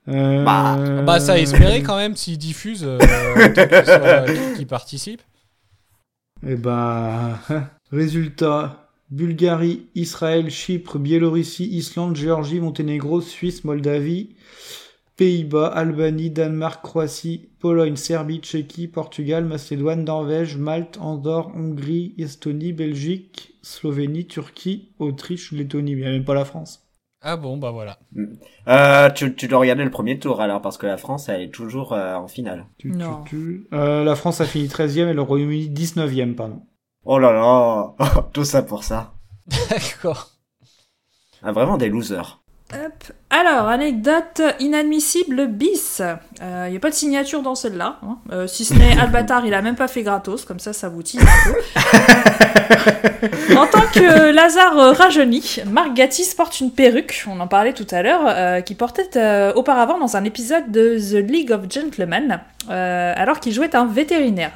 Euh, 0.08 0.44
Bah, 0.44 1.02
Bah 1.04 1.20
ça 1.20 1.34
a 1.34 1.38
espéré 1.38 1.82
quand 1.82 1.96
même 1.96 2.16
s'ils 2.16 2.38
diffusent 2.38 2.84
euh, 2.84 2.98
qu'ils 3.54 3.84
soient- 3.84 4.54
qu'ils 4.56 4.66
participent. 4.66 5.22
Et 6.46 6.56
bah, 6.56 7.38
résultat 7.92 8.90
Bulgarie, 9.10 9.86
Israël, 9.94 10.50
Chypre, 10.50 10.98
Biélorussie, 10.98 11.68
Islande, 11.68 12.16
Géorgie, 12.16 12.60
Monténégro, 12.60 13.20
Suisse, 13.20 13.62
Moldavie, 13.64 14.34
Pays-Bas, 15.26 15.68
Albanie, 15.68 16.30
Danemark, 16.30 16.82
Croatie, 16.82 17.48
Pologne, 17.60 17.94
Serbie, 17.94 18.40
Tchéquie, 18.40 18.88
Portugal, 18.88 19.44
Macédoine, 19.44 20.02
Norvège, 20.02 20.56
Malte, 20.56 20.98
Andorre, 21.00 21.52
Hongrie, 21.54 22.12
Estonie, 22.18 22.72
Belgique, 22.72 23.54
Slovénie, 23.62 24.26
Turquie, 24.26 24.88
Autriche, 24.98 25.52
Lettonie. 25.52 25.94
Mais 25.94 26.00
il 26.00 26.04
n'y 26.04 26.08
a 26.08 26.12
même 26.14 26.24
pas 26.24 26.34
la 26.34 26.44
France. 26.44 26.88
Ah 27.20 27.36
bon, 27.36 27.56
bah 27.56 27.70
voilà. 27.70 28.00
Euh, 28.66 29.10
tu, 29.10 29.32
tu 29.36 29.46
dois 29.46 29.60
regarder 29.60 29.84
le 29.84 29.92
premier 29.92 30.18
tour 30.18 30.40
alors 30.40 30.60
parce 30.60 30.76
que 30.76 30.86
la 30.86 30.96
France 30.96 31.28
elle 31.28 31.42
est 31.42 31.54
toujours 31.54 31.92
euh, 31.92 32.16
en 32.16 32.26
finale. 32.26 32.66
Tu- 32.78 32.90
Non. 32.90 33.22
tu- 33.22 33.36
tu- 33.70 33.76
Euh, 33.76 34.02
la 34.02 34.16
France 34.16 34.40
a 34.40 34.44
fini 34.44 34.66
13e 34.66 35.08
et 35.08 35.12
le 35.14 35.22
Royaume-Uni 35.22 35.68
19e, 35.70 36.34
pardon. 36.34 36.62
Oh 37.04 37.20
là 37.20 37.30
là, 37.30 37.94
tout 38.32 38.44
ça 38.44 38.62
pour 38.62 38.82
ça. 38.82 39.14
D'accord. 39.70 40.32
Ah, 41.44 41.52
vraiment 41.52 41.76
des 41.78 41.88
losers. 41.90 42.40
Hop. 42.74 43.12
Alors, 43.34 43.66
anecdote 43.68 44.42
inadmissible 44.60 45.46
bis. 45.46 46.02
Il 46.40 46.70
n'y 46.70 46.76
a 46.76 46.80
pas 46.80 46.90
de 46.90 46.94
signature 46.94 47.40
dans 47.40 47.54
celle-là. 47.54 47.96
hein. 48.02 48.18
Euh, 48.30 48.46
si 48.46 48.66
ce 48.66 48.74
n'est 48.74 48.98
Albatar, 49.00 49.46
il 49.46 49.54
a 49.54 49.62
même 49.62 49.74
pas 49.74 49.88
fait 49.88 50.02
gratos, 50.02 50.44
comme 50.44 50.58
ça, 50.58 50.74
ça 50.74 50.90
vous 50.90 51.02
tease 51.02 51.22
un 51.22 51.50
peu. 51.50 51.58
en 53.56 53.66
tant 53.66 53.80
que 53.92 54.32
Lazare 54.32 54.78
euh, 54.78 54.92
rajeunit. 54.92 55.60
Marc 55.66 55.94
Gatiss 55.94 56.34
porte 56.34 56.60
une 56.60 56.70
perruque, 56.72 57.24
on 57.26 57.40
en 57.40 57.46
parlait 57.46 57.72
tout 57.72 57.86
à 57.90 58.02
l'heure, 58.02 58.22
euh, 58.26 58.60
qui 58.60 58.74
portait 58.74 59.16
euh, 59.16 59.52
auparavant 59.54 59.98
dans 59.98 60.16
un 60.16 60.24
épisode 60.24 60.70
de 60.70 60.98
The 60.98 61.24
League 61.30 61.52
of 61.52 61.62
Gentlemen, 61.70 62.40
euh, 62.70 63.14
alors 63.16 63.40
qu'il 63.40 63.52
jouait 63.54 63.74
un 63.74 63.86
vétérinaire. 63.86 64.50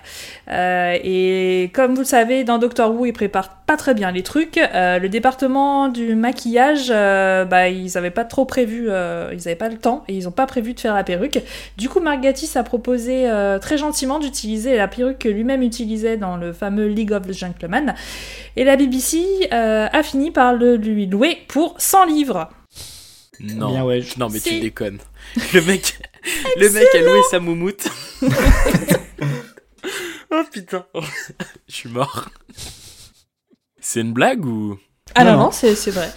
Euh, 0.50 0.96
et 1.02 1.70
comme 1.72 1.94
vous 1.94 2.00
le 2.00 2.06
savez, 2.06 2.44
dans 2.44 2.58
Doctor 2.58 2.92
Who, 2.94 3.06
ils 3.06 3.12
préparent 3.12 3.56
pas 3.66 3.76
très 3.76 3.94
bien 3.94 4.10
les 4.12 4.22
trucs. 4.22 4.58
Euh, 4.58 4.98
le 4.98 5.08
département 5.08 5.88
du 5.88 6.14
maquillage, 6.14 6.86
euh, 6.90 7.44
bah, 7.44 7.68
ils 7.68 7.96
avaient 7.98 8.10
pas 8.10 8.24
trop 8.24 8.44
prévu, 8.44 8.65
euh, 8.68 9.30
ils 9.32 9.48
avaient 9.48 9.56
pas 9.56 9.68
le 9.68 9.78
temps 9.78 10.04
et 10.08 10.14
ils 10.14 10.28
ont 10.28 10.32
pas 10.32 10.46
prévu 10.46 10.74
de 10.74 10.80
faire 10.80 10.94
la 10.94 11.04
perruque. 11.04 11.40
Du 11.76 11.88
coup, 11.88 12.00
Marc 12.00 12.20
Gatiss 12.20 12.56
a 12.56 12.62
proposé 12.62 13.28
euh, 13.28 13.58
très 13.58 13.78
gentiment 13.78 14.18
d'utiliser 14.18 14.76
la 14.76 14.88
perruque 14.88 15.18
que 15.18 15.28
lui-même 15.28 15.62
utilisait 15.62 16.16
dans 16.16 16.36
le 16.36 16.52
fameux 16.52 16.86
League 16.86 17.12
of 17.12 17.30
Gentlemen. 17.32 17.94
Et 18.56 18.64
la 18.64 18.76
BBC 18.76 19.48
euh, 19.52 19.88
a 19.92 20.02
fini 20.02 20.30
par 20.30 20.54
le 20.54 20.76
lui 20.76 21.06
louer 21.06 21.38
pour 21.48 21.74
100 21.78 22.06
livres. 22.06 22.50
Non, 23.40 23.70
Bien, 23.70 23.84
ouais. 23.84 24.02
non 24.16 24.28
mais 24.30 24.40
tu 24.40 24.60
déconnes. 24.60 24.98
Le 25.52 25.60
mec, 25.60 25.98
le 26.56 26.70
mec 26.70 26.86
a 26.94 27.00
loué 27.02 27.20
sa 27.30 27.40
moumoute. 27.40 27.86
oh 30.30 30.42
putain, 30.50 30.86
je 31.68 31.74
suis 31.74 31.88
mort. 31.90 32.28
C'est 33.80 34.00
une 34.00 34.12
blague 34.12 34.44
ou? 34.46 34.78
Ah 35.14 35.24
non, 35.24 35.36
non, 35.36 35.50
c'est 35.50 35.74
c'est 35.74 35.90
vrai. 35.90 36.10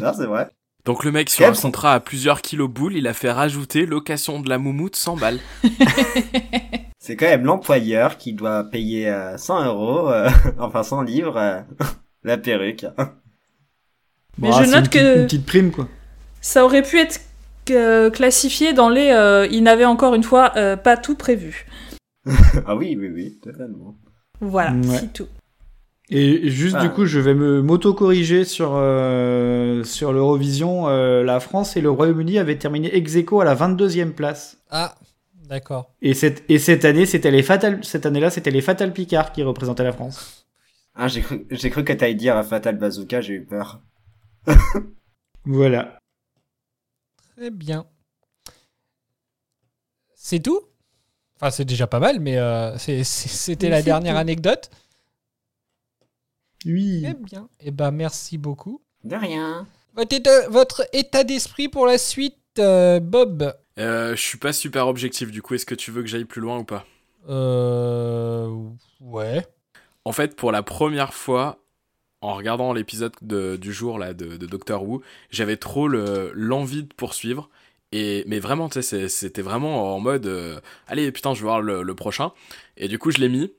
Non, 0.00 0.12
c'est 0.16 0.26
vrai. 0.26 0.50
Donc 0.86 1.04
le 1.04 1.10
mec 1.12 1.28
sur 1.28 1.44
Quel 1.44 1.50
un 1.54 1.60
contrat 1.60 1.92
à 1.94 2.00
plusieurs 2.00 2.40
kilos 2.40 2.70
boules, 2.70 2.94
il 2.96 3.06
a 3.08 3.12
fait 3.12 3.30
rajouter 3.32 3.84
location 3.86 4.40
de 4.40 4.48
la 4.48 4.56
moumoute 4.58 4.96
100 4.96 5.16
balles. 5.16 5.40
C'est 6.98 7.16
quand 7.16 7.26
même 7.26 7.44
l'employeur 7.44 8.16
qui 8.18 8.32
doit 8.32 8.64
payer 8.64 9.08
euh, 9.08 9.36
100 9.36 9.64
euros, 9.66 10.08
euh, 10.10 10.28
enfin 10.58 10.82
100 10.82 11.02
livres, 11.02 11.36
euh, 11.36 11.60
la 12.24 12.38
perruque. 12.38 12.86
Mais 14.38 14.48
Bon, 14.50 14.52
je 14.52 14.62
ah, 14.62 14.66
note 14.66 14.74
une 14.76 14.82
petite- 14.82 14.92
que- 14.92 15.18
Une 15.18 15.24
petite 15.26 15.46
prime, 15.46 15.70
quoi. 15.72 15.88
Ça 16.40 16.64
aurait 16.64 16.82
pu 16.82 16.98
être 16.98 17.20
euh, 17.70 18.10
classifié 18.10 18.72
dans 18.72 18.88
les. 18.88 19.10
euh, 19.10 19.46
il 19.50 19.62
n'avait 19.64 19.84
encore 19.84 20.14
une 20.14 20.22
fois 20.22 20.52
euh, 20.56 20.76
pas 20.76 20.96
tout 20.96 21.16
prévu. 21.16 21.66
ah 22.66 22.76
oui, 22.76 22.96
oui, 22.98 23.08
oui, 23.12 23.38
totalement. 23.42 23.96
Voilà, 24.40 24.70
Ouais. 24.72 24.98
c'est 25.00 25.12
tout. 25.12 25.26
Et 26.08 26.50
juste 26.50 26.76
Ah. 26.78 26.82
du 26.86 26.90
coup, 26.90 27.04
je 27.04 27.18
vais 27.18 27.34
me 27.34 27.62
m'auto-corriger 27.62 28.44
sur 28.44 28.72
euh, 28.74 29.82
sur 29.82 30.12
l'Eurovision. 30.12 30.88
Euh, 30.88 31.24
la 31.24 31.40
France 31.40 31.76
et 31.76 31.80
le 31.80 31.90
Royaume-Uni 31.90 32.38
avaient 32.38 32.58
terminé 32.58 32.94
ex 32.94 33.16
aequo 33.16 33.40
à 33.40 33.44
la 33.44 33.54
22e 33.56 34.12
place. 34.12 34.58
Ah, 34.70 34.94
d'accord. 35.48 35.92
Et 36.02 36.14
cette 36.14 36.44
et 36.48 36.60
cette 36.60 36.84
année, 36.84 37.06
c'était 37.06 37.32
les 37.32 37.42
Fatal 37.42 37.84
cette 37.84 38.06
année-là, 38.06 38.30
c'était 38.30 38.52
les 38.52 38.60
Fatal 38.62 38.92
Picard 38.92 39.32
qui 39.32 39.42
représentaient 39.42 39.82
la 39.82 39.92
France. 39.92 40.46
Ah, 40.94 41.08
j'ai 41.08 41.22
cru, 41.22 41.44
j'ai 41.50 41.70
cru 41.70 41.82
que 41.84 41.92
t'allais 41.92 42.14
dire 42.14 42.42
Fatal 42.44 42.78
Bazooka, 42.78 43.20
j'ai 43.20 43.34
eu 43.34 43.44
peur. 43.44 43.80
Voilà. 45.44 45.98
Très 47.36 47.50
bien. 47.50 47.86
C'est 50.14 50.40
tout? 50.40 50.60
Enfin, 51.36 51.50
c'est 51.50 51.64
déjà 51.64 51.86
pas 51.86 52.00
mal, 52.00 52.18
mais 52.18 52.36
euh, 52.38 52.76
c'était 52.78 53.68
la 53.68 53.82
dernière 53.82 54.14
tout. 54.14 54.20
anecdote. 54.20 54.70
Oui. 56.64 57.02
Très 57.02 57.14
bien. 57.14 57.48
Eh 57.60 57.70
ben, 57.70 57.90
merci 57.90 58.38
beaucoup. 58.38 58.80
De 59.04 59.16
rien. 59.16 59.66
Votre 59.94 60.14
état, 60.16 60.48
votre 60.48 60.86
état 60.92 61.24
d'esprit 61.24 61.68
pour 61.68 61.86
la 61.86 61.98
suite, 61.98 62.36
euh, 62.58 63.00
Bob 63.00 63.54
Euh, 63.78 64.16
je 64.16 64.20
suis 64.20 64.38
pas 64.38 64.52
super 64.52 64.88
objectif 64.88 65.30
du 65.30 65.42
coup, 65.42 65.54
est-ce 65.54 65.66
que 65.66 65.74
tu 65.74 65.90
veux 65.90 66.02
que 66.02 66.08
j'aille 66.08 66.24
plus 66.24 66.40
loin 66.40 66.58
ou 66.58 66.64
pas? 66.64 66.84
Euh. 67.28 68.50
Ouais. 69.00 69.46
En 70.04 70.12
fait, 70.12 70.36
pour 70.36 70.52
la 70.52 70.62
première 70.62 71.12
fois, 71.14 71.58
en 72.20 72.34
regardant 72.34 72.72
l'épisode 72.72 73.12
de- 73.22 73.56
du 73.56 73.72
jour 73.72 73.98
là 73.98 74.14
de, 74.14 74.36
de 74.36 74.46
Doctor 74.46 74.82
Who, 74.88 75.02
j'avais 75.30 75.56
trop 75.56 75.88
le- 75.88 76.32
l'envie 76.34 76.82
de 76.84 76.92
poursuivre. 76.94 77.48
Et, 77.92 78.24
mais 78.26 78.38
vraiment, 78.40 78.68
tu 78.68 78.74
sais, 78.74 78.82
c'est- 78.82 79.08
c'était 79.08 79.42
vraiment 79.42 79.94
en 79.94 80.00
mode 80.00 80.26
euh, 80.26 80.60
allez, 80.88 81.10
putain, 81.12 81.34
je 81.34 81.40
vais 81.40 81.44
voir 81.44 81.60
le, 81.60 81.82
le 81.82 81.94
prochain. 81.94 82.32
Et 82.76 82.88
du 82.88 82.98
coup, 82.98 83.10
je 83.10 83.18
l'ai 83.18 83.28
mis. 83.28 83.52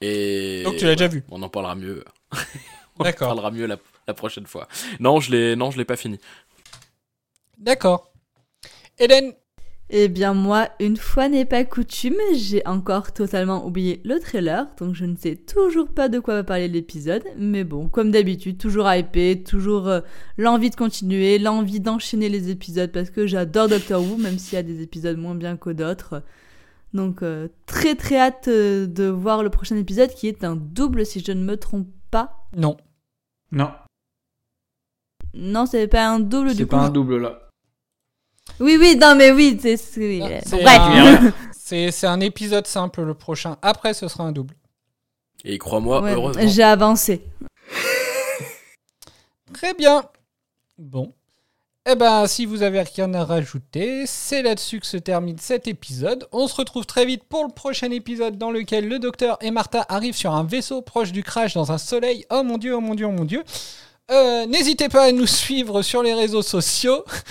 Et. 0.00 0.62
Donc, 0.64 0.76
tu 0.76 0.84
l'as 0.84 0.94
déjà 0.94 1.08
vu 1.08 1.24
On 1.30 1.42
en 1.42 1.48
parlera 1.48 1.74
mieux. 1.74 2.04
on 2.32 3.00
en 3.00 3.04
D'accord. 3.04 3.28
parlera 3.28 3.50
mieux 3.50 3.66
la, 3.66 3.76
la 4.06 4.14
prochaine 4.14 4.46
fois. 4.46 4.68
Non, 5.00 5.20
je 5.20 5.30
l'ai 5.30 5.56
non, 5.56 5.70
je 5.70 5.78
l'ai 5.78 5.84
pas 5.84 5.96
fini. 5.96 6.18
D'accord. 7.58 8.12
Hélène 8.98 9.32
Eh 9.90 10.08
bien 10.08 10.34
moi, 10.34 10.68
une 10.80 10.96
fois 10.96 11.28
n'est 11.28 11.44
pas 11.44 11.64
coutume, 11.64 12.16
j'ai 12.34 12.66
encore 12.66 13.12
totalement 13.12 13.64
oublié 13.66 14.00
le 14.04 14.18
trailer, 14.18 14.66
donc 14.78 14.94
je 14.94 15.04
ne 15.04 15.16
sais 15.16 15.36
toujours 15.36 15.88
pas 15.88 16.08
de 16.08 16.18
quoi 16.18 16.34
va 16.34 16.44
parler 16.44 16.68
l'épisode, 16.68 17.22
mais 17.36 17.64
bon, 17.64 17.88
comme 17.88 18.10
d'habitude, 18.10 18.58
toujours 18.58 18.92
hypé, 18.92 19.42
toujours 19.42 19.88
euh, 19.88 20.00
l'envie 20.36 20.70
de 20.70 20.76
continuer, 20.76 21.38
l'envie 21.38 21.80
d'enchaîner 21.80 22.28
les 22.28 22.50
épisodes 22.50 22.92
parce 22.92 23.10
que 23.10 23.26
j'adore 23.26 23.68
Doctor 23.68 24.02
Who, 24.02 24.16
même 24.16 24.38
s'il 24.38 24.54
y 24.54 24.58
a 24.58 24.62
des 24.62 24.82
épisodes 24.82 25.16
moins 25.16 25.34
bien 25.34 25.56
que 25.56 25.70
d'autres. 25.70 26.22
Donc 26.94 27.22
euh, 27.22 27.48
très 27.66 27.94
très 27.94 28.18
hâte 28.18 28.48
euh, 28.48 28.86
de 28.86 29.04
voir 29.04 29.42
le 29.42 29.50
prochain 29.50 29.76
épisode 29.76 30.10
qui 30.10 30.26
est 30.28 30.42
un 30.44 30.56
double 30.56 31.04
si 31.04 31.20
je 31.20 31.32
ne 31.32 31.42
me 31.44 31.56
trompe 31.56 31.88
pas. 32.10 32.46
Non. 32.56 32.76
Non, 33.52 33.70
Non, 35.34 35.66
c'est 35.66 35.86
pas 35.88 36.06
un 36.08 36.18
double 36.20 36.50
c'est 36.50 36.56
du 36.56 36.66
pas 36.66 36.78
coup. 36.78 36.84
un 36.84 36.90
double 36.90 37.18
là. 37.20 37.48
Oui 38.60 38.76
oui, 38.80 38.96
non 39.00 39.14
mais 39.16 39.30
oui, 39.30 39.58
c'est 39.60 39.76
c'est- 39.76 40.42
c'est 40.44 40.62
bref. 40.62 40.80
un- 40.80 41.32
C'est 41.52 41.90
c'est 41.90 42.06
un 42.06 42.20
épisode 42.20 42.66
simple 42.66 43.02
le 43.02 43.12
prochain. 43.12 43.58
Après, 43.60 43.92
ce 43.92 44.08
sera 44.08 44.24
un 44.24 44.32
double. 44.32 44.54
Et 45.44 45.58
crois-moi, 45.58 46.00
Ouais, 46.00 46.14
heureusement. 46.14 46.48
j'ai 46.48 46.62
avancé. 46.62 47.22
Très 49.52 49.74
bien. 49.74 50.02
Bon. 50.78 51.12
Eh 51.90 51.94
ben, 51.94 52.26
si 52.26 52.44
vous 52.44 52.62
avez 52.62 52.82
rien 52.82 53.14
à 53.14 53.24
rajouter, 53.24 54.04
c'est 54.04 54.42
là-dessus 54.42 54.78
que 54.78 54.84
se 54.84 54.98
termine 54.98 55.38
cet 55.38 55.66
épisode. 55.66 56.28
On 56.32 56.46
se 56.46 56.54
retrouve 56.54 56.84
très 56.84 57.06
vite 57.06 57.24
pour 57.24 57.44
le 57.44 57.50
prochain 57.50 57.90
épisode 57.90 58.36
dans 58.36 58.50
lequel 58.50 58.86
le 58.86 58.98
docteur 58.98 59.38
et 59.40 59.50
Martha 59.50 59.86
arrivent 59.88 60.14
sur 60.14 60.34
un 60.34 60.44
vaisseau 60.44 60.82
proche 60.82 61.12
du 61.12 61.22
crash 61.22 61.54
dans 61.54 61.72
un 61.72 61.78
soleil. 61.78 62.26
Oh 62.28 62.42
mon 62.42 62.58
dieu, 62.58 62.74
oh 62.74 62.82
mon 62.82 62.94
dieu, 62.94 63.06
oh 63.06 63.10
mon 63.10 63.24
dieu. 63.24 63.42
Euh, 64.10 64.46
N'hésitez 64.46 64.88
pas 64.88 65.04
à 65.04 65.12
nous 65.12 65.26
suivre 65.26 65.82
sur 65.82 66.02
les 66.02 66.14
réseaux 66.14 66.40
sociaux. 66.42 67.04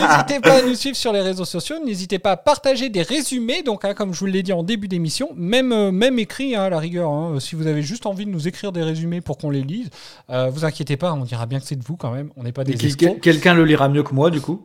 N'hésitez 0.00 0.40
pas 0.40 0.54
à 0.58 0.62
nous 0.62 0.74
suivre 0.74 0.96
sur 0.96 1.12
les 1.12 1.20
réseaux 1.20 1.44
sociaux. 1.44 1.76
N'hésitez 1.84 2.18
pas 2.18 2.32
à 2.32 2.36
partager 2.36 2.88
des 2.88 3.02
résumés. 3.02 3.62
Donc, 3.62 3.84
hein, 3.84 3.94
comme 3.94 4.14
je 4.14 4.20
vous 4.20 4.26
l'ai 4.26 4.42
dit 4.42 4.52
en 4.52 4.62
début 4.62 4.88
d'émission, 4.88 5.30
même, 5.36 5.72
euh, 5.72 5.90
même 5.90 6.18
écrit 6.18 6.54
hein, 6.56 6.62
à 6.62 6.70
la 6.70 6.78
rigueur. 6.78 7.10
hein, 7.10 7.36
si 7.40 7.54
vous 7.56 7.66
avez 7.66 7.82
juste 7.82 8.06
envie 8.06 8.24
de 8.24 8.30
nous 8.30 8.48
écrire 8.48 8.72
des 8.72 8.82
résumés 8.82 9.20
pour 9.20 9.36
qu'on 9.38 9.50
les 9.50 9.62
lise, 9.62 9.90
euh, 10.30 10.48
vous 10.50 10.64
inquiétez 10.64 10.96
pas, 10.96 11.12
on 11.12 11.24
dira 11.24 11.46
bien 11.46 11.60
que 11.60 11.66
c'est 11.66 11.76
de 11.76 11.84
vous 11.84 11.96
quand 11.96 12.10
même. 12.10 12.30
On 12.36 12.42
n'est 12.44 12.52
pas 12.52 12.64
des 12.64 12.74
quel- 12.74 12.86
escrocs. 12.88 13.20
Quelqu'un 13.20 13.54
le 13.54 13.64
lira 13.64 13.88
mieux 13.88 14.02
que 14.02 14.14
moi 14.14 14.30
du 14.30 14.40
coup? 14.40 14.64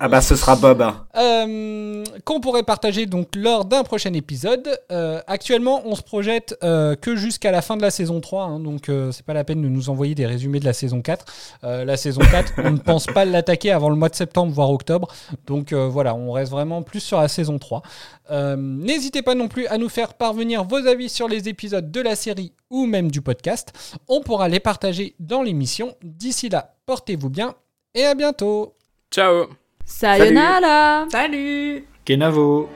Ah 0.00 0.08
bah, 0.08 0.20
ce 0.20 0.36
sera 0.36 0.56
Bob. 0.56 0.82
Euh, 1.22 2.04
qu'on 2.24 2.40
pourrait 2.40 2.62
partager 2.62 3.06
donc 3.06 3.28
lors 3.36 3.64
d'un 3.64 3.82
prochain 3.84 4.12
épisode. 4.14 4.68
Euh, 4.90 5.20
actuellement, 5.26 5.82
on 5.84 5.94
se 5.94 6.02
projette 6.02 6.56
euh, 6.62 6.96
que 6.96 7.16
jusqu'à 7.16 7.50
la 7.50 7.62
fin 7.62 7.76
de 7.76 7.82
la 7.82 7.90
saison 7.90 8.20
3, 8.20 8.44
hein, 8.44 8.60
donc 8.60 8.88
euh, 8.88 9.12
c'est 9.12 9.24
pas 9.24 9.34
la 9.34 9.44
peine 9.44 9.62
de 9.62 9.68
nous 9.68 9.88
envoyer 9.92 10.14
des 10.14 10.26
résumés 10.26 10.58
de 10.60 10.64
la 10.64 10.72
saison 10.72 11.00
4. 11.02 11.24
Euh, 11.64 11.84
la 11.84 11.96
saison 11.96 12.20
4, 12.20 12.54
on 12.58 12.70
ne 12.72 12.78
pense 12.78 13.06
pas 13.06 13.24
l'attaquer 13.24 13.70
avant 13.70 13.88
le 13.88 13.96
mois 13.96 14.08
de 14.08 14.14
septembre, 14.16 14.52
voire 14.52 14.70
octobre. 14.70 15.08
Donc 15.46 15.72
euh, 15.72 15.86
voilà, 15.88 16.14
on 16.14 16.32
reste 16.32 16.50
vraiment 16.50 16.82
plus 16.82 17.00
sur 17.00 17.20
la 17.20 17.28
saison 17.28 17.58
3. 17.58 17.82
Euh, 18.30 18.56
N'hésitez 18.56 19.22
pas 19.22 19.34
non 19.34 19.48
plus 19.48 19.66
à 19.66 19.78
nous 19.78 19.88
faire 19.88 20.14
parvenir 20.14 20.64
vos 20.64 20.86
avis 20.86 21.08
sur 21.08 21.28
les 21.28 21.48
épisodes 21.48 21.90
de 21.90 22.00
la 22.00 22.16
série 22.16 22.52
ou 22.70 22.86
même 22.86 23.10
du 23.10 23.20
podcast. 23.20 23.72
On 24.08 24.20
pourra 24.20 24.48
les 24.48 24.60
partager 24.60 25.14
dans 25.20 25.42
l'émission. 25.42 25.94
D'ici 26.02 26.48
là, 26.48 26.74
portez-vous 26.86 27.30
bien 27.30 27.54
et 27.94 28.04
à 28.04 28.14
bientôt. 28.14 28.74
Ciao 29.10 29.46
Sayonara 29.84 31.06
Salut 31.10 31.86
Kenavo. 32.04 32.68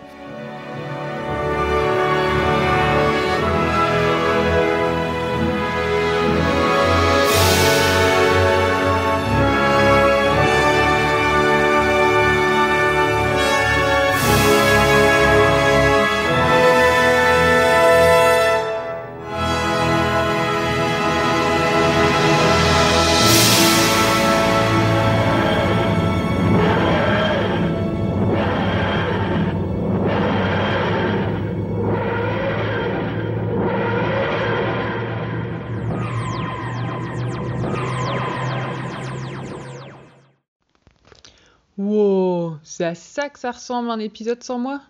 C'est 42.77 42.85
à 42.85 42.95
ça 42.95 43.31
que 43.31 43.39
ça 43.39 43.53
ressemble 43.53 43.91
un 43.91 43.99
épisode 43.99 44.43
sans 44.43 44.59
moi? 44.59 44.83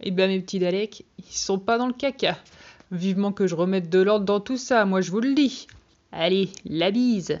Eh 0.00 0.12
ben 0.12 0.30
mes 0.30 0.40
petits 0.40 0.60
Daleks, 0.60 1.04
ils 1.18 1.36
sont 1.36 1.58
pas 1.58 1.78
dans 1.78 1.88
le 1.88 1.92
caca. 1.92 2.38
Vivement 2.92 3.32
que 3.32 3.48
je 3.48 3.56
remette 3.56 3.90
de 3.90 3.98
l'ordre 3.98 4.24
dans 4.24 4.38
tout 4.38 4.56
ça, 4.56 4.84
moi 4.84 5.00
je 5.00 5.10
vous 5.10 5.18
le 5.18 5.34
dis. 5.34 5.66
Allez, 6.12 6.48
la 6.64 6.92
bise 6.92 7.40